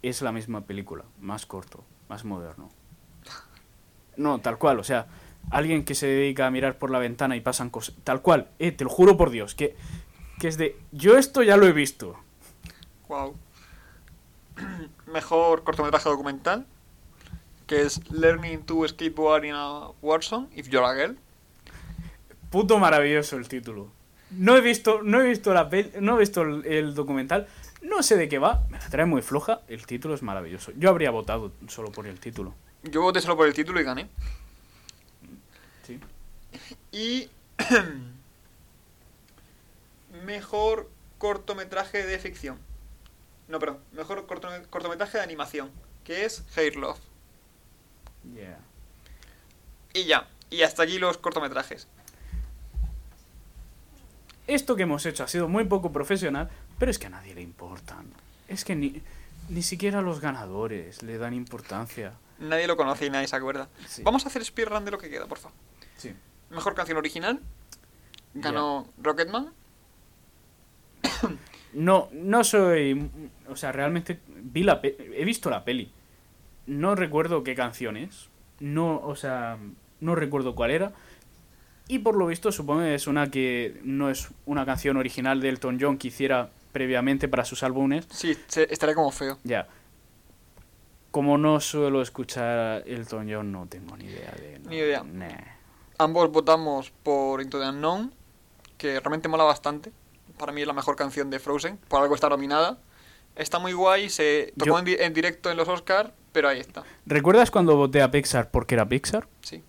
Es 0.00 0.22
la 0.22 0.30
misma 0.30 0.60
película, 0.60 1.04
más 1.18 1.44
corto, 1.44 1.82
más 2.08 2.24
moderno. 2.24 2.68
No, 4.16 4.38
tal 4.40 4.58
cual, 4.58 4.78
o 4.78 4.84
sea, 4.84 5.08
alguien 5.50 5.84
que 5.84 5.96
se 5.96 6.06
dedica 6.06 6.46
a 6.46 6.52
mirar 6.52 6.78
por 6.78 6.92
la 6.92 7.00
ventana 7.00 7.34
y 7.34 7.40
pasan 7.40 7.68
cosas. 7.68 7.96
Tal 8.04 8.22
cual, 8.22 8.52
eh, 8.60 8.70
te 8.70 8.84
lo 8.84 8.90
juro 8.90 9.16
por 9.16 9.30
Dios, 9.30 9.56
que, 9.56 9.74
que 10.38 10.46
es 10.46 10.56
de. 10.56 10.76
Yo 10.92 11.18
esto 11.18 11.42
ya 11.42 11.56
lo 11.56 11.66
he 11.66 11.72
visto. 11.72 12.14
Wow. 13.08 13.34
Mejor 15.12 15.64
cortometraje 15.64 16.08
documental. 16.08 16.64
Que 17.66 17.82
es 17.82 18.08
Learning 18.12 18.62
to 18.62 18.86
Skateboard 18.86 19.46
in 19.46 19.54
a 19.56 19.88
Warzone, 20.00 20.46
If 20.54 20.68
You're 20.68 20.86
a 20.86 20.94
Girl. 20.94 21.18
Puto 22.50 22.78
maravilloso 22.78 23.36
el 23.36 23.48
título. 23.48 23.90
No 24.30 24.56
he 24.56 24.60
visto, 24.60 25.02
no 25.02 25.20
he 25.20 25.28
visto 25.28 25.52
la 25.52 25.68
no 26.00 26.16
he 26.16 26.20
visto 26.20 26.42
el, 26.42 26.64
el 26.66 26.94
documental. 26.94 27.48
No 27.82 28.02
sé 28.02 28.16
de 28.16 28.28
qué 28.28 28.38
va. 28.38 28.62
Me 28.70 28.78
la 28.78 28.88
trae 28.88 29.06
muy 29.06 29.22
floja. 29.22 29.62
El 29.68 29.86
título 29.86 30.14
es 30.14 30.22
maravilloso. 30.22 30.72
Yo 30.76 30.90
habría 30.90 31.10
votado 31.10 31.52
solo 31.68 31.90
por 31.90 32.06
el 32.06 32.20
título. 32.20 32.54
Yo 32.84 33.02
voté 33.02 33.20
solo 33.20 33.36
por 33.36 33.46
el 33.46 33.54
título 33.54 33.80
y 33.80 33.84
gané. 33.84 34.08
Sí. 35.86 35.98
Y 36.92 37.28
mejor 40.24 40.90
cortometraje 41.18 42.04
de 42.04 42.18
ficción. 42.18 42.58
No, 43.48 43.58
perdón, 43.58 43.78
mejor 43.92 44.26
cortome- 44.26 44.66
cortometraje 44.68 45.18
de 45.18 45.24
animación, 45.24 45.70
que 46.04 46.24
es 46.24 46.44
Hair 46.56 46.76
Love. 46.76 46.98
Yeah. 48.34 48.58
Y 49.92 50.04
ya, 50.04 50.28
y 50.50 50.62
hasta 50.62 50.84
aquí 50.84 50.98
los 50.98 51.18
cortometrajes. 51.18 51.88
Esto 54.50 54.74
que 54.76 54.82
hemos 54.82 55.06
hecho 55.06 55.24
ha 55.24 55.28
sido 55.28 55.48
muy 55.48 55.64
poco 55.64 55.92
profesional, 55.92 56.48
pero 56.78 56.90
es 56.90 56.98
que 56.98 57.06
a 57.06 57.10
nadie 57.10 57.34
le 57.34 57.42
importan. 57.42 58.06
Es 58.48 58.64
que 58.64 58.74
ni, 58.74 59.00
ni 59.48 59.62
siquiera 59.62 60.02
los 60.02 60.20
ganadores 60.20 61.02
le 61.02 61.18
dan 61.18 61.34
importancia. 61.34 62.14
Nadie 62.38 62.66
lo 62.66 62.76
conoce 62.76 63.06
y 63.06 63.10
nadie 63.10 63.28
se 63.28 63.36
acuerda. 63.36 63.68
Sí. 63.86 64.02
Vamos 64.02 64.24
a 64.24 64.28
hacer 64.28 64.44
speedrun 64.44 64.84
de 64.84 64.90
lo 64.90 64.98
que 64.98 65.08
queda, 65.10 65.26
por 65.26 65.38
favor. 65.38 65.56
Sí. 65.96 66.12
Mejor 66.50 66.74
canción 66.74 66.98
original. 66.98 67.38
Ganó 68.34 68.86
Rocketman. 68.98 69.52
No, 71.72 72.08
no 72.12 72.42
soy. 72.42 73.08
O 73.48 73.54
sea, 73.54 73.70
realmente 73.70 74.18
vi 74.26 74.64
la 74.64 74.80
pe- 74.80 74.96
he 75.16 75.24
visto 75.24 75.50
la 75.50 75.64
peli. 75.64 75.92
No 76.66 76.96
recuerdo 76.96 77.44
qué 77.44 77.54
canción 77.54 77.96
es. 77.96 78.28
No, 78.58 78.96
o 78.98 79.14
sea, 79.14 79.56
no 80.00 80.16
recuerdo 80.16 80.56
cuál 80.56 80.72
era. 80.72 80.92
Y 81.92 81.98
por 81.98 82.14
lo 82.16 82.26
visto, 82.26 82.52
supongo 82.52 82.82
que 82.82 82.94
es 82.94 83.06
una 83.06 83.30
que 83.30 83.80
no 83.82 84.10
es 84.10 84.28
una 84.46 84.64
canción 84.64 84.96
original 84.96 85.40
de 85.40 85.48
Elton 85.48 85.78
John 85.80 85.98
que 85.98 86.08
hiciera 86.08 86.50
previamente 86.72 87.26
para 87.28 87.44
sus 87.44 87.62
álbumes. 87.64 88.06
Sí, 88.10 88.36
estaría 88.48 88.94
como 88.94 89.10
feo. 89.10 89.38
Ya. 89.44 89.66
Como 91.10 91.36
no 91.38 91.58
suelo 91.58 92.00
escuchar 92.02 92.84
Elton 92.86 93.28
John, 93.28 93.50
no 93.50 93.66
tengo 93.66 93.96
ni 93.96 94.04
idea 94.04 94.30
de. 94.38 94.60
Ni 94.68 94.76
idea. 94.76 95.02
Nah. 95.02 95.26
Ambos 95.98 96.30
votamos 96.30 96.92
por 97.02 97.42
Into 97.42 97.58
the 97.60 97.68
Unknown, 97.68 98.14
que 98.78 99.00
realmente 99.00 99.28
mola 99.28 99.42
bastante. 99.44 99.90
Para 100.38 100.52
mí 100.52 100.60
es 100.60 100.66
la 100.68 100.72
mejor 100.72 100.94
canción 100.96 101.28
de 101.28 101.40
Frozen, 101.40 101.76
por 101.88 102.00
algo 102.02 102.14
está 102.14 102.28
nominada. 102.28 102.78
Está 103.34 103.58
muy 103.58 103.72
guay, 103.72 104.08
se 104.08 104.52
tocó 104.56 104.70
Yo- 104.70 104.78
en, 104.78 104.84
di- 104.84 104.96
en 104.98 105.12
directo 105.12 105.50
en 105.50 105.56
los 105.56 105.68
Oscars, 105.68 106.10
pero 106.32 106.48
ahí 106.48 106.60
está. 106.60 106.84
¿Recuerdas 107.06 107.50
cuando 107.50 107.76
voté 107.76 108.00
a 108.02 108.10
Pixar 108.10 108.50
porque 108.50 108.76
era 108.76 108.88
Pixar? 108.88 109.26
Sí. 109.42 109.62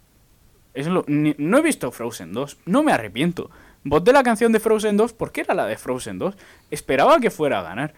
Es 0.73 0.88
lo- 0.88 1.03
ni- 1.07 1.35
no 1.38 1.57
he 1.57 1.61
visto 1.61 1.91
Frozen 1.91 2.34
2, 2.34 2.57
no 2.65 2.84
me 2.84 2.91
arrepiento. 2.93 3.49
Voté 3.84 4.14
la 4.14 4.23
canción 4.23 4.52
de 4.52 4.60
Frozen 4.60 4.95
2 4.98 5.14
porque 5.14 5.41
era 5.41 5.53
la 5.53 5.65
de 5.65 5.77
Frozen 5.77 6.19
2. 6.19 6.35
Esperaba 6.69 7.19
que 7.19 7.31
fuera 7.31 7.60
a 7.60 7.64
ganar. 7.64 7.93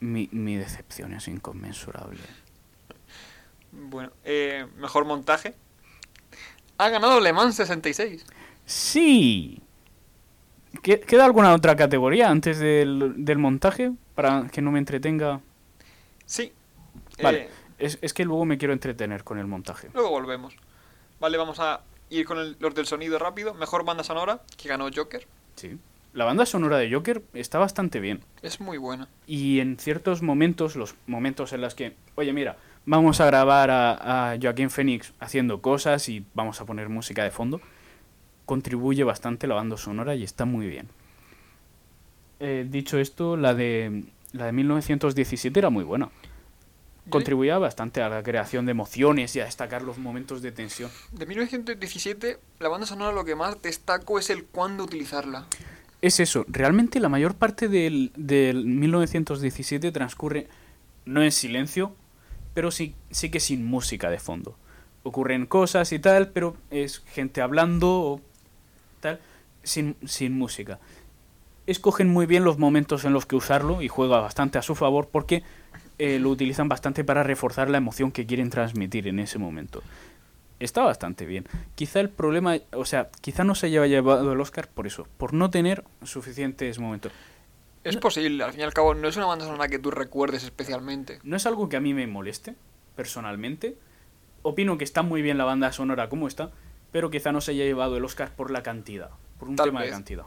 Mi, 0.00 0.28
mi 0.32 0.56
decepción 0.56 1.12
es 1.12 1.28
inconmensurable. 1.28 2.18
Bueno, 3.72 4.10
eh, 4.24 4.66
mejor 4.76 5.04
montaje. 5.04 5.54
Ha 6.78 6.88
ganado 6.88 7.20
Le 7.20 7.32
Mans 7.32 7.54
66. 7.56 8.24
Sí. 8.64 9.60
¿Que- 10.82 11.00
¿Queda 11.00 11.24
alguna 11.24 11.54
otra 11.54 11.76
categoría 11.76 12.30
antes 12.30 12.58
del, 12.58 13.14
del 13.18 13.38
montaje? 13.38 13.92
Para 14.14 14.48
que 14.48 14.62
no 14.62 14.70
me 14.72 14.78
entretenga. 14.78 15.40
Sí. 16.26 16.52
Vale. 17.22 17.42
Eh, 17.44 17.50
Es, 17.78 17.98
es 18.02 18.12
que 18.12 18.24
luego 18.26 18.44
me 18.44 18.58
quiero 18.58 18.72
entretener 18.74 19.24
con 19.24 19.38
el 19.38 19.46
montaje. 19.46 19.88
luego 19.94 20.10
volvemos. 20.10 20.54
Vale, 21.18 21.36
vamos 21.38 21.58
a 21.60 21.80
ir 22.10 22.26
con 22.26 22.38
el- 22.38 22.56
los 22.60 22.74
del 22.74 22.86
sonido 22.86 23.18
rápido. 23.18 23.54
Mejor 23.54 23.84
banda 23.84 24.04
sonora, 24.04 24.42
que 24.56 24.68
ganó 24.68 24.88
Joker. 24.94 25.26
Sí. 25.56 25.78
La 26.12 26.24
banda 26.24 26.44
sonora 26.44 26.76
de 26.78 26.92
Joker 26.92 27.22
está 27.34 27.58
bastante 27.58 28.00
bien. 28.00 28.20
Es 28.42 28.60
muy 28.60 28.78
buena. 28.78 29.08
Y 29.26 29.60
en 29.60 29.78
ciertos 29.78 30.22
momentos, 30.22 30.74
los 30.76 30.96
momentos 31.06 31.52
en 31.52 31.60
los 31.60 31.74
que, 31.76 31.94
oye, 32.16 32.32
mira, 32.32 32.56
vamos 32.84 33.20
a 33.20 33.26
grabar 33.26 33.70
a, 33.70 34.32
a 34.32 34.38
Joaquín 34.40 34.70
Phoenix 34.70 35.12
haciendo 35.20 35.62
cosas 35.62 36.08
y 36.08 36.24
vamos 36.34 36.60
a 36.60 36.64
poner 36.66 36.88
música 36.88 37.22
de 37.22 37.30
fondo, 37.30 37.60
contribuye 38.44 39.04
bastante 39.04 39.46
la 39.46 39.54
banda 39.54 39.76
sonora 39.76 40.16
y 40.16 40.24
está 40.24 40.44
muy 40.44 40.66
bien. 40.66 40.88
Eh, 42.40 42.66
dicho 42.68 42.98
esto, 42.98 43.36
la 43.36 43.54
de, 43.54 44.04
la 44.32 44.46
de 44.46 44.52
1917 44.52 45.58
era 45.60 45.70
muy 45.70 45.84
buena. 45.84 46.08
Contribuía 47.08 47.58
bastante 47.58 48.02
a 48.02 48.08
la 48.08 48.22
creación 48.22 48.66
de 48.66 48.72
emociones 48.72 49.34
y 49.34 49.40
a 49.40 49.44
destacar 49.44 49.82
los 49.82 49.98
momentos 49.98 50.42
de 50.42 50.52
tensión. 50.52 50.90
De 51.12 51.26
1917, 51.26 52.38
la 52.58 52.68
banda 52.68 52.86
sonora 52.86 53.12
lo 53.12 53.24
que 53.24 53.34
más 53.34 53.60
destaco 53.62 54.18
es 54.18 54.30
el 54.30 54.44
cuándo 54.44 54.84
utilizarla. 54.84 55.46
Es 56.02 56.20
eso, 56.20 56.44
realmente 56.48 57.00
la 57.00 57.08
mayor 57.08 57.34
parte 57.34 57.68
del, 57.68 58.12
del 58.16 58.64
1917 58.64 59.92
transcurre 59.92 60.48
no 61.04 61.22
en 61.22 61.32
silencio, 61.32 61.94
pero 62.54 62.70
sí, 62.70 62.94
sí 63.10 63.30
que 63.30 63.40
sin 63.40 63.64
música 63.64 64.10
de 64.10 64.18
fondo. 64.18 64.56
Ocurren 65.02 65.46
cosas 65.46 65.92
y 65.92 65.98
tal, 65.98 66.28
pero 66.28 66.56
es 66.70 67.00
gente 67.06 67.40
hablando 67.40 67.88
o 67.88 68.20
tal, 69.00 69.20
sin, 69.62 69.96
sin 70.06 70.32
música. 70.32 70.78
Escogen 71.66 72.08
muy 72.08 72.26
bien 72.26 72.44
los 72.44 72.58
momentos 72.58 73.04
en 73.04 73.12
los 73.12 73.26
que 73.26 73.36
usarlo 73.36 73.82
y 73.82 73.88
juega 73.88 74.20
bastante 74.20 74.58
a 74.58 74.62
su 74.62 74.74
favor 74.74 75.08
porque 75.10 75.42
eh, 76.02 76.18
lo 76.18 76.30
utilizan 76.30 76.66
bastante 76.66 77.04
para 77.04 77.22
reforzar 77.22 77.68
la 77.68 77.76
emoción 77.76 78.10
que 78.10 78.24
quieren 78.24 78.48
transmitir 78.48 79.06
en 79.06 79.18
ese 79.18 79.38
momento. 79.38 79.82
Está 80.58 80.82
bastante 80.82 81.26
bien. 81.26 81.44
Quizá 81.74 82.00
el 82.00 82.08
problema, 82.08 82.56
o 82.72 82.86
sea, 82.86 83.10
quizá 83.20 83.44
no 83.44 83.54
se 83.54 83.66
haya 83.66 83.84
llevado 83.84 84.32
el 84.32 84.40
Oscar 84.40 84.66
por 84.68 84.86
eso, 84.86 85.06
por 85.18 85.34
no 85.34 85.50
tener 85.50 85.84
suficientes 86.02 86.78
momentos. 86.78 87.12
Es 87.84 87.98
posible, 87.98 88.42
al 88.42 88.52
fin 88.52 88.60
y 88.60 88.62
al 88.62 88.72
cabo, 88.72 88.94
no 88.94 89.08
es 89.08 89.18
una 89.18 89.26
banda 89.26 89.44
sonora 89.44 89.68
que 89.68 89.78
tú 89.78 89.90
recuerdes 89.90 90.42
especialmente. 90.42 91.18
No 91.22 91.36
es 91.36 91.44
algo 91.44 91.68
que 91.68 91.76
a 91.76 91.80
mí 91.80 91.92
me 91.92 92.06
moleste, 92.06 92.54
personalmente. 92.96 93.76
Opino 94.40 94.78
que 94.78 94.84
está 94.84 95.02
muy 95.02 95.20
bien 95.20 95.36
la 95.36 95.44
banda 95.44 95.70
sonora 95.70 96.08
como 96.08 96.28
está, 96.28 96.50
pero 96.92 97.10
quizá 97.10 97.30
no 97.30 97.42
se 97.42 97.50
haya 97.50 97.64
llevado 97.64 97.98
el 97.98 98.04
Oscar 98.06 98.34
por 98.34 98.50
la 98.50 98.62
cantidad, 98.62 99.10
por 99.38 99.50
un 99.50 99.56
Tal 99.56 99.66
tema 99.66 99.82
de 99.82 99.90
cantidad. 99.90 100.24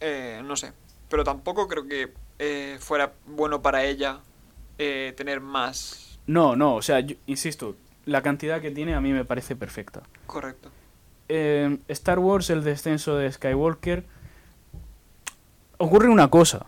Eh, 0.00 0.42
no 0.44 0.56
sé. 0.56 0.74
Pero 1.08 1.24
tampoco 1.24 1.68
creo 1.68 1.86
que 1.88 2.12
eh, 2.38 2.76
fuera 2.80 3.14
bueno 3.26 3.62
para 3.62 3.84
ella 3.84 4.20
eh, 4.82 5.12
tener 5.16 5.40
más. 5.40 6.18
No, 6.26 6.56
no, 6.56 6.74
o 6.76 6.82
sea, 6.82 7.00
yo- 7.00 7.16
insisto, 7.26 7.76
la 8.06 8.22
cantidad 8.22 8.60
que 8.60 8.70
tiene 8.70 8.94
a 8.94 9.00
mí 9.00 9.12
me 9.12 9.24
parece 9.26 9.54
perfecta. 9.54 10.02
Correcto. 10.26 10.70
Eh, 11.28 11.78
Star 11.88 12.18
Wars, 12.18 12.48
el 12.50 12.64
descenso 12.64 13.16
de 13.16 13.30
Skywalker. 13.30 14.04
Ocurre 15.78 16.08
una 16.08 16.28
cosa. 16.28 16.66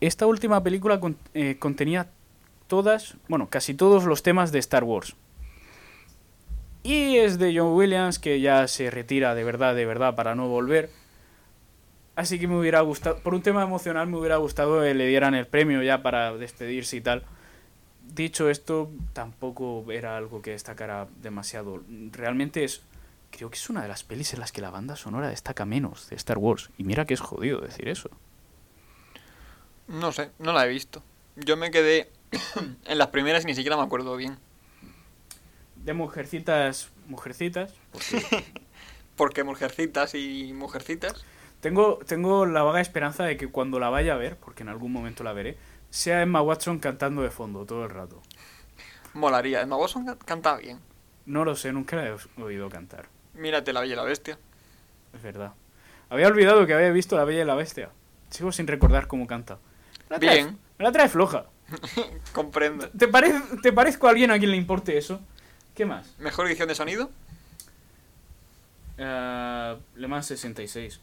Esta 0.00 0.26
última 0.26 0.62
película 0.62 1.00
con- 1.00 1.16
eh, 1.32 1.56
contenía 1.58 2.08
todas, 2.66 3.14
bueno, 3.28 3.48
casi 3.48 3.72
todos 3.74 4.04
los 4.04 4.22
temas 4.22 4.50
de 4.52 4.58
Star 4.58 4.84
Wars. 4.84 5.14
Y 6.82 7.16
es 7.16 7.38
de 7.38 7.56
John 7.56 7.72
Williams, 7.74 8.18
que 8.18 8.40
ya 8.40 8.68
se 8.68 8.90
retira 8.90 9.34
de 9.34 9.42
verdad, 9.44 9.74
de 9.74 9.86
verdad, 9.86 10.14
para 10.14 10.34
no 10.34 10.48
volver. 10.48 10.90
Así 12.16 12.38
que 12.38 12.48
me 12.48 12.58
hubiera 12.58 12.80
gustado, 12.80 13.18
por 13.18 13.34
un 13.34 13.42
tema 13.42 13.62
emocional, 13.62 14.08
me 14.08 14.16
hubiera 14.16 14.38
gustado 14.38 14.80
que 14.80 14.94
le 14.94 15.06
dieran 15.06 15.34
el 15.34 15.46
premio 15.46 15.82
ya 15.82 16.02
para 16.02 16.34
despedirse 16.34 16.96
y 16.96 17.02
tal. 17.02 17.22
Dicho 18.02 18.48
esto, 18.48 18.90
tampoco 19.12 19.84
era 19.92 20.16
algo 20.16 20.40
que 20.40 20.52
destacara 20.52 21.08
demasiado. 21.20 21.82
Realmente 22.12 22.64
es, 22.64 22.80
creo 23.30 23.50
que 23.50 23.56
es 23.56 23.68
una 23.68 23.82
de 23.82 23.88
las 23.88 24.02
pelis 24.02 24.32
en 24.32 24.40
las 24.40 24.50
que 24.50 24.62
la 24.62 24.70
banda 24.70 24.96
sonora 24.96 25.28
destaca 25.28 25.66
menos 25.66 26.08
de 26.08 26.16
Star 26.16 26.38
Wars. 26.38 26.70
Y 26.78 26.84
mira 26.84 27.04
que 27.04 27.12
es 27.12 27.20
jodido 27.20 27.60
decir 27.60 27.86
eso. 27.88 28.08
No 29.86 30.10
sé, 30.10 30.30
no 30.38 30.54
la 30.54 30.64
he 30.64 30.68
visto. 30.70 31.02
Yo 31.36 31.58
me 31.58 31.70
quedé 31.70 32.10
en 32.86 32.98
las 32.98 33.08
primeras 33.08 33.44
y 33.44 33.48
ni 33.48 33.54
siquiera 33.54 33.76
me 33.76 33.82
acuerdo 33.82 34.16
bien. 34.16 34.38
De 35.84 35.92
mujercitas, 35.92 36.88
mujercitas. 37.08 37.74
porque 37.92 38.44
Porque 39.16 39.44
mujercitas 39.44 40.14
y 40.14 40.52
mujercitas. 40.54 41.24
Tengo, 41.66 41.98
tengo 42.06 42.46
la 42.46 42.62
vaga 42.62 42.80
esperanza 42.80 43.24
de 43.24 43.36
que 43.36 43.48
cuando 43.48 43.80
la 43.80 43.88
vaya 43.90 44.14
a 44.14 44.16
ver, 44.16 44.36
porque 44.36 44.62
en 44.62 44.68
algún 44.68 44.92
momento 44.92 45.24
la 45.24 45.32
veré, 45.32 45.58
sea 45.90 46.22
Emma 46.22 46.40
Watson 46.40 46.78
cantando 46.78 47.22
de 47.22 47.30
fondo 47.30 47.66
todo 47.66 47.82
el 47.84 47.90
rato. 47.90 48.22
Molaría. 49.14 49.62
Emma 49.62 49.76
Watson 49.76 50.04
can- 50.06 50.18
canta 50.24 50.56
bien. 50.58 50.78
No 51.24 51.44
lo 51.44 51.56
sé, 51.56 51.72
nunca 51.72 51.96
la 51.96 52.06
he 52.06 52.40
oído 52.40 52.68
cantar. 52.70 53.08
Mírate 53.34 53.72
la 53.72 53.80
Bella 53.80 53.94
y 53.94 53.96
la 53.96 54.04
Bestia. 54.04 54.38
Es 55.12 55.22
verdad. 55.22 55.54
Había 56.08 56.28
olvidado 56.28 56.64
que 56.66 56.74
había 56.74 56.90
visto 56.92 57.16
La 57.16 57.24
Bella 57.24 57.42
y 57.42 57.44
la 57.44 57.56
Bestia. 57.56 57.90
Sigo 58.30 58.52
sin 58.52 58.68
recordar 58.68 59.08
cómo 59.08 59.26
canta. 59.26 59.58
Me 60.08 60.14
la 60.14 60.18
Bien. 60.18 60.58
Me 60.78 60.84
la 60.84 60.92
trae 60.92 61.08
floja. 61.08 61.46
Comprendo. 62.32 62.88
¿Te, 62.90 63.08
parece 63.08 63.40
¿Te 63.60 63.72
parezco 63.72 64.06
a 64.06 64.10
alguien 64.10 64.30
a 64.30 64.38
quien 64.38 64.52
le 64.52 64.56
importe 64.56 64.96
eso? 64.96 65.20
¿Qué 65.74 65.84
más? 65.84 66.14
Mejor 66.18 66.46
edición 66.46 66.68
de 66.68 66.76
sonido. 66.76 67.10
Eh, 68.98 69.76
Le 69.96 70.08
Mans 70.08 70.26
66. 70.26 71.00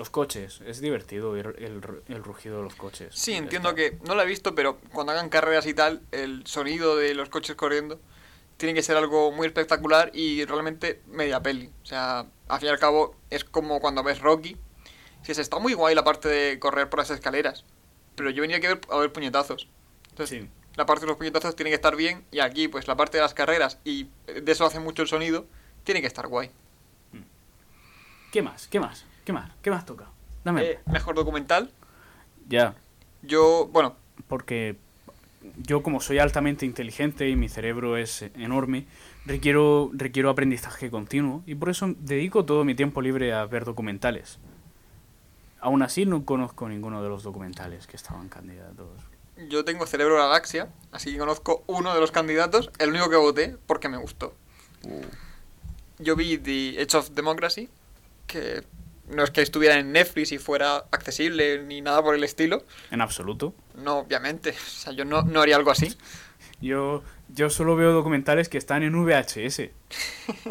Los 0.00 0.08
coches. 0.08 0.62
Es 0.64 0.80
divertido 0.80 1.32
oír 1.32 1.54
el, 1.58 1.82
el 2.08 2.24
rugido 2.24 2.56
de 2.56 2.62
los 2.62 2.74
coches. 2.74 3.14
Sí, 3.14 3.34
entiendo 3.34 3.74
que 3.74 3.98
no 4.06 4.14
la 4.14 4.22
he 4.22 4.26
visto, 4.26 4.54
pero 4.54 4.78
cuando 4.94 5.12
hagan 5.12 5.28
carreras 5.28 5.66
y 5.66 5.74
tal, 5.74 6.00
el 6.10 6.46
sonido 6.46 6.96
de 6.96 7.12
los 7.12 7.28
coches 7.28 7.54
corriendo 7.54 8.00
tiene 8.56 8.72
que 8.72 8.82
ser 8.82 8.96
algo 8.96 9.30
muy 9.30 9.46
espectacular 9.46 10.10
y 10.14 10.46
realmente 10.46 11.02
media 11.06 11.42
peli. 11.42 11.70
O 11.82 11.84
sea, 11.84 12.24
al 12.48 12.58
fin 12.60 12.68
y 12.68 12.72
al 12.72 12.78
cabo 12.78 13.14
es 13.28 13.44
como 13.44 13.78
cuando 13.78 14.02
ves 14.02 14.20
Rocky. 14.22 14.56
Si 15.22 15.34
se 15.34 15.42
está 15.42 15.58
muy 15.58 15.74
guay 15.74 15.94
la 15.94 16.02
parte 16.02 16.30
de 16.30 16.58
correr 16.58 16.88
por 16.88 17.00
las 17.00 17.10
escaleras, 17.10 17.66
pero 18.14 18.30
yo 18.30 18.40
venía 18.40 18.56
a 18.56 18.60
ver, 18.60 18.80
a 18.90 18.96
ver 18.96 19.12
puñetazos. 19.12 19.68
Entonces, 20.08 20.44
Sí. 20.44 20.48
la 20.76 20.86
parte 20.86 21.02
de 21.02 21.08
los 21.08 21.18
puñetazos 21.18 21.54
tiene 21.56 21.68
que 21.68 21.74
estar 21.74 21.94
bien 21.94 22.24
y 22.30 22.40
aquí 22.40 22.68
pues 22.68 22.88
la 22.88 22.96
parte 22.96 23.18
de 23.18 23.22
las 23.22 23.34
carreras 23.34 23.76
y 23.84 24.08
de 24.26 24.50
eso 24.50 24.64
hace 24.64 24.80
mucho 24.80 25.02
el 25.02 25.08
sonido, 25.08 25.44
tiene 25.84 26.00
que 26.00 26.06
estar 26.06 26.26
guay. 26.26 26.50
¿Qué 28.32 28.40
más? 28.40 28.66
¿Qué 28.68 28.80
más? 28.80 29.04
¿Qué 29.30 29.34
más? 29.34 29.50
¿Qué 29.62 29.70
más 29.70 29.86
toca? 29.86 30.06
Dame. 30.42 30.62
Eh, 30.64 30.80
mejor 30.86 31.14
documental. 31.14 31.70
Ya. 32.48 32.74
Yo, 33.22 33.68
bueno, 33.72 33.94
porque 34.26 34.74
yo 35.56 35.84
como 35.84 36.00
soy 36.00 36.18
altamente 36.18 36.66
inteligente 36.66 37.28
y 37.28 37.36
mi 37.36 37.48
cerebro 37.48 37.96
es 37.96 38.22
enorme, 38.34 38.86
requiero, 39.26 39.92
requiero 39.92 40.30
aprendizaje 40.30 40.90
continuo 40.90 41.44
y 41.46 41.54
por 41.54 41.70
eso 41.70 41.94
dedico 42.00 42.44
todo 42.44 42.64
mi 42.64 42.74
tiempo 42.74 43.02
libre 43.02 43.32
a 43.32 43.46
ver 43.46 43.64
documentales. 43.64 44.40
Aún 45.60 45.82
así 45.82 46.06
no 46.06 46.24
conozco 46.24 46.68
ninguno 46.68 47.00
de 47.00 47.08
los 47.08 47.22
documentales 47.22 47.86
que 47.86 47.94
estaban 47.94 48.28
candidatos. 48.28 48.88
Yo 49.48 49.64
tengo 49.64 49.86
cerebro 49.86 50.16
galaxia, 50.16 50.70
así 50.90 51.12
que 51.12 51.18
conozco 51.18 51.62
uno 51.68 51.94
de 51.94 52.00
los 52.00 52.10
candidatos, 52.10 52.72
el 52.80 52.90
único 52.90 53.08
que 53.08 53.16
voté 53.16 53.56
porque 53.68 53.88
me 53.88 53.96
gustó. 53.96 54.34
Yo 56.00 56.16
vi 56.16 56.36
The 56.36 56.82
Edge 56.82 56.96
of 56.96 57.10
Democracy, 57.10 57.68
que 58.26 58.64
no 59.10 59.24
es 59.24 59.30
que 59.30 59.42
estuviera 59.42 59.78
en 59.78 59.92
Netflix 59.92 60.32
y 60.32 60.38
fuera 60.38 60.84
accesible 60.90 61.62
ni 61.64 61.80
nada 61.80 62.02
por 62.02 62.14
el 62.14 62.24
estilo. 62.24 62.64
En 62.90 63.00
absoluto. 63.00 63.54
No, 63.74 63.98
obviamente. 63.98 64.50
O 64.50 64.70
sea, 64.70 64.92
yo 64.92 65.04
no, 65.04 65.22
no 65.22 65.40
haría 65.40 65.56
algo 65.56 65.70
así. 65.70 65.96
Yo, 66.62 67.02
yo 67.28 67.48
solo 67.48 67.74
veo 67.74 67.92
documentales 67.92 68.50
que 68.50 68.58
están 68.58 68.82
en 68.82 68.92
VHS. 68.92 69.70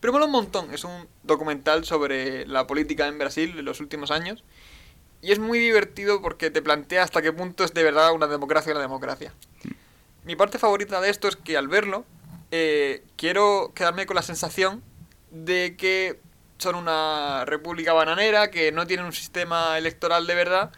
Pero 0.00 0.12
mola 0.12 0.24
un 0.24 0.32
montón. 0.32 0.74
Es 0.74 0.82
un 0.82 1.06
documental 1.22 1.84
sobre 1.84 2.44
la 2.46 2.66
política 2.66 3.06
en 3.06 3.16
Brasil 3.16 3.54
en 3.56 3.64
los 3.64 3.78
últimos 3.78 4.10
años. 4.10 4.42
Y 5.22 5.30
es 5.30 5.38
muy 5.38 5.60
divertido 5.60 6.20
porque 6.22 6.50
te 6.50 6.60
plantea 6.60 7.04
hasta 7.04 7.22
qué 7.22 7.32
punto 7.32 7.62
es 7.62 7.72
de 7.72 7.84
verdad 7.84 8.12
una 8.12 8.26
democracia 8.26 8.74
la 8.74 8.80
democracia. 8.80 9.32
Mi 10.24 10.34
parte 10.34 10.58
favorita 10.58 11.00
de 11.00 11.10
esto 11.10 11.28
es 11.28 11.36
que 11.36 11.56
al 11.56 11.68
verlo, 11.68 12.04
eh, 12.50 13.04
quiero 13.16 13.72
quedarme 13.74 14.06
con 14.06 14.16
la 14.16 14.22
sensación 14.22 14.82
de 15.30 15.76
que 15.76 16.20
son 16.60 16.74
una 16.74 17.44
república 17.46 17.92
bananera, 17.92 18.50
que 18.50 18.72
no 18.72 18.86
tienen 18.86 19.06
un 19.06 19.12
sistema 19.12 19.78
electoral 19.78 20.26
de 20.26 20.34
verdad 20.34 20.70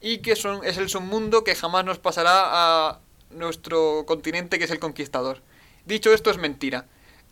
y 0.00 0.18
que 0.18 0.36
son, 0.36 0.64
es 0.64 0.78
el 0.78 0.88
submundo 0.88 1.44
que 1.44 1.54
jamás 1.54 1.84
nos 1.84 1.98
pasará 1.98 2.42
a 2.44 3.00
nuestro 3.30 4.04
continente 4.06 4.58
que 4.58 4.64
es 4.64 4.70
el 4.70 4.78
conquistador. 4.78 5.42
Dicho 5.84 6.12
esto 6.12 6.30
es 6.30 6.38
mentira. 6.38 6.86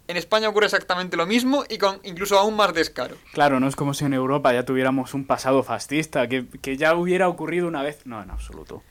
En 0.06 0.18
España 0.18 0.48
ocurre 0.50 0.66
exactamente 0.66 1.16
lo 1.16 1.26
mismo 1.26 1.64
y 1.68 1.78
con 1.78 2.00
incluso 2.04 2.38
aún 2.38 2.56
más 2.56 2.74
descaro. 2.74 3.16
Claro, 3.32 3.58
no 3.58 3.68
es 3.68 3.76
como 3.76 3.94
si 3.94 4.04
en 4.04 4.12
Europa 4.12 4.52
ya 4.52 4.64
tuviéramos 4.64 5.14
un 5.14 5.26
pasado 5.26 5.62
fascista, 5.62 6.28
que, 6.28 6.46
que 6.60 6.76
ya 6.76 6.94
hubiera 6.94 7.28
ocurrido 7.28 7.66
una 7.66 7.82
vez. 7.82 8.04
No, 8.04 8.22
en 8.22 8.30
absoluto. 8.30 8.82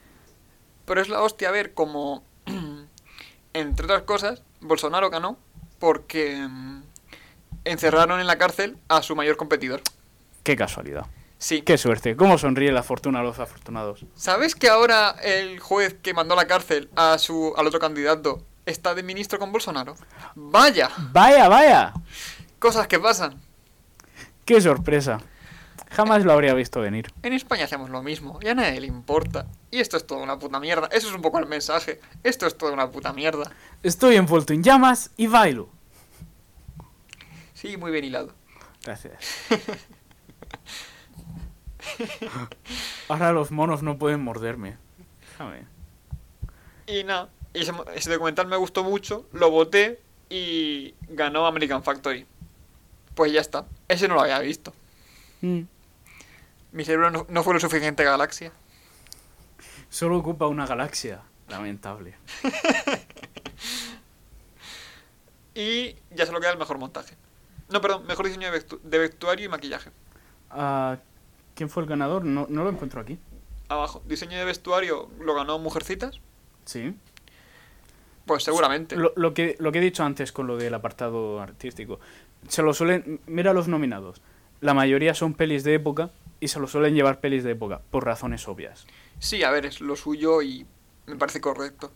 Pero 0.86 1.02
es 1.02 1.10
la 1.10 1.22
hostia 1.22 1.52
ver 1.52 1.74
cómo, 1.74 2.24
entre 3.54 3.86
otras 3.86 4.04
cosas, 4.04 4.42
Bolsonaro 4.60 5.12
ganó 5.12 5.38
porque 5.78 6.36
mm, 6.38 6.82
encerraron 7.66 8.20
en 8.20 8.28
la 8.28 8.38
cárcel 8.38 8.78
a 8.88 9.02
su 9.02 9.16
mayor 9.16 9.38
competidor. 9.38 9.82
Qué 10.44 10.56
casualidad. 10.56 11.06
Sí. 11.38 11.62
Qué 11.62 11.78
suerte. 11.78 12.16
¿Cómo 12.16 12.38
sonríe 12.38 12.72
la 12.72 12.84
fortuna 12.84 13.20
a 13.20 13.24
los 13.24 13.40
afortunados? 13.40 14.06
¿Sabes 14.16 14.56
que 14.56 14.70
ahora 14.70 15.16
el 15.24 15.60
juez 15.60 15.94
que 16.02 16.14
mandó 16.14 16.36
a 16.36 16.38
la 16.38 16.48
cárcel 16.48 16.90
a 16.96 17.18
su, 17.18 17.54
al 17.58 17.68
otro 17.68 17.80
candidato 17.80 18.46
está 18.66 18.96
de 18.96 19.04
ministro 19.04 19.40
con 19.40 19.52
Bolsonaro? 19.52 19.96
¡Vaya! 20.36 20.90
Vaya, 21.12 21.50
vaya. 21.50 21.94
Cosas 22.60 22.88
que 22.88 22.98
pasan. 22.98 23.42
Qué 24.46 24.62
sorpresa. 24.62 25.20
Jamás 25.92 26.24
lo 26.24 26.32
habría 26.32 26.54
visto 26.54 26.82
venir. 26.82 27.12
En 27.22 27.34
España 27.34 27.66
hacemos 27.66 27.90
lo 27.90 28.02
mismo 28.02 28.40
y 28.42 28.48
a 28.48 28.56
nadie 28.56 28.82
le 28.82 28.88
importa. 28.88 29.46
Y 29.70 29.80
esto 29.80 29.96
es 29.98 30.08
toda 30.08 30.24
una 30.24 30.40
puta 30.40 30.60
mierda. 30.60 30.88
Eso 30.92 31.10
es 31.10 31.14
un 31.14 31.22
poco 31.22 31.40
el 31.40 31.46
mensaje. 31.46 32.00
Esto 32.24 32.48
es 32.48 32.58
toda 32.58 32.72
una 32.72 32.90
puta 32.90 33.14
mierda. 33.14 33.52
Estoy 33.84 34.16
envuelto 34.16 34.54
en 34.54 34.64
llamas 34.64 35.12
y 35.18 35.28
bailo. 35.28 35.70
Sí, 37.64 37.78
muy 37.78 37.92
bien 37.92 38.04
hilado. 38.04 38.34
Gracias. 38.84 39.16
Ahora 43.08 43.32
los 43.32 43.52
monos 43.52 43.84
no 43.84 43.98
pueden 43.98 44.22
morderme. 44.22 44.76
Déjame. 45.32 45.66
Y 46.86 47.06
nada, 47.06 47.30
ese 47.54 48.10
documental 48.10 48.48
me 48.48 48.58
gustó 48.58 48.84
mucho, 48.84 49.26
lo 49.32 49.50
voté 49.50 50.02
y 50.30 50.94
ganó 51.08 51.48
American 51.48 51.86
Factory. 51.86 52.26
Pues 53.16 53.32
ya 53.32 53.40
está, 53.40 53.66
ese 53.88 54.10
no 54.10 54.16
lo 54.16 54.22
había 54.22 54.40
visto. 54.40 54.74
Mm. 55.40 55.62
Mi 56.74 56.84
cerebro 56.84 57.12
no, 57.12 57.26
no 57.30 57.44
fue 57.44 57.54
lo 57.54 57.62
suficiente 57.62 58.04
galaxia. 58.04 58.52
Solo 59.90 60.18
ocupa 60.18 60.48
una 60.48 60.66
galaxia. 60.66 61.22
Lamentable. 61.48 62.16
Y 65.56 65.96
ya 66.12 66.26
solo 66.26 66.40
queda 66.40 66.52
el 66.52 66.58
mejor 66.58 66.80
montaje. 66.80 67.16
No, 67.70 67.82
perdón, 67.82 68.06
mejor 68.06 68.26
diseño 68.28 68.52
de, 68.52 68.60
vestu- 68.60 68.80
de 68.82 68.98
vestuario 69.00 69.46
y 69.46 69.50
maquillaje. 69.50 69.90
Ah, 70.50 70.98
¿Quién 71.56 71.70
fue 71.70 71.84
el 71.84 71.90
ganador? 71.90 72.26
No, 72.26 72.46
no 72.50 72.64
lo 72.64 72.70
encuentro 72.70 73.02
aquí. 73.02 73.18
Abajo, 73.70 74.02
diseño 74.06 74.38
de 74.38 74.46
vestuario 74.46 75.10
lo 75.20 75.34
ganó 75.36 75.58
Mujercitas. 75.60 76.20
Sí. 76.66 76.96
Pues 78.26 78.44
seguramente. 78.44 78.96
Lo, 78.96 79.14
lo 79.16 79.34
que, 79.34 79.56
lo 79.60 79.72
que 79.72 79.80
he 79.80 79.82
dicho 79.82 80.04
antes 80.04 80.32
con 80.32 80.48
lo 80.48 80.58
del 80.58 80.74
apartado 80.74 81.42
artístico. 81.42 82.00
Se 82.48 82.62
lo 82.62 82.74
suelen. 82.74 83.20
Mira 83.28 83.54
los 83.54 83.68
nominados. 83.68 84.22
La 84.62 84.74
mayoría 84.74 85.14
son 85.14 85.34
pelis 85.34 85.64
de 85.64 85.74
época 85.76 86.10
y 86.40 86.48
se 86.48 86.60
lo 86.60 86.68
suelen 86.68 86.96
llevar 86.96 87.20
pelis 87.20 87.44
de 87.44 87.52
época, 87.52 87.82
por 87.92 88.06
razones 88.06 88.48
obvias. 88.48 88.86
Sí, 89.20 89.44
a 89.44 89.52
ver, 89.52 89.66
es 89.66 89.82
lo 89.82 89.96
suyo 89.96 90.42
y 90.42 90.66
me 91.06 91.16
parece 91.18 91.42
correcto. 91.42 91.92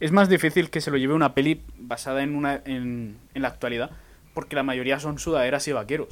Es 0.00 0.10
más 0.12 0.28
difícil 0.28 0.70
que 0.70 0.80
se 0.80 0.90
lo 0.90 0.96
lleve 0.96 1.12
una 1.14 1.34
peli 1.34 1.62
basada 1.78 2.22
en, 2.22 2.34
una, 2.36 2.54
en, 2.64 3.18
en 3.34 3.42
la 3.42 3.48
actualidad, 3.48 3.90
porque 4.34 4.56
la 4.56 4.62
mayoría 4.62 5.00
son 5.00 5.18
sudaderas 5.18 5.66
y 5.68 5.72
vaqueros. 5.72 6.08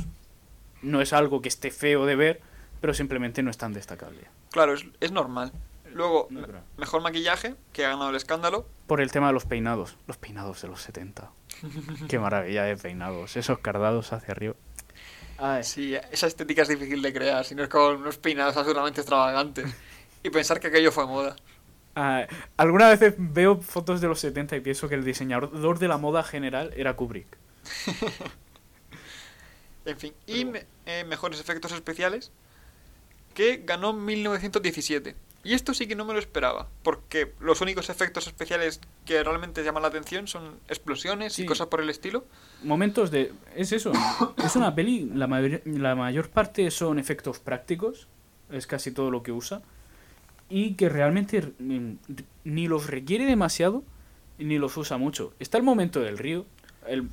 No 0.81 1.01
es 1.01 1.13
algo 1.13 1.43
que 1.43 1.49
esté 1.49 1.71
feo 1.71 2.07
de 2.07 2.17
ver, 2.17 2.41
pero 2.81 2.95
simplemente 2.95 3.43
no 3.43 3.51
es 3.51 3.59
tan 3.59 3.73
destacable. 3.73 4.23
Claro, 4.51 4.75
es, 4.75 4.85
es 5.01 5.13
normal. 5.13 5.53
Luego, 5.93 6.27
No, 6.31 6.41
me- 6.41 6.47
pero- 6.47 6.61
mejor 6.79 7.03
maquillaje, 7.03 7.55
que 7.73 7.85
ha 7.85 7.91
ganado 7.91 8.11
el 8.11 8.17
escándalo. 8.17 8.67
Por 8.87 9.01
el 9.01 9.13
tema 9.13 9.27
de 9.29 9.33
los 9.35 9.45
peinados. 9.45 9.97
Los 10.07 10.17
peinados 10.17 10.63
de 10.63 10.69
los 10.69 10.81
70. 10.83 11.31
Qué 12.09 12.19
maravilla 12.19 12.65
de 12.65 12.77
peinados. 12.77 13.37
Esos 13.37 13.59
cardados 13.59 14.13
hacia 14.13 14.33
arriba. 14.33 14.55
Ay, 15.39 15.65
Sí, 15.65 15.95
esa 16.11 16.27
estética 16.27 16.63
es 16.63 16.69
difícil 16.69 17.03
de 17.03 17.13
crear, 17.13 17.45
si 17.45 17.55
no 17.55 17.63
es 17.63 17.69
con 17.69 17.97
unos 17.97 18.17
peinados 18.19 18.57
absolutamente 18.57 19.01
extravagantes. 19.01 19.67
Y 20.23 20.31
pensar 20.31 20.61
que 20.61 20.69
aquello 20.69 20.93
fue 20.93 21.07
moda. 21.07 21.37
Ah, 21.95 22.27
alguna 22.57 22.89
vez 22.89 23.15
veo 23.19 23.61
fotos 23.61 24.01
de 24.01 24.09
los 24.09 24.19
70 24.21 24.57
y 24.57 24.61
pienso 24.61 24.89
que 24.89 24.95
el 24.95 25.05
diseñador 25.05 25.79
de 25.79 25.89
la 25.89 25.99
moda 25.99 26.23
general 26.23 26.73
era 26.77 26.95
Kubrick. 26.97 27.27
En 29.85 29.99
fin, 29.99 30.13
y 30.27 30.45
me- 30.45 30.65
eh, 30.87 31.05
mejores 31.05 31.41
efectos 31.41 31.73
especiales, 31.73 32.31
que 33.35 33.63
ganó 33.65 33.93
1917. 33.93 35.17
Y 35.45 35.55
esto 35.55 35.75
sí 35.75 35.89
que 35.89 35.97
no 35.97 36.05
me 36.05 36.13
lo 36.13 36.21
esperaba, 36.21 36.69
porque 36.85 37.33
los 37.41 37.61
únicos 37.63 37.91
efectos 37.91 38.29
especiales 38.29 38.81
que 39.05 39.25
realmente 39.25 39.65
llaman 39.65 39.83
la 39.83 39.89
atención 39.89 40.29
son 40.29 40.61
explosiones 40.69 41.33
Sí. 41.33 41.43
y 41.43 41.47
cosas 41.47 41.67
por 41.67 41.81
el 41.81 41.91
estilo. 41.91 42.25
Momentos 42.63 43.11
de... 43.11 43.33
Es 43.57 43.73
eso. 43.73 43.91
Es 44.45 44.55
una 44.55 44.73
peli. 44.73 45.11
La, 45.13 45.27
mayor- 45.27 45.63
la 45.65 45.97
mayor 45.97 46.31
parte 46.31 46.71
son 46.71 47.01
efectos 47.01 47.41
prácticos. 47.41 48.07
Es 48.53 48.69
casi 48.69 48.93
todo 48.93 49.11
lo 49.11 49.25
que 49.25 49.33
usa. 49.33 49.63
y 50.49 50.75
que 50.75 50.89
realmente 50.91 51.55
ni 51.59 52.69
los 52.69 52.87
requiere 52.87 53.25
demasiado 53.25 53.83
ni 54.39 54.59
los 54.59 54.77
usa 54.77 54.97
mucho. 54.97 55.33
Está 55.41 55.57
el 55.59 55.65
momento 55.65 55.99
del 56.01 56.19
río, 56.19 56.45
el, 56.87 57.09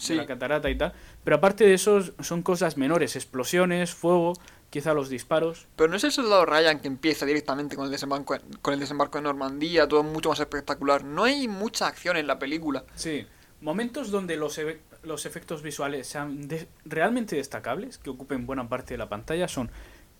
de 0.00 0.04
Sí. 0.06 0.14
la 0.14 0.26
catarata 0.26 0.68
y 0.70 0.76
tal, 0.78 0.92
pero 1.24 1.36
aparte 1.36 1.64
de 1.66 1.74
eso 1.74 2.00
son 2.22 2.42
cosas 2.42 2.76
menores, 2.76 3.16
explosiones, 3.16 3.94
fuego, 3.94 4.32
quizá 4.70 4.94
los 4.94 5.08
disparos. 5.10 5.66
Pero 5.76 5.90
no 5.90 5.96
es 5.96 6.04
el 6.04 6.12
soldado 6.12 6.46
Ryan 6.46 6.80
que 6.80 6.88
empieza 6.88 7.26
directamente 7.26 7.76
con 7.76 7.84
el 7.86 7.90
desembarco 7.90 8.36
con 8.62 8.74
el 8.74 8.80
desembarco 8.80 9.18
en 9.18 9.24
Normandía, 9.24 9.86
todo 9.88 10.02
mucho 10.02 10.28
más 10.30 10.40
espectacular. 10.40 11.04
No 11.04 11.24
hay 11.24 11.48
mucha 11.48 11.86
acción 11.86 12.16
en 12.16 12.26
la 12.26 12.38
película. 12.38 12.84
Sí, 12.94 13.26
momentos 13.60 14.10
donde 14.10 14.36
los, 14.36 14.56
eve- 14.58 14.80
los 15.02 15.26
efectos 15.26 15.62
visuales 15.62 16.06
sean 16.06 16.48
de- 16.48 16.68
realmente 16.84 17.36
destacables, 17.36 17.98
que 17.98 18.10
ocupen 18.10 18.46
buena 18.46 18.68
parte 18.68 18.94
de 18.94 18.98
la 18.98 19.08
pantalla, 19.08 19.48
son 19.48 19.70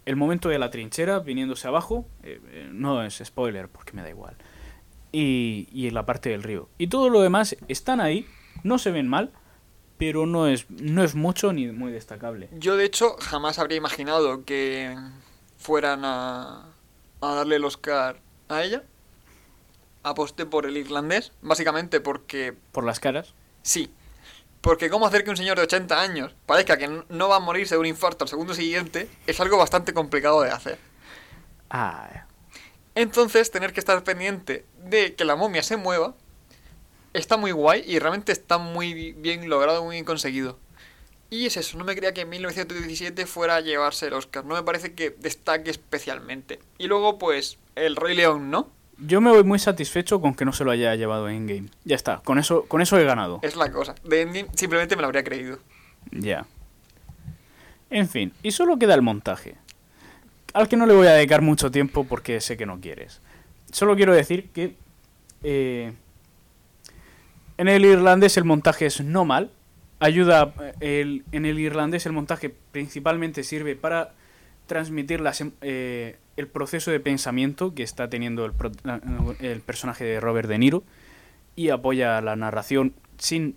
el 0.04 0.16
momento 0.16 0.48
de 0.48 0.58
la 0.58 0.70
trinchera 0.70 1.20
viniéndose 1.20 1.68
abajo, 1.68 2.06
eh, 2.22 2.40
eh, 2.48 2.68
no 2.72 3.02
es 3.04 3.22
spoiler 3.24 3.68
porque 3.68 3.92
me 3.92 4.02
da 4.02 4.08
igual, 4.10 4.34
y, 5.12 5.68
y 5.72 5.88
en 5.88 5.94
la 5.94 6.06
parte 6.06 6.30
del 6.30 6.42
río. 6.42 6.68
Y 6.78 6.88
todo 6.88 7.08
lo 7.08 7.20
demás 7.20 7.56
están 7.68 8.00
ahí, 8.00 8.26
no 8.62 8.78
se 8.78 8.90
ven 8.90 9.08
mal, 9.08 9.32
pero 10.00 10.26
no 10.26 10.48
es, 10.48 10.68
no 10.70 11.04
es 11.04 11.14
mucho 11.14 11.52
ni 11.52 11.68
muy 11.68 11.92
destacable. 11.92 12.48
Yo, 12.52 12.76
de 12.76 12.84
hecho, 12.84 13.16
jamás 13.20 13.60
habría 13.60 13.76
imaginado 13.78 14.44
que 14.44 14.96
fueran 15.58 16.04
a, 16.04 16.64
a 17.20 17.34
darle 17.34 17.56
el 17.56 17.64
Oscar 17.64 18.18
a 18.48 18.62
ella. 18.64 18.82
Aposté 20.02 20.46
por 20.46 20.64
el 20.66 20.76
irlandés, 20.78 21.32
básicamente 21.42 22.00
porque 22.00 22.54
Por 22.72 22.84
las 22.84 22.98
caras. 22.98 23.34
sí. 23.62 23.92
Porque 24.62 24.90
cómo 24.90 25.06
hacer 25.06 25.24
que 25.24 25.30
un 25.30 25.38
señor 25.38 25.56
de 25.56 25.62
80 25.62 25.98
años 26.02 26.34
parezca 26.44 26.76
que 26.76 27.02
no 27.08 27.28
va 27.30 27.36
a 27.36 27.40
morirse 27.40 27.76
de 27.76 27.78
un 27.80 27.86
infarto 27.86 28.24
al 28.24 28.28
segundo 28.28 28.52
siguiente 28.52 29.08
es 29.26 29.40
algo 29.40 29.56
bastante 29.56 29.94
complicado 29.94 30.42
de 30.42 30.50
hacer. 30.50 30.78
Ah, 31.70 32.26
Entonces, 32.94 33.50
tener 33.50 33.72
que 33.72 33.80
estar 33.80 34.04
pendiente 34.04 34.66
de 34.84 35.14
que 35.14 35.24
la 35.24 35.34
momia 35.34 35.62
se 35.62 35.78
mueva 35.78 36.14
está 37.14 37.36
muy 37.36 37.52
guay 37.52 37.82
y 37.86 37.98
realmente 37.98 38.32
está 38.32 38.58
muy 38.58 38.94
bi- 38.94 39.12
bien 39.12 39.48
logrado, 39.48 39.84
muy 39.84 39.96
bien 39.96 40.04
conseguido. 40.04 40.58
Y 41.30 41.46
es 41.46 41.56
eso, 41.56 41.78
no 41.78 41.84
me 41.84 41.94
creía 41.94 42.12
que 42.12 42.22
en 42.22 42.28
1917 42.28 43.24
fuera 43.26 43.56
a 43.56 43.60
llevarse 43.60 44.08
el 44.08 44.14
Oscar, 44.14 44.44
no 44.44 44.54
me 44.56 44.62
parece 44.64 44.94
que 44.94 45.10
destaque 45.10 45.70
especialmente. 45.70 46.58
Y 46.78 46.88
luego, 46.88 47.18
pues, 47.18 47.56
el 47.76 47.94
Rey 47.96 48.16
León, 48.16 48.50
¿no? 48.50 48.68
yo 49.02 49.22
me 49.22 49.30
voy 49.30 49.44
muy 49.44 49.58
satisfecho 49.58 50.20
con 50.20 50.34
que 50.34 50.44
no 50.44 50.52
se 50.52 50.62
lo 50.62 50.70
haya 50.72 50.94
llevado 50.94 51.30
en 51.30 51.46
game. 51.46 51.68
Ya 51.84 51.96
está, 51.96 52.20
con 52.22 52.38
eso, 52.38 52.64
con 52.66 52.82
eso 52.82 52.98
he 52.98 53.04
ganado. 53.04 53.38
Es 53.42 53.56
la 53.56 53.72
cosa. 53.72 53.94
De 54.04 54.20
Endgame 54.20 54.48
simplemente 54.54 54.94
me 54.94 55.00
lo 55.00 55.06
habría 55.06 55.24
creído. 55.24 55.58
Ya. 56.10 56.44
En 57.88 58.08
fin, 58.08 58.32
y 58.42 58.50
solo 58.52 58.78
queda 58.78 58.94
el 58.94 59.00
montaje. 59.02 59.54
Al 60.52 60.68
que 60.68 60.76
no 60.76 60.84
le 60.84 60.92
voy 60.94 61.06
a 61.06 61.12
dedicar 61.12 61.40
mucho 61.42 61.70
tiempo 61.70 62.04
porque 62.04 62.40
sé 62.42 62.56
que 62.58 62.66
no 62.66 62.78
quieres. 62.80 63.20
Solo 63.72 63.96
quiero 63.96 64.12
decir 64.12 64.50
que 64.50 64.74
eh, 65.44 65.92
en 67.60 67.68
el 67.68 67.84
irlandés 67.84 68.36
el 68.36 68.44
montaje 68.44 68.86
es 68.86 69.00
no 69.02 69.24
mal. 69.24 69.50
Ayuda, 69.98 70.54
el- 70.80 71.24
en 71.32 71.44
el 71.44 71.58
irlandés 71.58 72.06
el 72.06 72.12
montaje 72.12 72.48
principalmente 72.72 73.42
sirve 73.44 73.76
para 73.76 74.14
transmitir 74.66 75.20
las 75.20 75.40
em- 75.42 75.52
eh, 75.60 76.16
el 76.36 76.46
proceso 76.46 76.90
de 76.90 77.00
pensamiento 77.00 77.74
que 77.74 77.82
está 77.82 78.08
teniendo 78.08 78.46
el, 78.46 78.52
el 79.40 79.60
personaje 79.60 80.04
de 80.04 80.20
Robert 80.20 80.48
De 80.48 80.58
Niro 80.58 80.82
y 81.54 81.68
apoya 81.68 82.20
la 82.22 82.34
narración 82.36 82.94
sin 83.18 83.56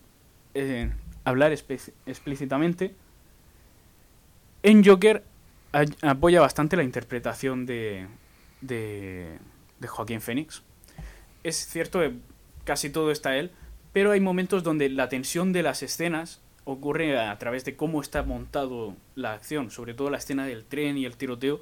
eh, 0.53 0.91
hablar 1.23 1.53
explícitamente. 1.53 2.93
En 4.63 4.84
Joker 4.84 5.23
apoya 6.01 6.41
bastante 6.41 6.75
la 6.75 6.84
interpretación 6.84 7.65
de, 7.65 8.07
de, 8.61 9.38
de 9.80 9.88
Joaquín 9.88 10.19
Phoenix. 10.19 10.61
Es 11.43 11.55
cierto 11.67 11.99
que 11.99 12.13
casi 12.65 12.89
todo 12.89 13.11
está 13.11 13.38
él, 13.38 13.51
pero 13.93 14.11
hay 14.11 14.19
momentos 14.19 14.63
donde 14.63 14.89
la 14.89 15.07
tensión 15.09 15.53
de 15.53 15.63
las 15.63 15.83
escenas 15.83 16.41
ocurre 16.65 17.17
a 17.19 17.37
través 17.39 17.65
de 17.65 17.75
cómo 17.75 18.01
está 18.01 18.23
montado 18.23 18.95
la 19.15 19.33
acción, 19.33 19.69
sobre 19.71 19.93
todo 19.93 20.09
la 20.09 20.17
escena 20.17 20.45
del 20.45 20.65
tren 20.65 20.97
y 20.97 21.05
el 21.05 21.15
tiroteo, 21.17 21.61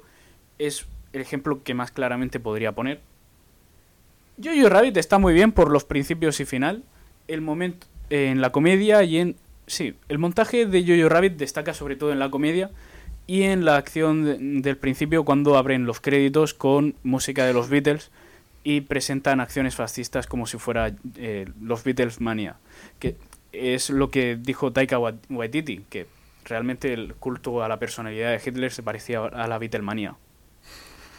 es 0.58 0.86
el 1.12 1.20
ejemplo 1.20 1.62
que 1.62 1.74
más 1.74 1.90
claramente 1.90 2.40
podría 2.40 2.72
poner. 2.72 3.00
Jojo 4.42 4.68
Rabbit 4.68 4.96
está 4.96 5.18
muy 5.18 5.34
bien 5.34 5.52
por 5.52 5.70
los 5.70 5.84
principios 5.84 6.40
y 6.40 6.44
final. 6.44 6.82
El 7.28 7.40
momento 7.40 7.86
en 8.10 8.40
la 8.40 8.50
comedia 8.50 9.02
y 9.02 9.18
en 9.18 9.36
sí, 9.66 9.94
el 10.08 10.18
montaje 10.18 10.66
de 10.66 10.84
Jojo 10.86 11.08
Rabbit 11.08 11.34
destaca 11.36 11.74
sobre 11.74 11.96
todo 11.96 12.12
en 12.12 12.18
la 12.18 12.30
comedia 12.30 12.70
y 13.26 13.42
en 13.42 13.64
la 13.64 13.76
acción 13.76 14.24
de- 14.24 14.38
del 14.62 14.76
principio 14.76 15.24
cuando 15.24 15.56
abren 15.56 15.84
los 15.86 16.00
créditos 16.00 16.54
con 16.54 16.94
música 17.02 17.44
de 17.44 17.52
los 17.52 17.68
Beatles 17.68 18.10
y 18.64 18.82
presentan 18.82 19.40
acciones 19.40 19.74
fascistas 19.74 20.26
como 20.26 20.46
si 20.46 20.58
fuera 20.58 20.94
eh, 21.16 21.46
los 21.60 21.82
Beatles 21.84 22.20
mania, 22.20 22.56
que 22.98 23.16
es 23.52 23.90
lo 23.90 24.10
que 24.10 24.36
dijo 24.36 24.72
Taika 24.72 24.98
Wa- 24.98 25.14
Waititi, 25.30 25.84
que 25.90 26.06
realmente 26.44 26.92
el 26.92 27.14
culto 27.14 27.62
a 27.62 27.68
la 27.68 27.78
personalidad 27.78 28.30
de 28.30 28.40
Hitler 28.44 28.72
se 28.72 28.82
parecía 28.82 29.24
a 29.24 29.46
la 29.48 29.58
Beatlemania. 29.58 30.16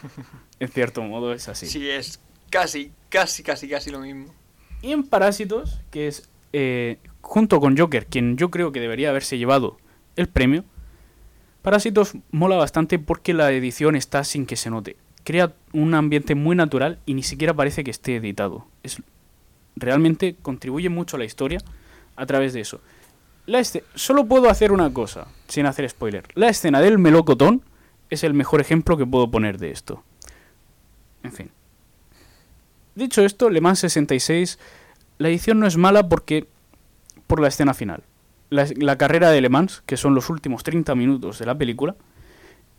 en 0.60 0.68
cierto 0.68 1.02
modo 1.02 1.32
es 1.32 1.48
así. 1.48 1.66
Sí, 1.66 1.88
es 1.88 2.20
casi, 2.50 2.92
casi, 3.08 3.42
casi, 3.42 3.68
casi 3.68 3.90
lo 3.90 4.00
mismo. 4.00 4.34
Y 4.82 4.92
en 4.92 5.02
Parásitos, 5.04 5.80
que 5.90 6.08
es 6.08 6.28
eh, 6.52 6.98
junto 7.20 7.60
con 7.60 7.76
Joker, 7.76 8.06
quien 8.06 8.36
yo 8.36 8.50
creo 8.50 8.70
que 8.72 8.80
debería 8.80 9.10
haberse 9.10 9.38
llevado 9.38 9.78
el 10.16 10.28
premio, 10.28 10.64
Parásitos 11.62 12.12
mola 12.30 12.56
bastante 12.56 12.98
porque 12.98 13.32
la 13.32 13.50
edición 13.50 13.96
está 13.96 14.22
sin 14.24 14.44
que 14.44 14.56
se 14.56 14.68
note. 14.68 14.96
Crea 15.24 15.52
un 15.72 15.94
ambiente 15.94 16.34
muy 16.34 16.54
natural 16.54 16.98
y 17.06 17.14
ni 17.14 17.22
siquiera 17.22 17.54
parece 17.54 17.82
que 17.82 17.90
esté 17.90 18.16
editado. 18.16 18.66
Es, 18.82 19.02
realmente 19.76 20.36
contribuye 20.40 20.88
mucho 20.88 21.16
a 21.16 21.18
la 21.18 21.24
historia 21.24 21.60
a 22.16 22.26
través 22.26 22.52
de 22.52 22.60
eso. 22.60 22.80
La 23.46 23.62
Solo 23.94 24.24
puedo 24.26 24.48
hacer 24.48 24.72
una 24.72 24.92
cosa, 24.92 25.26
sin 25.48 25.66
hacer 25.66 25.88
spoiler. 25.88 26.24
La 26.34 26.48
escena 26.48 26.80
del 26.80 26.98
melocotón 26.98 27.62
es 28.08 28.24
el 28.24 28.32
mejor 28.34 28.60
ejemplo 28.60 28.96
que 28.96 29.06
puedo 29.06 29.30
poner 29.30 29.58
de 29.58 29.70
esto. 29.70 30.02
En 31.22 31.32
fin. 31.32 31.50
Dicho 32.94 33.22
esto, 33.22 33.50
Le 33.50 33.60
Mans 33.60 33.80
66, 33.80 34.58
la 35.18 35.28
edición 35.28 35.58
no 35.58 35.66
es 35.66 35.76
mala 35.76 36.08
porque 36.08 36.46
por 37.26 37.40
la 37.40 37.48
escena 37.48 37.74
final. 37.74 38.02
La, 38.50 38.66
la 38.76 38.96
carrera 38.96 39.30
de 39.30 39.40
Le 39.40 39.48
Mans, 39.48 39.82
que 39.84 39.96
son 39.96 40.14
los 40.14 40.30
últimos 40.30 40.62
30 40.62 40.94
minutos 40.94 41.38
de 41.38 41.46
la 41.46 41.58
película, 41.58 41.96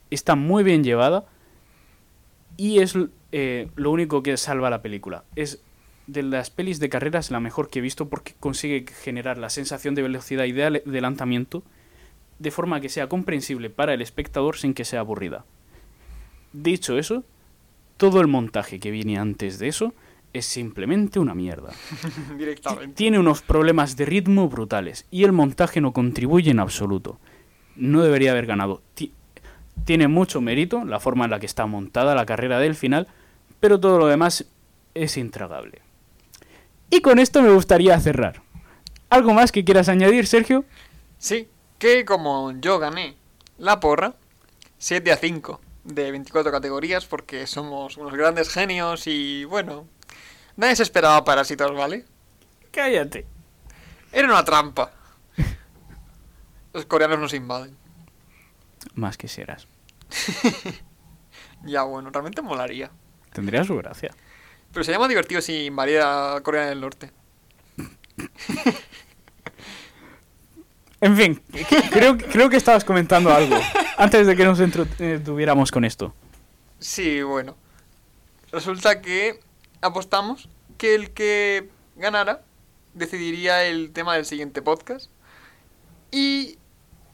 está 0.09 0.35
muy 0.35 0.63
bien 0.63 0.83
llevada 0.83 1.25
y 2.57 2.79
es 2.79 2.97
eh, 3.31 3.69
lo 3.75 3.91
único 3.91 4.23
que 4.23 4.37
salva 4.37 4.69
la 4.69 4.81
película. 4.81 5.23
Es 5.35 5.61
de 6.07 6.23
las 6.23 6.49
pelis 6.49 6.79
de 6.79 6.89
carreras 6.89 7.31
la 7.31 7.39
mejor 7.39 7.69
que 7.69 7.79
he 7.79 7.81
visto 7.81 8.09
porque 8.09 8.33
consigue 8.39 8.85
generar 9.03 9.37
la 9.37 9.49
sensación 9.49 9.95
de 9.95 10.03
velocidad 10.03 10.45
y 10.45 10.51
de 10.51 10.63
adelantamiento 10.63 11.63
de 12.39 12.51
forma 12.51 12.81
que 12.81 12.89
sea 12.89 13.09
comprensible 13.09 13.69
para 13.69 13.93
el 13.93 14.01
espectador 14.01 14.57
sin 14.57 14.73
que 14.73 14.85
sea 14.85 14.99
aburrida. 14.99 15.45
Dicho 16.53 16.97
eso, 16.97 17.23
todo 17.97 18.21
el 18.21 18.27
montaje 18.27 18.79
que 18.79 18.91
viene 18.91 19.17
antes 19.17 19.57
de 19.59 19.67
eso 19.67 19.93
es 20.33 20.45
simplemente 20.45 21.19
una 21.19 21.33
mierda. 21.33 21.71
Directamente. 22.37 22.95
Tiene 22.95 23.19
unos 23.19 23.41
problemas 23.41 23.95
de 23.95 24.05
ritmo 24.05 24.49
brutales 24.49 25.05
y 25.11 25.23
el 25.23 25.31
montaje 25.31 25.81
no 25.81 25.93
contribuye 25.93 26.51
en 26.51 26.59
absoluto. 26.59 27.19
No 27.75 28.03
debería 28.03 28.31
haber 28.31 28.45
ganado. 28.45 28.81
Ti- 29.75 29.81
tiene 29.85 30.07
mucho 30.07 30.41
mérito 30.41 30.83
la 30.85 30.99
forma 30.99 31.25
en 31.25 31.31
la 31.31 31.39
que 31.39 31.45
está 31.45 31.65
montada 31.65 32.15
la 32.15 32.25
carrera 32.25 32.59
del 32.59 32.75
final, 32.75 33.07
pero 33.59 33.79
todo 33.79 33.97
lo 33.99 34.07
demás 34.07 34.45
es 34.93 35.17
intragable. 35.17 35.81
Y 36.89 37.01
con 37.01 37.19
esto 37.19 37.41
me 37.41 37.51
gustaría 37.51 37.99
cerrar. 37.99 38.41
¿Algo 39.09 39.33
más 39.33 39.51
que 39.51 39.63
quieras 39.65 39.89
añadir, 39.89 40.27
Sergio? 40.27 40.65
Sí, 41.17 41.47
que 41.77 42.05
como 42.05 42.51
yo 42.59 42.79
gané 42.79 43.15
la 43.57 43.79
porra, 43.79 44.13
7 44.77 45.11
a 45.11 45.17
5 45.17 45.61
de 45.83 46.11
24 46.11 46.51
categorías 46.51 47.05
porque 47.05 47.45
somos 47.47 47.97
unos 47.97 48.13
grandes 48.13 48.49
genios 48.49 49.07
y 49.07 49.45
bueno, 49.45 49.85
nadie 50.57 50.75
se 50.75 50.83
esperaba 50.83 51.23
parásitos, 51.23 51.73
¿vale? 51.75 52.05
Cállate. 52.71 53.25
Era 54.11 54.27
una 54.27 54.43
trampa. 54.43 54.91
Los 56.73 56.85
coreanos 56.85 57.19
nos 57.19 57.33
invaden. 57.33 57.75
Más 58.93 59.17
quisieras. 59.17 59.67
Ya 61.63 61.81
bueno, 61.83 62.11
realmente 62.11 62.41
molaría. 62.41 62.91
Tendría 63.33 63.63
su 63.63 63.75
gracia. 63.75 64.11
Pero 64.71 64.83
sería 64.83 64.99
más 64.99 65.09
divertido 65.09 65.41
si 65.41 65.65
invadiera 65.65 66.39
Corea 66.43 66.67
del 66.67 66.79
Norte. 66.79 67.11
En 71.01 71.17
fin, 71.17 71.41
creo, 71.91 72.17
creo 72.17 72.49
que 72.49 72.57
estabas 72.57 72.85
comentando 72.85 73.31
algo 73.31 73.55
antes 73.97 74.25
de 74.27 74.35
que 74.35 74.45
nos 74.45 74.59
entretuviéramos 74.59 75.71
con 75.71 75.85
esto. 75.85 76.13
Sí, 76.79 77.21
bueno. 77.21 77.55
Resulta 78.51 79.01
que 79.01 79.39
apostamos 79.81 80.49
que 80.77 80.95
el 80.95 81.11
que 81.11 81.69
ganara 81.95 82.41
decidiría 82.93 83.65
el 83.65 83.91
tema 83.91 84.15
del 84.15 84.25
siguiente 84.25 84.61
podcast. 84.61 85.09
Y 86.11 86.57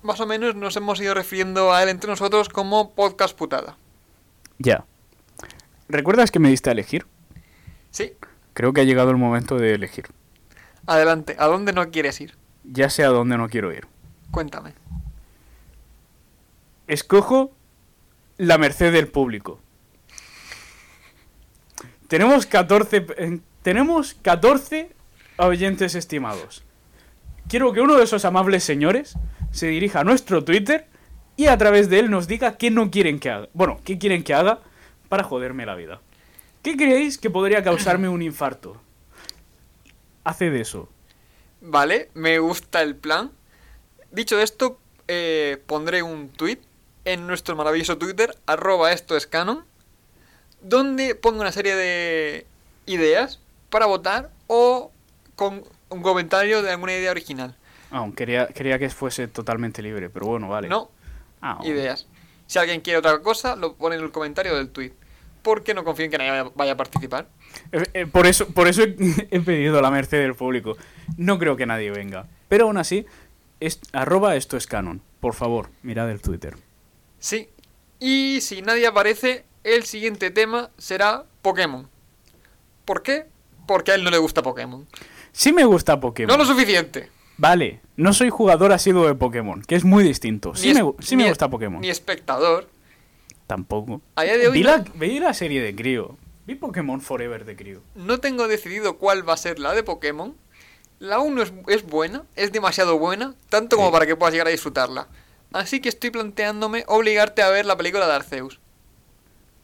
más 0.03 0.19
o 0.19 0.25
menos 0.25 0.55
nos 0.55 0.75
hemos 0.75 0.99
ido 0.99 1.13
refiriendo 1.13 1.73
a 1.73 1.83
él 1.83 1.89
entre 1.89 2.09
nosotros 2.09 2.49
como 2.49 2.91
podcast 2.91 3.37
putada. 3.37 3.77
Ya. 4.57 4.85
¿Recuerdas 5.89 6.31
que 6.31 6.39
me 6.39 6.49
diste 6.49 6.69
a 6.69 6.73
elegir? 6.73 7.05
Sí, 7.91 8.13
Creo 8.53 8.73
que 8.73 8.81
ha 8.81 8.85
llegado 8.85 9.11
el 9.11 9.17
momento 9.17 9.57
de 9.57 9.73
elegir. 9.75 10.05
adelante. 10.85 11.35
¿A 11.39 11.45
dónde 11.47 11.71
no 11.73 11.89
quieres 11.89 12.19
ir? 12.19 12.35
Ya 12.63 12.89
sé 12.89 13.03
a 13.03 13.07
dónde 13.09 13.37
no 13.37 13.47
quiero 13.49 13.71
ir. 13.71 13.87
Cuéntame. 14.29 14.73
Escojo 16.87 17.51
la 18.37 18.57
merced 18.57 18.91
del 18.91 19.07
público. 19.07 19.59
Tenemos 22.07 22.45
14, 22.45 23.05
eh, 23.17 23.39
tenemos 23.61 24.15
14 24.15 24.91
oyentes 25.37 25.95
estimados. 25.95 26.63
Quiero 27.47 27.71
que 27.73 27.81
uno 27.81 27.95
de 27.95 28.03
esos 28.03 28.25
amables 28.25 28.63
señores 28.63 29.15
se 29.51 29.67
dirija 29.67 30.01
a 30.01 30.03
nuestro 30.03 30.43
Twitter 30.43 30.87
y 31.37 31.47
a 31.47 31.57
través 31.57 31.89
de 31.89 31.99
él 31.99 32.09
nos 32.09 32.27
diga 32.27 32.57
qué 32.57 32.71
no 32.71 32.91
quieren 32.91 33.19
que 33.19 33.29
haga. 33.29 33.49
Bueno, 33.53 33.79
qué 33.83 33.97
quieren 33.97 34.23
que 34.23 34.33
haga 34.33 34.59
para 35.09 35.23
joderme 35.23 35.65
la 35.65 35.75
vida. 35.75 36.01
¿Qué 36.61 36.77
creéis 36.77 37.17
que 37.17 37.29
podría 37.29 37.63
causarme 37.63 38.07
un 38.07 38.21
infarto? 38.21 38.79
Haced 40.23 40.53
eso. 40.53 40.89
Vale, 41.61 42.09
me 42.13 42.39
gusta 42.39 42.81
el 42.81 42.95
plan. 42.95 43.31
Dicho 44.11 44.39
esto, 44.39 44.79
eh, 45.07 45.61
pondré 45.65 46.03
un 46.03 46.29
tweet 46.29 46.59
en 47.05 47.25
nuestro 47.27 47.55
maravilloso 47.55 47.97
Twitter, 47.97 48.37
arroba 48.45 48.91
esto 48.91 49.17
es 49.17 49.27
donde 50.61 51.15
pongo 51.15 51.41
una 51.41 51.51
serie 51.51 51.75
de 51.75 52.45
ideas 52.85 53.39
para 53.69 53.87
votar 53.87 54.29
o 54.47 54.91
con 55.35 55.63
un 55.89 56.01
comentario 56.01 56.61
de 56.61 56.71
alguna 56.71 56.93
idea 56.93 57.11
original. 57.11 57.55
Aún 57.91 58.13
quería, 58.13 58.47
quería 58.47 58.79
que 58.79 58.89
fuese 58.89 59.27
totalmente 59.27 59.81
libre, 59.81 60.09
pero 60.09 60.25
bueno, 60.27 60.47
vale. 60.49 60.67
No, 60.69 60.89
Ah, 61.41 61.59
ideas. 61.63 62.07
Si 62.47 62.59
alguien 62.59 62.81
quiere 62.81 62.99
otra 62.99 63.19
cosa, 63.21 63.55
lo 63.55 63.75
pone 63.75 63.95
en 63.95 64.01
el 64.03 64.11
comentario 64.11 64.55
del 64.55 64.69
tweet. 64.69 64.93
Porque 65.41 65.73
no 65.73 65.83
confío 65.83 66.05
en 66.05 66.11
que 66.11 66.17
nadie 66.19 66.29
vaya- 66.31 66.51
vaya 66.55 66.71
a 66.73 66.77
participar. 66.77 67.27
Eh, 67.71 67.83
eh, 67.93 68.05
por 68.05 68.27
eso, 68.27 68.47
por 68.49 68.67
eso 68.67 68.83
he, 68.83 68.95
he 69.31 69.39
pedido 69.41 69.81
la 69.81 69.89
merced 69.89 70.19
del 70.19 70.35
público. 70.35 70.77
No 71.17 71.39
creo 71.39 71.55
que 71.57 71.65
nadie 71.65 71.89
venga. 71.89 72.27
Pero 72.47 72.65
aún 72.65 72.77
así, 72.77 73.05
es, 73.59 73.79
arroba 73.91 74.35
esto 74.35 74.55
es 74.55 74.67
canon. 74.67 75.01
Por 75.19 75.33
favor, 75.33 75.69
mirad 75.81 76.11
el 76.11 76.21
Twitter. 76.21 76.55
Sí. 77.19 77.49
Y 77.99 78.39
si 78.41 78.61
nadie 78.61 78.85
aparece, 78.87 79.45
el 79.63 79.83
siguiente 79.83 80.29
tema 80.31 80.69
será 80.77 81.23
Pokémon. 81.41 81.87
¿Por 82.85 83.01
qué? 83.01 83.25
Porque 83.65 83.91
a 83.91 83.95
él 83.95 84.03
no 84.03 84.09
le 84.11 84.17
gusta 84.19 84.43
Pokémon. 84.43 84.87
Sí 85.31 85.53
me 85.53 85.63
gusta 85.65 85.99
Pokémon. 85.99 86.31
No 86.37 86.37
lo 86.43 86.45
suficiente. 86.47 87.09
Vale, 87.41 87.81
no 87.97 88.13
soy 88.13 88.29
jugador 88.29 88.71
asiduo 88.71 89.07
de 89.07 89.15
Pokémon, 89.15 89.63
que 89.63 89.73
es 89.75 89.83
muy 89.83 90.03
distinto. 90.03 90.53
Sí 90.53 90.75
me, 90.75 90.93
sí 90.99 91.15
me 91.17 91.27
gusta 91.27 91.49
Pokémon. 91.49 91.81
Ni 91.81 91.89
espectador. 91.89 92.69
Tampoco. 93.47 93.99
A 94.15 94.21
día 94.21 94.37
de 94.37 94.47
hoy 94.47 94.53
Vi 94.59 94.63
no, 94.63 94.69
la, 94.69 94.85
vi 94.93 95.19
la 95.19 95.33
serie 95.33 95.59
de 95.59 95.75
Crío. 95.75 96.17
Vi 96.45 96.53
Pokémon 96.53 97.01
Forever 97.01 97.43
de 97.43 97.55
Crío. 97.55 97.81
no 97.95 98.19
tengo 98.19 98.47
decidido 98.47 98.99
cuál 98.99 99.27
va 99.27 99.33
a 99.33 99.37
ser 99.37 99.57
la 99.57 99.73
de 99.73 99.81
Pokémon. 99.81 100.35
La 100.99 101.17
1 101.19 101.41
es, 101.41 101.51
es 101.69 101.83
buena, 101.83 102.25
es 102.35 102.51
demasiado 102.51 102.99
buena, 102.99 103.33
tanto 103.49 103.75
como 103.75 103.87
Sí. 103.87 103.93
para 103.93 104.05
que 104.05 104.15
puedas 104.15 104.33
llegar 104.33 104.45
a 104.45 104.51
disfrutarla. 104.51 105.07
Así 105.51 105.81
que 105.81 105.89
estoy 105.89 106.11
planteándome 106.11 106.83
obligarte 106.87 107.41
a 107.41 107.49
ver 107.49 107.65
la 107.65 107.75
película 107.75 108.05
de 108.05 108.13
Arceus. 108.13 108.59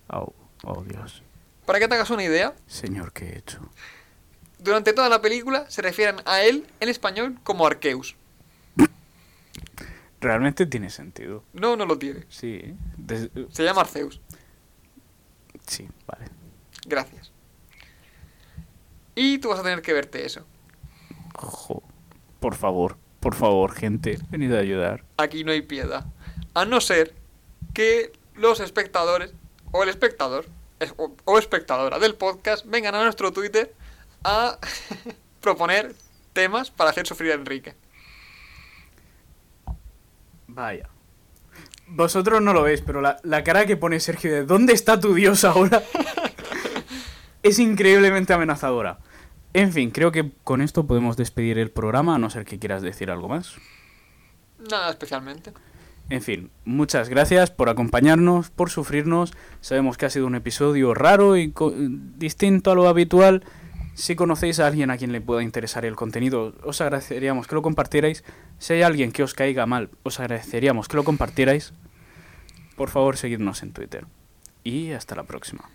Oh, 0.09 0.33
oh 0.63 0.83
Dios. 0.83 1.21
Para 1.67 1.77
que 1.79 1.87
te 1.87 1.93
hagas 1.93 2.09
una 2.09 2.23
idea, 2.23 2.55
Señor, 2.65 3.13
¿qué 3.13 3.25
he 3.25 3.37
hecho? 3.37 3.59
Durante 4.59 4.93
toda 4.93 5.09
la 5.09 5.21
película 5.21 5.69
se 5.69 5.81
refieren 5.81 6.17
a 6.25 6.41
él 6.43 6.65
en 6.79 6.89
español 6.89 7.37
como 7.43 7.65
Arceus. 7.67 8.15
Realmente 10.19 10.65
tiene 10.65 10.89
sentido. 10.89 11.43
No, 11.53 11.75
no 11.75 11.85
lo 11.85 11.97
tiene. 11.99 12.25
Sí. 12.29 12.73
Des- 12.97 13.29
Se 13.51 13.63
llama 13.63 13.81
Arceus. 13.81 14.19
sí, 15.67 15.87
vale. 16.07 16.25
Gracias. 16.87 17.31
Y 19.15 19.37
tú 19.39 19.49
vas 19.49 19.59
a 19.59 19.63
tener 19.63 19.81
que 19.81 19.93
verte 19.93 20.25
eso. 20.25 20.45
Jo, 21.35 21.83
por 22.39 22.55
favor, 22.55 22.97
por 23.19 23.35
favor, 23.35 23.73
gente, 23.73 24.17
venid 24.29 24.53
a 24.53 24.59
ayudar. 24.59 25.03
Aquí 25.17 25.43
no 25.43 25.51
hay 25.51 25.61
piedad. 25.61 26.05
A 26.53 26.65
no 26.65 26.81
ser 26.81 27.13
que 27.73 28.11
los 28.35 28.59
espectadores, 28.59 29.33
o 29.71 29.83
el 29.83 29.89
espectador, 29.89 30.45
es- 30.79 30.93
o, 30.97 31.15
o 31.25 31.37
espectadora 31.37 31.99
del 31.99 32.15
podcast, 32.15 32.65
vengan 32.65 32.95
a 32.95 33.03
nuestro 33.03 33.31
Twitter 33.33 33.73
a 34.23 34.57
proponer 35.41 35.95
temas 36.33 36.71
para 36.71 36.89
hacer 36.89 37.07
sufrir 37.07 37.31
a 37.31 37.35
Enrique. 37.35 37.75
Vaya. 40.47 40.89
Vosotros 41.87 42.41
no 42.41 42.53
lo 42.53 42.63
veis, 42.63 42.81
pero 42.81 43.01
la, 43.01 43.17
la 43.23 43.43
cara 43.43 43.65
que 43.65 43.77
pone 43.77 43.99
Sergio 43.99 44.33
de 44.33 44.45
¿dónde 44.45 44.73
está 44.73 44.99
tu 44.99 45.13
dios 45.13 45.45
ahora? 45.45 45.81
es 47.43 47.59
increíblemente 47.59 48.33
amenazadora. 48.33 48.99
En 49.53 49.71
fin, 49.71 49.91
creo 49.91 50.11
que 50.11 50.31
con 50.43 50.61
esto 50.61 50.85
podemos 50.85 51.17
despedir 51.17 51.57
el 51.57 51.71
programa, 51.71 52.15
a 52.15 52.19
no 52.19 52.29
ser 52.29 52.45
que 52.45 52.59
quieras 52.59 52.81
decir 52.81 53.09
algo 53.09 53.29
más. 53.29 53.55
Nada 54.69 54.89
especialmente. 54.89 55.53
En 56.09 56.21
fin, 56.21 56.51
muchas 56.63 57.09
gracias 57.09 57.51
por 57.51 57.69
acompañarnos, 57.69 58.49
por 58.49 58.69
sufrirnos. 58.69 59.33
Sabemos 59.61 59.97
que 59.97 60.05
ha 60.05 60.09
sido 60.09 60.27
un 60.27 60.35
episodio 60.35 60.93
raro 60.93 61.37
y 61.37 61.53
distinto 62.17 62.71
a 62.71 62.75
lo 62.75 62.87
habitual. 62.87 63.43
Si 63.97 64.15
conocéis 64.15 64.59
a 64.59 64.67
alguien 64.67 64.91
a 64.91 64.97
quien 64.97 65.11
le 65.11 65.21
pueda 65.21 65.41
interesar 65.41 65.83
el 65.83 65.95
contenido, 65.95 66.53
os 66.63 66.81
agradeceríamos 66.81 67.47
que 67.47 67.55
lo 67.55 67.63
compartierais. 67.63 68.23
Si 68.59 68.73
hay 68.73 68.83
alguien 68.83 69.11
que 69.11 69.23
os 69.23 69.33
caiga 69.33 69.65
mal, 69.65 69.89
os 70.03 70.19
agradeceríamos 70.19 70.87
que 70.87 70.97
lo 70.97 71.03
compartierais. 71.03 71.73
Por 72.75 72.91
favor, 72.91 73.17
seguidnos 73.17 73.63
en 73.63 73.73
Twitter. 73.73 74.05
Y 74.63 74.91
hasta 74.91 75.15
la 75.15 75.23
próxima. 75.23 75.71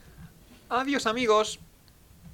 Adiós 0.68 1.06
amigos. 1.06 1.58